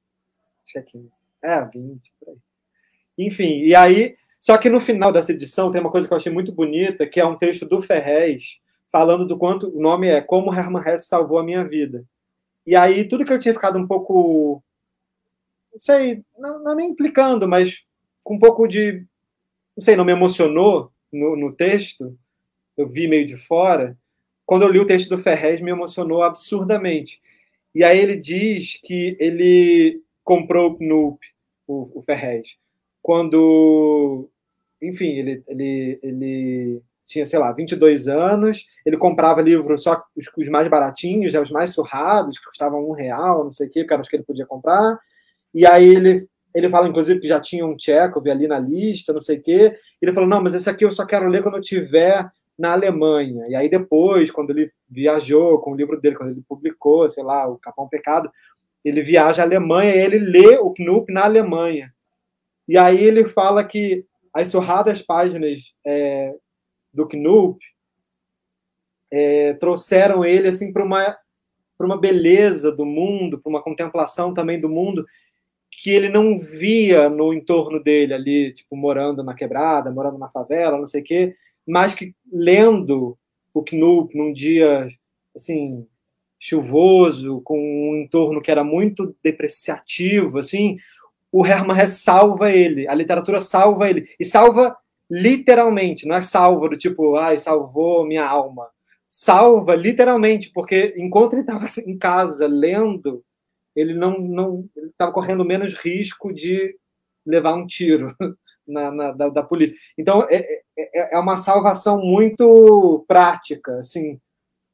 Acho 0.63 0.73
que 0.73 0.79
é 0.79 0.81
15. 0.81 1.09
É, 1.43 1.65
20, 1.65 2.13
por 2.19 2.29
aí. 2.29 2.37
Enfim, 3.17 3.63
e 3.63 3.75
aí. 3.75 4.15
Só 4.39 4.57
que 4.57 4.69
no 4.69 4.79
final 4.79 5.11
dessa 5.11 5.31
edição 5.31 5.71
tem 5.71 5.81
uma 5.81 5.91
coisa 5.91 6.07
que 6.07 6.13
eu 6.13 6.17
achei 6.17 6.31
muito 6.31 6.53
bonita, 6.53 7.07
que 7.07 7.19
é 7.19 7.25
um 7.25 7.37
texto 7.37 7.65
do 7.65 7.81
Ferrez, 7.81 8.59
falando 8.91 9.25
do 9.25 9.37
quanto. 9.37 9.69
O 9.75 9.81
nome 9.81 10.07
é 10.07 10.21
Como 10.21 10.53
Hermann 10.53 10.83
Hesse 10.87 11.07
Salvou 11.07 11.37
a 11.37 11.43
Minha 11.43 11.63
Vida. 11.63 12.05
E 12.65 12.75
aí, 12.75 13.07
tudo 13.07 13.25
que 13.25 13.31
eu 13.31 13.39
tinha 13.39 13.53
ficado 13.53 13.79
um 13.79 13.87
pouco. 13.87 14.63
Não 15.71 15.79
sei, 15.79 16.23
não, 16.37 16.63
não 16.63 16.75
nem 16.75 16.89
implicando, 16.89 17.47
mas 17.47 17.85
com 18.23 18.35
um 18.35 18.39
pouco 18.39 18.67
de. 18.67 19.05
Não 19.75 19.83
sei, 19.83 19.95
não 19.95 20.05
me 20.05 20.11
emocionou 20.11 20.91
no, 21.11 21.35
no 21.35 21.53
texto, 21.53 22.17
eu 22.75 22.87
vi 22.87 23.07
meio 23.07 23.25
de 23.25 23.37
fora. 23.37 23.97
Quando 24.45 24.63
eu 24.63 24.69
li 24.69 24.79
o 24.79 24.85
texto 24.85 25.09
do 25.09 25.17
Ferrez, 25.17 25.61
me 25.61 25.71
emocionou 25.71 26.23
absurdamente. 26.23 27.21
E 27.75 27.83
aí 27.83 27.99
ele 27.99 28.17
diz 28.17 28.79
que 28.83 29.15
ele 29.19 30.01
comprou 30.23 30.77
o 30.79 31.19
o, 31.67 31.99
o 31.99 32.01
Ferrez, 32.01 32.57
quando. 33.01 34.29
Enfim, 34.81 35.11
ele, 35.17 35.43
ele, 35.47 35.99
ele 36.03 36.81
tinha, 37.07 37.25
sei 37.25 37.39
lá, 37.39 37.51
22 37.51 38.07
anos, 38.07 38.67
ele 38.85 38.97
comprava 38.97 39.41
livros 39.41 39.83
só 39.83 40.03
os, 40.15 40.25
os 40.37 40.49
mais 40.49 40.67
baratinhos, 40.67 41.33
os 41.33 41.51
mais 41.51 41.71
surrados, 41.71 42.37
que 42.37 42.45
custavam 42.45 42.87
um 42.87 42.91
real, 42.91 43.45
não 43.45 43.51
sei 43.51 43.67
o 43.67 43.71
quê, 43.71 43.85
que 43.85 43.93
eram 43.93 44.01
os 44.01 44.09
que 44.09 44.15
ele 44.17 44.23
podia 44.23 44.45
comprar. 44.45 44.99
E 45.53 45.65
aí 45.65 45.87
ele, 45.87 46.27
ele 46.53 46.69
fala, 46.69 46.87
inclusive, 46.87 47.19
que 47.21 47.27
já 47.27 47.39
tinha 47.39 47.65
um 47.65 47.77
Tchekov 47.77 48.29
ali 48.29 48.47
na 48.47 48.59
lista, 48.59 49.13
não 49.13 49.21
sei 49.21 49.37
o 49.37 49.41
quê. 49.41 49.77
Ele 50.01 50.13
falou, 50.13 50.29
não, 50.29 50.43
mas 50.43 50.53
esse 50.53 50.69
aqui 50.69 50.83
eu 50.83 50.91
só 50.91 51.05
quero 51.05 51.29
ler 51.29 51.41
quando 51.41 51.55
eu 51.55 51.61
estiver 51.61 52.29
na 52.59 52.73
Alemanha. 52.73 53.45
E 53.47 53.55
aí 53.55 53.69
depois, 53.69 54.29
quando 54.29 54.49
ele 54.49 54.69
viajou 54.89 55.59
com 55.59 55.71
o 55.71 55.75
livro 55.75 55.99
dele, 56.01 56.15
quando 56.15 56.31
ele 56.31 56.43
publicou, 56.47 57.09
sei 57.09 57.23
lá, 57.23 57.47
o 57.47 57.57
Capão 57.57 57.87
Pecado, 57.87 58.29
ele 58.83 59.01
viaja 59.01 59.41
à 59.41 59.45
Alemanha 59.45 59.95
e 59.95 59.99
ele 59.99 60.19
lê 60.19 60.57
o 60.57 60.73
Knupp 60.73 61.11
na 61.11 61.23
Alemanha. 61.23 61.93
E 62.67 62.77
aí 62.77 63.01
ele 63.01 63.25
fala 63.25 63.63
que 63.63 64.05
as 64.33 64.49
surradas 64.49 65.01
páginas 65.01 65.73
é, 65.85 66.33
do 66.97 67.07
Knupp 67.07 67.63
é, 69.11 69.53
trouxeram 69.53 70.25
ele 70.25 70.47
assim 70.47 70.73
para 70.73 70.83
uma 70.83 71.15
para 71.77 71.85
uma 71.85 71.99
beleza 71.99 72.71
do 72.71 72.83
mundo, 72.83 73.39
para 73.39 73.51
uma 73.51 73.61
contemplação 73.61 74.33
também 74.33 74.59
do 74.59 74.67
mundo 74.67 75.05
que 75.69 75.91
ele 75.91 76.09
não 76.09 76.39
via 76.39 77.07
no 77.07 77.31
entorno 77.31 77.79
dele 77.81 78.15
ali, 78.15 78.51
tipo 78.51 78.75
morando 78.75 79.21
na 79.23 79.35
quebrada, 79.35 79.91
morando 79.91 80.17
na 80.17 80.27
favela, 80.27 80.79
não 80.79 80.87
sei 80.87 81.01
o 81.01 81.03
quê, 81.03 81.35
mas 81.67 81.93
que 81.93 82.15
lendo 82.31 83.15
o 83.53 83.61
Knupp 83.63 84.17
num 84.17 84.33
dia 84.33 84.87
assim 85.35 85.85
chuvoso, 86.39 87.41
com 87.41 87.59
um 87.59 87.97
entorno 87.97 88.41
que 88.41 88.49
era 88.49 88.63
muito 88.63 89.15
depreciativo, 89.23 90.37
assim, 90.39 90.75
o 91.31 91.45
Hermann 91.45 91.79
Hesse 91.79 92.01
salva 92.01 92.51
ele, 92.51 92.87
a 92.87 92.93
literatura 92.93 93.39
salva 93.39 93.89
ele 93.89 94.07
e 94.19 94.25
salva 94.25 94.75
literalmente, 95.09 96.07
não 96.07 96.15
é 96.15 96.21
salva 96.21 96.69
do 96.69 96.77
tipo, 96.77 97.15
ai, 97.15 97.39
salvou 97.39 98.05
minha 98.05 98.27
alma. 98.27 98.69
Salva 99.09 99.75
literalmente, 99.75 100.51
porque 100.53 100.93
enquanto 100.97 101.33
ele 101.33 101.41
estava 101.41 101.65
em 101.85 101.97
casa 101.97 102.47
lendo, 102.47 103.23
ele 103.75 103.93
não 103.93 104.19
não 104.19 104.69
estava 104.75 105.13
correndo 105.13 105.45
menos 105.45 105.73
risco 105.73 106.33
de 106.33 106.75
levar 107.25 107.53
um 107.55 107.65
tiro 107.67 108.15
na, 108.67 108.91
na 108.91 109.11
da, 109.11 109.29
da, 109.29 109.43
polícia. 109.43 109.77
Então 109.97 110.23
é, 110.29 110.37
é, 110.37 110.61
é, 110.77 111.15
é 111.15 111.19
uma 111.19 111.37
salvação 111.37 111.99
muito 111.99 113.05
prática, 113.07 113.77
assim, 113.77 114.19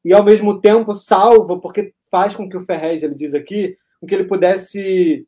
e 0.03 0.13
ao 0.13 0.23
mesmo 0.23 0.59
tempo 0.59 0.95
salva 0.95 1.59
porque 1.59 1.93
faz 2.09 2.35
com 2.35 2.49
que 2.49 2.57
o 2.57 2.65
Ferrez, 2.65 3.03
ele 3.03 3.15
diz 3.15 3.33
aqui, 3.33 3.75
com 3.99 4.07
que 4.07 4.15
ele 4.15 4.25
pudesse 4.25 5.27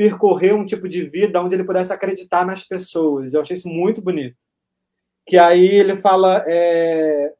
percorrer 0.00 0.54
um 0.54 0.64
tipo 0.64 0.88
de 0.88 1.04
vida 1.04 1.42
onde 1.42 1.54
ele 1.54 1.62
pudesse 1.62 1.92
acreditar 1.92 2.46
nas 2.46 2.64
pessoas. 2.64 3.34
Eu 3.34 3.42
achei 3.42 3.54
isso 3.54 3.68
muito 3.68 4.00
bonito. 4.00 4.38
Que 5.26 5.36
aí 5.36 5.66
ele 5.66 5.98
fala 5.98 6.42
é, 6.48 7.34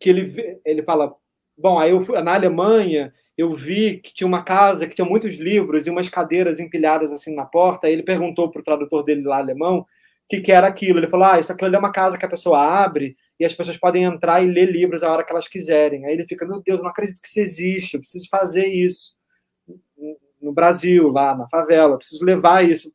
que 0.00 0.08
ele, 0.08 0.58
ele 0.64 0.82
fala, 0.82 1.14
bom, 1.58 1.78
aí 1.78 1.90
eu 1.90 2.00
fui 2.00 2.18
na 2.22 2.32
Alemanha, 2.32 3.12
eu 3.36 3.52
vi 3.52 3.98
que 3.98 4.14
tinha 4.14 4.26
uma 4.26 4.42
casa 4.42 4.86
que 4.86 4.94
tinha 4.94 5.04
muitos 5.06 5.34
livros 5.34 5.86
e 5.86 5.90
umas 5.90 6.08
cadeiras 6.08 6.58
empilhadas 6.58 7.12
assim 7.12 7.34
na 7.34 7.44
porta. 7.44 7.86
Aí 7.86 7.92
ele 7.92 8.02
perguntou 8.02 8.50
para 8.50 8.60
o 8.60 8.64
tradutor 8.64 9.04
dele 9.04 9.24
lá 9.24 9.36
alemão 9.36 9.80
o 9.80 9.86
que, 10.26 10.40
que 10.40 10.52
era 10.52 10.66
aquilo. 10.66 11.00
Ele 11.00 11.08
falou: 11.10 11.26
Ah, 11.26 11.38
isso 11.38 11.52
aqui 11.52 11.66
é 11.66 11.78
uma 11.78 11.92
casa 11.92 12.16
que 12.16 12.24
a 12.24 12.30
pessoa 12.30 12.58
abre 12.58 13.14
e 13.38 13.44
as 13.44 13.52
pessoas 13.52 13.76
podem 13.76 14.04
entrar 14.04 14.42
e 14.42 14.46
ler 14.46 14.72
livros 14.72 15.02
a 15.02 15.12
hora 15.12 15.22
que 15.22 15.32
elas 15.32 15.46
quiserem. 15.46 16.06
Aí 16.06 16.14
ele 16.14 16.26
fica: 16.26 16.46
Meu 16.46 16.62
Deus, 16.62 16.80
não 16.80 16.88
acredito 16.88 17.20
que 17.20 17.28
isso 17.28 17.40
existe, 17.40 17.94
eu 17.94 18.00
preciso 18.00 18.26
fazer 18.30 18.68
isso 18.68 19.20
no 20.42 20.52
Brasil, 20.52 21.08
lá 21.08 21.34
na 21.34 21.48
favela, 21.48 21.96
preciso 21.96 22.24
levar 22.24 22.68
isso 22.68 22.92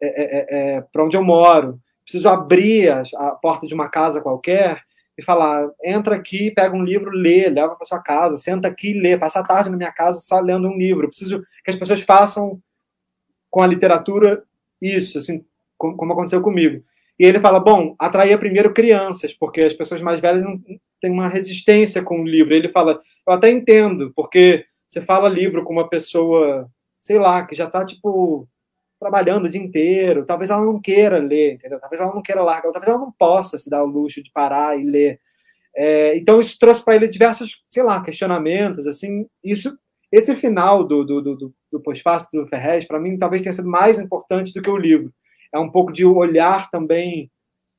é, 0.00 0.06
é, 0.06 0.24
é, 0.38 0.76
é 0.76 0.80
para 0.92 1.04
onde 1.04 1.16
eu 1.16 1.24
moro, 1.24 1.80
preciso 2.04 2.28
abrir 2.28 2.88
a, 2.90 3.02
a 3.16 3.30
porta 3.32 3.66
de 3.66 3.74
uma 3.74 3.88
casa 3.88 4.20
qualquer 4.20 4.82
e 5.18 5.22
falar: 5.22 5.68
entra 5.84 6.14
aqui, 6.14 6.50
pega 6.52 6.74
um 6.74 6.84
livro, 6.84 7.10
lê, 7.10 7.48
leva 7.48 7.74
para 7.74 7.84
sua 7.84 7.98
casa, 7.98 8.38
senta 8.38 8.68
aqui 8.68 8.92
e 8.92 9.00
lê, 9.00 9.18
passa 9.18 9.40
a 9.40 9.44
tarde 9.44 9.70
na 9.70 9.76
minha 9.76 9.92
casa 9.92 10.20
só 10.20 10.38
lendo 10.38 10.68
um 10.68 10.78
livro. 10.78 11.08
Preciso 11.08 11.42
que 11.64 11.70
as 11.70 11.76
pessoas 11.76 12.00
façam 12.02 12.62
com 13.50 13.60
a 13.60 13.66
literatura 13.66 14.44
isso, 14.80 15.18
assim, 15.18 15.44
como 15.76 16.12
aconteceu 16.12 16.40
comigo. 16.40 16.84
E 17.18 17.24
ele 17.24 17.40
fala: 17.40 17.58
bom, 17.58 17.96
atraía 17.98 18.38
primeiro 18.38 18.72
crianças, 18.72 19.34
porque 19.34 19.62
as 19.62 19.74
pessoas 19.74 20.00
mais 20.00 20.20
velhas 20.20 20.44
não 20.44 20.60
têm 21.00 21.10
uma 21.10 21.28
resistência 21.28 22.02
com 22.02 22.22
o 22.22 22.26
livro. 22.26 22.54
Ele 22.54 22.68
fala: 22.68 23.02
eu 23.26 23.32
até 23.32 23.50
entendo, 23.50 24.12
porque 24.14 24.64
você 24.88 25.00
fala 25.00 25.28
livro 25.28 25.62
com 25.64 25.72
uma 25.72 25.88
pessoa, 25.88 26.70
sei 27.00 27.18
lá, 27.18 27.46
que 27.46 27.54
já 27.54 27.66
está 27.66 27.84
tipo 27.84 28.48
trabalhando 28.98 29.44
o 29.44 29.50
dia 29.50 29.60
inteiro, 29.60 30.24
talvez 30.26 30.50
ela 30.50 30.64
não 30.64 30.80
queira 30.80 31.18
ler, 31.18 31.54
entendeu? 31.54 31.78
Talvez 31.78 32.00
ela 32.00 32.12
não 32.12 32.22
queira 32.22 32.42
largar, 32.42 32.72
talvez 32.72 32.88
ela 32.88 32.98
não 32.98 33.12
possa 33.12 33.56
se 33.56 33.70
dar 33.70 33.84
o 33.84 33.86
luxo 33.86 34.22
de 34.22 34.32
parar 34.32 34.76
e 34.78 34.82
ler. 34.82 35.20
É, 35.76 36.16
então 36.16 36.40
isso 36.40 36.58
trouxe 36.58 36.84
para 36.84 36.96
ele 36.96 37.06
diversos, 37.06 37.62
sei 37.70 37.84
lá, 37.84 38.02
questionamentos, 38.02 38.86
assim, 38.88 39.26
isso, 39.44 39.78
esse 40.10 40.34
final 40.34 40.82
do, 40.82 41.04
do, 41.04 41.22
do, 41.22 41.54
do 41.70 41.80
pós-fácil 41.80 42.28
do 42.32 42.48
Ferrez, 42.48 42.84
para 42.84 42.98
mim, 42.98 43.16
talvez 43.16 43.42
tenha 43.42 43.52
sido 43.52 43.68
mais 43.68 44.00
importante 44.00 44.52
do 44.52 44.60
que 44.60 44.70
o 44.70 44.76
livro. 44.76 45.12
É 45.54 45.58
um 45.60 45.70
pouco 45.70 45.92
de 45.92 46.04
olhar 46.04 46.68
também 46.70 47.30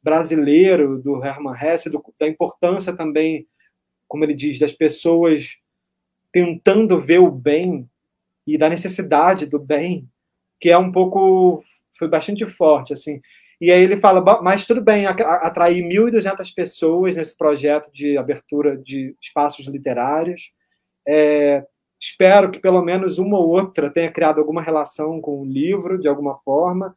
brasileiro 0.02 1.02
do 1.02 1.22
Hermann 1.23 1.57
Hesse, 1.61 1.90
do, 1.90 2.02
da 2.18 2.27
importância 2.27 2.95
também, 2.95 3.45
como 4.07 4.23
ele 4.23 4.34
diz, 4.34 4.57
das 4.57 4.72
pessoas 4.72 5.57
tentando 6.32 7.00
ver 7.00 7.20
o 7.20 7.32
bem 7.32 7.90
e 8.46 8.58
da 8.58 8.70
necessidade 8.70 9.46
do 9.46 9.60
bem 9.60 10.08
que 10.60 10.70
é 10.70 10.78
um 10.78 10.92
pouco 10.92 11.64
foi 11.98 12.08
bastante 12.08 12.46
forte 12.46 12.94
assim. 12.94 13.22
E 13.62 13.72
aí 13.72 13.82
ele 13.82 13.98
fala, 13.98 14.22
mas 14.42 14.66
tudo 14.66 14.82
bem, 14.82 15.06
atrair 15.06 15.84
1.200 15.84 16.54
pessoas 16.56 17.18
nesse 17.18 17.38
projeto 17.38 17.92
de 17.92 18.18
abertura 18.18 18.78
de 18.78 19.16
espaços 19.22 19.68
literários. 19.68 20.52
É, 21.06 21.66
espero 22.00 22.52
que 22.52 22.60
pelo 22.60 22.82
menos 22.82 23.20
uma 23.20 23.38
ou 23.38 23.50
outra 23.50 23.90
tenha 23.90 24.10
criado 24.10 24.40
alguma 24.40 24.62
relação 24.62 25.20
com 25.20 25.42
o 25.42 25.46
livro, 25.46 26.00
de 26.00 26.08
alguma 26.08 26.38
forma. 26.40 26.96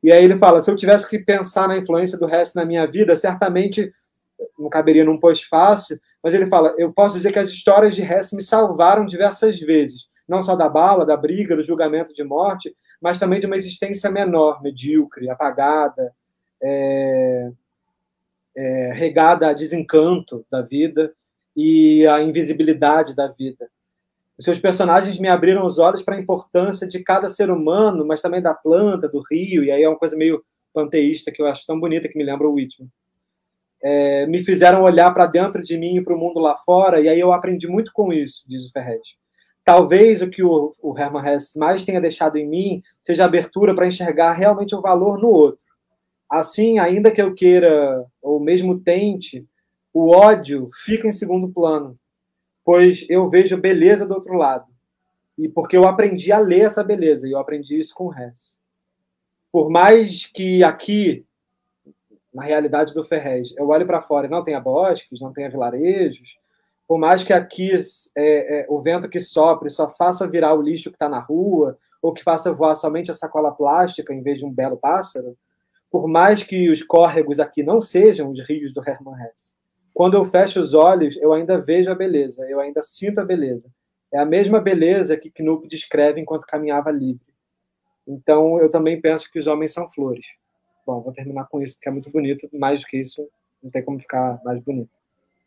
E 0.00 0.12
aí 0.12 0.22
ele 0.22 0.38
fala, 0.38 0.60
se 0.60 0.70
eu 0.70 0.76
tivesse 0.76 1.08
que 1.10 1.18
pensar 1.18 1.66
na 1.66 1.76
influência 1.76 2.16
do 2.16 2.26
resto 2.26 2.54
na 2.54 2.64
minha 2.64 2.86
vida, 2.86 3.16
certamente 3.16 3.92
não 4.58 4.68
caberia 4.68 5.04
num 5.04 5.18
pós-fácil, 5.18 6.00
mas 6.22 6.34
ele 6.34 6.46
fala, 6.46 6.74
eu 6.78 6.92
posso 6.92 7.16
dizer 7.16 7.32
que 7.32 7.38
as 7.38 7.50
histórias 7.50 7.94
de 7.94 8.02
Hess 8.02 8.32
me 8.32 8.42
salvaram 8.42 9.06
diversas 9.06 9.58
vezes, 9.60 10.06
não 10.28 10.42
só 10.42 10.56
da 10.56 10.68
bala, 10.68 11.06
da 11.06 11.16
briga, 11.16 11.56
do 11.56 11.64
julgamento 11.64 12.14
de 12.14 12.24
morte, 12.24 12.74
mas 13.00 13.18
também 13.18 13.40
de 13.40 13.46
uma 13.46 13.56
existência 13.56 14.10
menor, 14.10 14.62
medíocre, 14.62 15.28
apagada, 15.28 16.12
é, 16.62 17.50
é, 18.56 18.92
regada 18.94 19.48
a 19.48 19.52
desencanto 19.52 20.44
da 20.50 20.62
vida 20.62 21.12
e 21.54 22.06
a 22.06 22.20
invisibilidade 22.22 23.14
da 23.14 23.28
vida. 23.28 23.68
Os 24.38 24.44
seus 24.44 24.58
personagens 24.58 25.18
me 25.18 25.28
abriram 25.28 25.64
os 25.64 25.78
olhos 25.78 26.02
para 26.02 26.16
a 26.16 26.20
importância 26.20 26.86
de 26.86 27.02
cada 27.02 27.30
ser 27.30 27.50
humano, 27.50 28.06
mas 28.06 28.20
também 28.20 28.42
da 28.42 28.52
planta, 28.52 29.08
do 29.08 29.22
rio, 29.30 29.64
e 29.64 29.70
aí 29.70 29.82
é 29.82 29.88
uma 29.88 29.98
coisa 29.98 30.16
meio 30.16 30.44
panteísta 30.74 31.32
que 31.32 31.40
eu 31.40 31.46
acho 31.46 31.66
tão 31.66 31.80
bonita 31.80 32.08
que 32.08 32.18
me 32.18 32.24
lembra 32.24 32.46
o 32.46 32.52
Whitman. 32.52 32.90
É, 33.88 34.26
me 34.26 34.42
fizeram 34.42 34.82
olhar 34.82 35.14
para 35.14 35.26
dentro 35.26 35.62
de 35.62 35.78
mim 35.78 35.98
e 35.98 36.02
para 36.02 36.12
o 36.12 36.18
mundo 36.18 36.40
lá 36.40 36.56
fora, 36.56 37.00
e 37.00 37.08
aí 37.08 37.20
eu 37.20 37.32
aprendi 37.32 37.68
muito 37.68 37.92
com 37.92 38.12
isso, 38.12 38.42
diz 38.48 38.66
o 38.66 38.72
Ferret. 38.72 39.00
Talvez 39.64 40.22
o 40.22 40.28
que 40.28 40.42
o, 40.42 40.74
o 40.82 40.98
Herman 40.98 41.24
Hesse 41.24 41.56
mais 41.56 41.84
tenha 41.84 42.00
deixado 42.00 42.36
em 42.36 42.48
mim 42.48 42.82
seja 43.00 43.22
a 43.22 43.26
abertura 43.26 43.76
para 43.76 43.86
enxergar 43.86 44.32
realmente 44.32 44.74
o 44.74 44.80
valor 44.80 45.20
no 45.20 45.28
outro. 45.28 45.64
Assim, 46.28 46.80
ainda 46.80 47.12
que 47.12 47.22
eu 47.22 47.32
queira, 47.32 48.04
ou 48.20 48.40
mesmo 48.40 48.80
tente, 48.80 49.46
o 49.94 50.10
ódio 50.10 50.68
fica 50.84 51.06
em 51.06 51.12
segundo 51.12 51.48
plano, 51.48 51.96
pois 52.64 53.06
eu 53.08 53.30
vejo 53.30 53.56
beleza 53.56 54.04
do 54.04 54.14
outro 54.14 54.34
lado. 54.34 54.66
E 55.38 55.48
porque 55.48 55.76
eu 55.76 55.86
aprendi 55.86 56.32
a 56.32 56.40
ler 56.40 56.62
essa 56.62 56.82
beleza, 56.82 57.28
e 57.28 57.30
eu 57.30 57.38
aprendi 57.38 57.78
isso 57.78 57.94
com 57.94 58.06
o 58.06 58.12
Hesse. 58.12 58.58
Por 59.52 59.70
mais 59.70 60.26
que 60.26 60.64
aqui, 60.64 61.25
na 62.36 62.42
realidade 62.42 62.92
do 62.92 63.02
Ferrez, 63.02 63.54
eu 63.56 63.66
olhe 63.70 63.86
para 63.86 64.02
fora 64.02 64.26
e 64.26 64.30
não 64.30 64.44
tenha 64.44 64.60
bosques, 64.60 65.22
não 65.22 65.32
tenha 65.32 65.48
vilarejos, 65.48 66.36
por 66.86 66.98
mais 66.98 67.24
que 67.24 67.32
aqui 67.32 67.72
é, 68.14 68.60
é, 68.60 68.66
o 68.68 68.80
vento 68.82 69.08
que 69.08 69.18
sopre 69.18 69.70
só 69.70 69.88
faça 69.88 70.28
virar 70.28 70.52
o 70.52 70.60
lixo 70.60 70.90
que 70.90 70.96
está 70.96 71.08
na 71.08 71.18
rua, 71.18 71.78
ou 72.02 72.12
que 72.12 72.22
faça 72.22 72.52
voar 72.52 72.76
somente 72.76 73.10
a 73.10 73.14
sacola 73.14 73.50
plástica 73.50 74.12
em 74.12 74.22
vez 74.22 74.38
de 74.38 74.44
um 74.44 74.52
belo 74.52 74.76
pássaro, 74.76 75.34
por 75.90 76.06
mais 76.06 76.42
que 76.42 76.68
os 76.68 76.82
córregos 76.82 77.40
aqui 77.40 77.62
não 77.62 77.80
sejam 77.80 78.30
os 78.30 78.40
rios 78.46 78.74
do 78.74 78.82
Hermann 78.86 79.16
Hesse, 79.16 79.54
quando 79.94 80.14
eu 80.14 80.26
fecho 80.26 80.60
os 80.60 80.74
olhos, 80.74 81.16
eu 81.16 81.32
ainda 81.32 81.58
vejo 81.58 81.90
a 81.90 81.94
beleza, 81.94 82.44
eu 82.50 82.60
ainda 82.60 82.82
sinto 82.82 83.18
a 83.18 83.24
beleza. 83.24 83.70
É 84.12 84.18
a 84.18 84.26
mesma 84.26 84.60
beleza 84.60 85.16
que 85.16 85.30
Knupp 85.30 85.66
descreve 85.66 86.20
enquanto 86.20 86.46
caminhava 86.46 86.90
livre. 86.90 87.34
Então, 88.06 88.60
eu 88.60 88.70
também 88.70 89.00
penso 89.00 89.30
que 89.32 89.38
os 89.38 89.46
homens 89.46 89.72
são 89.72 89.90
flores. 89.90 90.26
Bom, 90.86 91.00
vou 91.00 91.12
terminar 91.12 91.48
com 91.48 91.60
isso, 91.60 91.74
porque 91.74 91.88
é 91.88 91.92
muito 91.92 92.10
bonito. 92.10 92.48
Mais 92.52 92.80
do 92.80 92.86
que 92.86 92.98
isso, 92.98 93.26
não 93.62 93.70
tem 93.70 93.84
como 93.84 93.98
ficar 93.98 94.40
mais 94.44 94.60
bonito. 94.60 94.90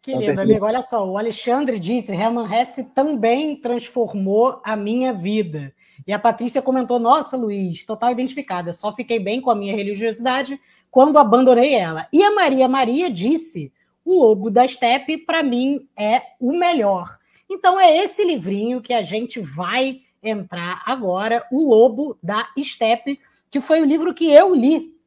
Querido 0.02 0.40
amigo, 0.40 0.66
olha 0.66 0.82
só, 0.82 1.06
o 1.06 1.18
Alexandre 1.18 1.78
disse, 1.78 2.14
Herman 2.14 2.48
Hesse 2.50 2.84
também 2.84 3.58
transformou 3.58 4.62
a 4.64 4.76
minha 4.76 5.14
vida. 5.14 5.74
E 6.08 6.14
a 6.14 6.20
Patrícia 6.20 6.62
comentou, 6.62 7.00
nossa, 7.00 7.36
Luiz, 7.36 7.84
total 7.84 8.12
identificada, 8.12 8.72
só 8.72 8.96
fiquei 8.96 9.20
bem 9.20 9.42
com 9.42 9.52
a 9.52 9.56
minha 9.56 9.76
religiosidade 9.76 10.60
quando 10.90 11.18
abandonei 11.18 11.74
ela. 11.74 12.08
E 12.14 12.24
a 12.24 12.34
Maria 12.34 12.68
Maria 12.68 13.10
disse, 13.10 13.74
o 14.06 14.22
Lobo 14.22 14.50
da 14.50 14.66
Steppe, 14.68 15.18
para 15.18 15.44
mim, 15.44 15.88
é 15.98 16.22
o 16.40 16.54
melhor. 16.54 17.18
Então 17.50 17.80
é 17.80 17.98
esse 17.98 18.24
livrinho 18.24 18.82
que 18.82 18.94
a 18.94 19.02
gente 19.02 19.42
vai 19.42 20.02
entrar 20.24 20.82
agora, 20.86 21.46
O 21.52 21.70
Lobo 21.70 22.18
da 22.22 22.48
Steppe, 22.58 23.20
que 23.52 23.60
foi 23.60 23.82
o 23.82 23.86
livro 23.86 24.14
que 24.14 24.32
eu 24.32 24.54
li. 24.56 24.99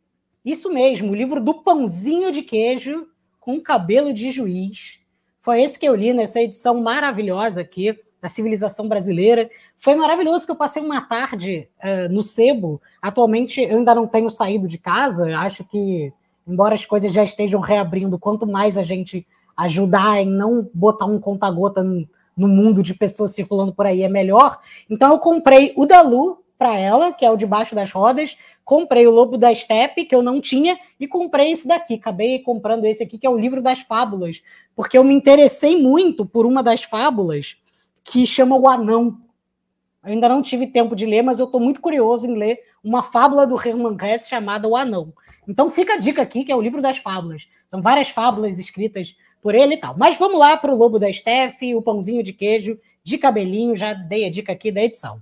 Isso 0.44 0.72
mesmo, 0.72 1.12
o 1.12 1.14
livro 1.14 1.40
do 1.40 1.54
pãozinho 1.54 2.32
de 2.32 2.42
queijo 2.42 3.06
com 3.38 3.60
cabelo 3.60 4.12
de 4.12 4.30
juiz. 4.30 4.98
Foi 5.40 5.62
esse 5.62 5.78
que 5.78 5.86
eu 5.86 5.94
li 5.94 6.12
nessa 6.12 6.40
edição 6.40 6.80
maravilhosa 6.80 7.60
aqui 7.60 7.98
da 8.20 8.28
civilização 8.28 8.88
brasileira. 8.88 9.50
Foi 9.76 9.96
maravilhoso 9.96 10.46
que 10.46 10.52
eu 10.52 10.56
passei 10.56 10.80
uma 10.80 11.00
tarde 11.00 11.68
uh, 11.82 12.12
no 12.12 12.22
sebo. 12.22 12.80
Atualmente 13.00 13.60
eu 13.60 13.78
ainda 13.78 13.94
não 13.94 14.06
tenho 14.06 14.30
saído 14.30 14.68
de 14.68 14.78
casa. 14.78 15.36
Acho 15.36 15.64
que, 15.64 16.12
embora 16.46 16.74
as 16.74 16.84
coisas 16.84 17.12
já 17.12 17.24
estejam 17.24 17.60
reabrindo, 17.60 18.18
quanto 18.18 18.46
mais 18.46 18.76
a 18.76 18.82
gente 18.82 19.26
ajudar 19.56 20.20
em 20.20 20.26
não 20.26 20.68
botar 20.72 21.06
um 21.06 21.18
conta-gota 21.18 21.82
no, 21.82 22.08
no 22.36 22.46
mundo 22.48 22.82
de 22.82 22.94
pessoas 22.94 23.34
circulando 23.34 23.74
por 23.74 23.86
aí, 23.86 24.02
é 24.02 24.08
melhor. 24.08 24.60
Então 24.88 25.12
eu 25.12 25.18
comprei 25.18 25.72
o 25.76 25.84
da 25.84 26.00
Lu 26.00 26.41
para 26.62 26.78
ela, 26.78 27.12
que 27.12 27.24
é 27.24 27.30
o 27.30 27.36
debaixo 27.36 27.74
das 27.74 27.90
rodas, 27.90 28.36
comprei 28.64 29.04
o 29.04 29.10
Lobo 29.10 29.36
da 29.36 29.52
Steppe, 29.52 30.04
que 30.04 30.14
eu 30.14 30.22
não 30.22 30.40
tinha, 30.40 30.78
e 31.00 31.08
comprei 31.08 31.50
esse 31.50 31.66
daqui. 31.66 31.94
Acabei 31.94 32.38
comprando 32.38 32.84
esse 32.84 33.02
aqui, 33.02 33.18
que 33.18 33.26
é 33.26 33.30
o 33.30 33.36
livro 33.36 33.60
das 33.60 33.80
fábulas, 33.80 34.40
porque 34.76 34.96
eu 34.96 35.02
me 35.02 35.12
interessei 35.12 35.76
muito 35.76 36.24
por 36.24 36.46
uma 36.46 36.62
das 36.62 36.84
fábulas 36.84 37.56
que 38.04 38.24
chama 38.24 38.56
O 38.56 38.68
Anão. 38.68 39.18
Eu 40.04 40.12
ainda 40.12 40.28
não 40.28 40.40
tive 40.40 40.68
tempo 40.68 40.94
de 40.94 41.04
ler, 41.04 41.22
mas 41.22 41.40
eu 41.40 41.46
estou 41.46 41.58
muito 41.58 41.80
curioso 41.80 42.28
em 42.28 42.36
ler 42.36 42.60
uma 42.82 43.02
fábula 43.02 43.44
do 43.44 43.56
Hermann 43.56 43.96
Hesse 44.00 44.28
chamada 44.28 44.68
O 44.68 44.76
Anão. 44.76 45.12
Então 45.48 45.68
fica 45.68 45.94
a 45.94 45.98
dica 45.98 46.22
aqui, 46.22 46.44
que 46.44 46.52
é 46.52 46.54
o 46.54 46.62
livro 46.62 46.80
das 46.80 46.98
fábulas. 46.98 47.48
São 47.66 47.82
várias 47.82 48.08
fábulas 48.08 48.56
escritas 48.56 49.16
por 49.40 49.52
ele 49.52 49.74
e 49.74 49.78
tal. 49.78 49.96
Mas 49.98 50.16
vamos 50.16 50.38
lá 50.38 50.56
para 50.56 50.72
o 50.72 50.78
Lobo 50.78 50.96
da 50.96 51.12
Steppe, 51.12 51.74
o 51.74 51.82
pãozinho 51.82 52.22
de 52.22 52.32
queijo 52.32 52.78
de 53.02 53.18
cabelinho, 53.18 53.74
já 53.74 53.94
dei 53.94 54.26
a 54.26 54.30
dica 54.30 54.52
aqui 54.52 54.70
da 54.70 54.80
edição. 54.80 55.20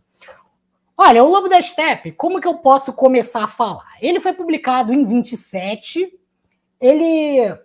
Olha, 1.03 1.25
o 1.25 1.31
Lobo 1.31 1.49
da 1.49 1.63
Steppe, 1.63 2.13
como 2.13 2.43
que 2.43 2.47
eu 2.47 2.57
posso 2.59 2.93
começar 2.93 3.45
a 3.45 3.49
falar? 3.49 3.97
Ele 4.03 4.21
foi 4.21 4.35
publicado 4.35 4.93
em 4.93 5.03
27, 5.03 6.13
ele 6.79 7.57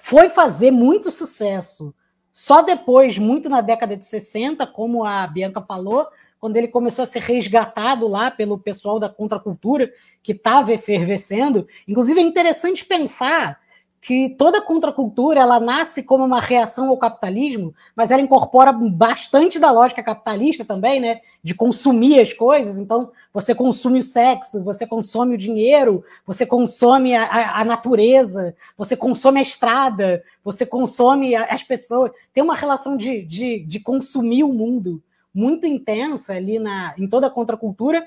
foi 0.00 0.30
fazer 0.30 0.70
muito 0.70 1.10
sucesso 1.10 1.92
Só 2.32 2.62
depois, 2.62 3.18
muito 3.18 3.48
na 3.48 3.60
década 3.62 3.96
de 3.96 4.04
60, 4.04 4.64
como 4.68 5.04
a 5.04 5.26
Bianca 5.26 5.60
falou, 5.60 6.06
quando 6.38 6.56
ele 6.56 6.68
começou 6.68 7.02
a 7.02 7.06
ser 7.06 7.22
resgatado 7.22 8.06
lá 8.06 8.30
pelo 8.30 8.56
pessoal 8.56 9.00
da 9.00 9.08
contracultura, 9.08 9.92
que 10.22 10.30
estava 10.30 10.72
efervescendo. 10.72 11.66
Inclusive, 11.88 12.20
é 12.20 12.22
interessante 12.22 12.84
pensar 12.84 13.58
que 14.02 14.30
toda 14.30 14.60
contracultura 14.60 15.38
ela 15.38 15.60
nasce 15.60 16.02
como 16.02 16.24
uma 16.24 16.40
reação 16.40 16.88
ao 16.88 16.98
capitalismo, 16.98 17.72
mas 17.94 18.10
ela 18.10 18.20
incorpora 18.20 18.72
bastante 18.72 19.60
da 19.60 19.70
lógica 19.70 20.02
capitalista 20.02 20.64
também, 20.64 20.98
né? 20.98 21.20
De 21.40 21.54
consumir 21.54 22.18
as 22.18 22.32
coisas. 22.32 22.78
Então, 22.78 23.12
você 23.32 23.54
consome 23.54 24.00
o 24.00 24.02
sexo, 24.02 24.60
você 24.64 24.84
consome 24.84 25.36
o 25.36 25.38
dinheiro, 25.38 26.02
você 26.26 26.44
consome 26.44 27.14
a, 27.14 27.60
a, 27.60 27.64
natureza, 27.64 28.56
você 28.76 28.96
consome 28.96 29.38
a 29.38 29.42
estrada, 29.42 30.24
você 30.42 30.66
consome 30.66 31.36
a, 31.36 31.44
as 31.44 31.62
pessoas. 31.62 32.10
Tem 32.34 32.42
uma 32.42 32.56
relação 32.56 32.96
de, 32.96 33.22
de, 33.22 33.60
de 33.60 33.78
consumir 33.78 34.42
o 34.42 34.52
mundo 34.52 35.00
muito 35.32 35.64
intensa 35.64 36.32
ali 36.32 36.58
na, 36.58 36.92
em 36.98 37.06
toda 37.06 37.28
a 37.28 37.30
contracultura. 37.30 38.04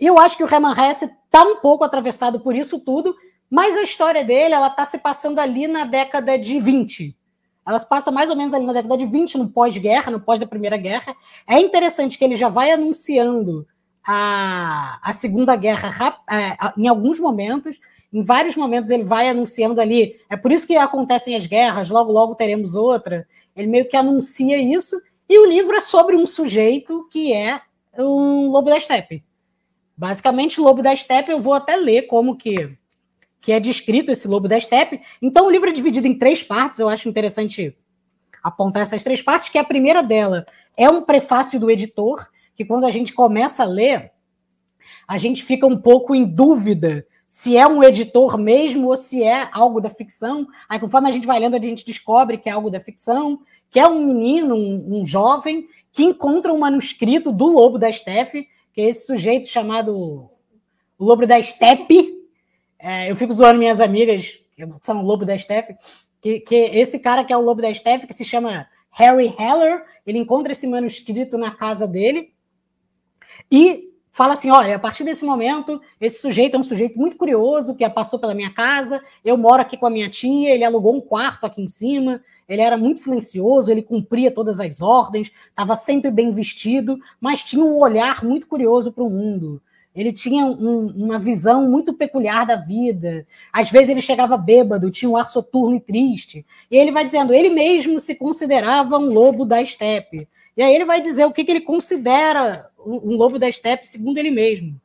E 0.00 0.06
eu 0.06 0.18
acho 0.18 0.38
que 0.38 0.44
o 0.44 0.48
Hermann 0.50 0.74
Hesse 0.74 1.04
está 1.04 1.42
um 1.42 1.56
pouco 1.56 1.84
atravessado 1.84 2.40
por 2.40 2.56
isso 2.56 2.80
tudo, 2.80 3.14
mas 3.50 3.76
a 3.76 3.82
história 3.82 4.24
dele, 4.24 4.54
ela 4.54 4.68
está 4.68 4.86
se 4.86 4.98
passando 4.98 5.40
ali 5.40 5.66
na 5.66 5.84
década 5.84 6.38
de 6.38 6.60
20. 6.60 7.16
Ela 7.66 7.78
se 7.78 7.88
passa 7.88 8.10
mais 8.10 8.30
ou 8.30 8.36
menos 8.36 8.54
ali 8.54 8.64
na 8.64 8.72
década 8.72 8.96
de 8.96 9.06
20, 9.06 9.38
no 9.38 9.48
pós-guerra, 9.48 10.12
no 10.12 10.20
pós 10.20 10.38
da 10.38 10.46
Primeira 10.46 10.76
Guerra. 10.76 11.14
É 11.46 11.58
interessante 11.58 12.16
que 12.16 12.24
ele 12.24 12.36
já 12.36 12.48
vai 12.48 12.70
anunciando 12.70 13.66
a, 14.06 15.00
a 15.02 15.12
Segunda 15.12 15.56
Guerra 15.56 16.16
é, 16.30 16.56
em 16.78 16.86
alguns 16.86 17.18
momentos. 17.18 17.78
Em 18.12 18.22
vários 18.22 18.56
momentos 18.56 18.90
ele 18.90 19.04
vai 19.04 19.28
anunciando 19.28 19.80
ali. 19.80 20.16
É 20.28 20.36
por 20.36 20.52
isso 20.52 20.66
que 20.66 20.76
acontecem 20.76 21.34
as 21.34 21.46
guerras, 21.46 21.90
logo, 21.90 22.12
logo 22.12 22.34
teremos 22.34 22.76
outra. 22.76 23.26
Ele 23.54 23.66
meio 23.66 23.88
que 23.88 23.96
anuncia 23.96 24.58
isso. 24.58 25.00
E 25.28 25.38
o 25.38 25.46
livro 25.46 25.76
é 25.76 25.80
sobre 25.80 26.16
um 26.16 26.26
sujeito 26.26 27.08
que 27.10 27.32
é 27.32 27.60
um 27.98 28.46
lobo 28.48 28.70
da 28.70 28.80
steppe. 28.80 29.24
Basicamente, 29.96 30.60
lobo 30.60 30.82
da 30.82 30.94
steppe, 30.94 31.30
eu 31.30 31.42
vou 31.42 31.52
até 31.52 31.76
ler 31.76 32.02
como 32.02 32.36
que 32.36 32.76
que 33.40 33.52
é 33.52 33.60
descrito 33.60 34.12
esse 34.12 34.28
lobo 34.28 34.46
da 34.46 34.60
steppe. 34.60 35.00
Então, 35.20 35.46
o 35.46 35.50
livro 35.50 35.68
é 35.68 35.72
dividido 35.72 36.06
em 36.06 36.18
três 36.18 36.42
partes, 36.42 36.78
eu 36.78 36.88
acho 36.88 37.08
interessante 37.08 37.76
apontar 38.42 38.82
essas 38.82 39.02
três 39.02 39.22
partes, 39.22 39.48
que 39.48 39.58
a 39.58 39.64
primeira 39.64 40.02
dela 40.02 40.46
é 40.76 40.88
um 40.88 41.02
prefácio 41.02 41.58
do 41.58 41.70
editor, 41.70 42.28
que 42.54 42.64
quando 42.64 42.84
a 42.84 42.90
gente 42.90 43.12
começa 43.12 43.62
a 43.62 43.66
ler, 43.66 44.12
a 45.06 45.18
gente 45.18 45.44
fica 45.44 45.66
um 45.66 45.76
pouco 45.76 46.14
em 46.14 46.24
dúvida 46.24 47.06
se 47.26 47.56
é 47.56 47.66
um 47.66 47.82
editor 47.82 48.36
mesmo 48.36 48.88
ou 48.88 48.96
se 48.96 49.22
é 49.22 49.48
algo 49.52 49.80
da 49.80 49.88
ficção. 49.88 50.46
Aí, 50.68 50.80
conforme 50.80 51.08
a 51.08 51.12
gente 51.12 51.26
vai 51.26 51.38
lendo, 51.38 51.54
a 51.54 51.60
gente 51.60 51.86
descobre 51.86 52.38
que 52.38 52.48
é 52.48 52.52
algo 52.52 52.70
da 52.70 52.80
ficção, 52.80 53.40
que 53.70 53.78
é 53.78 53.86
um 53.86 54.04
menino, 54.04 54.54
um, 54.56 55.00
um 55.00 55.06
jovem, 55.06 55.68
que 55.92 56.02
encontra 56.02 56.52
um 56.52 56.58
manuscrito 56.58 57.30
do 57.30 57.46
Lobo 57.46 57.78
da 57.78 57.90
Steppe, 57.90 58.48
que 58.72 58.80
é 58.80 58.88
esse 58.88 59.06
sujeito 59.06 59.48
chamado 59.48 60.28
Lobo 60.98 61.26
da 61.26 61.40
Steppe, 61.40 62.19
é, 62.80 63.10
eu 63.10 63.16
fico 63.16 63.32
zoando 63.32 63.58
minhas 63.58 63.80
amigas, 63.80 64.38
que 64.56 64.66
são 64.82 65.02
o 65.02 65.06
Lobo 65.06 65.24
da 65.24 65.38
Steph, 65.38 65.70
que, 66.20 66.40
que 66.40 66.54
esse 66.54 66.98
cara 66.98 67.24
que 67.24 67.32
é 67.32 67.36
o 67.36 67.40
Lobo 67.40 67.62
da 67.62 67.72
Steph, 67.72 68.06
que 68.06 68.14
se 68.14 68.24
chama 68.24 68.66
Harry 68.90 69.34
Heller, 69.38 69.84
ele 70.06 70.18
encontra 70.18 70.52
esse 70.52 70.66
manuscrito 70.66 71.38
na 71.38 71.50
casa 71.50 71.86
dele 71.86 72.32
e 73.50 73.90
fala 74.10 74.32
assim: 74.32 74.50
olha, 74.50 74.76
a 74.76 74.78
partir 74.78 75.04
desse 75.04 75.24
momento, 75.24 75.80
esse 76.00 76.20
sujeito 76.20 76.56
é 76.56 76.58
um 76.58 76.64
sujeito 76.64 76.98
muito 76.98 77.16
curioso 77.16 77.74
que 77.74 77.88
passou 77.90 78.18
pela 78.18 78.34
minha 78.34 78.52
casa. 78.52 79.02
Eu 79.24 79.36
moro 79.36 79.62
aqui 79.62 79.76
com 79.76 79.86
a 79.86 79.90
minha 79.90 80.10
tia, 80.10 80.54
ele 80.54 80.64
alugou 80.64 80.94
um 80.94 81.00
quarto 81.00 81.44
aqui 81.44 81.62
em 81.62 81.68
cima. 81.68 82.20
Ele 82.48 82.62
era 82.62 82.76
muito 82.76 83.00
silencioso, 83.00 83.70
ele 83.70 83.82
cumpria 83.82 84.30
todas 84.30 84.58
as 84.58 84.80
ordens, 84.80 85.30
estava 85.48 85.76
sempre 85.76 86.10
bem 86.10 86.32
vestido, 86.32 86.98
mas 87.20 87.44
tinha 87.44 87.64
um 87.64 87.78
olhar 87.78 88.24
muito 88.24 88.46
curioso 88.46 88.90
para 88.92 89.04
o 89.04 89.10
mundo. 89.10 89.62
Ele 89.94 90.12
tinha 90.12 90.46
um, 90.46 90.86
uma 90.96 91.18
visão 91.18 91.68
muito 91.68 91.92
peculiar 91.92 92.46
da 92.46 92.56
vida. 92.56 93.26
Às 93.52 93.70
vezes 93.70 93.88
ele 93.88 94.00
chegava 94.00 94.36
bêbado, 94.36 94.90
tinha 94.90 95.10
um 95.10 95.16
ar 95.16 95.28
soturno 95.28 95.76
e 95.76 95.80
triste. 95.80 96.46
E 96.70 96.76
ele 96.76 96.92
vai 96.92 97.04
dizendo, 97.04 97.34
ele 97.34 97.50
mesmo 97.50 97.98
se 97.98 98.14
considerava 98.14 98.98
um 98.98 99.12
lobo 99.12 99.44
da 99.44 99.60
estepe. 99.60 100.28
E 100.56 100.62
aí 100.62 100.74
ele 100.74 100.84
vai 100.84 101.00
dizer 101.00 101.24
o 101.24 101.32
que, 101.32 101.44
que 101.44 101.50
ele 101.50 101.60
considera 101.62 102.70
um, 102.78 103.12
um 103.12 103.16
lobo 103.16 103.38
da 103.38 103.48
estepe, 103.48 103.88
segundo 103.88 104.18
ele 104.18 104.30
mesmo. 104.30 104.80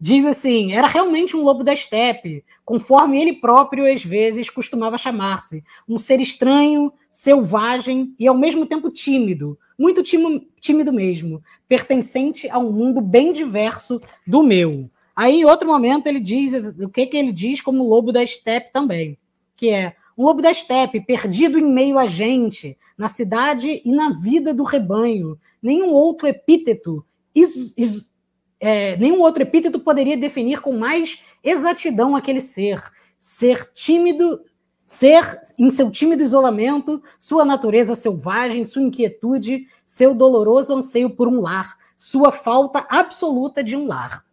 Diz 0.00 0.24
assim: 0.24 0.72
era 0.72 0.86
realmente 0.86 1.36
um 1.36 1.42
lobo 1.42 1.64
da 1.64 1.74
estepe, 1.74 2.44
conforme 2.64 3.20
ele 3.20 3.32
próprio 3.34 3.92
às 3.92 4.04
vezes 4.04 4.48
costumava 4.48 4.96
chamar-se, 4.96 5.64
um 5.88 5.98
ser 5.98 6.20
estranho, 6.20 6.92
selvagem 7.10 8.14
e 8.18 8.28
ao 8.28 8.36
mesmo 8.36 8.64
tempo 8.64 8.90
tímido, 8.90 9.58
muito 9.78 10.02
tímido 10.02 10.92
mesmo, 10.92 11.42
pertencente 11.68 12.48
a 12.50 12.58
um 12.58 12.72
mundo 12.72 13.00
bem 13.00 13.30
diverso 13.32 14.00
do 14.26 14.42
meu. 14.42 14.90
Aí, 15.14 15.40
em 15.40 15.44
outro 15.44 15.68
momento, 15.68 16.06
ele 16.06 16.20
diz 16.20 16.74
o 16.80 16.88
que, 16.88 17.06
que 17.06 17.16
ele 17.16 17.32
diz 17.32 17.60
como 17.60 17.88
lobo 17.88 18.12
da 18.12 18.22
estepe 18.22 18.72
também, 18.72 19.16
que 19.56 19.70
é 19.70 19.94
um 20.16 20.24
lobo 20.24 20.42
da 20.42 20.50
estepe, 20.50 21.00
perdido 21.00 21.58
em 21.58 21.64
meio 21.64 21.96
a 21.96 22.06
gente, 22.06 22.76
na 22.96 23.08
cidade 23.08 23.80
e 23.84 23.92
na 23.92 24.10
vida 24.10 24.52
do 24.52 24.64
rebanho. 24.64 25.38
Nenhum 25.62 25.90
outro 25.90 26.26
epíteto, 26.26 27.04
is, 27.32 27.72
is, 27.76 28.10
é, 28.58 28.96
nenhum 28.96 29.20
outro 29.20 29.42
epíteto 29.42 29.78
poderia 29.78 30.16
definir 30.16 30.60
com 30.60 30.76
mais 30.76 31.22
exatidão 31.42 32.16
aquele 32.16 32.40
ser. 32.40 32.82
Ser 33.16 33.70
tímido, 33.72 34.40
Ser 34.88 35.38
em 35.58 35.68
seu 35.68 35.90
tímido 35.90 36.22
isolamento, 36.22 37.02
sua 37.18 37.44
natureza 37.44 37.94
selvagem, 37.94 38.64
sua 38.64 38.80
inquietude, 38.80 39.66
seu 39.84 40.14
doloroso 40.14 40.74
anseio 40.74 41.10
por 41.10 41.28
um 41.28 41.42
lar, 41.42 41.76
sua 41.94 42.32
falta 42.32 42.86
absoluta 42.88 43.62
de 43.62 43.76
um 43.76 43.86
lar. 43.86 44.24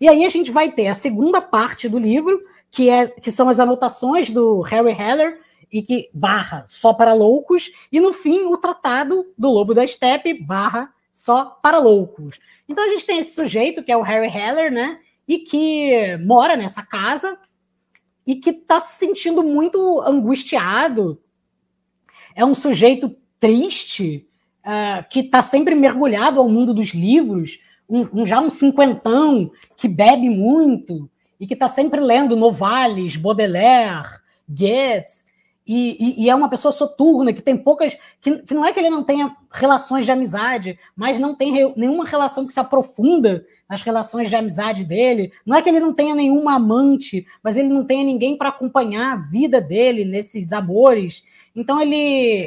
E 0.00 0.08
aí 0.08 0.24
a 0.24 0.30
gente 0.30 0.50
vai 0.50 0.72
ter 0.72 0.88
a 0.88 0.94
segunda 0.94 1.42
parte 1.42 1.90
do 1.90 1.98
livro, 1.98 2.42
que, 2.70 2.88
é, 2.88 3.06
que 3.06 3.30
são 3.30 3.50
as 3.50 3.60
anotações 3.60 4.30
do 4.30 4.62
Harry 4.62 4.92
Heller, 4.98 5.42
e 5.70 5.82
que 5.82 6.08
barra 6.14 6.64
só 6.66 6.94
para 6.94 7.12
loucos, 7.12 7.70
e 7.92 8.00
no 8.00 8.14
fim 8.14 8.46
o 8.46 8.56
tratado 8.56 9.26
do 9.36 9.50
Lobo 9.50 9.74
da 9.74 9.86
Steppe 9.86 10.32
barra 10.32 10.90
só 11.12 11.58
para 11.62 11.76
loucos. 11.76 12.38
Então 12.66 12.82
a 12.82 12.88
gente 12.88 13.04
tem 13.04 13.18
esse 13.18 13.34
sujeito 13.34 13.82
que 13.82 13.92
é 13.92 13.96
o 13.96 14.00
Harry 14.00 14.34
Heller, 14.34 14.72
né? 14.72 14.98
E 15.28 15.40
que 15.40 16.16
mora 16.24 16.56
nessa 16.56 16.82
casa 16.82 17.38
e 18.26 18.34
que 18.34 18.50
está 18.50 18.80
se 18.80 18.98
sentindo 18.98 19.42
muito 19.42 20.02
angustiado. 20.02 21.20
É 22.34 22.44
um 22.44 22.54
sujeito 22.54 23.16
triste, 23.38 24.26
uh, 24.64 25.06
que 25.08 25.20
está 25.20 25.42
sempre 25.42 25.74
mergulhado 25.74 26.40
ao 26.40 26.48
mundo 26.48 26.74
dos 26.74 26.88
livros, 26.88 27.58
um, 27.88 28.22
um, 28.22 28.26
já 28.26 28.40
um 28.40 28.50
cinquentão 28.50 29.50
que 29.76 29.86
bebe 29.86 30.28
muito 30.28 31.08
e 31.38 31.46
que 31.46 31.54
está 31.54 31.68
sempre 31.68 32.00
lendo 32.00 32.34
Novalis, 32.34 33.16
Baudelaire, 33.16 34.18
Goethe, 34.48 35.25
e, 35.66 35.96
e, 35.98 36.24
e, 36.24 36.30
é 36.30 36.34
uma 36.34 36.48
pessoa 36.48 36.70
soturna, 36.70 37.32
que 37.32 37.42
tem 37.42 37.56
poucas. 37.56 37.96
Que, 38.20 38.38
que, 38.38 38.54
não 38.54 38.64
é 38.64 38.72
que 38.72 38.78
ele 38.78 38.88
não 38.88 39.02
tenha 39.02 39.36
relações 39.50 40.04
de 40.04 40.12
amizade, 40.12 40.78
mas 40.94 41.18
não 41.18 41.34
tem 41.34 41.52
re, 41.52 41.72
nenhuma 41.76 42.04
relação 42.04 42.46
que 42.46 42.52
se 42.52 42.60
aprofunda 42.60 43.44
nas 43.68 43.82
relações 43.82 44.28
de 44.28 44.36
amizade 44.36 44.84
dele. 44.84 45.32
Não 45.44 45.56
é 45.56 45.62
que 45.62 45.68
ele 45.68 45.80
não 45.80 45.92
tenha 45.92 46.14
nenhuma 46.14 46.54
amante, 46.54 47.26
mas 47.42 47.56
ele 47.56 47.68
não 47.68 47.84
tenha 47.84 48.04
ninguém 48.04 48.38
para 48.38 48.50
acompanhar 48.50 49.12
a 49.12 49.16
vida 49.16 49.60
dele 49.60 50.04
nesses 50.04 50.52
amores. 50.52 51.24
Então 51.54 51.80
ele, 51.80 51.96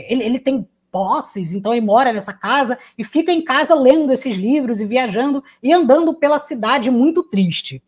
ele, 0.08 0.24
ele 0.24 0.40
tem 0.40 0.66
posses, 0.90 1.54
então 1.54 1.74
ele 1.74 1.86
mora 1.86 2.14
nessa 2.14 2.32
casa 2.34 2.78
e 2.98 3.04
fica 3.04 3.32
em 3.34 3.44
casa 3.44 3.76
lendo 3.76 4.14
esses 4.14 4.38
livros 4.38 4.80
e 4.80 4.86
viajando 4.86 5.44
e 5.62 5.74
andando 5.74 6.14
pela 6.14 6.40
cidade 6.40 6.90
muito 6.90 7.24
triste. 7.24 7.84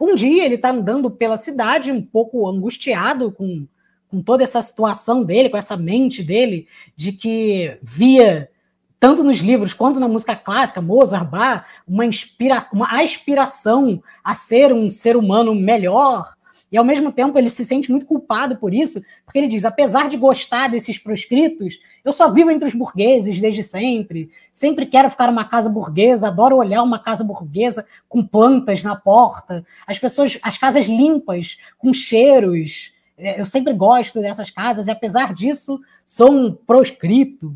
Um 0.00 0.14
dia 0.14 0.44
ele 0.44 0.56
está 0.56 0.70
andando 0.70 1.10
pela 1.10 1.38
cidade 1.38 1.90
um 1.90 2.02
pouco 2.02 2.46
angustiado 2.46 3.32
com, 3.32 3.66
com 4.10 4.20
toda 4.20 4.42
essa 4.42 4.60
situação 4.60 5.22
dele, 5.22 5.48
com 5.48 5.56
essa 5.56 5.76
mente 5.76 6.22
dele, 6.22 6.66
de 6.96 7.12
que 7.12 7.78
via 7.82 8.50
tanto 8.98 9.24
nos 9.24 9.38
livros 9.38 9.72
quanto 9.72 9.98
na 9.98 10.06
música 10.06 10.36
clássica, 10.36 10.82
Mozart, 10.82 11.28
Bach, 11.28 11.64
uma, 11.88 12.04
inspira 12.04 12.58
uma 12.72 13.00
aspiração 13.00 14.02
a 14.22 14.34
ser 14.34 14.74
um 14.74 14.90
ser 14.90 15.16
humano 15.16 15.54
melhor. 15.54 16.34
E 16.70 16.76
ao 16.76 16.84
mesmo 16.84 17.10
tempo 17.10 17.36
ele 17.36 17.50
se 17.50 17.64
sente 17.64 17.90
muito 17.90 18.06
culpado 18.06 18.56
por 18.56 18.72
isso, 18.72 19.02
porque 19.24 19.38
ele 19.38 19.48
diz: 19.48 19.64
apesar 19.64 20.08
de 20.08 20.16
gostar 20.16 20.68
desses 20.68 20.98
proscritos, 20.98 21.80
eu 22.04 22.12
só 22.12 22.30
vivo 22.30 22.50
entre 22.50 22.68
os 22.68 22.74
burgueses 22.74 23.40
desde 23.40 23.64
sempre. 23.64 24.30
Sempre 24.52 24.86
quero 24.86 25.10
ficar 25.10 25.26
numa 25.26 25.44
casa 25.44 25.68
burguesa, 25.68 26.28
adoro 26.28 26.56
olhar 26.56 26.82
uma 26.82 26.98
casa 26.98 27.24
burguesa 27.24 27.86
com 28.08 28.24
plantas 28.24 28.82
na 28.82 28.94
porta, 28.94 29.64
as 29.86 29.98
pessoas, 29.98 30.38
as 30.42 30.56
casas 30.58 30.86
limpas, 30.86 31.56
com 31.78 31.92
cheiros. 31.92 32.92
É, 33.20 33.40
eu 33.40 33.44
sempre 33.44 33.72
gosto 33.72 34.20
dessas 34.20 34.50
casas, 34.50 34.86
e 34.86 34.90
apesar 34.90 35.34
disso, 35.34 35.80
sou 36.06 36.32
um 36.32 36.54
proscrito. 36.54 37.54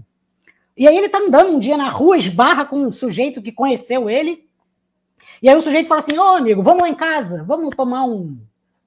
E 0.77 0.87
aí 0.87 0.97
ele 0.97 1.09
tá 1.09 1.19
andando 1.19 1.55
um 1.55 1.59
dia 1.59 1.77
na 1.77 1.89
rua, 1.89 2.17
esbarra 2.17 2.65
com 2.65 2.77
um 2.77 2.93
sujeito 2.93 3.41
que 3.41 3.53
conheceu 3.53 4.11
ele. 4.11 4.47
E 5.41 5.49
aí 5.49 5.57
o 5.57 5.63
sujeito 5.63 5.89
fala 5.89 6.01
assim: 6.01 6.19
Ô 6.19 6.37
amigo, 6.37 6.63
vamos 6.63 6.83
lá 6.83 6.89
em 6.89 6.95
casa, 6.95 7.43
vamos 7.45 7.75
tomar 7.75 8.05
um, 8.05 8.39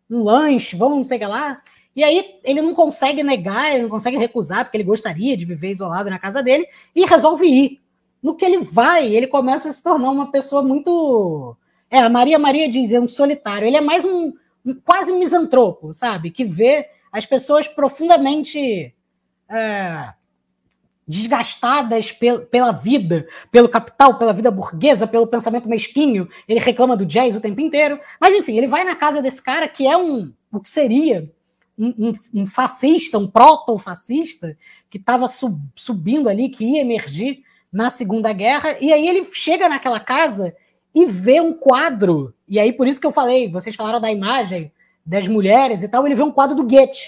um 0.10 0.24
lanche, 0.24 0.76
vamos 0.76 0.98
não 0.98 1.04
sei 1.04 1.26
lá. 1.26 1.62
E 1.96 2.04
aí 2.04 2.36
ele 2.44 2.62
não 2.62 2.76
consegue 2.76 3.24
negar, 3.24 3.74
ele 3.74 3.84
não 3.84 3.90
consegue 3.90 4.18
recusar, 4.18 4.64
porque 4.64 4.78
ele 4.78 4.84
gostaria 4.84 5.36
de 5.36 5.46
viver 5.46 5.72
isolado 5.72 6.12
na 6.12 6.20
casa 6.20 6.44
dele, 6.44 6.68
e 6.96 7.06
resolve 7.06 7.48
ir. 7.48 7.82
No 8.22 8.36
que 8.36 8.46
ele 8.46 8.60
vai, 8.60 9.08
ele 9.08 9.26
começa 9.26 9.70
a 9.70 9.74
se 9.74 9.82
tornar 9.82 10.12
uma 10.12 10.32
pessoa 10.32 10.62
muito. 10.62 11.56
É, 11.90 12.00
a 12.00 12.10
Maria 12.10 12.38
Maria 12.38 12.70
diz, 12.70 12.94
é 12.94 13.00
um 13.00 13.08
solitário. 13.08 13.68
Ele 13.68 13.78
é 13.78 13.82
mais 13.82 14.06
um, 14.06 14.34
quase 14.76 15.12
um 15.12 15.20
misantropo, 15.20 15.94
sabe? 15.94 16.32
Que 16.32 16.44
vê 16.44 16.90
as 17.12 17.26
pessoas 17.26 17.68
profundamente 17.68 18.94
é, 19.50 20.14
desgastadas 21.08 22.12
pel, 22.12 22.46
pela 22.46 22.72
vida, 22.72 23.26
pelo 23.52 23.70
capital, 23.70 24.18
pela 24.18 24.34
vida 24.34 24.52
burguesa, 24.52 25.08
pelo 25.08 25.28
pensamento 25.28 25.70
mesquinho. 25.70 26.28
Ele 26.48 26.60
reclama 26.60 26.98
do 26.98 27.06
jazz 27.06 27.36
o 27.36 27.42
tempo 27.42 27.62
inteiro. 27.62 28.00
Mas, 28.20 28.34
enfim, 28.36 28.58
ele 28.58 28.68
vai 28.68 28.84
na 28.84 28.96
casa 28.96 29.22
desse 29.22 29.42
cara 29.42 29.68
que 29.68 29.88
é 29.88 29.98
um. 29.98 30.34
O 30.52 30.60
que 30.60 30.70
seria 30.70 31.32
um, 31.78 32.10
um, 32.10 32.42
um 32.42 32.46
fascista, 32.46 33.18
um 33.18 33.28
proto-fascista, 33.28 34.58
que 34.90 34.98
estava 34.98 35.28
sub, 35.28 35.60
subindo 35.76 36.28
ali, 36.28 36.50
que 36.50 36.66
ia 36.66 36.82
emergir 36.82 37.44
na 37.72 37.90
Segunda 37.90 38.34
Guerra, 38.34 38.78
e 38.80 38.92
aí 38.92 39.08
ele 39.08 39.28
chega 39.32 39.70
naquela 39.70 40.00
casa 40.00 40.56
e 40.96 41.06
vê 41.06 41.40
um 41.40 41.54
quadro, 41.54 42.34
e 42.48 42.60
aí 42.60 42.72
por 42.72 42.88
isso 42.88 43.00
que 43.00 43.08
eu 43.08 43.12
falei, 43.12 43.52
vocês 43.52 43.76
falaram 43.76 44.00
da 44.00 44.12
imagem 44.12 44.72
das 45.06 45.28
mulheres 45.28 45.84
e 45.84 45.90
tal, 45.90 46.06
ele 46.06 46.16
vê 46.16 46.24
um 46.24 46.32
quadro 46.32 46.56
do 46.56 46.64
Goethe. 46.64 47.08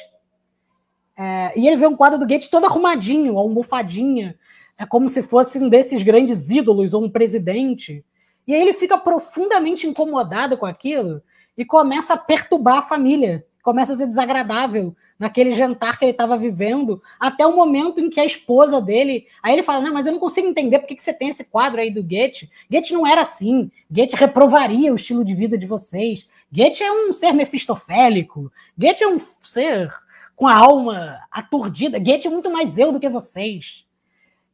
É, 1.17 1.51
e 1.55 1.67
ele 1.67 1.75
vê 1.75 1.85
um 1.85 1.95
quadro 1.95 2.17
do 2.17 2.25
Goethe 2.25 2.49
todo 2.49 2.65
arrumadinho, 2.65 3.37
almofadinha, 3.37 4.37
é 4.77 4.85
como 4.85 5.09
se 5.09 5.21
fosse 5.21 5.59
um 5.59 5.67
desses 5.67 6.01
grandes 6.01 6.49
ídolos 6.49 6.93
ou 6.93 7.03
um 7.03 7.09
presidente. 7.09 8.05
E 8.47 8.53
aí 8.53 8.61
ele 8.61 8.73
fica 8.73 8.97
profundamente 8.97 9.85
incomodado 9.85 10.57
com 10.57 10.65
aquilo 10.65 11.21
e 11.57 11.65
começa 11.65 12.13
a 12.13 12.17
perturbar 12.17 12.77
a 12.77 12.81
família 12.83 13.45
começa 13.69 13.93
a 13.93 13.95
ser 13.95 14.07
desagradável 14.07 14.95
naquele 15.19 15.51
jantar 15.51 15.99
que 15.99 16.05
ele 16.05 16.11
estava 16.11 16.37
vivendo, 16.37 17.03
até 17.19 17.45
o 17.45 17.53
momento 17.53 17.99
em 17.99 18.09
que 18.09 18.19
a 18.19 18.25
esposa 18.25 18.81
dele. 18.81 19.27
Aí 19.43 19.53
ele 19.53 19.63
fala: 19.63 19.81
Não, 19.81 19.93
mas 19.93 20.05
eu 20.05 20.13
não 20.13 20.19
consigo 20.19 20.47
entender 20.47 20.79
por 20.79 20.87
que, 20.87 20.95
que 20.95 21.03
você 21.03 21.13
tem 21.13 21.27
esse 21.27 21.43
quadro 21.43 21.81
aí 21.81 21.93
do 21.93 22.01
Goethe. 22.01 22.49
Goethe 22.71 22.93
não 22.93 23.05
era 23.05 23.21
assim. 23.21 23.69
Goethe 23.91 24.15
reprovaria 24.15 24.93
o 24.93 24.95
estilo 24.95 25.25
de 25.25 25.35
vida 25.35 25.57
de 25.57 25.67
vocês. 25.67 26.27
Goethe 26.51 26.81
é 26.81 26.91
um 26.91 27.13
ser 27.13 27.33
mefistofélico. 27.33 28.51
Goethe 28.77 29.03
é 29.03 29.07
um 29.07 29.19
ser 29.43 29.93
com 30.35 30.47
a 30.47 30.55
alma 30.55 31.19
aturdida. 31.29 31.99
Goethe 31.99 32.27
é 32.27 32.31
muito 32.31 32.49
mais 32.49 32.77
eu 32.77 32.93
do 32.93 32.99
que 32.99 33.09
vocês. 33.09 33.83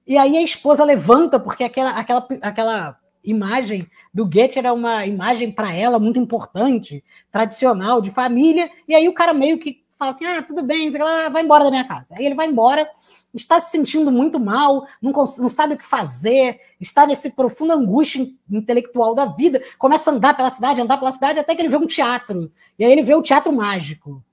E 0.07 0.17
aí 0.17 0.35
a 0.35 0.41
esposa 0.41 0.83
levanta, 0.83 1.39
porque 1.39 1.63
aquela, 1.63 1.91
aquela, 1.91 2.27
aquela 2.41 2.99
imagem 3.23 3.87
do 4.13 4.25
Goethe 4.25 4.59
era 4.59 4.73
uma 4.73 5.05
imagem 5.05 5.51
para 5.51 5.73
ela 5.73 5.97
muito 5.99 6.19
importante, 6.19 7.03
tradicional, 7.31 8.01
de 8.01 8.11
família, 8.11 8.69
e 8.87 8.93
aí 8.93 9.07
o 9.07 9.13
cara 9.13 9.33
meio 9.33 9.57
que 9.57 9.84
fala 9.97 10.11
assim: 10.11 10.25
ah, 10.25 10.41
tudo 10.41 10.63
bem, 10.63 10.89
vai 10.89 11.43
embora 11.43 11.63
da 11.63 11.71
minha 11.71 11.87
casa. 11.87 12.15
Aí 12.15 12.25
ele 12.25 12.35
vai 12.35 12.47
embora, 12.47 12.89
está 13.33 13.59
se 13.59 13.71
sentindo 13.71 14.11
muito 14.11 14.39
mal, 14.39 14.87
não, 15.01 15.11
não 15.11 15.49
sabe 15.49 15.73
o 15.73 15.77
que 15.77 15.85
fazer, 15.85 16.59
está 16.79 17.05
nesse 17.05 17.31
profunda 17.31 17.73
angústia 17.73 18.27
intelectual 18.49 19.15
da 19.15 19.25
vida, 19.25 19.61
começa 19.77 20.11
a 20.11 20.13
andar 20.13 20.35
pela 20.35 20.49
cidade, 20.49 20.81
andar 20.81 20.97
pela 20.97 21.11
cidade, 21.11 21.39
até 21.39 21.55
que 21.55 21.61
ele 21.61 21.69
vê 21.69 21.77
um 21.77 21.87
teatro. 21.87 22.51
E 22.77 22.85
aí 22.85 22.91
ele 22.91 23.03
vê 23.03 23.15
o 23.15 23.21
Teatro 23.21 23.53
Mágico, 23.53 24.23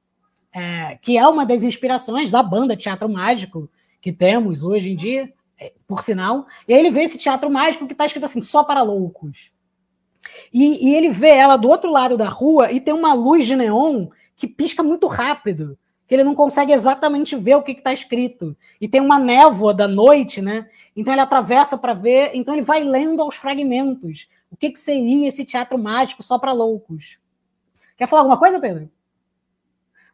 é, 0.53 0.99
que 1.01 1.17
é 1.17 1.27
uma 1.27 1.47
das 1.47 1.63
inspirações 1.63 2.31
da 2.31 2.43
banda 2.43 2.77
Teatro 2.77 3.09
Mágico 3.09 3.69
que 4.01 4.13
temos 4.13 4.65
hoje 4.65 4.91
em 4.91 4.97
dia. 4.97 5.33
É, 5.61 5.73
por 5.87 6.03
sinal. 6.03 6.47
E 6.67 6.75
aí 6.75 6.81
ele 6.81 6.91
vê 6.91 7.03
esse 7.03 7.17
teatro 7.17 7.49
mágico 7.49 7.87
que 7.87 7.93
está 7.93 8.07
escrito 8.07 8.25
assim, 8.25 8.43
só 8.43 8.65
para 8.65 8.83
loucos. 8.83 9.53
E, 10.53 10.89
e, 10.89 10.95
ele 10.95 11.11
vê 11.11 11.29
ela 11.29 11.57
do 11.57 11.69
outro 11.69 11.91
lado 11.91 12.17
da 12.17 12.29
rua 12.29 12.73
e 12.73 12.81
tem 12.81 12.95
uma 12.95 13.13
luz 13.13 13.47
de 13.47 13.55
neon 13.55 14.09
que 14.37 14.47
pisca 14.47 14.83
muito 14.83 15.07
rápido, 15.07 15.79
que 16.07 16.15
ele 16.15 16.25
não 16.25 16.35
consegue 16.35 16.73
exatamente 16.73 17.37
ver 17.37 17.57
o 17.57 17.63
que 17.63 17.73
está 17.73 17.93
escrito. 17.93 18.57
E 18.81 18.89
tem 18.89 19.01
uma 19.01 19.19
névoa 19.19 19.73
da 19.73 19.89
noite, 19.89 20.43
né? 20.43 20.69
Então 20.95 21.15
ele 21.15 21.23
atravessa 21.23 21.79
para 21.79 21.95
ver, 21.95 22.33
então 22.35 22.55
ele 22.55 22.63
vai 22.63 22.85
lendo 22.85 23.23
aos 23.23 23.37
fragmentos. 23.37 24.29
O 24.51 24.57
que, 24.57 24.71
que 24.71 24.79
seria 24.79 25.29
esse 25.29 25.45
teatro 25.45 25.79
mágico 25.79 26.23
só 26.23 26.39
para 26.39 26.53
loucos? 26.53 27.19
Quer 27.97 28.07
falar 28.07 28.23
alguma 28.23 28.39
coisa, 28.39 28.61
Pedro? 28.61 28.91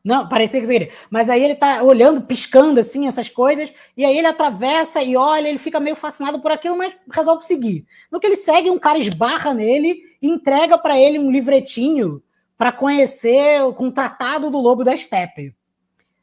Não, 0.05 0.28
parecia 0.28 0.61
que 0.61 0.66
você 0.66 0.73
queria. 0.73 0.93
Mas 1.11 1.28
aí 1.28 1.43
ele 1.43 1.55
tá 1.55 1.82
olhando, 1.82 2.23
piscando 2.23 2.78
assim, 2.78 3.07
essas 3.07 3.28
coisas, 3.28 3.73
e 3.97 4.05
aí 4.05 4.16
ele 4.16 4.27
atravessa 4.27 5.03
e 5.03 5.16
olha, 5.16 5.49
ele 5.49 5.59
fica 5.59 5.81
meio 5.81 5.97
fascinado 5.97 6.40
por 6.40 6.53
aquilo, 6.53 6.77
mas 6.77 6.95
resolve 7.11 7.45
seguir. 7.45 7.85
No 8.11 8.20
que 8.20 8.27
ele 8.27 8.36
segue, 8.36 8.70
um 8.70 8.78
cara 8.78 8.99
esbarra 8.99 9.53
nele 9.53 10.03
e 10.23 10.28
entrega 10.28 10.78
para 10.78 10.99
ele 10.99 11.19
um 11.19 11.31
livretinho 11.31 12.23
para 12.59 12.72
conhecer 12.72 13.60
com 13.74 13.86
o 13.86 13.93
tratado 13.93 14.51
do 14.51 14.59
Lobo 14.59 14.82
da 14.82 14.97
Steppe. 14.97 15.55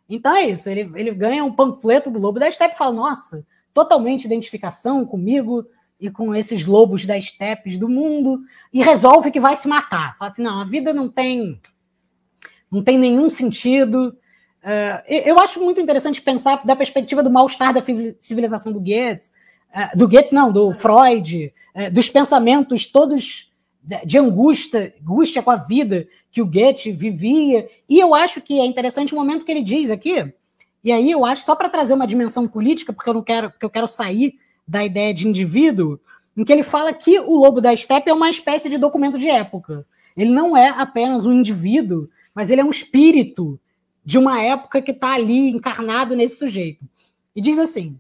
Então 0.08 0.36
é 0.36 0.44
isso, 0.44 0.70
ele, 0.70 0.92
ele 0.94 1.12
ganha 1.12 1.44
um 1.44 1.52
panfleto 1.52 2.12
do 2.12 2.20
Lobo 2.20 2.40
da 2.40 2.52
Steppe 2.52 2.76
e 2.76 2.78
fala: 2.78 2.94
Nossa, 2.94 3.48
totalmente 3.74 4.26
identificação 4.26 5.06
comigo 5.06 5.66
e 6.00 6.12
com 6.12 6.36
esses 6.36 6.66
lobos 6.66 7.06
das 7.06 7.24
estepes 7.24 7.78
do 7.78 7.88
mundo, 7.88 8.42
e 8.72 8.84
resolve 8.84 9.32
que 9.32 9.40
vai 9.40 9.56
se 9.56 9.68
matar. 9.68 10.18
Fala 10.20 10.30
assim: 10.30 10.44
Não, 10.44 10.62
a 10.62 10.66
vida 10.66 10.94
não 10.94 11.10
tem 11.10 11.60
não 12.70 12.84
tem 12.84 12.98
nenhum 12.98 13.30
sentido. 13.30 14.10
Uh, 14.62 15.02
eu 15.08 15.40
acho 15.40 15.62
muito 15.62 15.80
interessante 15.80 16.22
pensar 16.22 16.66
da 16.66 16.76
perspectiva 16.76 17.24
do 17.24 17.30
mal-estar 17.30 17.74
da 17.74 17.82
civilização 18.20 18.74
do 18.74 18.80
Goethe, 18.80 19.30
uh, 19.74 19.98
do 19.98 20.08
Goethe 20.10 20.34
não, 20.34 20.52
do 20.52 20.74
Freud, 20.74 21.54
uh, 21.76 21.92
dos 21.92 22.10
pensamentos 22.10 22.86
todos 22.86 23.50
de 24.04 24.18
angústia, 24.18 24.96
angústia 25.00 25.44
com 25.44 25.52
a 25.52 25.58
vida 25.58 26.08
que 26.36 26.42
o 26.42 26.46
Goethe 26.46 26.92
vivia. 26.92 27.66
E 27.88 27.98
eu 27.98 28.14
acho 28.14 28.42
que 28.42 28.60
é 28.60 28.66
interessante 28.66 29.14
o 29.14 29.18
momento 29.18 29.46
que 29.46 29.52
ele 29.54 29.64
diz 29.64 29.90
aqui, 29.90 30.34
e 30.84 30.92
aí 30.92 31.10
eu 31.10 31.24
acho, 31.24 31.46
só 31.46 31.56
para 31.56 31.70
trazer 31.70 31.94
uma 31.94 32.06
dimensão 32.06 32.46
política, 32.46 32.92
porque 32.92 33.10
eu 33.10 33.14
não 33.14 33.24
quero, 33.24 33.50
porque 33.50 33.66
eu 33.66 33.70
quero 33.70 33.88
sair 33.88 34.38
da 34.68 34.84
ideia 34.84 35.14
de 35.14 35.28
indivíduo, 35.28 35.98
em 36.36 36.44
que 36.44 36.52
ele 36.52 36.64
fala 36.64 36.92
que 36.92 37.18
o 37.22 37.38
Lobo 37.38 37.62
da 37.62 37.74
Steppe 37.74 38.10
é 38.10 38.14
uma 38.14 38.30
espécie 38.30 38.68
de 38.68 38.78
documento 38.78 39.18
de 39.18 39.30
época. 39.30 39.88
Ele 40.18 40.30
não 40.30 40.58
é 40.58 40.68
apenas 40.68 41.26
um 41.26 41.32
indivíduo 41.32 42.10
mas 42.36 42.52
ele 42.52 42.60
é 42.60 42.66
um 42.66 42.70
espírito 42.70 43.58
de 44.04 44.18
uma 44.18 44.42
época 44.42 44.82
que 44.82 44.92
está 44.92 45.14
ali 45.14 45.50
encarnado 45.50 46.16
nesse 46.16 46.38
sujeito. 46.38 46.84
E 47.34 47.40
diz 47.40 47.58
assim: 47.58 47.98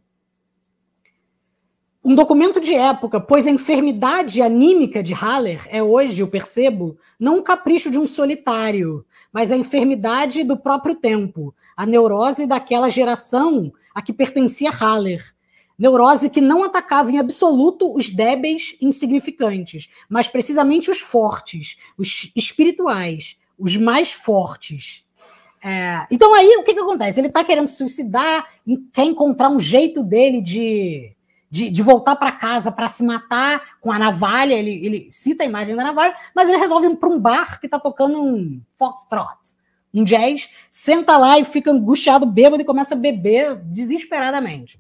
um 2.06 2.14
documento 2.14 2.62
de 2.62 2.76
época, 2.76 3.20
pois 3.20 3.48
a 3.48 3.50
enfermidade 3.50 4.40
anímica 4.40 5.02
de 5.02 5.12
Haller 5.12 5.68
é 5.72 5.82
hoje, 5.82 6.22
eu 6.22 6.28
percebo, 6.28 7.00
não 7.20 7.40
um 7.40 7.42
capricho 7.42 7.90
de 7.90 7.98
um 7.98 8.06
solitário, 8.06 9.04
mas 9.34 9.52
a 9.52 9.58
enfermidade 9.58 10.44
do 10.44 10.56
próprio 10.56 10.94
tempo, 10.94 11.52
a 11.76 11.84
neurose 11.84 12.46
daquela 12.46 12.90
geração 12.90 13.74
a 13.94 14.04
que 14.04 14.14
pertencia 14.14 14.70
Haller. 14.70 15.34
Neurose 15.80 16.30
que 16.30 16.40
não 16.40 16.64
atacava 16.64 17.12
em 17.12 17.18
absoluto 17.18 17.92
os 17.92 18.08
débeis 18.08 18.78
insignificantes, 18.80 19.90
mas 20.08 20.28
precisamente 20.28 20.92
os 20.92 21.00
fortes, 21.00 21.76
os 21.98 22.32
espirituais, 22.36 23.36
os 23.58 23.76
mais 23.78 24.12
fortes. 24.12 25.04
É, 25.64 26.06
então 26.12 26.36
aí 26.36 26.56
o 26.58 26.64
que, 26.64 26.76
que 26.76 26.80
acontece? 26.80 27.20
Ele 27.20 27.28
está 27.28 27.44
querendo 27.44 27.68
suicidar, 27.68 28.48
quer 28.94 29.06
encontrar 29.06 29.50
um 29.50 29.60
jeito 29.60 30.04
dele 30.04 30.40
de, 30.40 31.15
de, 31.56 31.70
de 31.70 31.82
voltar 31.82 32.18
para 32.18 32.34
casa 32.34 32.70
para 32.70 32.90
se 32.90 33.02
matar 33.02 33.78
com 33.80 33.90
a 33.90 33.98
navalha. 33.98 34.54
Ele, 34.54 34.86
ele 34.86 35.08
cita 35.10 35.44
a 35.44 35.46
imagem 35.46 35.74
da 35.74 35.86
navalha, 35.86 36.14
mas 36.36 36.50
ele 36.50 36.58
resolve 36.58 36.88
ir 36.88 36.98
para 36.98 37.08
um 37.08 37.18
bar 37.18 37.62
que 37.62 37.68
está 37.68 37.80
tocando 37.80 38.22
um 38.22 38.62
foxtrot, 38.78 39.40
um 39.94 40.04
jazz, 40.04 40.50
senta 40.70 41.16
lá 41.16 41.40
e 41.40 41.46
fica 41.46 41.72
angustiado, 41.72 42.26
bêbado 42.26 42.62
e 42.62 42.66
começa 42.66 42.94
a 42.94 42.98
beber 42.98 43.56
desesperadamente. 43.56 44.78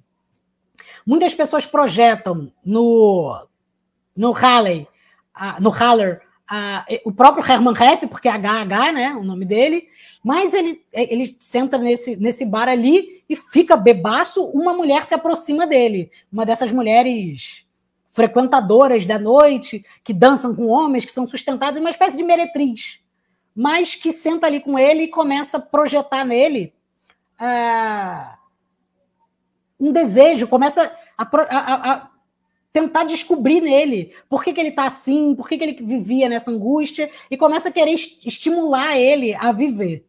Muitas 1.05 1.33
pessoas 1.33 1.65
projetam 1.65 2.51
no, 2.65 3.47
no 4.13 4.31
Halley, 4.33 4.85
no 5.61 5.69
Haller 5.69 6.21
o 7.05 7.11
próprio 7.13 7.49
Hermann 7.49 7.75
Hesse, 7.81 8.05
porque 8.05 8.27
é 8.27 8.31
HH, 8.33 8.91
né, 8.91 9.15
o 9.15 9.23
nome 9.23 9.45
dele, 9.45 9.87
mas 10.25 10.55
ele, 10.55 10.83
ele 10.91 11.37
senta 11.39 11.77
nesse, 11.77 12.15
nesse 12.15 12.47
bar 12.47 12.67
ali 12.67 13.23
e 13.29 13.35
fica 13.35 13.77
bebaço, 13.77 14.43
uma 14.45 14.73
mulher 14.73 15.05
se 15.05 15.13
aproxima 15.13 15.67
dele, 15.67 16.09
uma 16.33 16.43
dessas 16.43 16.71
mulheres 16.71 17.63
frequentadoras 18.11 19.05
da 19.05 19.19
noite, 19.19 19.85
que 20.03 20.11
dançam 20.11 20.55
com 20.55 20.65
homens, 20.65 21.05
que 21.05 21.11
são 21.11 21.27
sustentadas, 21.27 21.79
uma 21.79 21.91
espécie 21.91 22.17
de 22.17 22.23
meretriz, 22.23 22.99
mas 23.55 23.93
que 23.93 24.11
senta 24.11 24.47
ali 24.47 24.59
com 24.61 24.79
ele 24.79 25.03
e 25.03 25.09
começa 25.09 25.57
a 25.57 25.61
projetar 25.61 26.25
nele 26.25 26.73
uh, 27.39 28.35
um 29.79 29.91
desejo, 29.91 30.47
começa 30.47 30.91
a, 31.15 31.23
a, 31.23 31.91
a 31.93 32.09
tentar 32.73 33.03
descobrir 33.03 33.61
nele 33.61 34.11
por 34.27 34.43
que, 34.43 34.53
que 34.53 34.59
ele 34.59 34.69
está 34.69 34.87
assim, 34.87 35.35
por 35.35 35.47
que, 35.47 35.55
que 35.55 35.63
ele 35.63 35.85
vivia 35.85 36.27
nessa 36.27 36.49
angústia, 36.49 37.11
e 37.29 37.37
começa 37.37 37.69
a 37.69 37.71
querer 37.71 37.93
estimular 37.93 38.97
ele 38.97 39.35
a 39.35 39.51
viver. 39.51 40.03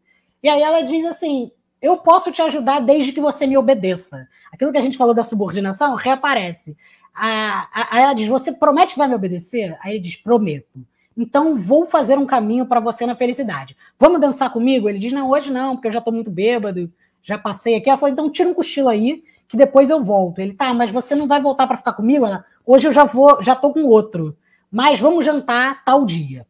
E 0.46 0.48
aí 0.48 0.62
ela 0.62 0.82
diz 0.82 1.04
assim: 1.04 1.50
Eu 1.82 1.96
posso 1.96 2.30
te 2.30 2.40
ajudar 2.40 2.78
desde 2.78 3.10
que 3.10 3.20
você 3.20 3.48
me 3.48 3.58
obedeça. 3.58 4.28
Aquilo 4.52 4.70
que 4.70 4.78
a 4.78 4.80
gente 4.80 4.96
falou 4.96 5.12
da 5.12 5.24
subordinação 5.24 5.96
reaparece. 5.96 6.76
Aí 7.12 8.00
ela 8.00 8.14
diz: 8.14 8.28
Você 8.28 8.52
promete 8.52 8.92
que 8.92 8.98
vai 9.00 9.08
me 9.08 9.16
obedecer? 9.16 9.76
Aí 9.82 9.94
ele 9.94 10.04
diz: 10.04 10.14
Prometo. 10.14 10.86
então 11.16 11.58
vou 11.58 11.84
fazer 11.84 12.16
um 12.16 12.24
caminho 12.24 12.64
para 12.64 12.78
você 12.78 13.04
na 13.04 13.16
felicidade. 13.16 13.76
Vamos 13.98 14.20
dançar 14.20 14.52
comigo? 14.52 14.88
Ele 14.88 15.00
diz: 15.00 15.12
Não, 15.12 15.28
hoje 15.28 15.50
não, 15.50 15.74
porque 15.74 15.88
eu 15.88 15.92
já 15.92 15.98
estou 15.98 16.14
muito 16.14 16.30
bêbado, 16.30 16.92
já 17.24 17.36
passei 17.36 17.74
aqui. 17.74 17.90
Ela 17.90 17.98
falou: 17.98 18.12
Então 18.12 18.30
tira 18.30 18.48
um 18.48 18.54
cochilo 18.54 18.88
aí, 18.88 19.24
que 19.48 19.56
depois 19.56 19.90
eu 19.90 20.04
volto. 20.04 20.38
Ele 20.38 20.52
tá, 20.52 20.72
mas 20.72 20.92
você 20.92 21.16
não 21.16 21.26
vai 21.26 21.40
voltar 21.40 21.66
para 21.66 21.76
ficar 21.76 21.94
comigo? 21.94 22.24
Ela, 22.24 22.44
hoje 22.64 22.86
eu 22.86 22.92
já 22.92 23.02
vou, 23.02 23.42
já 23.42 23.54
estou 23.54 23.72
com 23.72 23.82
outro, 23.82 24.38
mas 24.70 25.00
vamos 25.00 25.26
jantar 25.26 25.84
tal 25.84 26.04
dia. 26.04 26.46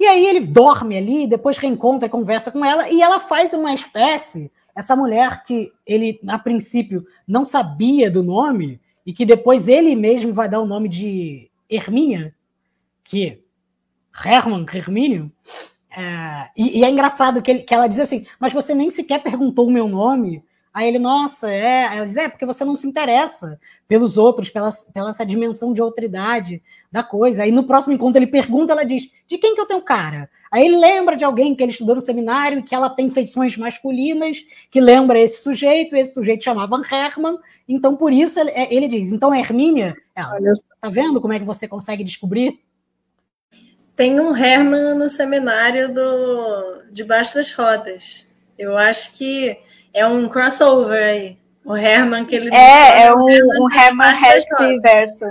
E 0.00 0.06
aí 0.06 0.26
ele 0.26 0.40
dorme 0.40 0.96
ali, 0.96 1.26
depois 1.26 1.58
reencontra 1.58 2.06
e 2.06 2.10
conversa 2.10 2.50
com 2.50 2.64
ela, 2.64 2.88
e 2.88 3.02
ela 3.02 3.20
faz 3.20 3.52
uma 3.52 3.74
espécie, 3.74 4.50
essa 4.74 4.96
mulher 4.96 5.44
que 5.44 5.70
ele, 5.86 6.18
a 6.26 6.38
princípio, 6.38 7.06
não 7.28 7.44
sabia 7.44 8.10
do 8.10 8.22
nome, 8.22 8.80
e 9.04 9.12
que 9.12 9.26
depois 9.26 9.68
ele 9.68 9.94
mesmo 9.94 10.32
vai 10.32 10.48
dar 10.48 10.58
o 10.60 10.66
nome 10.66 10.88
de 10.88 11.50
Hermínia, 11.68 12.34
que 13.04 13.42
Hermann, 14.24 14.64
Hermínio, 14.72 15.30
é, 15.94 16.48
e, 16.56 16.78
e, 16.78 16.84
é 16.84 16.88
engraçado 16.88 17.42
que, 17.42 17.50
ele, 17.50 17.62
que 17.62 17.74
ela 17.74 17.86
diz 17.86 18.00
assim, 18.00 18.24
mas 18.38 18.54
você 18.54 18.74
nem 18.74 18.90
sequer 18.90 19.22
perguntou 19.22 19.66
o 19.66 19.70
meu 19.70 19.86
nome, 19.86 20.42
Aí 20.72 20.88
ele, 20.88 20.98
nossa, 20.98 21.50
é. 21.50 21.86
Aí 21.86 21.98
ela 21.98 22.06
diz, 22.06 22.16
é, 22.16 22.28
porque 22.28 22.46
você 22.46 22.64
não 22.64 22.76
se 22.76 22.86
interessa 22.86 23.58
pelos 23.88 24.16
outros, 24.16 24.48
pela, 24.48 24.68
pela 24.94 25.10
essa 25.10 25.26
dimensão 25.26 25.72
de 25.72 25.80
autoridade 25.80 26.62
da 26.92 27.02
coisa. 27.02 27.42
Aí 27.42 27.50
no 27.50 27.64
próximo 27.64 27.94
encontro 27.94 28.18
ele 28.18 28.30
pergunta, 28.30 28.72
ela 28.72 28.84
diz, 28.84 29.10
de 29.26 29.36
quem 29.36 29.54
que 29.54 29.60
eu 29.60 29.66
tenho 29.66 29.82
cara? 29.82 30.30
Aí 30.50 30.64
ele 30.64 30.76
lembra 30.76 31.16
de 31.16 31.24
alguém 31.24 31.54
que 31.54 31.62
ele 31.62 31.72
estudou 31.72 31.94
no 31.94 32.00
seminário 32.00 32.58
e 32.58 32.62
que 32.62 32.74
ela 32.74 32.90
tem 32.90 33.08
feições 33.10 33.56
masculinas, 33.56 34.38
que 34.70 34.80
lembra 34.80 35.18
esse 35.18 35.42
sujeito, 35.42 35.94
esse 35.94 36.14
sujeito 36.14 36.42
chamava 36.42 36.80
Herman, 36.90 37.38
então 37.68 37.96
por 37.96 38.12
isso 38.12 38.38
ele, 38.38 38.50
é, 38.50 38.72
ele 38.74 38.88
diz, 38.88 39.12
então 39.12 39.34
Hermínia, 39.34 39.96
ela, 40.14 40.38
tá 40.80 40.88
vendo 40.88 41.20
como 41.20 41.32
é 41.32 41.38
que 41.38 41.44
você 41.44 41.68
consegue 41.68 42.02
descobrir? 42.02 42.60
Tem 43.94 44.18
um 44.18 44.34
Herman 44.34 44.94
no 44.94 45.08
seminário 45.08 45.92
do 45.92 46.84
Debaixo 46.90 47.34
das 47.34 47.52
Rodas. 47.52 48.26
Eu 48.58 48.76
acho 48.76 49.16
que 49.16 49.56
é 49.92 50.06
um 50.06 50.28
crossover 50.28 51.02
aí. 51.02 51.38
O 51.64 51.76
Herman 51.76 52.24
que 52.24 52.34
ele. 52.34 52.54
É, 52.54 53.02
é 53.04 53.14
um, 53.14 53.24
um 53.24 53.72
Herman 53.72 54.12
Hesse 54.12 54.80
verso. 54.80 55.24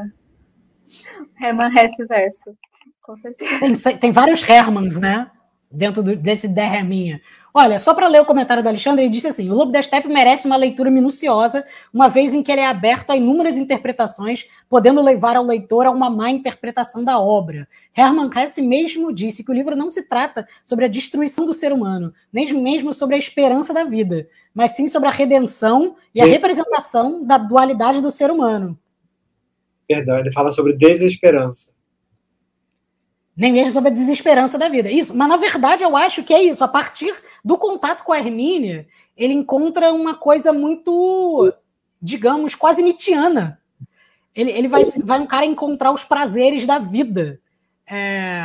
Herman 1.41 1.73
Hesse 1.75 2.05
verso. 2.05 2.55
Com 3.01 3.15
certeza. 3.15 3.59
Tem, 3.59 3.97
tem 3.97 4.11
vários 4.11 4.47
Hermans, 4.47 4.99
né? 4.99 5.29
Dentro 5.71 6.03
do, 6.03 6.15
desse 6.15 6.47
Derraminha. 6.47 7.21
Olha, 7.53 7.79
só 7.79 7.93
para 7.93 8.07
ler 8.07 8.21
o 8.21 8.25
comentário 8.25 8.61
do 8.61 8.69
Alexandre, 8.69 9.03
ele 9.03 9.11
disse 9.11 9.27
assim: 9.27 9.49
o 9.49 9.55
Lobo 9.55 9.71
da 9.71 9.81
Steppe 9.81 10.07
merece 10.07 10.45
uma 10.45 10.55
leitura 10.55 10.91
minuciosa, 10.91 11.65
uma 11.91 12.07
vez 12.07 12.33
em 12.33 12.43
que 12.43 12.51
ele 12.51 12.61
é 12.61 12.67
aberto 12.67 13.09
a 13.09 13.17
inúmeras 13.17 13.57
interpretações, 13.57 14.47
podendo 14.69 15.01
levar 15.01 15.35
ao 15.35 15.43
leitor 15.43 15.85
a 15.85 15.91
uma 15.91 16.09
má 16.09 16.29
interpretação 16.29 17.03
da 17.03 17.19
obra. 17.19 17.67
Hermann 17.95 18.29
Hesse 18.35 18.61
mesmo 18.61 19.13
disse 19.13 19.43
que 19.43 19.51
o 19.51 19.53
livro 19.53 19.75
não 19.75 19.89
se 19.89 20.03
trata 20.03 20.47
sobre 20.63 20.85
a 20.85 20.87
destruição 20.87 21.45
do 21.45 21.53
ser 21.53 21.73
humano, 21.73 22.13
nem 22.31 22.53
mesmo 22.53 22.93
sobre 22.93 23.15
a 23.15 23.19
esperança 23.19 23.73
da 23.73 23.83
vida, 23.83 24.27
mas 24.53 24.71
sim 24.71 24.87
sobre 24.87 25.09
a 25.09 25.11
redenção 25.11 25.95
e 26.13 26.21
a 26.21 26.27
Esse... 26.27 26.35
representação 26.35 27.23
da 27.23 27.37
dualidade 27.37 28.01
do 28.01 28.11
ser 28.11 28.29
humano. 28.29 28.77
Perdão, 29.87 30.19
ele 30.19 30.31
fala 30.31 30.51
sobre 30.51 30.73
desesperança 30.73 31.73
nem 33.39 33.53
mesmo 33.53 33.71
sobre 33.71 33.89
a 33.89 33.93
desesperança 33.93 34.57
da 34.57 34.67
vida. 34.67 34.91
Isso, 34.91 35.15
mas 35.15 35.29
na 35.29 35.37
verdade 35.37 35.81
eu 35.81 35.95
acho 35.95 36.25
que 36.25 36.33
é 36.33 36.43
isso. 36.43 36.61
A 36.61 36.67
partir 36.67 37.15
do 37.43 37.57
contato 37.57 38.03
com 38.03 38.11
a 38.11 38.19
Hermínia, 38.19 38.85
ele 39.15 39.33
encontra 39.33 39.93
uma 39.93 40.13
coisa 40.13 40.51
muito, 40.51 41.53
digamos, 42.01 42.53
quase 42.53 42.83
Nietzscheana. 42.83 43.57
Ele, 44.35 44.51
ele 44.51 44.67
vai, 44.67 44.83
vai 45.05 45.21
um 45.21 45.25
cara 45.25 45.45
encontrar 45.45 45.93
os 45.93 46.03
prazeres 46.03 46.65
da 46.65 46.79
vida. 46.79 47.39
É, 47.87 48.43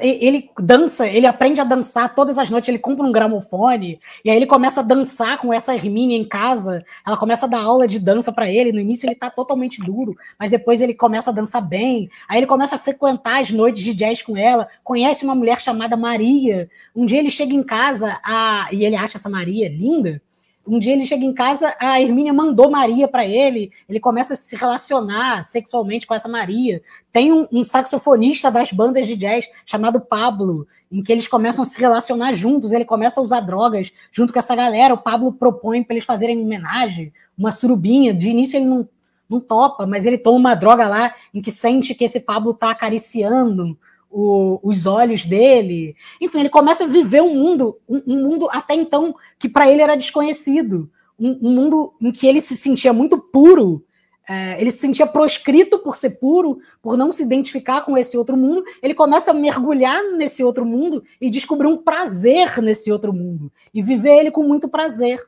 ele 0.00 0.50
dança, 0.58 1.06
ele 1.06 1.26
aprende 1.26 1.60
a 1.60 1.64
dançar 1.64 2.14
todas 2.14 2.38
as 2.38 2.48
noites, 2.48 2.68
ele 2.68 2.78
compra 2.78 3.06
um 3.06 3.12
gramofone, 3.12 4.00
e 4.24 4.30
aí 4.30 4.36
ele 4.36 4.46
começa 4.46 4.80
a 4.80 4.82
dançar 4.82 5.36
com 5.38 5.52
essa 5.52 5.74
Hermínia 5.74 6.16
em 6.16 6.26
casa, 6.26 6.82
ela 7.06 7.16
começa 7.16 7.44
a 7.44 7.48
dar 7.48 7.60
aula 7.60 7.86
de 7.86 7.98
dança 7.98 8.32
para 8.32 8.50
ele, 8.50 8.72
no 8.72 8.80
início 8.80 9.06
ele 9.06 9.14
tá 9.14 9.28
totalmente 9.28 9.82
duro, 9.82 10.16
mas 10.38 10.50
depois 10.50 10.80
ele 10.80 10.94
começa 10.94 11.30
a 11.30 11.32
dançar 11.32 11.60
bem, 11.60 12.08
aí 12.26 12.38
ele 12.38 12.46
começa 12.46 12.76
a 12.76 12.78
frequentar 12.78 13.42
as 13.42 13.50
noites 13.50 13.84
de 13.84 13.92
jazz 13.92 14.22
com 14.22 14.34
ela, 14.34 14.66
conhece 14.82 15.24
uma 15.24 15.34
mulher 15.34 15.60
chamada 15.60 15.94
Maria, 15.94 16.70
um 16.94 17.04
dia 17.04 17.18
ele 17.18 17.30
chega 17.30 17.54
em 17.54 17.62
casa, 17.62 18.18
a, 18.22 18.68
e 18.72 18.82
ele 18.82 18.96
acha 18.96 19.18
essa 19.18 19.28
Maria 19.28 19.68
linda, 19.68 20.22
um 20.66 20.78
dia 20.78 20.92
ele 20.92 21.06
chega 21.06 21.24
em 21.24 21.32
casa, 21.32 21.74
a 21.78 22.00
Hermínia 22.00 22.32
mandou 22.32 22.70
Maria 22.70 23.06
para 23.06 23.24
ele, 23.24 23.70
ele 23.88 24.00
começa 24.00 24.34
a 24.34 24.36
se 24.36 24.56
relacionar 24.56 25.44
sexualmente 25.44 26.06
com 26.06 26.14
essa 26.14 26.28
Maria. 26.28 26.82
Tem 27.12 27.32
um, 27.32 27.46
um, 27.52 27.64
saxofonista 27.64 28.50
das 28.50 28.72
bandas 28.72 29.06
de 29.06 29.14
jazz 29.14 29.48
chamado 29.64 30.00
Pablo, 30.00 30.66
em 30.90 31.02
que 31.02 31.12
eles 31.12 31.28
começam 31.28 31.62
a 31.62 31.66
se 31.66 31.78
relacionar 31.78 32.32
juntos, 32.32 32.72
ele 32.72 32.84
começa 32.84 33.20
a 33.20 33.22
usar 33.22 33.40
drogas 33.40 33.92
junto 34.10 34.32
com 34.32 34.38
essa 34.38 34.56
galera. 34.56 34.94
O 34.94 34.98
Pablo 34.98 35.32
propõe 35.32 35.82
para 35.82 35.94
eles 35.94 36.04
fazerem 36.04 36.40
homenagem, 36.42 37.12
uma 37.38 37.52
surubinha. 37.52 38.12
De 38.12 38.28
início 38.28 38.56
ele 38.56 38.66
não, 38.66 38.88
não 39.28 39.40
topa, 39.40 39.86
mas 39.86 40.04
ele 40.04 40.18
toma 40.18 40.38
uma 40.38 40.54
droga 40.54 40.88
lá 40.88 41.14
em 41.32 41.40
que 41.40 41.50
sente 41.50 41.94
que 41.94 42.04
esse 42.04 42.20
Pablo 42.20 42.52
está 42.52 42.70
acariciando 42.70 43.78
o, 44.16 44.58
os 44.62 44.86
olhos 44.86 45.26
dele. 45.26 45.94
Enfim, 46.18 46.40
ele 46.40 46.48
começa 46.48 46.84
a 46.84 46.86
viver 46.86 47.20
um 47.20 47.34
mundo, 47.34 47.78
um, 47.86 48.02
um 48.06 48.28
mundo 48.28 48.48
até 48.50 48.74
então 48.74 49.14
que 49.38 49.46
para 49.46 49.70
ele 49.70 49.82
era 49.82 49.94
desconhecido. 49.94 50.90
Um, 51.18 51.38
um, 51.42 51.50
mundo 51.50 51.92
em 52.00 52.10
que 52.10 52.26
ele 52.26 52.40
se 52.40 52.56
sentia 52.56 52.94
muito 52.94 53.18
puro, 53.18 53.84
é, 54.26 54.58
ele 54.58 54.70
se 54.70 54.78
sentia 54.78 55.06
proscrito 55.06 55.78
por 55.80 55.96
ser 55.96 56.10
puro, 56.18 56.58
por 56.80 56.96
não 56.96 57.12
se 57.12 57.22
identificar 57.22 57.82
com 57.82 57.96
esse 57.96 58.16
outro 58.16 58.38
mundo. 58.38 58.64
Ele 58.82 58.94
começa 58.94 59.32
a 59.32 59.34
mergulhar 59.34 60.02
nesse 60.16 60.42
outro 60.42 60.64
mundo 60.64 61.04
e 61.20 61.28
descobrir 61.28 61.66
um 61.66 61.76
prazer 61.76 62.62
nesse 62.62 62.90
outro 62.90 63.12
mundo 63.12 63.52
e 63.72 63.82
viver 63.82 64.16
ele 64.16 64.30
com 64.30 64.42
muito 64.42 64.66
prazer. 64.66 65.22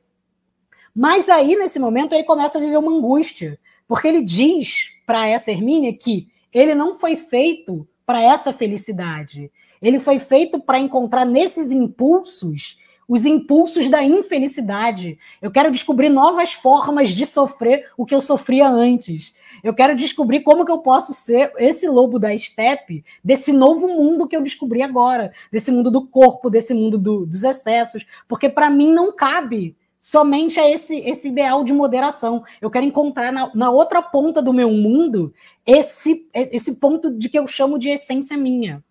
Mas 0.95 1.29
aí, 1.29 1.57
nesse 1.57 1.79
momento, 1.79 2.15
ele 2.15 2.25
começa 2.25 2.57
a 2.57 2.61
viver 2.61 2.79
uma 2.79 2.91
angústia, 2.91 3.59
porque 3.87 4.09
ele 4.09 4.23
diz 4.23 4.89
para 5.07 5.29
essa 5.29 5.51
Hermínia 5.51 5.93
que 5.93 6.27
ele 6.53 6.75
não 6.75 6.95
foi 6.95 7.17
feito 7.17 7.87
para 8.09 8.23
essa 8.23 8.55
felicidade. 8.55 9.53
Ele 9.83 10.01
foi 10.01 10.19
feito 10.19 10.59
para 10.59 10.79
encontrar 10.79 11.27
nesses 11.27 11.71
impulsos 11.71 12.79
os 13.07 13.27
impulsos 13.27 13.91
da 13.91 14.03
infelicidade. 14.03 15.19
Eu 15.43 15.51
quero 15.51 15.71
descobrir 15.71 16.09
novas 16.09 16.55
formas 16.55 17.11
de 17.11 17.27
sofrer 17.27 17.91
o 17.99 18.07
que 18.07 18.15
eu 18.15 18.23
sofria 18.23 18.67
antes. 18.67 19.35
Eu 19.63 19.75
quero 19.75 19.95
descobrir 19.95 20.41
como 20.41 20.65
que 20.65 20.73
eu 20.73 20.79
posso 20.79 21.13
ser 21.13 21.53
esse 21.59 21.87
lobo 21.87 22.19
da 22.19 22.35
estepe 22.35 23.05
desse 23.23 23.53
novo 23.53 23.89
mundo 23.89 24.27
que 24.27 24.37
eu 24.37 24.43
descobri 24.43 24.81
agora, 24.81 25.31
desse 25.53 25.71
mundo 25.71 25.91
do 25.91 26.07
corpo, 26.07 26.49
desse 26.49 26.73
mundo 26.73 26.97
do, 26.97 27.27
dos 27.27 27.45
excessos, 27.45 28.07
porque 28.27 28.49
para 28.49 28.71
mim 28.71 28.91
não 28.91 29.15
cabe 29.15 29.77
somente 29.99 30.61
a 30.61 30.71
esse, 30.71 30.97
esse 31.01 31.29
ideal 31.29 31.65
de 31.65 31.73
moderação. 31.73 32.45
Eu 32.61 32.71
quero 32.71 32.87
encontrar 32.87 33.33
na, 33.33 33.51
na, 33.55 33.71
outra 33.71 34.01
ponta 34.01 34.41
do 34.41 34.53
meu 34.53 34.71
mundo 34.71 35.35
esse, 35.67 36.29
esse 36.33 36.77
ponto 36.77 37.11
de 37.11 37.29
que 37.29 37.39
eu 37.39 37.47
chamo 37.47 37.79
de 37.79 37.89
essência 37.89 38.37
minha. 38.37 38.83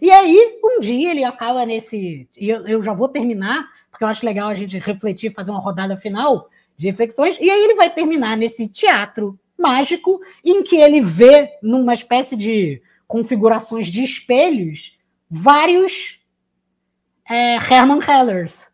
E 0.00 0.10
aí, 0.10 0.58
um 0.64 0.80
dia 0.80 1.10
ele 1.10 1.22
acaba 1.22 1.64
nesse. 1.64 2.28
E 2.36 2.48
eu, 2.48 2.66
eu 2.66 2.82
já 2.82 2.92
vou 2.92 3.08
terminar, 3.08 3.68
porque 3.90 4.02
eu 4.02 4.08
acho 4.08 4.26
legal 4.26 4.48
a 4.48 4.54
gente 4.54 4.78
refletir, 4.78 5.32
fazer 5.32 5.50
uma 5.50 5.60
rodada 5.60 5.96
final 5.96 6.48
de 6.76 6.86
reflexões. 6.86 7.38
E 7.40 7.48
aí 7.48 7.64
ele 7.64 7.74
vai 7.74 7.90
terminar 7.90 8.36
nesse 8.36 8.66
teatro 8.68 9.38
mágico, 9.58 10.20
em 10.44 10.62
que 10.62 10.76
ele 10.76 11.00
vê, 11.00 11.50
numa 11.62 11.94
espécie 11.94 12.34
de 12.34 12.82
configurações 13.06 13.86
de 13.86 14.02
espelhos, 14.02 14.98
vários 15.30 16.20
é, 17.28 17.56
Herman 17.56 18.00
Hellers 18.00 18.71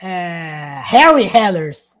é, 0.00 0.80
Harry 0.84 1.26
Hellers. 1.26 1.96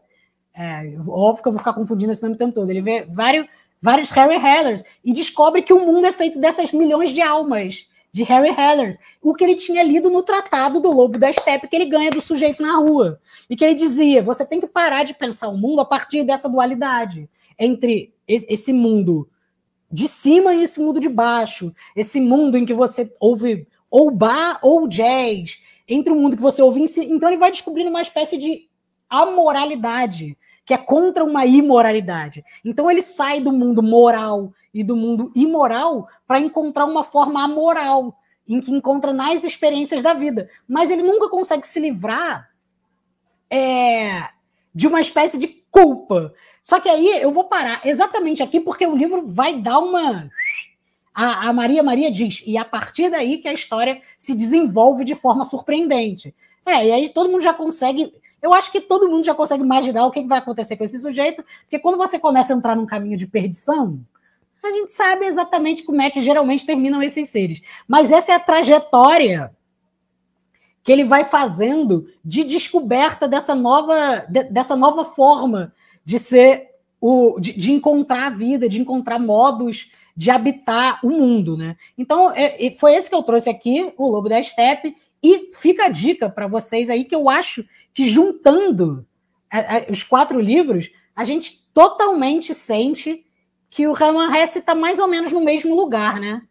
É, 0.54 0.94
óbvio 1.06 1.42
que 1.42 1.48
eu 1.48 1.52
vou 1.52 1.58
ficar 1.58 1.74
confundindo 1.74 2.12
esse 2.12 2.22
nome 2.22 2.34
o 2.34 2.38
tempo 2.38 2.52
todo. 2.52 2.70
Ele 2.70 2.80
vê 2.80 3.04
vários, 3.04 3.46
vários 3.80 4.10
Harry 4.10 4.36
Hellers 4.36 4.82
e 5.04 5.12
descobre 5.12 5.62
que 5.62 5.72
o 5.72 5.84
mundo 5.84 6.06
é 6.06 6.12
feito 6.12 6.40
dessas 6.40 6.72
milhões 6.72 7.10
de 7.12 7.20
almas 7.20 7.86
de 8.16 8.22
Harry 8.22 8.48
Hellers. 8.48 8.96
O 9.22 9.34
que 9.34 9.44
ele 9.44 9.54
tinha 9.54 9.82
lido 9.82 10.08
no 10.08 10.22
tratado 10.22 10.80
do 10.80 10.90
Lobo 10.90 11.18
da 11.18 11.30
Steppe 11.32 11.68
que 11.68 11.76
ele 11.76 11.84
ganha 11.84 12.10
do 12.10 12.22
sujeito 12.22 12.62
na 12.62 12.78
rua. 12.78 13.20
E 13.48 13.54
que 13.54 13.64
ele 13.64 13.74
dizia: 13.74 14.22
você 14.22 14.44
tem 14.44 14.60
que 14.60 14.66
parar 14.66 15.04
de 15.04 15.12
pensar 15.14 15.48
o 15.48 15.58
mundo 15.58 15.80
a 15.80 15.84
partir 15.84 16.24
dessa 16.24 16.48
dualidade 16.48 17.28
entre 17.58 18.14
esse 18.26 18.72
mundo 18.72 19.28
de 19.90 20.08
cima 20.08 20.54
e 20.54 20.62
esse 20.62 20.80
mundo 20.80 20.98
de 20.98 21.08
baixo. 21.08 21.74
Esse 21.94 22.18
mundo 22.18 22.56
em 22.56 22.64
que 22.64 22.74
você 22.74 23.12
ouve 23.20 23.66
ou 23.90 24.10
bar 24.10 24.58
ou 24.62 24.88
jazz 24.88 25.58
entre 25.88 26.12
o 26.12 26.16
mundo 26.16 26.36
que 26.36 26.42
você 26.42 26.62
ouve 26.62 26.80
em 26.80 26.86
si. 26.86 27.04
Então 27.04 27.28
ele 27.28 27.38
vai 27.38 27.50
descobrindo 27.50 27.90
uma 27.90 28.02
espécie 28.02 28.36
de 28.36 28.68
amoralidade, 29.08 30.36
que 30.64 30.74
é 30.74 30.78
contra 30.78 31.24
uma 31.24 31.46
imoralidade. 31.46 32.44
Então 32.64 32.90
ele 32.90 33.02
sai 33.02 33.40
do 33.40 33.52
mundo 33.52 33.82
moral 33.82 34.52
e 34.74 34.82
do 34.82 34.96
mundo 34.96 35.30
imoral 35.34 36.08
para 36.26 36.40
encontrar 36.40 36.86
uma 36.86 37.04
forma 37.04 37.42
amoral, 37.42 38.18
em 38.48 38.60
que 38.60 38.72
encontra 38.72 39.12
nas 39.12 39.44
experiências 39.44 40.02
da 40.02 40.12
vida. 40.12 40.50
Mas 40.68 40.90
ele 40.90 41.02
nunca 41.02 41.28
consegue 41.28 41.66
se 41.66 41.80
livrar 41.80 42.50
é, 43.50 44.28
de 44.74 44.86
uma 44.86 45.00
espécie 45.00 45.38
de 45.38 45.48
culpa. 45.70 46.34
Só 46.62 46.80
que 46.80 46.88
aí 46.88 47.22
eu 47.22 47.32
vou 47.32 47.44
parar 47.44 47.80
exatamente 47.84 48.42
aqui, 48.42 48.58
porque 48.58 48.86
o 48.86 48.96
livro 48.96 49.26
vai 49.26 49.54
dar 49.54 49.78
uma 49.78 50.28
a, 51.16 51.48
a 51.48 51.52
Maria 51.54 51.82
Maria 51.82 52.10
diz, 52.10 52.42
e 52.46 52.58
a 52.58 52.64
partir 52.64 53.10
daí 53.10 53.38
que 53.38 53.48
a 53.48 53.52
história 53.54 54.02
se 54.18 54.34
desenvolve 54.34 55.02
de 55.02 55.14
forma 55.14 55.46
surpreendente. 55.46 56.34
É, 56.66 56.86
e 56.86 56.92
aí 56.92 57.08
todo 57.08 57.30
mundo 57.30 57.40
já 57.40 57.54
consegue. 57.54 58.12
Eu 58.42 58.52
acho 58.52 58.70
que 58.70 58.82
todo 58.82 59.08
mundo 59.08 59.24
já 59.24 59.34
consegue 59.34 59.62
imaginar 59.62 60.04
o 60.04 60.10
que 60.10 60.22
vai 60.26 60.38
acontecer 60.38 60.76
com 60.76 60.84
esse 60.84 61.00
sujeito, 61.00 61.42
porque 61.62 61.78
quando 61.78 61.96
você 61.96 62.18
começa 62.18 62.52
a 62.52 62.56
entrar 62.56 62.76
num 62.76 62.84
caminho 62.84 63.16
de 63.16 63.26
perdição, 63.26 63.98
a 64.62 64.68
gente 64.68 64.92
sabe 64.92 65.24
exatamente 65.24 65.84
como 65.84 66.02
é 66.02 66.10
que 66.10 66.22
geralmente 66.22 66.66
terminam 66.66 67.02
esses 67.02 67.30
seres. 67.30 67.62
Mas 67.88 68.12
essa 68.12 68.32
é 68.32 68.34
a 68.34 68.40
trajetória 68.40 69.56
que 70.82 70.92
ele 70.92 71.04
vai 71.04 71.24
fazendo 71.24 72.08
de 72.22 72.44
descoberta 72.44 73.26
dessa 73.26 73.54
nova, 73.54 74.26
de, 74.28 74.44
dessa 74.44 74.76
nova 74.76 75.04
forma 75.04 75.72
de 76.04 76.18
ser 76.18 76.72
o, 77.00 77.40
de, 77.40 77.54
de, 77.54 77.72
encontrar 77.72 78.26
a 78.26 78.30
vida, 78.30 78.68
de 78.68 78.80
encontrar 78.80 79.18
modos 79.18 79.90
de 80.16 80.30
habitar 80.30 80.98
o 81.04 81.10
mundo, 81.10 81.56
né? 81.56 81.76
Então 81.96 82.32
é, 82.34 82.74
foi 82.78 82.94
esse 82.94 83.08
que 83.08 83.14
eu 83.14 83.22
trouxe 83.22 83.50
aqui, 83.50 83.92
o 83.96 84.08
Lobo 84.08 84.28
da 84.28 84.42
Steppe, 84.42 84.96
e 85.22 85.50
fica 85.54 85.84
a 85.84 85.88
dica 85.88 86.30
para 86.30 86.46
vocês 86.46 86.88
aí 86.88 87.04
que 87.04 87.14
eu 87.14 87.28
acho 87.28 87.66
que 87.92 88.08
juntando 88.08 89.06
é, 89.52 89.88
é, 89.88 89.90
os 89.90 90.02
quatro 90.02 90.40
livros, 90.40 90.90
a 91.14 91.24
gente 91.24 91.66
totalmente 91.72 92.54
sente 92.54 93.26
que 93.68 93.86
o 93.86 93.92
Herman 93.92 94.34
Hesse 94.36 94.60
está 94.60 94.74
mais 94.74 94.98
ou 94.98 95.08
menos 95.08 95.32
no 95.32 95.44
mesmo 95.44 95.74
lugar, 95.74 96.18
né? 96.20 96.42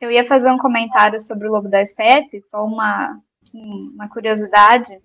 Eu 0.00 0.10
ia 0.10 0.24
fazer 0.24 0.50
um 0.50 0.58
comentário 0.58 1.20
sobre 1.20 1.46
o 1.46 1.52
Lobo 1.52 1.68
da 1.68 1.84
Steppe, 1.84 2.40
só 2.40 2.64
uma, 2.64 3.20
uma 3.52 4.08
curiosidade, 4.08 4.98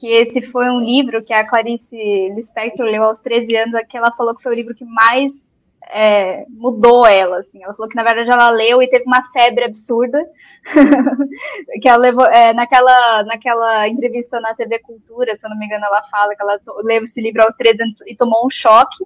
que 0.00 0.08
esse 0.08 0.40
foi 0.40 0.70
um 0.70 0.80
livro 0.80 1.22
que 1.22 1.32
a 1.32 1.46
Clarice 1.46 1.94
Lispector 2.34 2.86
leu 2.86 3.04
aos 3.04 3.20
13 3.20 3.54
anos, 3.54 3.82
que 3.86 3.98
ela 3.98 4.10
falou 4.10 4.34
que 4.34 4.42
foi 4.42 4.52
o 4.52 4.54
livro 4.54 4.74
que 4.74 4.84
mais 4.84 5.62
é, 5.92 6.46
mudou 6.48 7.06
ela, 7.06 7.38
assim. 7.38 7.62
Ela 7.62 7.74
falou 7.74 7.86
que, 7.86 7.96
na 7.96 8.02
verdade, 8.02 8.30
ela 8.30 8.48
leu 8.48 8.82
e 8.82 8.88
teve 8.88 9.04
uma 9.04 9.22
febre 9.30 9.64
absurda, 9.64 10.18
que 11.82 11.86
ela 11.86 11.98
levou, 11.98 12.24
é, 12.24 12.54
naquela, 12.54 13.24
naquela 13.24 13.88
entrevista 13.88 14.40
na 14.40 14.54
TV 14.54 14.78
Cultura, 14.78 15.36
se 15.36 15.46
eu 15.46 15.50
não 15.50 15.58
me 15.58 15.66
engano, 15.66 15.84
ela 15.84 16.02
fala 16.04 16.34
que 16.34 16.42
ela 16.42 16.58
leu 16.82 17.04
esse 17.04 17.20
livro 17.20 17.42
aos 17.42 17.54
13 17.54 17.82
anos 17.82 17.96
e 18.06 18.16
tomou 18.16 18.46
um 18.46 18.50
choque. 18.50 19.04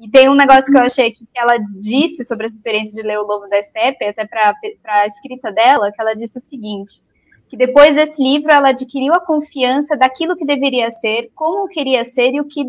E 0.00 0.08
tem 0.08 0.28
um 0.28 0.36
negócio 0.36 0.70
que 0.70 0.78
eu 0.78 0.82
achei 0.82 1.10
que 1.10 1.26
ela 1.34 1.58
disse 1.80 2.24
sobre 2.24 2.46
essa 2.46 2.54
experiência 2.54 2.94
de 2.94 3.04
ler 3.04 3.18
O 3.18 3.26
Lobo 3.26 3.48
da 3.48 3.60
Steppe, 3.60 4.04
até 4.04 4.24
para 4.24 4.54
a 4.84 5.06
escrita 5.06 5.50
dela, 5.50 5.90
que 5.90 6.00
ela 6.00 6.14
disse 6.14 6.38
o 6.38 6.40
seguinte, 6.40 7.02
que 7.48 7.56
depois 7.56 7.94
desse 7.94 8.22
livro 8.22 8.52
ela 8.52 8.70
adquiriu 8.70 9.14
a 9.14 9.20
confiança 9.20 9.96
daquilo 9.96 10.36
que 10.36 10.44
deveria 10.44 10.90
ser, 10.90 11.30
como 11.34 11.68
queria 11.68 12.04
ser 12.04 12.34
e 12.34 12.40
o 12.40 12.44
que 12.44 12.64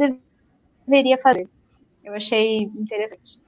deveria 0.87 1.17
fazer. 1.17 1.47
Eu 2.03 2.13
achei 2.15 2.61
interessante. 2.61 3.39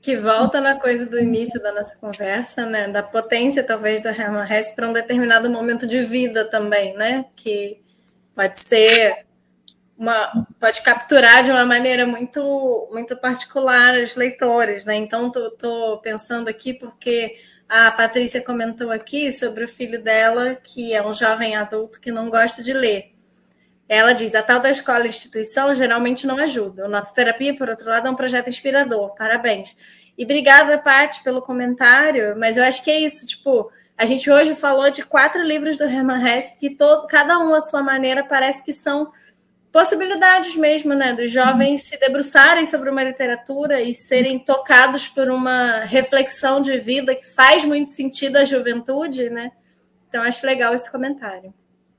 Que 0.00 0.16
volta 0.16 0.60
na 0.60 0.78
coisa 0.78 1.06
do 1.06 1.18
início 1.18 1.60
da 1.60 1.72
nossa 1.72 1.96
conversa, 1.96 2.64
né? 2.66 2.86
Da 2.86 3.02
potência, 3.02 3.64
talvez, 3.64 4.00
da 4.00 4.10
Hermann 4.10 4.46
Hesse 4.48 4.76
para 4.76 4.88
um 4.88 4.92
determinado 4.92 5.50
momento 5.50 5.86
de 5.86 6.04
vida 6.04 6.44
também, 6.44 6.94
né? 6.94 7.24
Que 7.34 7.80
pode 8.34 8.60
ser 8.60 9.26
uma, 9.98 10.46
pode 10.60 10.82
capturar 10.82 11.42
de 11.42 11.50
uma 11.50 11.64
maneira 11.64 12.06
muito, 12.06 12.88
muito 12.92 13.16
particular 13.16 13.94
os 13.96 14.14
leitores, 14.14 14.84
né? 14.84 14.94
Então, 14.94 15.26
estou 15.28 15.98
pensando 15.98 16.48
aqui 16.48 16.74
porque 16.74 17.36
a 17.68 17.90
Patrícia 17.90 18.42
comentou 18.42 18.90
aqui 18.90 19.32
sobre 19.32 19.64
o 19.64 19.68
filho 19.68 20.00
dela, 20.00 20.54
que 20.54 20.94
é 20.94 21.04
um 21.04 21.12
jovem 21.12 21.56
adulto 21.56 22.00
que 22.00 22.12
não 22.12 22.30
gosta 22.30 22.62
de 22.62 22.72
ler. 22.72 23.12
Ela 23.88 24.12
diz: 24.12 24.34
a 24.34 24.42
tal 24.42 24.60
da 24.60 24.70
escola 24.70 25.04
e 25.04 25.08
instituição 25.08 25.72
geralmente 25.74 26.26
não 26.26 26.38
ajuda. 26.38 26.86
O 26.86 26.88
Nota 26.88 27.12
Terapia, 27.12 27.56
por 27.56 27.68
outro 27.68 27.88
lado, 27.88 28.06
é 28.06 28.10
um 28.10 28.16
projeto 28.16 28.48
inspirador. 28.48 29.14
Parabéns. 29.14 29.76
E 30.16 30.24
obrigada, 30.24 30.78
Paty, 30.78 31.22
pelo 31.22 31.42
comentário, 31.42 32.36
mas 32.38 32.56
eu 32.56 32.64
acho 32.64 32.82
que 32.82 32.90
é 32.90 33.00
isso. 33.00 33.26
Tipo, 33.26 33.70
a 33.96 34.06
gente 34.06 34.30
hoje 34.30 34.54
falou 34.54 34.90
de 34.90 35.02
quatro 35.02 35.42
livros 35.42 35.76
do 35.76 35.84
Herman 35.84 36.24
Hesse 36.24 36.56
que 36.56 36.70
todo, 36.70 37.06
cada 37.06 37.38
um 37.38 37.54
à 37.54 37.60
sua 37.60 37.82
maneira 37.82 38.24
parece 38.24 38.62
que 38.62 38.72
são 38.72 39.12
possibilidades 39.76 40.56
mesmo, 40.56 40.94
né? 40.94 41.12
Dos 41.12 41.30
jovens 41.30 41.82
se 41.82 42.00
debruçarem 42.00 42.64
sobre 42.64 42.88
uma 42.88 43.04
literatura 43.04 43.82
e 43.82 43.94
serem 43.94 44.38
tocados 44.38 45.06
por 45.06 45.28
uma 45.28 45.80
reflexão 45.80 46.62
de 46.62 46.78
vida 46.78 47.14
que 47.14 47.26
faz 47.26 47.62
muito 47.62 47.90
sentido 47.90 48.38
à 48.38 48.44
juventude, 48.46 49.28
né? 49.28 49.52
Então, 50.08 50.22
acho 50.22 50.46
legal 50.46 50.74
esse 50.74 50.90
comentário. 50.90 51.52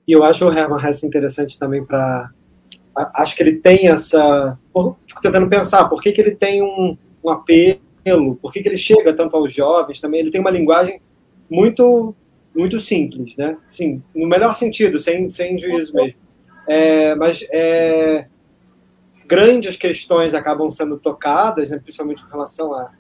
E 0.08 0.12
eu 0.12 0.24
acho 0.24 0.44
o 0.44 0.52
Herman 0.52 0.84
Hesse 0.84 1.06
interessante 1.06 1.60
também 1.60 1.86
para. 1.86 2.32
Acho 3.14 3.36
que 3.36 3.44
ele 3.44 3.58
tem 3.58 3.90
essa. 3.90 4.58
Fico 5.08 5.22
tentando 5.22 5.48
pensar, 5.48 5.88
por 5.88 6.02
que, 6.02 6.12
que 6.12 6.20
ele 6.20 6.32
tem 6.32 6.64
um, 6.64 6.98
um 7.24 7.30
apelo, 7.30 8.38
por 8.42 8.52
que, 8.52 8.64
que 8.64 8.70
ele 8.70 8.78
chega 8.80 9.14
tanto 9.14 9.38
aos 9.38 9.54
jovens 9.54 10.02
também? 10.02 10.22
Ele 10.22 10.32
tem 10.32 10.42
uma 10.42 10.50
linguagem 10.50 11.00
muito 11.48 12.16
muito 12.56 12.80
simples, 12.80 13.38
né? 13.38 13.56
Sim, 13.70 14.02
no 14.16 14.28
melhor 14.28 14.56
sentido, 14.56 15.00
sem, 15.00 15.30
sem 15.30 15.60
juízo 15.60 15.94
mesmo. 15.94 16.27
É, 16.68 17.16
mas 17.16 17.46
é, 17.52 18.28
grandes 19.26 19.78
questões 19.78 20.34
acabam 20.34 20.70
sendo 20.70 20.98
tocadas, 20.98 21.72
né, 21.72 21.80
principalmente 21.80 22.24
com 22.24 22.30
relação 22.30 22.74
à, 22.74 22.92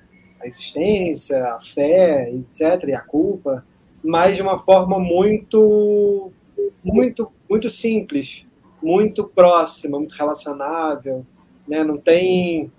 à 0.41 0.47
existência, 0.47 1.43
à 1.43 1.59
fé, 1.59 2.31
etc., 2.31 2.87
e 2.87 2.93
à 2.93 3.01
culpa, 3.01 3.65
mas 4.03 4.35
de 4.35 4.41
uma 4.41 4.57
forma 4.57 4.99
muito 4.99 6.31
muito, 6.83 7.31
muito 7.49 7.69
simples, 7.69 8.45
muito 8.81 9.25
próxima, 9.25 9.97
muito 9.97 10.13
relacionável, 10.13 11.25
né? 11.67 11.83
Não 11.83 11.97
tem, 11.97 12.71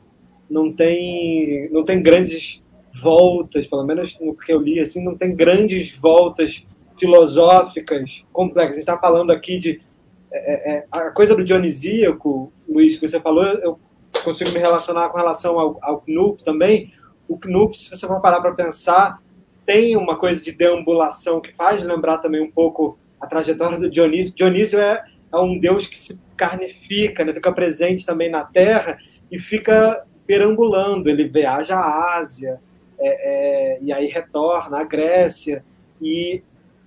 não 0.48 0.72
tem, 0.72 1.68
não 1.70 1.84
tem 1.84 2.02
grandes 2.02 2.62
voltas, 2.94 3.66
pelo 3.66 3.84
menos 3.84 4.18
no 4.18 4.34
que 4.34 4.52
eu 4.52 4.60
li, 4.60 4.80
assim, 4.80 5.04
não 5.04 5.16
tem 5.16 5.34
grandes 5.34 5.94
voltas 5.94 6.66
filosóficas 6.98 8.24
complexas. 8.32 8.76
A 8.76 8.80
gente 8.80 8.88
está 8.88 8.98
falando 8.98 9.30
aqui 9.30 9.58
de 9.58 9.80
é, 10.30 10.72
é, 10.72 10.76
é, 10.76 10.86
a 10.90 11.10
coisa 11.10 11.34
do 11.34 11.44
dionisíaco, 11.44 12.52
Luiz, 12.68 12.96
que 12.96 13.06
você 13.06 13.20
falou, 13.20 13.44
eu 13.44 13.78
consigo 14.24 14.50
me 14.50 14.58
relacionar 14.58 15.08
com 15.08 15.18
relação 15.18 15.58
ao, 15.58 15.78
ao 15.82 16.00
Knup 16.00 16.42
também. 16.42 16.92
O 17.28 17.38
Knup, 17.38 17.76
se 17.76 17.90
você 17.90 18.06
for 18.06 18.20
parar 18.20 18.40
para 18.40 18.54
pensar, 18.54 19.22
tem 19.64 19.96
uma 19.96 20.16
coisa 20.16 20.42
de 20.42 20.52
deambulação 20.52 21.40
que 21.40 21.52
faz 21.52 21.82
lembrar 21.82 22.18
também 22.18 22.40
um 22.42 22.50
pouco 22.50 22.98
a 23.20 23.26
trajetória 23.26 23.78
do 23.78 23.90
Dionísio. 23.90 24.34
Dionísio 24.34 24.78
é, 24.78 25.04
é 25.32 25.36
um 25.36 25.58
deus 25.58 25.86
que 25.86 25.98
se 25.98 26.20
carnifica, 26.36 27.24
né? 27.24 27.34
fica 27.34 27.52
presente 27.52 28.06
também 28.06 28.30
na 28.30 28.44
Terra 28.44 28.98
e 29.30 29.38
fica 29.38 30.04
perambulando. 30.26 31.08
Ele 31.10 31.28
viaja 31.28 31.76
à 31.76 32.18
Ásia 32.18 32.60
é, 32.98 33.76
é, 33.76 33.78
e 33.82 33.92
aí 33.92 34.06
retorna 34.06 34.80
à 34.80 34.84
Grécia. 34.84 35.64
E, 36.00 36.42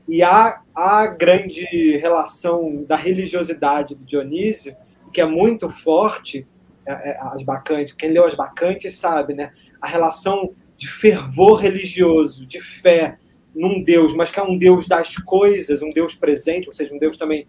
e 0.07 0.23
há 0.23 0.61
a 0.75 1.07
grande 1.07 1.97
relação 1.97 2.83
da 2.87 2.95
religiosidade 2.95 3.95
do 3.95 4.03
Dionísio, 4.03 4.75
que 5.11 5.21
é 5.21 5.25
muito 5.25 5.69
forte, 5.69 6.47
é, 6.85 7.11
é, 7.11 7.17
as 7.19 7.43
bacantes, 7.43 7.93
quem 7.93 8.11
leu 8.11 8.25
as 8.25 8.35
bacantes 8.35 8.95
sabe, 8.95 9.33
né? 9.33 9.51
A 9.79 9.87
relação 9.87 10.51
de 10.75 10.87
fervor 10.87 11.59
religioso, 11.59 12.45
de 12.45 12.61
fé, 12.61 13.17
num 13.53 13.83
Deus, 13.83 14.15
mas 14.15 14.31
que 14.31 14.39
é 14.39 14.43
um 14.43 14.57
Deus 14.57 14.87
das 14.87 15.17
coisas, 15.17 15.81
um 15.81 15.91
Deus 15.91 16.15
presente, 16.15 16.67
ou 16.67 16.73
seja, 16.73 16.93
um 16.93 16.99
Deus 16.99 17.17
também 17.17 17.47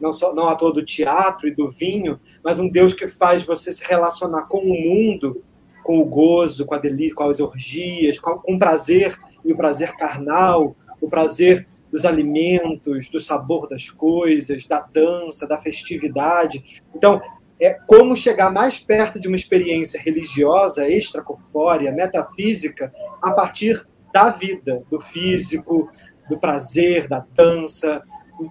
não 0.00 0.12
só 0.12 0.34
não 0.34 0.46
ator 0.46 0.72
do 0.72 0.84
teatro 0.84 1.46
e 1.46 1.54
do 1.54 1.70
vinho, 1.70 2.18
mas 2.42 2.58
um 2.58 2.68
Deus 2.68 2.94
que 2.94 3.06
faz 3.06 3.42
você 3.42 3.72
se 3.72 3.86
relacionar 3.86 4.42
com 4.42 4.58
o 4.58 4.80
mundo, 4.80 5.42
com 5.82 5.98
o 5.98 6.04
gozo, 6.04 6.64
com 6.64 6.74
a 6.74 6.78
delícia, 6.78 7.14
com 7.14 7.24
as 7.24 7.40
orgias, 7.40 8.18
com, 8.18 8.38
com 8.38 8.54
o 8.54 8.58
prazer 8.58 9.14
e 9.44 9.52
o 9.52 9.56
prazer 9.56 9.96
carnal, 9.96 10.76
o 11.00 11.08
prazer 11.08 11.66
dos 11.90 12.04
alimentos, 12.04 13.10
do 13.10 13.18
sabor 13.18 13.68
das 13.68 13.90
coisas, 13.90 14.66
da 14.66 14.80
dança, 14.80 15.46
da 15.46 15.58
festividade. 15.60 16.82
Então, 16.94 17.20
é 17.60 17.70
como 17.86 18.16
chegar 18.16 18.50
mais 18.50 18.78
perto 18.78 19.20
de 19.20 19.28
uma 19.28 19.36
experiência 19.36 20.00
religiosa, 20.00 20.88
extracorpórea, 20.88 21.92
metafísica, 21.92 22.92
a 23.22 23.32
partir 23.32 23.86
da 24.12 24.30
vida, 24.30 24.82
do 24.88 25.00
físico, 25.00 25.90
do 26.28 26.38
prazer, 26.38 27.06
da 27.06 27.24
dança. 27.34 28.02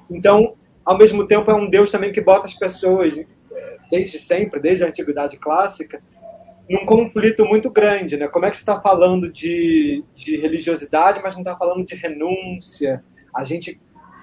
Então, 0.09 0.53
ao 0.85 0.97
mesmo 0.97 1.25
tempo, 1.25 1.49
é 1.49 1.55
um 1.55 1.69
Deus 1.69 1.89
também 1.89 2.11
que 2.11 2.21
bota 2.21 2.45
as 2.45 2.53
pessoas, 2.53 3.13
desde 3.89 4.19
sempre, 4.19 4.59
desde 4.59 4.83
a 4.83 4.87
antiguidade 4.87 5.37
clássica, 5.37 6.01
num 6.69 6.85
conflito 6.85 7.45
muito 7.45 7.71
grande, 7.71 8.15
né? 8.15 8.27
Como 8.27 8.45
é 8.45 8.51
que 8.51 8.57
você 8.57 8.61
está 8.61 8.79
falando 8.79 9.31
de, 9.31 10.03
de 10.13 10.37
religiosidade, 10.37 11.19
mas 11.23 11.33
não 11.33 11.41
está 11.41 11.57
falando 11.57 11.83
de 11.83 11.95
renúncia? 11.95 13.03
A 13.33 13.43
gente, 13.43 13.79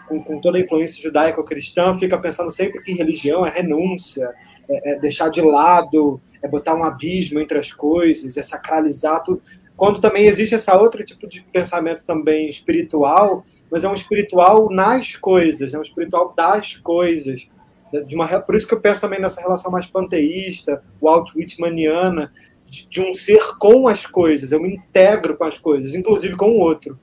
com, 0.09 0.23
com 0.23 0.41
toda 0.41 0.59
a 0.59 0.61
influência 0.61 1.03
judaico-cristã, 1.03 1.97
fica 1.99 2.19
pensando 2.19 2.51
sempre 2.51 2.83
que 2.83 2.93
religião 2.93 3.47
é 3.47 3.51
renúncia, 3.51 4.33
é, 4.69 4.93
é, 4.93 4.99
deixar 4.99 5.29
de 5.29 5.41
lado, 5.41 6.21
é 6.43 6.49
botar 6.49 6.75
um 6.75 6.85
abismo 6.85 7.41
entre 7.41 7.59
as 7.59 7.73
coisas, 7.73 8.37
é 8.37 8.43
sacralizar 8.43 9.23
tudo 9.23 9.43
quando 9.77 10.01
também 10.01 10.25
existe 10.25 10.55
essa 10.55 10.77
outro 10.77 11.05
tipo 11.05 11.29
de 11.29 11.43
pensamento 11.53 12.03
também 12.05 12.49
espiritual, 12.49 13.43
mas 13.71 13.85
é 13.85 13.89
um 13.89 13.93
espiritual 13.93 14.71
nas 14.71 15.15
coisas, 15.15 15.75
é 15.75 15.79
um 15.79 15.83
espiritual 15.83 16.33
das 16.35 16.77
coisas. 16.77 17.49
de 18.07 18.15
uma, 18.15 18.27
por 18.41 18.55
isso 18.55 18.67
que 18.67 18.75
eu 18.75 18.81
penso 18.81 19.03
também 19.03 19.21
nessa 19.21 19.41
relação 19.41 19.71
mais 19.71 19.87
panteísta, 19.87 20.83
Walt 21.01 21.31
Whitmaniana, 21.35 22.33
de, 22.67 22.89
de 22.89 23.01
um 23.03 23.13
ser 23.13 23.59
com 23.59 23.87
as 23.87 24.07
coisas, 24.07 24.51
eu 24.51 24.61
me 24.61 24.75
integro 24.77 25.37
com 25.37 25.45
as 25.45 25.59
coisas, 25.59 25.95
inclusive 25.95 26.37
com 26.37 26.53
o 26.53 26.59
outro. 26.59 26.99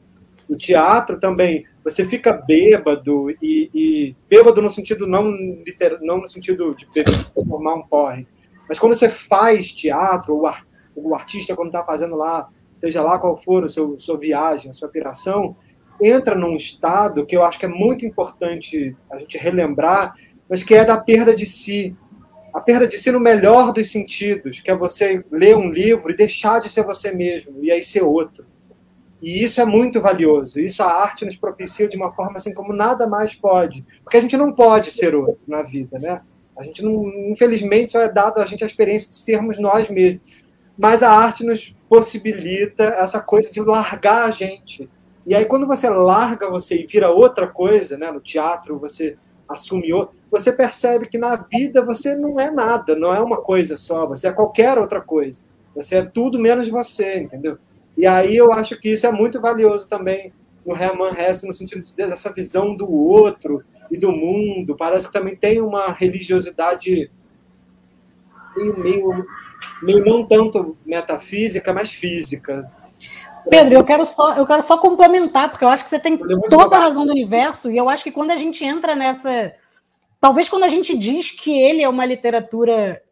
O 0.53 0.55
teatro 0.55 1.19
também, 1.19 1.65
você 1.83 2.05
fica 2.05 2.31
bêbado 2.31 3.31
e, 3.41 3.71
e 3.73 4.15
bêbado 4.29 4.61
no 4.61 4.69
sentido 4.69 5.07
não 5.07 5.31
literal, 5.65 5.97
não 6.03 6.19
no 6.19 6.27
sentido 6.27 6.75
de 6.75 6.87
formar 7.33 7.73
um 7.73 7.81
porre, 7.81 8.27
mas 8.69 8.77
quando 8.77 8.93
você 8.93 9.09
faz 9.09 9.71
teatro, 9.71 10.35
o, 10.35 10.45
ar, 10.45 10.63
o 10.95 11.15
artista 11.15 11.55
quando 11.55 11.69
está 11.69 11.83
fazendo 11.83 12.15
lá, 12.15 12.47
seja 12.77 13.01
lá 13.01 13.17
qual 13.17 13.35
for 13.41 13.65
a 13.65 13.67
sua 13.67 14.17
viagem, 14.19 14.69
a 14.69 14.73
sua 14.75 14.87
operação, 14.87 15.55
entra 15.99 16.35
num 16.35 16.55
estado 16.55 17.25
que 17.25 17.35
eu 17.35 17.41
acho 17.41 17.57
que 17.57 17.65
é 17.65 17.69
muito 17.69 18.05
importante 18.05 18.95
a 19.11 19.17
gente 19.17 19.35
relembrar, 19.35 20.13
mas 20.47 20.61
que 20.61 20.75
é 20.75 20.85
da 20.85 20.97
perda 20.97 21.35
de 21.35 21.47
si. 21.47 21.95
A 22.53 22.61
perda 22.61 22.87
de 22.87 22.99
si 22.99 23.11
no 23.11 23.19
melhor 23.19 23.73
dos 23.73 23.91
sentidos, 23.91 24.59
que 24.59 24.69
é 24.69 24.75
você 24.75 25.25
ler 25.31 25.57
um 25.57 25.71
livro 25.71 26.11
e 26.11 26.15
deixar 26.15 26.59
de 26.59 26.69
ser 26.69 26.83
você 26.83 27.11
mesmo, 27.11 27.63
e 27.63 27.71
aí 27.71 27.83
ser 27.83 28.03
outro. 28.03 28.45
E 29.23 29.41
isso 29.41 29.61
é 29.61 29.65
muito 29.65 30.01
valioso. 30.01 30.59
Isso 30.59 30.83
a 30.83 31.01
arte 31.01 31.23
nos 31.23 31.37
propicia 31.37 31.87
de 31.87 31.95
uma 31.95 32.11
forma 32.11 32.35
assim 32.35 32.53
como 32.53 32.73
nada 32.73 33.07
mais 33.07 33.33
pode. 33.33 33.85
Porque 34.03 34.17
a 34.17 34.21
gente 34.21 34.35
não 34.35 34.51
pode 34.51 34.91
ser 34.91 35.15
outro 35.15 35.39
na 35.47 35.63
vida, 35.63 35.97
né? 35.97 36.21
A 36.57 36.61
gente 36.61 36.83
não, 36.83 37.07
infelizmente, 37.31 37.93
só 37.93 38.01
é 38.01 38.11
dado 38.11 38.41
a 38.41 38.45
gente 38.45 38.65
a 38.65 38.67
experiência 38.67 39.09
de 39.09 39.15
sermos 39.15 39.57
nós 39.57 39.87
mesmos. 39.87 40.21
Mas 40.77 41.01
a 41.01 41.09
arte 41.09 41.45
nos 41.45 41.73
possibilita 41.87 42.83
essa 42.83 43.21
coisa 43.21 43.49
de 43.49 43.61
largar 43.61 44.25
a 44.25 44.31
gente. 44.31 44.89
E 45.25 45.33
aí, 45.33 45.45
quando 45.45 45.65
você 45.65 45.89
larga 45.89 46.49
você 46.49 46.81
e 46.81 46.85
vira 46.85 47.09
outra 47.09 47.47
coisa, 47.47 47.97
né? 47.97 48.11
No 48.11 48.19
teatro, 48.19 48.77
você 48.77 49.15
assumiu, 49.47 50.09
você 50.29 50.51
percebe 50.51 51.07
que 51.07 51.17
na 51.17 51.37
vida 51.37 51.81
você 51.81 52.13
não 52.13 52.37
é 52.41 52.51
nada, 52.51 52.93
não 52.93 53.13
é 53.13 53.21
uma 53.21 53.37
coisa 53.37 53.77
só, 53.77 54.05
você 54.05 54.27
é 54.27 54.33
qualquer 54.33 54.77
outra 54.77 54.99
coisa. 54.99 55.41
Você 55.73 55.95
é 55.95 56.03
tudo 56.03 56.37
menos 56.37 56.67
você, 56.67 57.19
entendeu? 57.19 57.57
E 57.97 58.07
aí 58.07 58.35
eu 58.35 58.51
acho 58.51 58.79
que 58.79 58.89
isso 58.93 59.05
é 59.05 59.11
muito 59.11 59.39
valioso 59.39 59.87
também 59.87 60.33
no 60.65 60.75
Hermann 60.75 61.13
Hesse, 61.17 61.45
no 61.45 61.53
sentido 61.53 61.83
dessa 61.95 62.31
visão 62.31 62.75
do 62.75 62.89
outro 62.91 63.63
e 63.91 63.97
do 63.97 64.11
mundo. 64.11 64.75
Parece 64.75 65.07
que 65.07 65.13
também 65.13 65.35
tem 65.35 65.61
uma 65.61 65.91
religiosidade 65.91 67.11
meio, 68.55 68.79
meio, 68.79 69.25
meio 69.81 70.05
não 70.05 70.25
tanto 70.25 70.77
metafísica, 70.85 71.73
mas 71.73 71.91
física. 71.91 72.63
Pedro, 73.49 73.75
eu 73.75 73.83
quero 73.83 74.05
só, 74.05 74.35
eu 74.35 74.45
quero 74.45 74.63
só 74.63 74.77
complementar, 74.77 75.49
porque 75.49 75.65
eu 75.65 75.69
acho 75.69 75.83
que 75.83 75.89
você 75.89 75.99
tem 75.99 76.17
toda 76.49 76.77
a 76.77 76.79
razão 76.79 77.05
do 77.05 77.11
universo, 77.11 77.69
e 77.69 77.77
eu 77.77 77.89
acho 77.89 78.03
que 78.03 78.11
quando 78.11 78.31
a 78.31 78.37
gente 78.37 78.63
entra 78.63 78.95
nessa. 78.95 79.53
Talvez 80.19 80.47
quando 80.47 80.63
a 80.63 80.69
gente 80.69 80.97
diz 80.97 81.31
que 81.31 81.51
ele 81.51 81.83
é 81.83 81.89
uma 81.89 82.05
literatura 82.05 83.03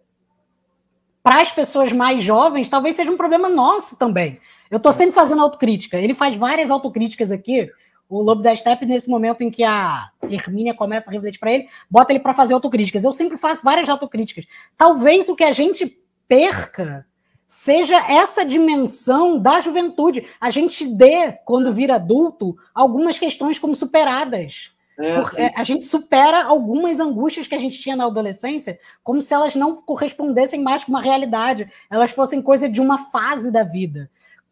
para 1.21 1.41
as 1.41 1.51
pessoas 1.51 1.91
mais 1.91 2.23
jovens, 2.23 2.69
talvez 2.69 2.95
seja 2.95 3.11
um 3.11 3.17
problema 3.17 3.49
nosso 3.49 3.97
também. 3.97 4.39
Eu 4.71 4.77
estou 4.77 4.93
sempre 4.93 5.13
fazendo 5.13 5.41
autocrítica. 5.41 5.99
Ele 5.99 6.13
faz 6.13 6.37
várias 6.37 6.71
autocríticas 6.71 7.29
aqui. 7.29 7.69
O 8.09 8.21
Lobo 8.21 8.41
da 8.41 8.55
Steppe, 8.55 8.85
nesse 8.85 9.09
momento 9.09 9.41
em 9.41 9.51
que 9.51 9.63
a 9.63 10.09
Hermínia 10.23 10.73
começa 10.73 11.09
a 11.09 11.13
refletir 11.13 11.39
para 11.39 11.51
ele, 11.51 11.67
bota 11.89 12.13
ele 12.13 12.21
para 12.21 12.33
fazer 12.33 12.53
autocríticas. 12.53 13.03
Eu 13.03 13.11
sempre 13.11 13.37
faço 13.37 13.63
várias 13.63 13.89
autocríticas. 13.89 14.45
Talvez 14.77 15.27
o 15.27 15.35
que 15.35 15.43
a 15.43 15.51
gente 15.51 15.97
perca 16.27 17.05
seja 17.45 17.97
essa 18.09 18.45
dimensão 18.45 19.37
da 19.37 19.59
juventude. 19.59 20.25
A 20.39 20.49
gente 20.49 20.87
dê, 20.87 21.33
quando 21.43 21.73
vira 21.73 21.95
adulto, 21.95 22.55
algumas 22.73 23.19
questões 23.19 23.59
como 23.59 23.75
superadas. 23.75 24.71
É, 24.97 25.45
é, 25.45 25.51
a 25.57 25.63
gente 25.65 25.85
supera 25.85 26.43
algumas 26.45 26.99
angústias 26.99 27.47
que 27.47 27.55
a 27.55 27.59
gente 27.59 27.77
tinha 27.79 27.95
na 27.95 28.05
adolescência, 28.05 28.79
como 29.03 29.21
se 29.21 29.33
elas 29.33 29.55
não 29.55 29.75
correspondessem 29.75 30.61
mais 30.61 30.85
com 30.85 30.91
uma 30.91 31.01
realidade, 31.01 31.69
elas 31.89 32.11
fossem 32.11 32.41
coisa 32.41 32.69
de 32.69 32.79
uma 32.79 32.97
fase 32.97 33.51
da 33.51 33.63
vida. 33.63 34.09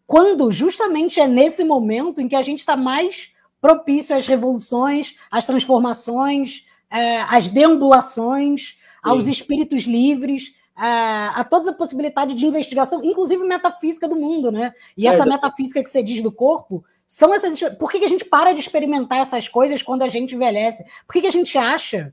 Quando 0.10 0.52
justamente 0.52 1.20
é 1.20 1.28
nesse 1.28 1.64
momento 1.64 2.20
em 2.20 2.28
que 2.28 2.36
a 2.36 2.42
gente 2.42 2.58
está 2.58 2.76
mais 2.76 3.30
propício 3.62 4.18
às 4.18 4.26
revoluções, 4.26 5.16
às 5.30 5.46
transformações, 5.46 6.66
é, 6.90 7.22
às 7.22 7.50
deambulações, 7.50 8.76
aos 9.04 9.26
Sim. 9.26 9.30
espíritos 9.30 9.84
livres, 9.84 10.52
a, 10.76 11.40
a 11.40 11.44
toda 11.44 11.70
a 11.70 11.76
possibilidade 11.76 12.34
de 12.34 12.44
investigação, 12.44 13.04
inclusive 13.04 13.44
metafísica 13.44 14.08
do 14.08 14.16
mundo, 14.16 14.52
né? 14.52 14.74
E 14.98 15.06
essa 15.06 15.22
é, 15.22 15.26
metafísica 15.28 15.84
que 15.84 15.90
você 15.92 16.02
diz 16.02 16.24
do 16.24 16.32
corpo 16.32 16.84
são 17.08 17.32
essas. 17.32 17.60
Por 17.78 17.92
que, 17.92 18.00
que 18.00 18.06
a 18.06 18.10
gente 18.10 18.26
para 18.26 18.52
de 18.52 18.62
experimentar 18.62 19.20
essas 19.20 19.48
coisas 19.48 19.84
quando 19.84 20.02
a 20.02 20.10
gente 20.10 20.34
envelhece? 20.34 20.84
Por 21.06 21.14
que, 21.14 21.22
que 21.22 21.28
a 21.28 21.32
gente 21.32 21.56
acha 21.56 22.12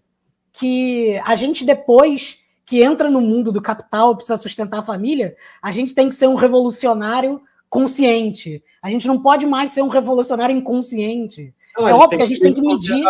que 0.53 1.19
a 1.25 1.35
gente 1.35 1.65
depois 1.65 2.37
que 2.67 2.83
entra 2.83 3.09
no 3.09 3.23
mundo 3.23 3.51
do 3.51 3.63
capital 3.63 4.15
precisa 4.15 4.37
sustentar 4.37 4.81
a 4.81 4.83
família, 4.83 5.35
a 5.63 5.73
gente 5.73 5.95
tem 5.95 6.11
que 6.11 6.15
ser 6.15 6.27
um 6.27 6.35
revolucionário 6.35 7.41
consciente. 7.69 8.63
A 8.83 8.91
gente 8.91 9.07
não 9.07 9.21
pode 9.21 9.47
mais 9.47 9.71
ser 9.71 9.83
um 9.83 9.89
revolucionário 9.89 10.57
inconsciente. 10.57 11.55
Não, 11.77 11.87
é 11.87 11.93
óbvio 11.93 12.19
que 12.19 12.25
a 12.25 12.29
gente 12.29 12.41
tem 12.41 12.55
que 12.55 12.61
medir. 12.61 13.03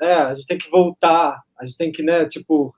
É, 0.00 0.14
a 0.14 0.34
gente 0.34 0.46
tem 0.46 0.58
que 0.58 0.70
voltar, 0.70 1.42
a 1.58 1.64
gente 1.64 1.76
tem 1.76 1.90
que, 1.90 2.02
né, 2.02 2.24
tipo, 2.26 2.74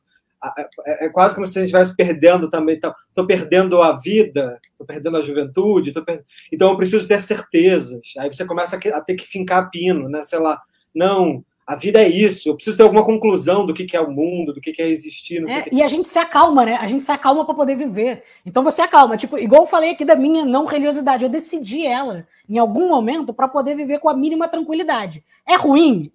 é, 0.86 1.06
é 1.06 1.08
quase 1.08 1.34
como 1.34 1.46
se 1.46 1.58
a 1.58 1.62
gente 1.62 1.68
estivesse 1.68 1.96
perdendo 1.96 2.48
também. 2.48 2.76
Estou 2.76 2.94
tá, 3.14 3.24
perdendo 3.24 3.82
a 3.82 3.96
vida, 3.98 4.58
estou 4.70 4.86
perdendo 4.86 5.16
a 5.16 5.22
juventude, 5.22 5.92
per... 5.92 6.24
então 6.52 6.70
eu 6.70 6.76
preciso 6.76 7.06
ter 7.06 7.20
certezas. 7.20 8.14
Aí 8.18 8.32
você 8.32 8.44
começa 8.44 8.76
a 8.76 9.00
ter 9.00 9.14
que 9.14 9.26
fincar 9.26 9.70
pino, 9.70 10.08
né? 10.08 10.22
Sei 10.22 10.38
lá, 10.38 10.60
não, 10.94 11.44
a 11.66 11.74
vida 11.74 12.00
é 12.00 12.08
isso, 12.08 12.48
eu 12.48 12.54
preciso 12.54 12.76
ter 12.76 12.84
alguma 12.84 13.04
conclusão 13.04 13.66
do 13.66 13.74
que, 13.74 13.84
que 13.84 13.96
é 13.96 14.00
o 14.00 14.10
mundo, 14.10 14.52
do 14.52 14.60
que, 14.60 14.72
que 14.72 14.80
é 14.80 14.88
existir. 14.88 15.42
É, 15.50 15.66
e 15.72 15.82
a 15.82 15.88
gente 15.88 16.06
se 16.06 16.18
acalma, 16.18 16.64
né? 16.64 16.76
A 16.76 16.86
gente 16.86 17.02
se 17.02 17.10
acalma 17.10 17.44
para 17.44 17.56
poder 17.56 17.74
viver. 17.74 18.22
Então 18.46 18.62
você 18.62 18.82
acalma. 18.82 19.16
Tipo, 19.16 19.36
igual 19.36 19.62
eu 19.62 19.66
falei 19.66 19.90
aqui 19.90 20.04
da 20.04 20.14
minha 20.14 20.44
não 20.44 20.64
religiosidade, 20.64 21.24
eu 21.24 21.28
decidi 21.28 21.84
ela 21.84 22.24
em 22.48 22.56
algum 22.56 22.88
momento 22.88 23.34
para 23.34 23.48
poder 23.48 23.74
viver 23.74 23.98
com 23.98 24.08
a 24.08 24.16
mínima 24.16 24.46
tranquilidade. 24.46 25.24
É 25.44 25.56
ruim? 25.56 26.12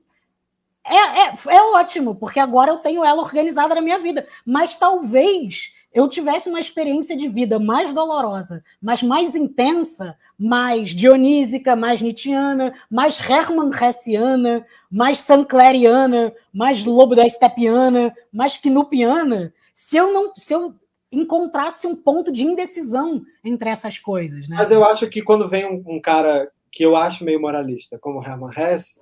É, 0.86 0.96
é, 0.96 1.34
é 1.50 1.62
ótimo, 1.76 2.16
porque 2.16 2.40
agora 2.40 2.72
eu 2.72 2.78
tenho 2.78 3.04
ela 3.04 3.22
organizada 3.22 3.76
na 3.76 3.82
minha 3.82 4.00
vida. 4.00 4.26
Mas 4.46 4.78
talvez 4.78 5.74
eu 5.94 6.08
tivesse 6.08 6.48
uma 6.48 6.60
experiência 6.60 7.18
de 7.18 7.28
vida 7.28 7.60
mais 7.60 7.92
dolorosa, 7.94 8.64
mas 8.82 9.04
mais 9.04 9.36
intensa, 9.36 10.16
mais 10.40 10.90
dionísica, 10.90 11.76
mais 11.76 12.02
nietzschiana, 12.02 12.74
mais 12.90 13.20
Hermann 13.20 13.72
Hessiana, 13.72 14.66
mais 14.90 15.20
Sancleriana, 15.20 16.34
mais 16.54 16.84
Lobo 16.86 17.16
da 17.16 17.26
Estepiana, 17.26 18.14
mais 18.32 18.58
Knupiana, 18.58 19.54
se 19.74 19.98
eu 19.98 20.14
não, 20.14 20.32
se 20.36 20.54
eu 20.54 20.74
encontrasse 21.12 21.86
um 21.86 21.96
ponto 21.96 22.32
de 22.32 22.46
indecisão 22.46 23.22
entre 23.44 23.70
essas 23.70 24.00
coisas, 24.00 24.48
né? 24.48 24.56
Mas 24.58 24.72
eu 24.72 24.86
acho 24.86 25.10
que 25.10 25.22
quando 25.22 25.50
vem 25.50 25.66
um, 25.66 25.84
um 25.96 26.02
cara 26.02 26.50
que 26.72 26.86
eu 26.86 26.96
acho 26.96 27.26
meio 27.26 27.42
moralista, 27.42 28.00
como 28.00 28.24
Hermann 28.24 28.52
Hesse, 28.56 28.98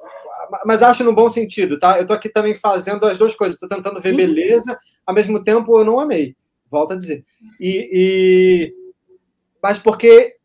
mas 0.66 0.82
acho 0.82 1.04
no 1.04 1.14
bom 1.14 1.30
sentido, 1.30 1.78
tá? 1.78 2.00
Eu 2.00 2.08
tô 2.08 2.14
aqui 2.14 2.30
também 2.30 2.56
fazendo 2.56 3.06
as 3.06 3.20
duas 3.20 3.36
coisas, 3.36 3.60
tô 3.60 3.68
tentando 3.68 4.02
ver 4.02 4.16
beleza, 4.16 4.80
ao 5.06 5.14
mesmo 5.14 5.44
tempo 5.44 5.78
eu 5.78 5.86
não 5.86 6.00
amei 6.00 6.36
volto 6.70 6.94
a 6.94 6.98
dizer. 6.98 7.26
E, 7.60 7.90
e, 7.92 8.74
mas 9.62 9.78
porque 9.78 10.36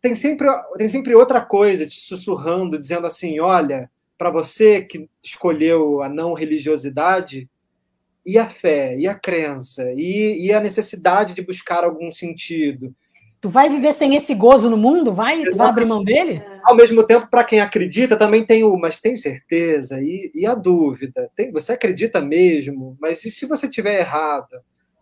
tem 0.00 0.14
sempre, 0.14 0.46
tem 0.76 0.88
sempre 0.88 1.14
outra 1.14 1.44
coisa 1.44 1.86
te 1.86 2.00
sussurrando, 2.00 2.78
dizendo 2.78 3.06
assim: 3.06 3.40
olha, 3.40 3.90
para 4.16 4.30
você 4.30 4.82
que 4.82 5.08
escolheu 5.22 6.02
a 6.02 6.08
não 6.08 6.34
religiosidade, 6.34 7.48
e 8.26 8.38
a 8.38 8.46
fé, 8.46 8.96
e 8.98 9.06
a 9.06 9.14
crença, 9.14 9.84
e, 9.96 10.46
e 10.46 10.52
a 10.52 10.60
necessidade 10.60 11.32
de 11.32 11.42
buscar 11.42 11.84
algum 11.84 12.10
sentido. 12.10 12.92
Tu 13.40 13.48
vai 13.48 13.68
viver 13.68 13.92
sem 13.92 14.16
esse 14.16 14.34
gozo 14.34 14.68
no 14.68 14.76
mundo? 14.76 15.14
Vai? 15.14 15.44
Tu 15.44 15.56
vai 15.56 15.68
abrir 15.68 15.84
mão 15.84 16.02
dele? 16.02 16.42
Ao 16.64 16.74
mesmo 16.74 17.04
tempo, 17.04 17.28
para 17.30 17.44
quem 17.44 17.60
acredita, 17.60 18.16
também 18.16 18.44
tem 18.44 18.64
o 18.64 18.76
mas 18.76 18.98
tem 18.98 19.14
certeza 19.14 20.00
e, 20.00 20.32
e 20.34 20.44
a 20.44 20.54
dúvida. 20.54 21.30
Tem, 21.36 21.52
você 21.52 21.72
acredita 21.72 22.20
mesmo, 22.20 22.96
mas 23.00 23.24
e 23.24 23.30
se 23.30 23.46
você 23.46 23.68
tiver 23.68 24.00
errado? 24.00 24.56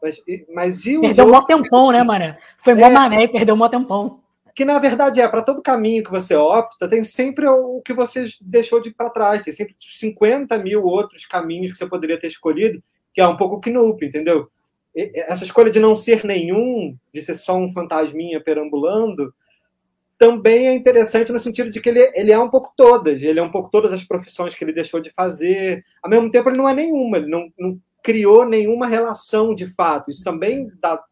Mas, 0.05 0.22
mas 0.52 0.85
e 0.85 1.01
perdeu 1.01 1.24
outros... 1.24 1.40
mó 1.40 1.47
tempão, 1.47 1.90
né, 1.90 2.02
Maré? 2.02 2.39
Foi 2.59 2.74
mó 2.74 2.86
é, 2.86 2.90
mané 2.90 3.24
e 3.24 3.28
perdeu 3.28 3.56
mó 3.56 3.70
tempão. 3.70 4.20
Que 4.55 4.62
na 4.62 4.78
verdade 4.78 5.18
é, 5.18 5.26
para 5.26 5.40
todo 5.40 5.62
caminho 5.62 6.02
que 6.02 6.10
você 6.10 6.35
opta, 6.35 6.86
tem 6.86 7.02
sempre 7.02 7.48
o 7.48 7.81
que 7.81 7.94
você 7.94 8.26
deixou 8.39 8.82
de 8.82 8.93
para 8.93 9.09
trás, 9.09 9.43
tem 9.43 9.52
sempre 9.52 9.74
50 9.81 10.59
mil 10.59 10.85
outros 10.85 11.24
caminhos 11.24 11.72
que 11.72 11.78
você 11.78 11.86
poderia 11.86 12.20
ter 12.20 12.26
escolhido, 12.26 12.82
que 13.14 13.20
é 13.20 13.26
um 13.26 13.36
pouco 13.36 13.59
Knup, 13.59 14.05
entendeu? 14.05 14.48
Essa 14.94 15.44
escolha 15.44 15.70
de 15.70 15.81
não 15.81 15.97
ser 15.97 16.22
nenhum, 16.22 16.94
de 17.12 17.22
ser 17.22 17.35
só 17.35 17.56
um 17.56 17.72
fantasminha 17.72 18.40
perambulando, 18.40 19.35
também 20.18 20.68
é 20.68 20.74
interessante 20.74 21.32
no 21.32 21.39
sentido 21.39 21.70
de 21.70 21.81
que 21.81 21.89
ele, 21.89 22.12
ele 22.14 22.31
é 22.31 22.39
um 22.39 22.51
pouco 22.51 22.72
todas, 22.76 23.22
ele 23.22 23.40
é 23.40 23.43
um 23.43 23.51
pouco 23.51 23.70
todas 23.70 23.93
as 23.93 24.05
profissões 24.05 24.55
que 24.55 24.62
ele 24.62 24.72
deixou 24.72 25.01
de 25.01 25.10
fazer. 25.10 25.82
Ao 26.02 26.10
mesmo 26.10 26.31
tempo, 26.31 26.51
ele 26.51 26.59
não 26.59 26.68
é 26.68 26.74
nenhuma, 26.74 27.16
ele 27.16 27.28
não, 27.28 27.48
não 27.59 27.81
criou 28.05 28.47
nenhuma 28.47 28.86
relação 28.86 29.52
de 29.52 29.66
fato. 29.66 30.10
Isso 30.10 30.22
também 30.22 30.70
dá, 30.81 31.02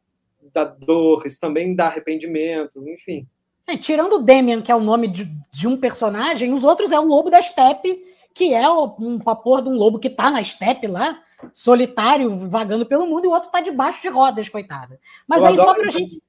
dá 0.55 0.65
dor, 0.65 1.27
isso 1.27 1.41
também 1.41 1.75
dá 1.75 1.87
arrependimento, 1.87 2.87
enfim. 2.89 3.27
É, 3.67 3.77
tirando 3.77 4.15
o 4.15 4.23
Demian, 4.23 4.63
que 4.63 4.71
é 4.71 4.77
o 4.77 4.81
nome 4.81 5.09
de, 5.09 5.25
de, 5.51 5.67
um 5.67 5.77
personagem, 5.77 6.53
os 6.53 6.63
outros 6.63 6.93
é 6.93 7.01
o 7.01 7.05
Lobo 7.05 7.31
da 7.31 7.43
Steppe 7.43 8.13
que 8.35 8.55
é 8.55 8.69
um 8.71 9.19
vapor 9.19 9.63
de 9.63 9.69
um 9.69 9.75
lobo 9.75 9.99
que 9.99 10.09
está 10.09 10.31
na 10.31 10.41
estepe 10.41 10.87
lá, 10.87 11.23
solitário, 11.53 12.49
vagando 12.49 12.87
pelo 12.87 13.07
mundo, 13.07 13.25
e 13.25 13.29
o 13.29 13.33
outro 13.33 13.49
está 13.49 13.61
debaixo 13.61 14.01
de 14.01 14.09
rodas, 14.09 14.49
coitada. 14.49 14.99
Mas 15.27 15.43
eu 15.43 15.49
aí 15.49 15.57
só 15.57 15.75
pra 15.75 15.91
gente. 15.91 16.23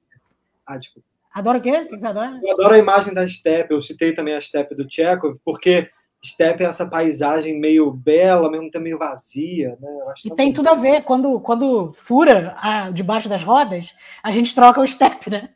Ah, 0.66 0.76
desculpa. 0.76 1.06
Adora 1.32 1.58
o 1.58 1.62
quê? 1.62 1.70
O 1.70 1.88
que 1.88 1.98
você 1.98 2.06
adora? 2.06 2.38
Eu 2.42 2.52
adoro 2.52 2.74
a 2.74 2.78
imagem 2.78 3.12
da 3.12 3.24
estepe. 3.24 3.74
Eu 3.74 3.82
citei 3.82 4.14
também 4.14 4.34
a 4.34 4.38
estepe 4.38 4.74
do 4.74 4.86
Tchekov, 4.86 5.36
porque 5.44 5.88
estepe 6.24 6.64
é 6.64 6.66
essa 6.66 6.88
paisagem 6.88 7.58
meio 7.60 7.90
bela, 7.90 8.50
mesmo 8.50 8.70
tempo 8.70 8.84
meio 8.84 8.98
vazia. 8.98 9.76
Né? 9.80 9.90
e 10.24 10.30
tem 10.30 10.52
tudo 10.52 10.68
a 10.68 10.74
ver. 10.74 11.02
Quando, 11.02 11.38
quando 11.40 11.92
fura 11.92 12.54
a, 12.58 12.90
debaixo 12.90 13.28
das 13.28 13.42
rodas, 13.42 13.94
a 14.22 14.30
gente 14.30 14.54
troca 14.54 14.80
o 14.80 14.84
estepe, 14.84 15.30
né? 15.30 15.50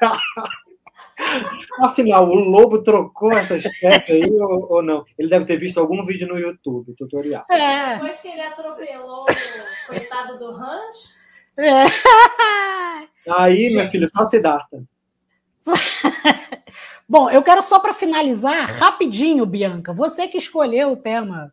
Afinal, 1.82 2.28
o 2.28 2.34
lobo 2.34 2.82
trocou 2.82 3.32
essa 3.32 3.56
estepe 3.56 4.12
aí 4.12 4.30
ou, 4.30 4.72
ou, 4.72 4.82
não? 4.82 5.04
Ele 5.18 5.28
deve 5.28 5.44
ter 5.44 5.56
visto 5.56 5.80
algum 5.80 6.06
vídeo 6.06 6.28
no 6.28 6.38
YouTube, 6.38 6.94
tutorial. 6.94 7.44
É. 7.50 7.94
Depois 7.94 8.20
que 8.20 8.28
ele 8.28 8.40
atropelou 8.40 9.24
o 9.24 9.86
coitado 9.88 10.38
do 10.38 10.52
rancho. 10.52 11.08
É. 11.56 11.86
Aí, 13.36 13.70
minha 13.70 13.88
filha, 13.88 14.06
só 14.06 14.24
se 14.24 14.40
dá. 14.40 14.64
Bom, 17.08 17.30
eu 17.30 17.42
quero 17.42 17.62
só 17.62 17.78
para 17.78 17.94
finalizar 17.94 18.70
rapidinho, 18.70 19.46
Bianca. 19.46 19.92
Você 19.92 20.28
que 20.28 20.38
escolheu 20.38 20.92
o 20.92 20.96
tema. 20.96 21.52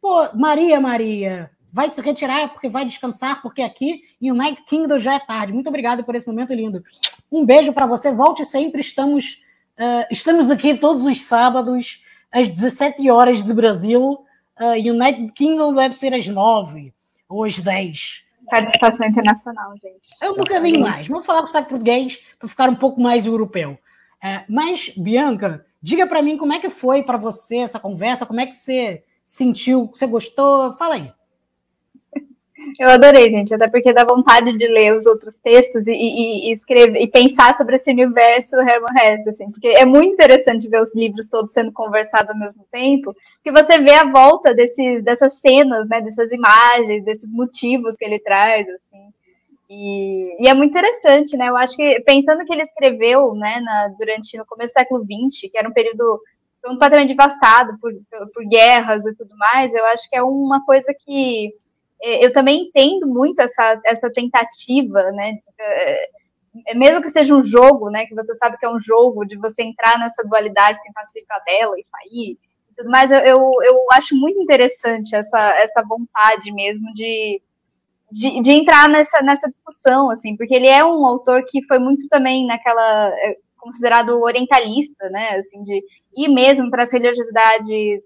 Pô, 0.00 0.28
Maria, 0.34 0.80
Maria, 0.80 1.50
vai 1.72 1.88
se 1.88 2.00
retirar 2.00 2.50
porque 2.50 2.68
vai 2.68 2.84
descansar, 2.84 3.40
porque 3.40 3.62
aqui 3.62 4.02
em 4.20 4.30
United 4.30 4.62
Kingdom 4.66 4.98
já 4.98 5.14
é 5.14 5.18
tarde. 5.18 5.52
Muito 5.52 5.68
obrigado 5.68 6.04
por 6.04 6.14
esse 6.14 6.26
momento 6.26 6.52
lindo. 6.52 6.84
Um 7.32 7.44
beijo 7.44 7.72
para 7.72 7.86
você. 7.86 8.12
Volte 8.12 8.44
sempre. 8.44 8.80
Estamos, 8.80 9.42
uh, 9.78 10.06
estamos 10.10 10.50
aqui 10.50 10.76
todos 10.76 11.04
os 11.04 11.22
sábados, 11.22 12.02
às 12.30 12.48
17 12.48 13.10
horas 13.10 13.42
do 13.42 13.54
Brasil. 13.54 14.24
Uh, 14.60 14.72
United 14.72 15.32
Kingdom 15.32 15.74
deve 15.74 15.94
ser 15.96 16.14
às 16.14 16.26
9 16.26 16.92
ou 17.28 17.44
às 17.44 17.58
10. 17.58 18.23
Participação 18.48 19.06
internacional, 19.06 19.72
gente. 19.72 20.10
É 20.20 20.30
um 20.30 20.36
bocadinho 20.36 20.80
mais. 20.80 21.08
Vamos 21.08 21.26
falar 21.26 21.40
com 21.40 21.44
o 21.44 21.48
sotaque 21.48 21.68
português 21.68 22.18
para 22.38 22.48
ficar 22.48 22.68
um 22.68 22.74
pouco 22.74 23.00
mais 23.00 23.26
europeu. 23.26 23.78
É, 24.22 24.44
mas, 24.48 24.90
Bianca, 24.96 25.66
diga 25.82 26.06
para 26.06 26.22
mim 26.22 26.36
como 26.36 26.52
é 26.52 26.58
que 26.58 26.70
foi 26.70 27.02
para 27.02 27.18
você 27.18 27.58
essa 27.58 27.78
conversa, 27.78 28.26
como 28.26 28.40
é 28.40 28.46
que 28.46 28.54
você 28.56 29.02
sentiu, 29.24 29.90
você 29.92 30.06
gostou? 30.06 30.74
Fala 30.74 30.94
aí. 30.94 31.12
Eu 32.78 32.90
adorei, 32.90 33.30
gente, 33.30 33.54
até 33.54 33.68
porque 33.68 33.92
dá 33.92 34.04
vontade 34.04 34.56
de 34.56 34.66
ler 34.66 34.96
os 34.96 35.06
outros 35.06 35.38
textos 35.38 35.86
e, 35.86 35.92
e, 35.92 36.48
e 36.48 36.52
escrever 36.52 37.00
e 37.00 37.08
pensar 37.08 37.54
sobre 37.54 37.76
esse 37.76 37.90
universo 37.90 38.56
Herman 38.56 38.94
Hesse, 39.02 39.30
assim, 39.30 39.50
porque 39.50 39.68
é 39.68 39.84
muito 39.84 40.12
interessante 40.12 40.68
ver 40.68 40.82
os 40.82 40.94
livros 40.94 41.28
todos 41.28 41.52
sendo 41.52 41.72
conversados 41.72 42.30
ao 42.30 42.38
mesmo 42.38 42.66
tempo, 42.70 43.14
que 43.42 43.52
você 43.52 43.78
vê 43.78 43.92
a 43.92 44.10
volta 44.10 44.54
desses, 44.54 45.02
dessas 45.02 45.34
cenas, 45.34 45.88
né, 45.88 46.00
dessas 46.00 46.32
imagens, 46.32 47.04
desses 47.04 47.32
motivos 47.32 47.96
que 47.96 48.04
ele 48.04 48.18
traz, 48.18 48.68
assim. 48.68 49.12
E, 49.68 50.44
e, 50.44 50.48
é 50.48 50.54
muito 50.54 50.70
interessante, 50.70 51.36
né? 51.36 51.48
Eu 51.48 51.56
acho 51.56 51.74
que 51.74 52.00
pensando 52.00 52.44
que 52.44 52.52
ele 52.52 52.62
escreveu, 52.62 53.34
né, 53.34 53.60
na, 53.60 53.88
durante 53.98 54.36
no 54.36 54.44
começo 54.46 54.74
do 54.74 54.78
século 54.78 55.04
XX, 55.04 55.50
que 55.50 55.58
era 55.58 55.68
um 55.68 55.72
período 55.72 56.20
completamente 56.62 57.08
devastado 57.08 57.78
por, 57.78 57.92
por, 57.92 58.30
por 58.32 58.44
guerras 58.46 59.04
e 59.06 59.14
tudo 59.14 59.36
mais, 59.36 59.74
eu 59.74 59.84
acho 59.86 60.08
que 60.08 60.16
é 60.16 60.22
uma 60.22 60.64
coisa 60.64 60.94
que 61.04 61.52
eu 62.04 62.32
também 62.32 62.66
entendo 62.66 63.06
muito 63.06 63.40
essa, 63.40 63.80
essa 63.84 64.10
tentativa, 64.12 65.10
né? 65.12 65.38
É, 65.58 66.08
é, 66.68 66.74
mesmo 66.74 67.02
que 67.02 67.08
seja 67.08 67.34
um 67.34 67.42
jogo, 67.42 67.90
né? 67.90 68.06
Que 68.06 68.14
você 68.14 68.34
sabe 68.34 68.58
que 68.58 68.66
é 68.66 68.70
um 68.70 68.80
jogo, 68.80 69.24
de 69.24 69.36
você 69.36 69.62
entrar 69.62 69.98
nessa 69.98 70.22
dualidade, 70.24 70.82
tentar 70.82 71.04
sair 71.04 71.24
para 71.26 71.38
dela 71.40 71.74
e 71.78 71.84
sair 71.84 72.38
e 72.74 72.76
tudo 72.76 72.90
mais, 72.90 73.10
eu, 73.10 73.18
eu, 73.20 73.38
eu, 73.62 73.86
acho 73.92 74.16
muito 74.16 74.40
interessante 74.40 75.14
essa, 75.14 75.38
essa 75.58 75.82
vontade 75.88 76.52
mesmo 76.52 76.92
de, 76.92 77.40
de, 78.10 78.40
de, 78.40 78.50
entrar 78.50 78.88
nessa, 78.88 79.22
nessa 79.22 79.48
discussão, 79.48 80.10
assim, 80.10 80.36
porque 80.36 80.54
ele 80.54 80.66
é 80.66 80.84
um 80.84 81.06
autor 81.06 81.44
que 81.46 81.64
foi 81.66 81.78
muito 81.78 82.08
também 82.08 82.46
naquela 82.46 83.12
considerado 83.58 84.20
orientalista, 84.20 85.08
né, 85.08 85.36
assim, 85.36 85.62
de 85.62 85.82
ir 86.16 86.28
mesmo 86.28 86.68
para 86.68 86.82
as 86.82 86.92
religiosidades 86.92 88.04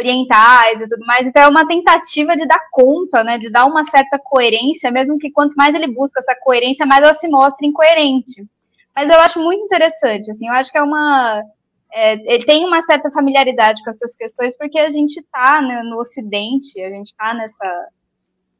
orientais 0.00 0.80
e 0.80 0.88
tudo 0.88 1.04
mais. 1.06 1.26
Então 1.26 1.42
é 1.42 1.48
uma 1.48 1.66
tentativa 1.66 2.36
de 2.36 2.46
dar 2.46 2.60
conta, 2.70 3.22
né, 3.22 3.38
de 3.38 3.50
dar 3.50 3.66
uma 3.66 3.84
certa 3.84 4.18
coerência, 4.18 4.90
mesmo 4.90 5.18
que 5.18 5.30
quanto 5.30 5.54
mais 5.54 5.74
ele 5.74 5.88
busca 5.88 6.20
essa 6.20 6.34
coerência, 6.42 6.86
mais 6.86 7.02
ela 7.02 7.14
se 7.14 7.28
mostra 7.28 7.66
incoerente. 7.66 8.46
Mas 8.94 9.08
eu 9.08 9.20
acho 9.20 9.40
muito 9.40 9.64
interessante, 9.64 10.30
assim, 10.30 10.48
eu 10.48 10.54
acho 10.54 10.70
que 10.70 10.78
é 10.78 10.82
uma 10.82 11.42
é, 11.92 12.34
ele 12.34 12.44
tem 12.44 12.64
uma 12.64 12.82
certa 12.82 13.10
familiaridade 13.10 13.82
com 13.82 13.90
essas 13.90 14.16
questões 14.16 14.56
porque 14.56 14.78
a 14.78 14.92
gente 14.92 15.18
está 15.18 15.60
né, 15.60 15.82
no 15.82 15.98
Ocidente, 15.98 16.80
a 16.82 16.90
gente 16.90 17.08
está 17.08 17.34
nessa 17.34 17.88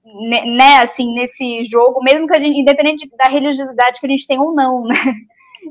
né, 0.04 0.44
né, 0.46 0.76
assim, 0.82 1.12
nesse 1.14 1.64
jogo, 1.64 2.02
mesmo 2.02 2.26
que 2.26 2.34
a 2.34 2.40
gente, 2.40 2.58
independente 2.58 3.08
da 3.16 3.28
religiosidade 3.28 4.00
que 4.00 4.06
a 4.06 4.10
gente 4.10 4.26
tem 4.26 4.38
ou 4.38 4.54
não, 4.54 4.84
né? 4.84 4.96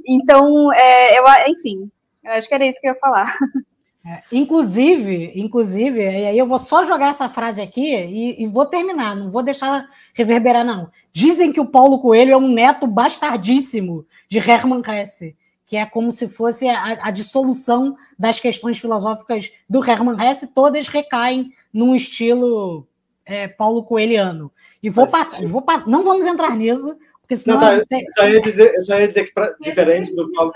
Então, 0.08 0.72
é, 0.72 1.18
eu, 1.18 1.24
enfim, 1.48 1.90
eu 2.24 2.32
acho 2.34 2.48
que 2.48 2.54
era 2.54 2.66
isso 2.66 2.80
que 2.80 2.88
eu 2.88 2.94
ia 2.94 3.00
falar. 3.00 3.36
É, 4.06 4.24
inclusive, 4.32 5.34
inclusive, 5.36 6.00
e 6.00 6.26
aí 6.26 6.38
eu 6.38 6.48
vou 6.48 6.58
só 6.58 6.86
jogar 6.86 7.10
essa 7.10 7.28
frase 7.28 7.62
aqui 7.62 7.94
e, 7.94 8.44
e, 8.44 8.48
vou 8.48 8.66
terminar, 8.66 9.14
não 9.14 9.30
vou 9.30 9.44
deixar 9.44 9.90
reverberar, 10.14 10.66
não. 10.66 10.90
Dizem 11.12 11.52
que 11.52 11.60
o 11.60 11.66
Paulo 11.66 12.00
Coelho 12.00 12.32
é 12.32 12.38
um 12.38 12.48
neto 12.48 12.88
bastardíssimo 12.88 14.06
de 14.30 14.38
Hermann 14.38 14.82
Hesse, 14.88 15.36
que 15.66 15.76
é 15.76 15.86
como 15.86 16.14
se 16.14 16.30
fosse 16.30 16.68
a, 16.70 17.08
a 17.08 17.12
dissolução 17.12 17.98
das 18.18 18.40
questões 18.40 18.78
filosóficas 18.78 19.52
do 19.70 19.84
Hermann 19.84 20.18
Hesse, 20.20 20.54
todas 20.54 20.88
recaem 20.88 21.54
num 21.74 21.94
estilo 21.94 22.88
é, 23.26 23.50
Paulo 23.50 23.84
Coelhiano. 23.84 24.50
E 24.82 24.90
vou 24.90 25.06
passar, 25.12 25.46
vou, 25.46 25.64
não 25.86 26.06
vamos 26.06 26.26
entrar 26.26 26.56
nisso, 26.56 26.96
porque 27.22 27.36
senão. 27.36 27.60
Não, 27.60 27.86
tá, 27.86 27.98
só, 28.18 28.28
ia 28.28 28.42
dizer, 28.42 28.80
só 28.80 29.00
ia 29.00 29.08
dizer 29.08 29.26
que, 29.26 29.34
pra, 29.34 29.54
diferente 29.60 30.16
do 30.16 30.32
Paulo. 30.32 30.54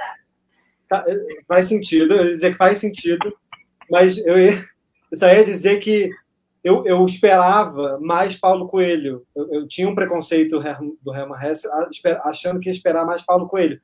Tá, 0.93 1.03
faz 1.47 1.65
sentido, 1.65 2.13
eu 2.13 2.23
ia 2.23 2.35
dizer 2.35 2.51
que 2.51 2.57
faz 2.57 2.77
sentido, 2.77 3.35
mas 3.89 4.15
eu, 4.19 4.37
ia, 4.37 4.51
eu 5.11 5.17
só 5.17 5.27
ia 5.27 5.43
dizer 5.43 5.79
que 5.79 6.11
eu, 6.63 6.85
eu 6.85 7.03
esperava 7.03 7.99
mais 7.99 8.35
Paulo 8.35 8.67
Coelho. 8.67 9.25
Eu, 9.35 9.51
eu 9.51 9.67
tinha 9.67 9.89
um 9.89 9.95
preconceito 9.95 10.61
do 11.01 11.15
Herman 11.15 11.39
Hesse, 11.43 11.67
achando 12.21 12.59
que 12.59 12.69
ia 12.69 12.71
esperar 12.71 13.07
mais 13.07 13.23
Paulo 13.23 13.47
Coelho. 13.47 13.81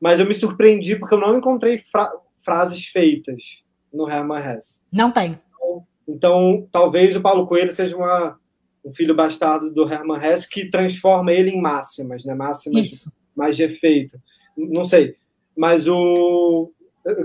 Mas 0.00 0.20
eu 0.20 0.26
me 0.26 0.32
surpreendi 0.32 0.94
porque 0.94 1.16
eu 1.16 1.20
não 1.20 1.36
encontrei 1.36 1.78
fra 1.78 2.12
frases 2.44 2.86
feitas 2.86 3.64
no 3.92 4.08
Herman 4.08 4.38
Hesse. 4.38 4.82
Não 4.92 5.10
tem. 5.10 5.36
Então, 5.56 5.86
então, 6.08 6.68
talvez 6.70 7.16
o 7.16 7.20
Paulo 7.20 7.44
Coelho 7.48 7.72
seja 7.72 7.96
uma, 7.96 8.38
um 8.84 8.94
filho 8.94 9.16
bastardo 9.16 9.68
do 9.68 9.92
Herman 9.92 10.24
Hesse 10.24 10.48
que 10.48 10.70
transforma 10.70 11.32
ele 11.32 11.50
em 11.50 11.60
máximas, 11.60 12.24
né? 12.24 12.36
Máximas 12.36 12.86
Isso. 12.86 13.12
mais 13.34 13.56
de 13.56 13.64
efeito. 13.64 14.16
Não 14.56 14.84
sei. 14.84 15.16
Mas 15.56 15.86
o, 15.88 16.72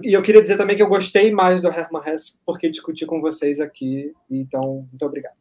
e 0.04 0.14
eu 0.14 0.24
queria 0.24 0.42
dizer 0.42 0.58
também 0.58 0.76
que 0.76 0.82
eu 0.82 0.90
gostei 0.90 1.32
mais 1.32 1.62
do 1.62 1.68
Herman 1.68 2.02
Hesse 2.06 2.40
porque 2.46 2.70
discuti 2.70 3.06
com 3.06 3.22
vocês 3.22 3.60
aqui. 3.60 4.14
Então, 4.30 4.88
muito 4.90 5.06
obrigado. 5.06 5.36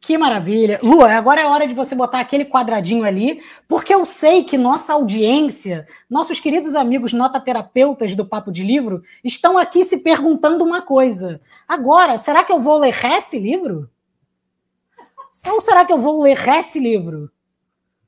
Que 0.00 0.16
maravilha. 0.16 0.78
Lua, 0.82 1.12
agora 1.12 1.40
é 1.40 1.46
hora 1.46 1.66
de 1.66 1.74
você 1.74 1.94
botar 1.94 2.20
aquele 2.20 2.44
quadradinho 2.44 3.04
ali, 3.04 3.42
porque 3.66 3.92
eu 3.92 4.04
sei 4.06 4.44
que 4.44 4.56
nossa 4.56 4.92
audiência, 4.92 5.86
nossos 6.08 6.38
queridos 6.38 6.74
amigos 6.76 7.12
notaterapeutas 7.12 8.14
do 8.14 8.24
Papo 8.24 8.52
de 8.52 8.62
Livro, 8.62 9.02
estão 9.24 9.58
aqui 9.58 9.84
se 9.84 9.98
perguntando 9.98 10.64
uma 10.64 10.82
coisa. 10.82 11.40
Agora, 11.66 12.16
será 12.16 12.44
que 12.44 12.52
eu 12.52 12.60
vou 12.60 12.78
ler 12.78 12.94
esse 13.16 13.38
livro? 13.38 13.90
Ou 15.46 15.60
será 15.60 15.84
que 15.84 15.92
eu 15.92 15.98
vou 15.98 16.22
ler 16.22 16.48
esse 16.48 16.78
livro? 16.78 17.30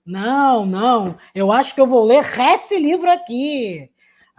Não, 0.07 0.65
não. 0.65 1.17
Eu 1.35 1.51
acho 1.51 1.75
que 1.75 1.81
eu 1.81 1.87
vou 1.87 2.05
ler 2.05 2.25
esse 2.55 2.79
livro 2.79 3.11
aqui. 3.11 3.91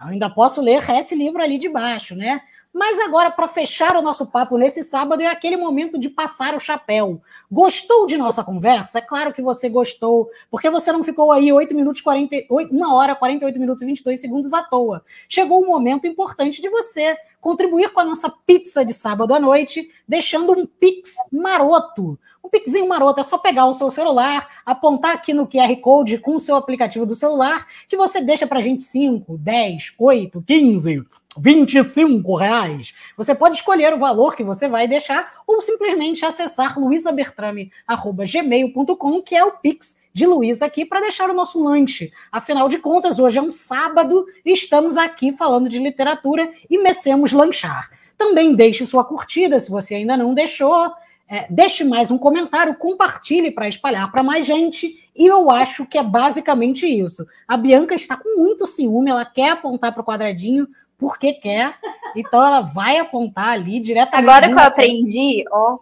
Ainda 0.04 0.28
posso 0.28 0.60
ler 0.60 0.82
esse 0.90 1.14
livro 1.14 1.42
ali 1.42 1.58
de 1.58 1.68
baixo, 1.68 2.14
né? 2.14 2.42
Mas 2.72 2.98
agora, 3.00 3.30
para 3.30 3.46
fechar 3.46 3.96
o 3.96 4.02
nosso 4.02 4.26
papo 4.26 4.56
nesse 4.56 4.82
sábado, 4.82 5.20
é 5.20 5.26
aquele 5.26 5.58
momento 5.58 5.98
de 5.98 6.08
passar 6.08 6.54
o 6.54 6.60
chapéu. 6.60 7.20
Gostou 7.50 8.06
de 8.06 8.16
nossa 8.16 8.42
conversa? 8.42 8.98
É 8.98 9.02
claro 9.02 9.34
que 9.34 9.42
você 9.42 9.68
gostou, 9.68 10.30
porque 10.50 10.70
você 10.70 10.90
não 10.90 11.04
ficou 11.04 11.30
aí 11.30 11.52
8 11.52 11.74
minutos 11.74 12.00
48, 12.00 12.74
1 12.74 12.90
hora, 12.90 13.14
48 13.14 13.60
minutos 13.60 13.82
e 13.82 13.86
22 13.86 14.18
segundos 14.18 14.54
à 14.54 14.62
toa. 14.62 15.04
Chegou 15.28 15.62
um 15.62 15.66
momento 15.66 16.06
importante 16.06 16.62
de 16.62 16.70
você 16.70 17.14
contribuir 17.42 17.90
com 17.90 18.00
a 18.00 18.04
nossa 18.04 18.30
pizza 18.46 18.82
de 18.82 18.94
sábado 18.94 19.34
à 19.34 19.40
noite, 19.40 19.90
deixando 20.08 20.52
um 20.52 20.64
pix 20.64 21.14
maroto. 21.30 22.18
Um 22.44 22.48
pixinho 22.48 22.88
maroto 22.88 23.20
é 23.20 23.22
só 23.22 23.38
pegar 23.38 23.66
o 23.66 23.74
seu 23.74 23.90
celular, 23.90 24.48
apontar 24.66 25.12
aqui 25.12 25.32
no 25.32 25.46
QR 25.46 25.74
Code 25.76 26.18
com 26.18 26.34
o 26.34 26.40
seu 26.40 26.56
aplicativo 26.56 27.06
do 27.06 27.14
celular, 27.14 27.66
que 27.88 27.96
você 27.96 28.20
deixa 28.20 28.46
para 28.46 28.58
a 28.58 28.62
gente 28.62 28.82
5, 28.82 29.38
10, 29.38 29.94
8, 29.96 30.42
15 30.42 31.04
25 31.38 32.34
reais. 32.36 32.92
Você 33.16 33.34
pode 33.34 33.56
escolher 33.56 33.94
o 33.94 33.98
valor 33.98 34.36
que 34.36 34.44
você 34.44 34.68
vai 34.68 34.86
deixar 34.86 35.32
ou 35.46 35.58
simplesmente 35.60 36.24
acessar 36.24 36.78
luisabertrame.gmail.com, 36.78 39.22
que 39.22 39.34
é 39.34 39.44
o 39.44 39.50
Pix 39.52 39.98
de 40.12 40.26
Luísa 40.26 40.66
aqui, 40.66 40.84
para 40.84 41.00
deixar 41.00 41.30
o 41.30 41.34
nosso 41.34 41.62
lanche. 41.62 42.12
Afinal 42.30 42.68
de 42.68 42.76
contas, 42.78 43.18
hoje 43.18 43.38
é 43.38 43.42
um 43.42 43.50
sábado 43.50 44.26
e 44.44 44.52
estamos 44.52 44.98
aqui 44.98 45.32
falando 45.32 45.70
de 45.70 45.78
literatura 45.78 46.52
e 46.68 46.76
mecemos 46.78 47.32
lanchar. 47.32 47.90
Também 48.18 48.54
deixe 48.54 48.84
sua 48.84 49.04
curtida, 49.04 49.58
se 49.58 49.70
você 49.70 49.94
ainda 49.94 50.14
não 50.16 50.34
deixou. 50.34 50.92
É, 51.32 51.46
deixe 51.48 51.82
mais 51.82 52.10
um 52.10 52.18
comentário, 52.18 52.76
compartilhe 52.76 53.50
para 53.50 53.66
espalhar 53.66 54.12
para 54.12 54.22
mais 54.22 54.46
gente. 54.46 55.02
E 55.16 55.26
eu 55.26 55.50
acho 55.50 55.86
que 55.86 55.96
é 55.96 56.02
basicamente 56.02 56.86
isso. 56.86 57.26
A 57.48 57.56
Bianca 57.56 57.94
está 57.94 58.18
com 58.18 58.38
muito 58.38 58.66
ciúme, 58.66 59.10
ela 59.10 59.24
quer 59.24 59.52
apontar 59.52 59.94
para 59.94 60.02
o 60.02 60.04
quadradinho 60.04 60.68
porque 60.98 61.32
quer, 61.32 61.74
então 62.14 62.44
ela 62.46 62.60
vai 62.60 62.98
apontar 62.98 63.48
ali 63.48 63.80
diretamente. 63.80 64.30
Agora 64.30 64.46
que 64.46 64.52
eu 64.52 64.58
aprendi, 64.58 65.44
ó. 65.50 65.78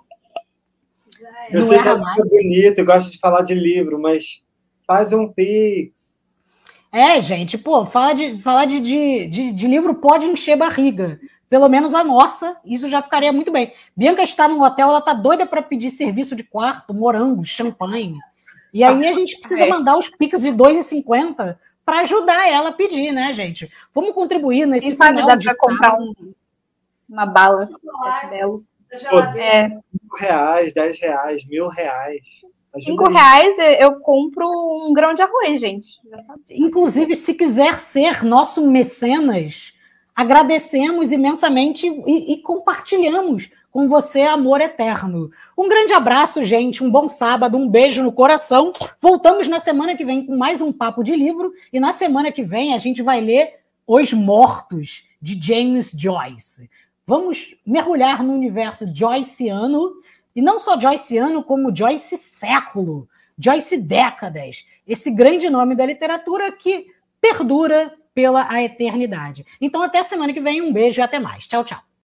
Eu 1.51 1.63
sei 1.63 1.83
que 1.83 1.89
é 1.89 1.97
bonito, 1.97 2.79
eu 2.79 2.87
gosto 2.87 3.11
de 3.11 3.19
falar 3.19 3.43
de 3.43 3.53
livro, 3.53 4.01
mas 4.01 4.45
faz 4.87 5.13
um 5.13 5.27
pix. 5.27 6.25
É, 6.93 7.21
gente, 7.21 7.59
pô, 7.59 7.85
falar 7.85 8.13
de, 8.13 8.41
falar 8.41 8.67
de, 8.67 8.79
de, 8.79 9.27
de, 9.27 9.53
de 9.53 9.67
livro 9.67 9.97
pode 9.97 10.27
encher 10.27 10.57
barriga 10.57 11.19
pelo 11.51 11.69
menos 11.69 11.93
a 11.93 12.05
nossa, 12.05 12.57
isso 12.65 12.89
já 12.89 13.03
ficaria 13.03 13.33
muito 13.33 13.51
bem. 13.51 13.75
Bianca 13.97 14.23
está 14.23 14.47
no 14.47 14.63
hotel, 14.65 14.89
ela 14.89 15.01
tá 15.01 15.13
doida 15.13 15.45
para 15.45 15.61
pedir 15.61 15.91
serviço 15.91 16.37
de 16.37 16.45
quarto, 16.45 16.95
morango, 16.95 17.45
champanhe. 17.45 18.17
E 18.73 18.85
aí 18.85 19.05
a 19.09 19.13
gente 19.13 19.37
precisa 19.41 19.63
é. 19.67 19.69
mandar 19.69 19.99
os 19.99 20.09
piques 20.09 20.43
de 20.43 20.51
2,50 20.51 21.59
para 21.85 22.01
ajudar 22.03 22.49
ela 22.49 22.69
a 22.69 22.73
pedir, 22.73 23.11
né, 23.11 23.35
gente? 23.35 23.69
Vamos 23.93 24.13
contribuir 24.13 24.65
nesse 24.65 24.87
Quem 24.87 24.95
sabe 24.95 25.27
dá 25.27 25.37
para 25.37 25.57
comprar 25.57 25.95
um, 25.97 26.15
uma 27.09 27.27
bala 27.27 27.69
belo. 28.31 28.65
É. 29.37 29.69
Cinco 29.69 30.17
reais, 30.19 30.73
dez 30.73 31.01
reais, 31.01 31.45
mil 31.47 31.69
reais. 31.69 32.21
Cinco 32.79 33.09
reais 33.09 33.57
eu 33.81 33.99
compro 33.99 34.47
um 34.49 34.93
grão 34.93 35.15
de 35.15 35.23
arroz, 35.23 35.61
gente. 35.61 35.99
Inclusive, 36.49 37.17
se 37.17 37.35
quiser 37.35 37.81
ser 37.81 38.23
nosso 38.25 38.65
mecenas, 38.69 39.73
agradecemos 40.21 41.13
imensamente 41.13 41.87
e, 42.07 42.35
e 42.35 42.37
compartilhamos 42.43 43.49
com 43.71 43.89
você 43.89 44.21
amor 44.21 44.61
eterno. 44.61 45.31
Um 45.57 45.67
grande 45.67 45.95
abraço, 45.95 46.45
gente. 46.45 46.85
Um 46.85 46.91
bom 46.91 47.09
sábado, 47.09 47.57
um 47.57 47.67
beijo 47.67 48.03
no 48.03 48.13
coração. 48.13 48.71
Voltamos 49.01 49.49
na 49.49 49.59
semana 49.59 49.97
que 49.97 50.05
vem 50.05 50.27
com 50.27 50.37
mais 50.37 50.61
um 50.61 50.71
papo 50.73 51.03
de 51.03 51.17
livro. 51.17 51.55
E 51.73 51.81
na 51.81 51.95
semana 51.95 52.31
que 52.31 52.43
vem 52.43 52.75
a 52.75 52.79
gente 52.79 53.03
vai 53.03 53.19
ler 53.19 53.61
Os 53.87 54.13
Mortos, 54.13 55.05
de 55.23 55.41
James 55.41 55.91
Joyce. 55.97 56.69
Vamos 57.07 57.57
mergulhar 57.65 58.23
no 58.23 58.35
universo 58.35 58.87
joyceano, 58.95 59.91
e 60.37 60.43
não 60.43 60.61
só 60.61 60.79
joyceano, 60.79 61.43
como 61.43 61.75
Joyce 61.75 62.19
século, 62.19 63.09
Joyce 63.39 63.79
décadas. 63.79 64.67
Esse 64.87 65.11
grande 65.11 65.49
nome 65.49 65.75
da 65.75 65.87
literatura 65.87 66.53
que 66.53 66.89
perdura 67.21 67.93
pela 68.21 68.47
a 68.53 68.63
eternidade. 68.63 69.47
Então, 69.59 69.83
até 69.83 70.03
semana 70.03 70.35
que 70.35 70.43
vem, 70.43 70.61
um 70.61 70.73
beijo 70.75 71.01
e 71.01 71.03
até 71.03 71.19
mais. 71.19 71.47
Tchau, 71.47 71.65
tchau. 71.65 71.90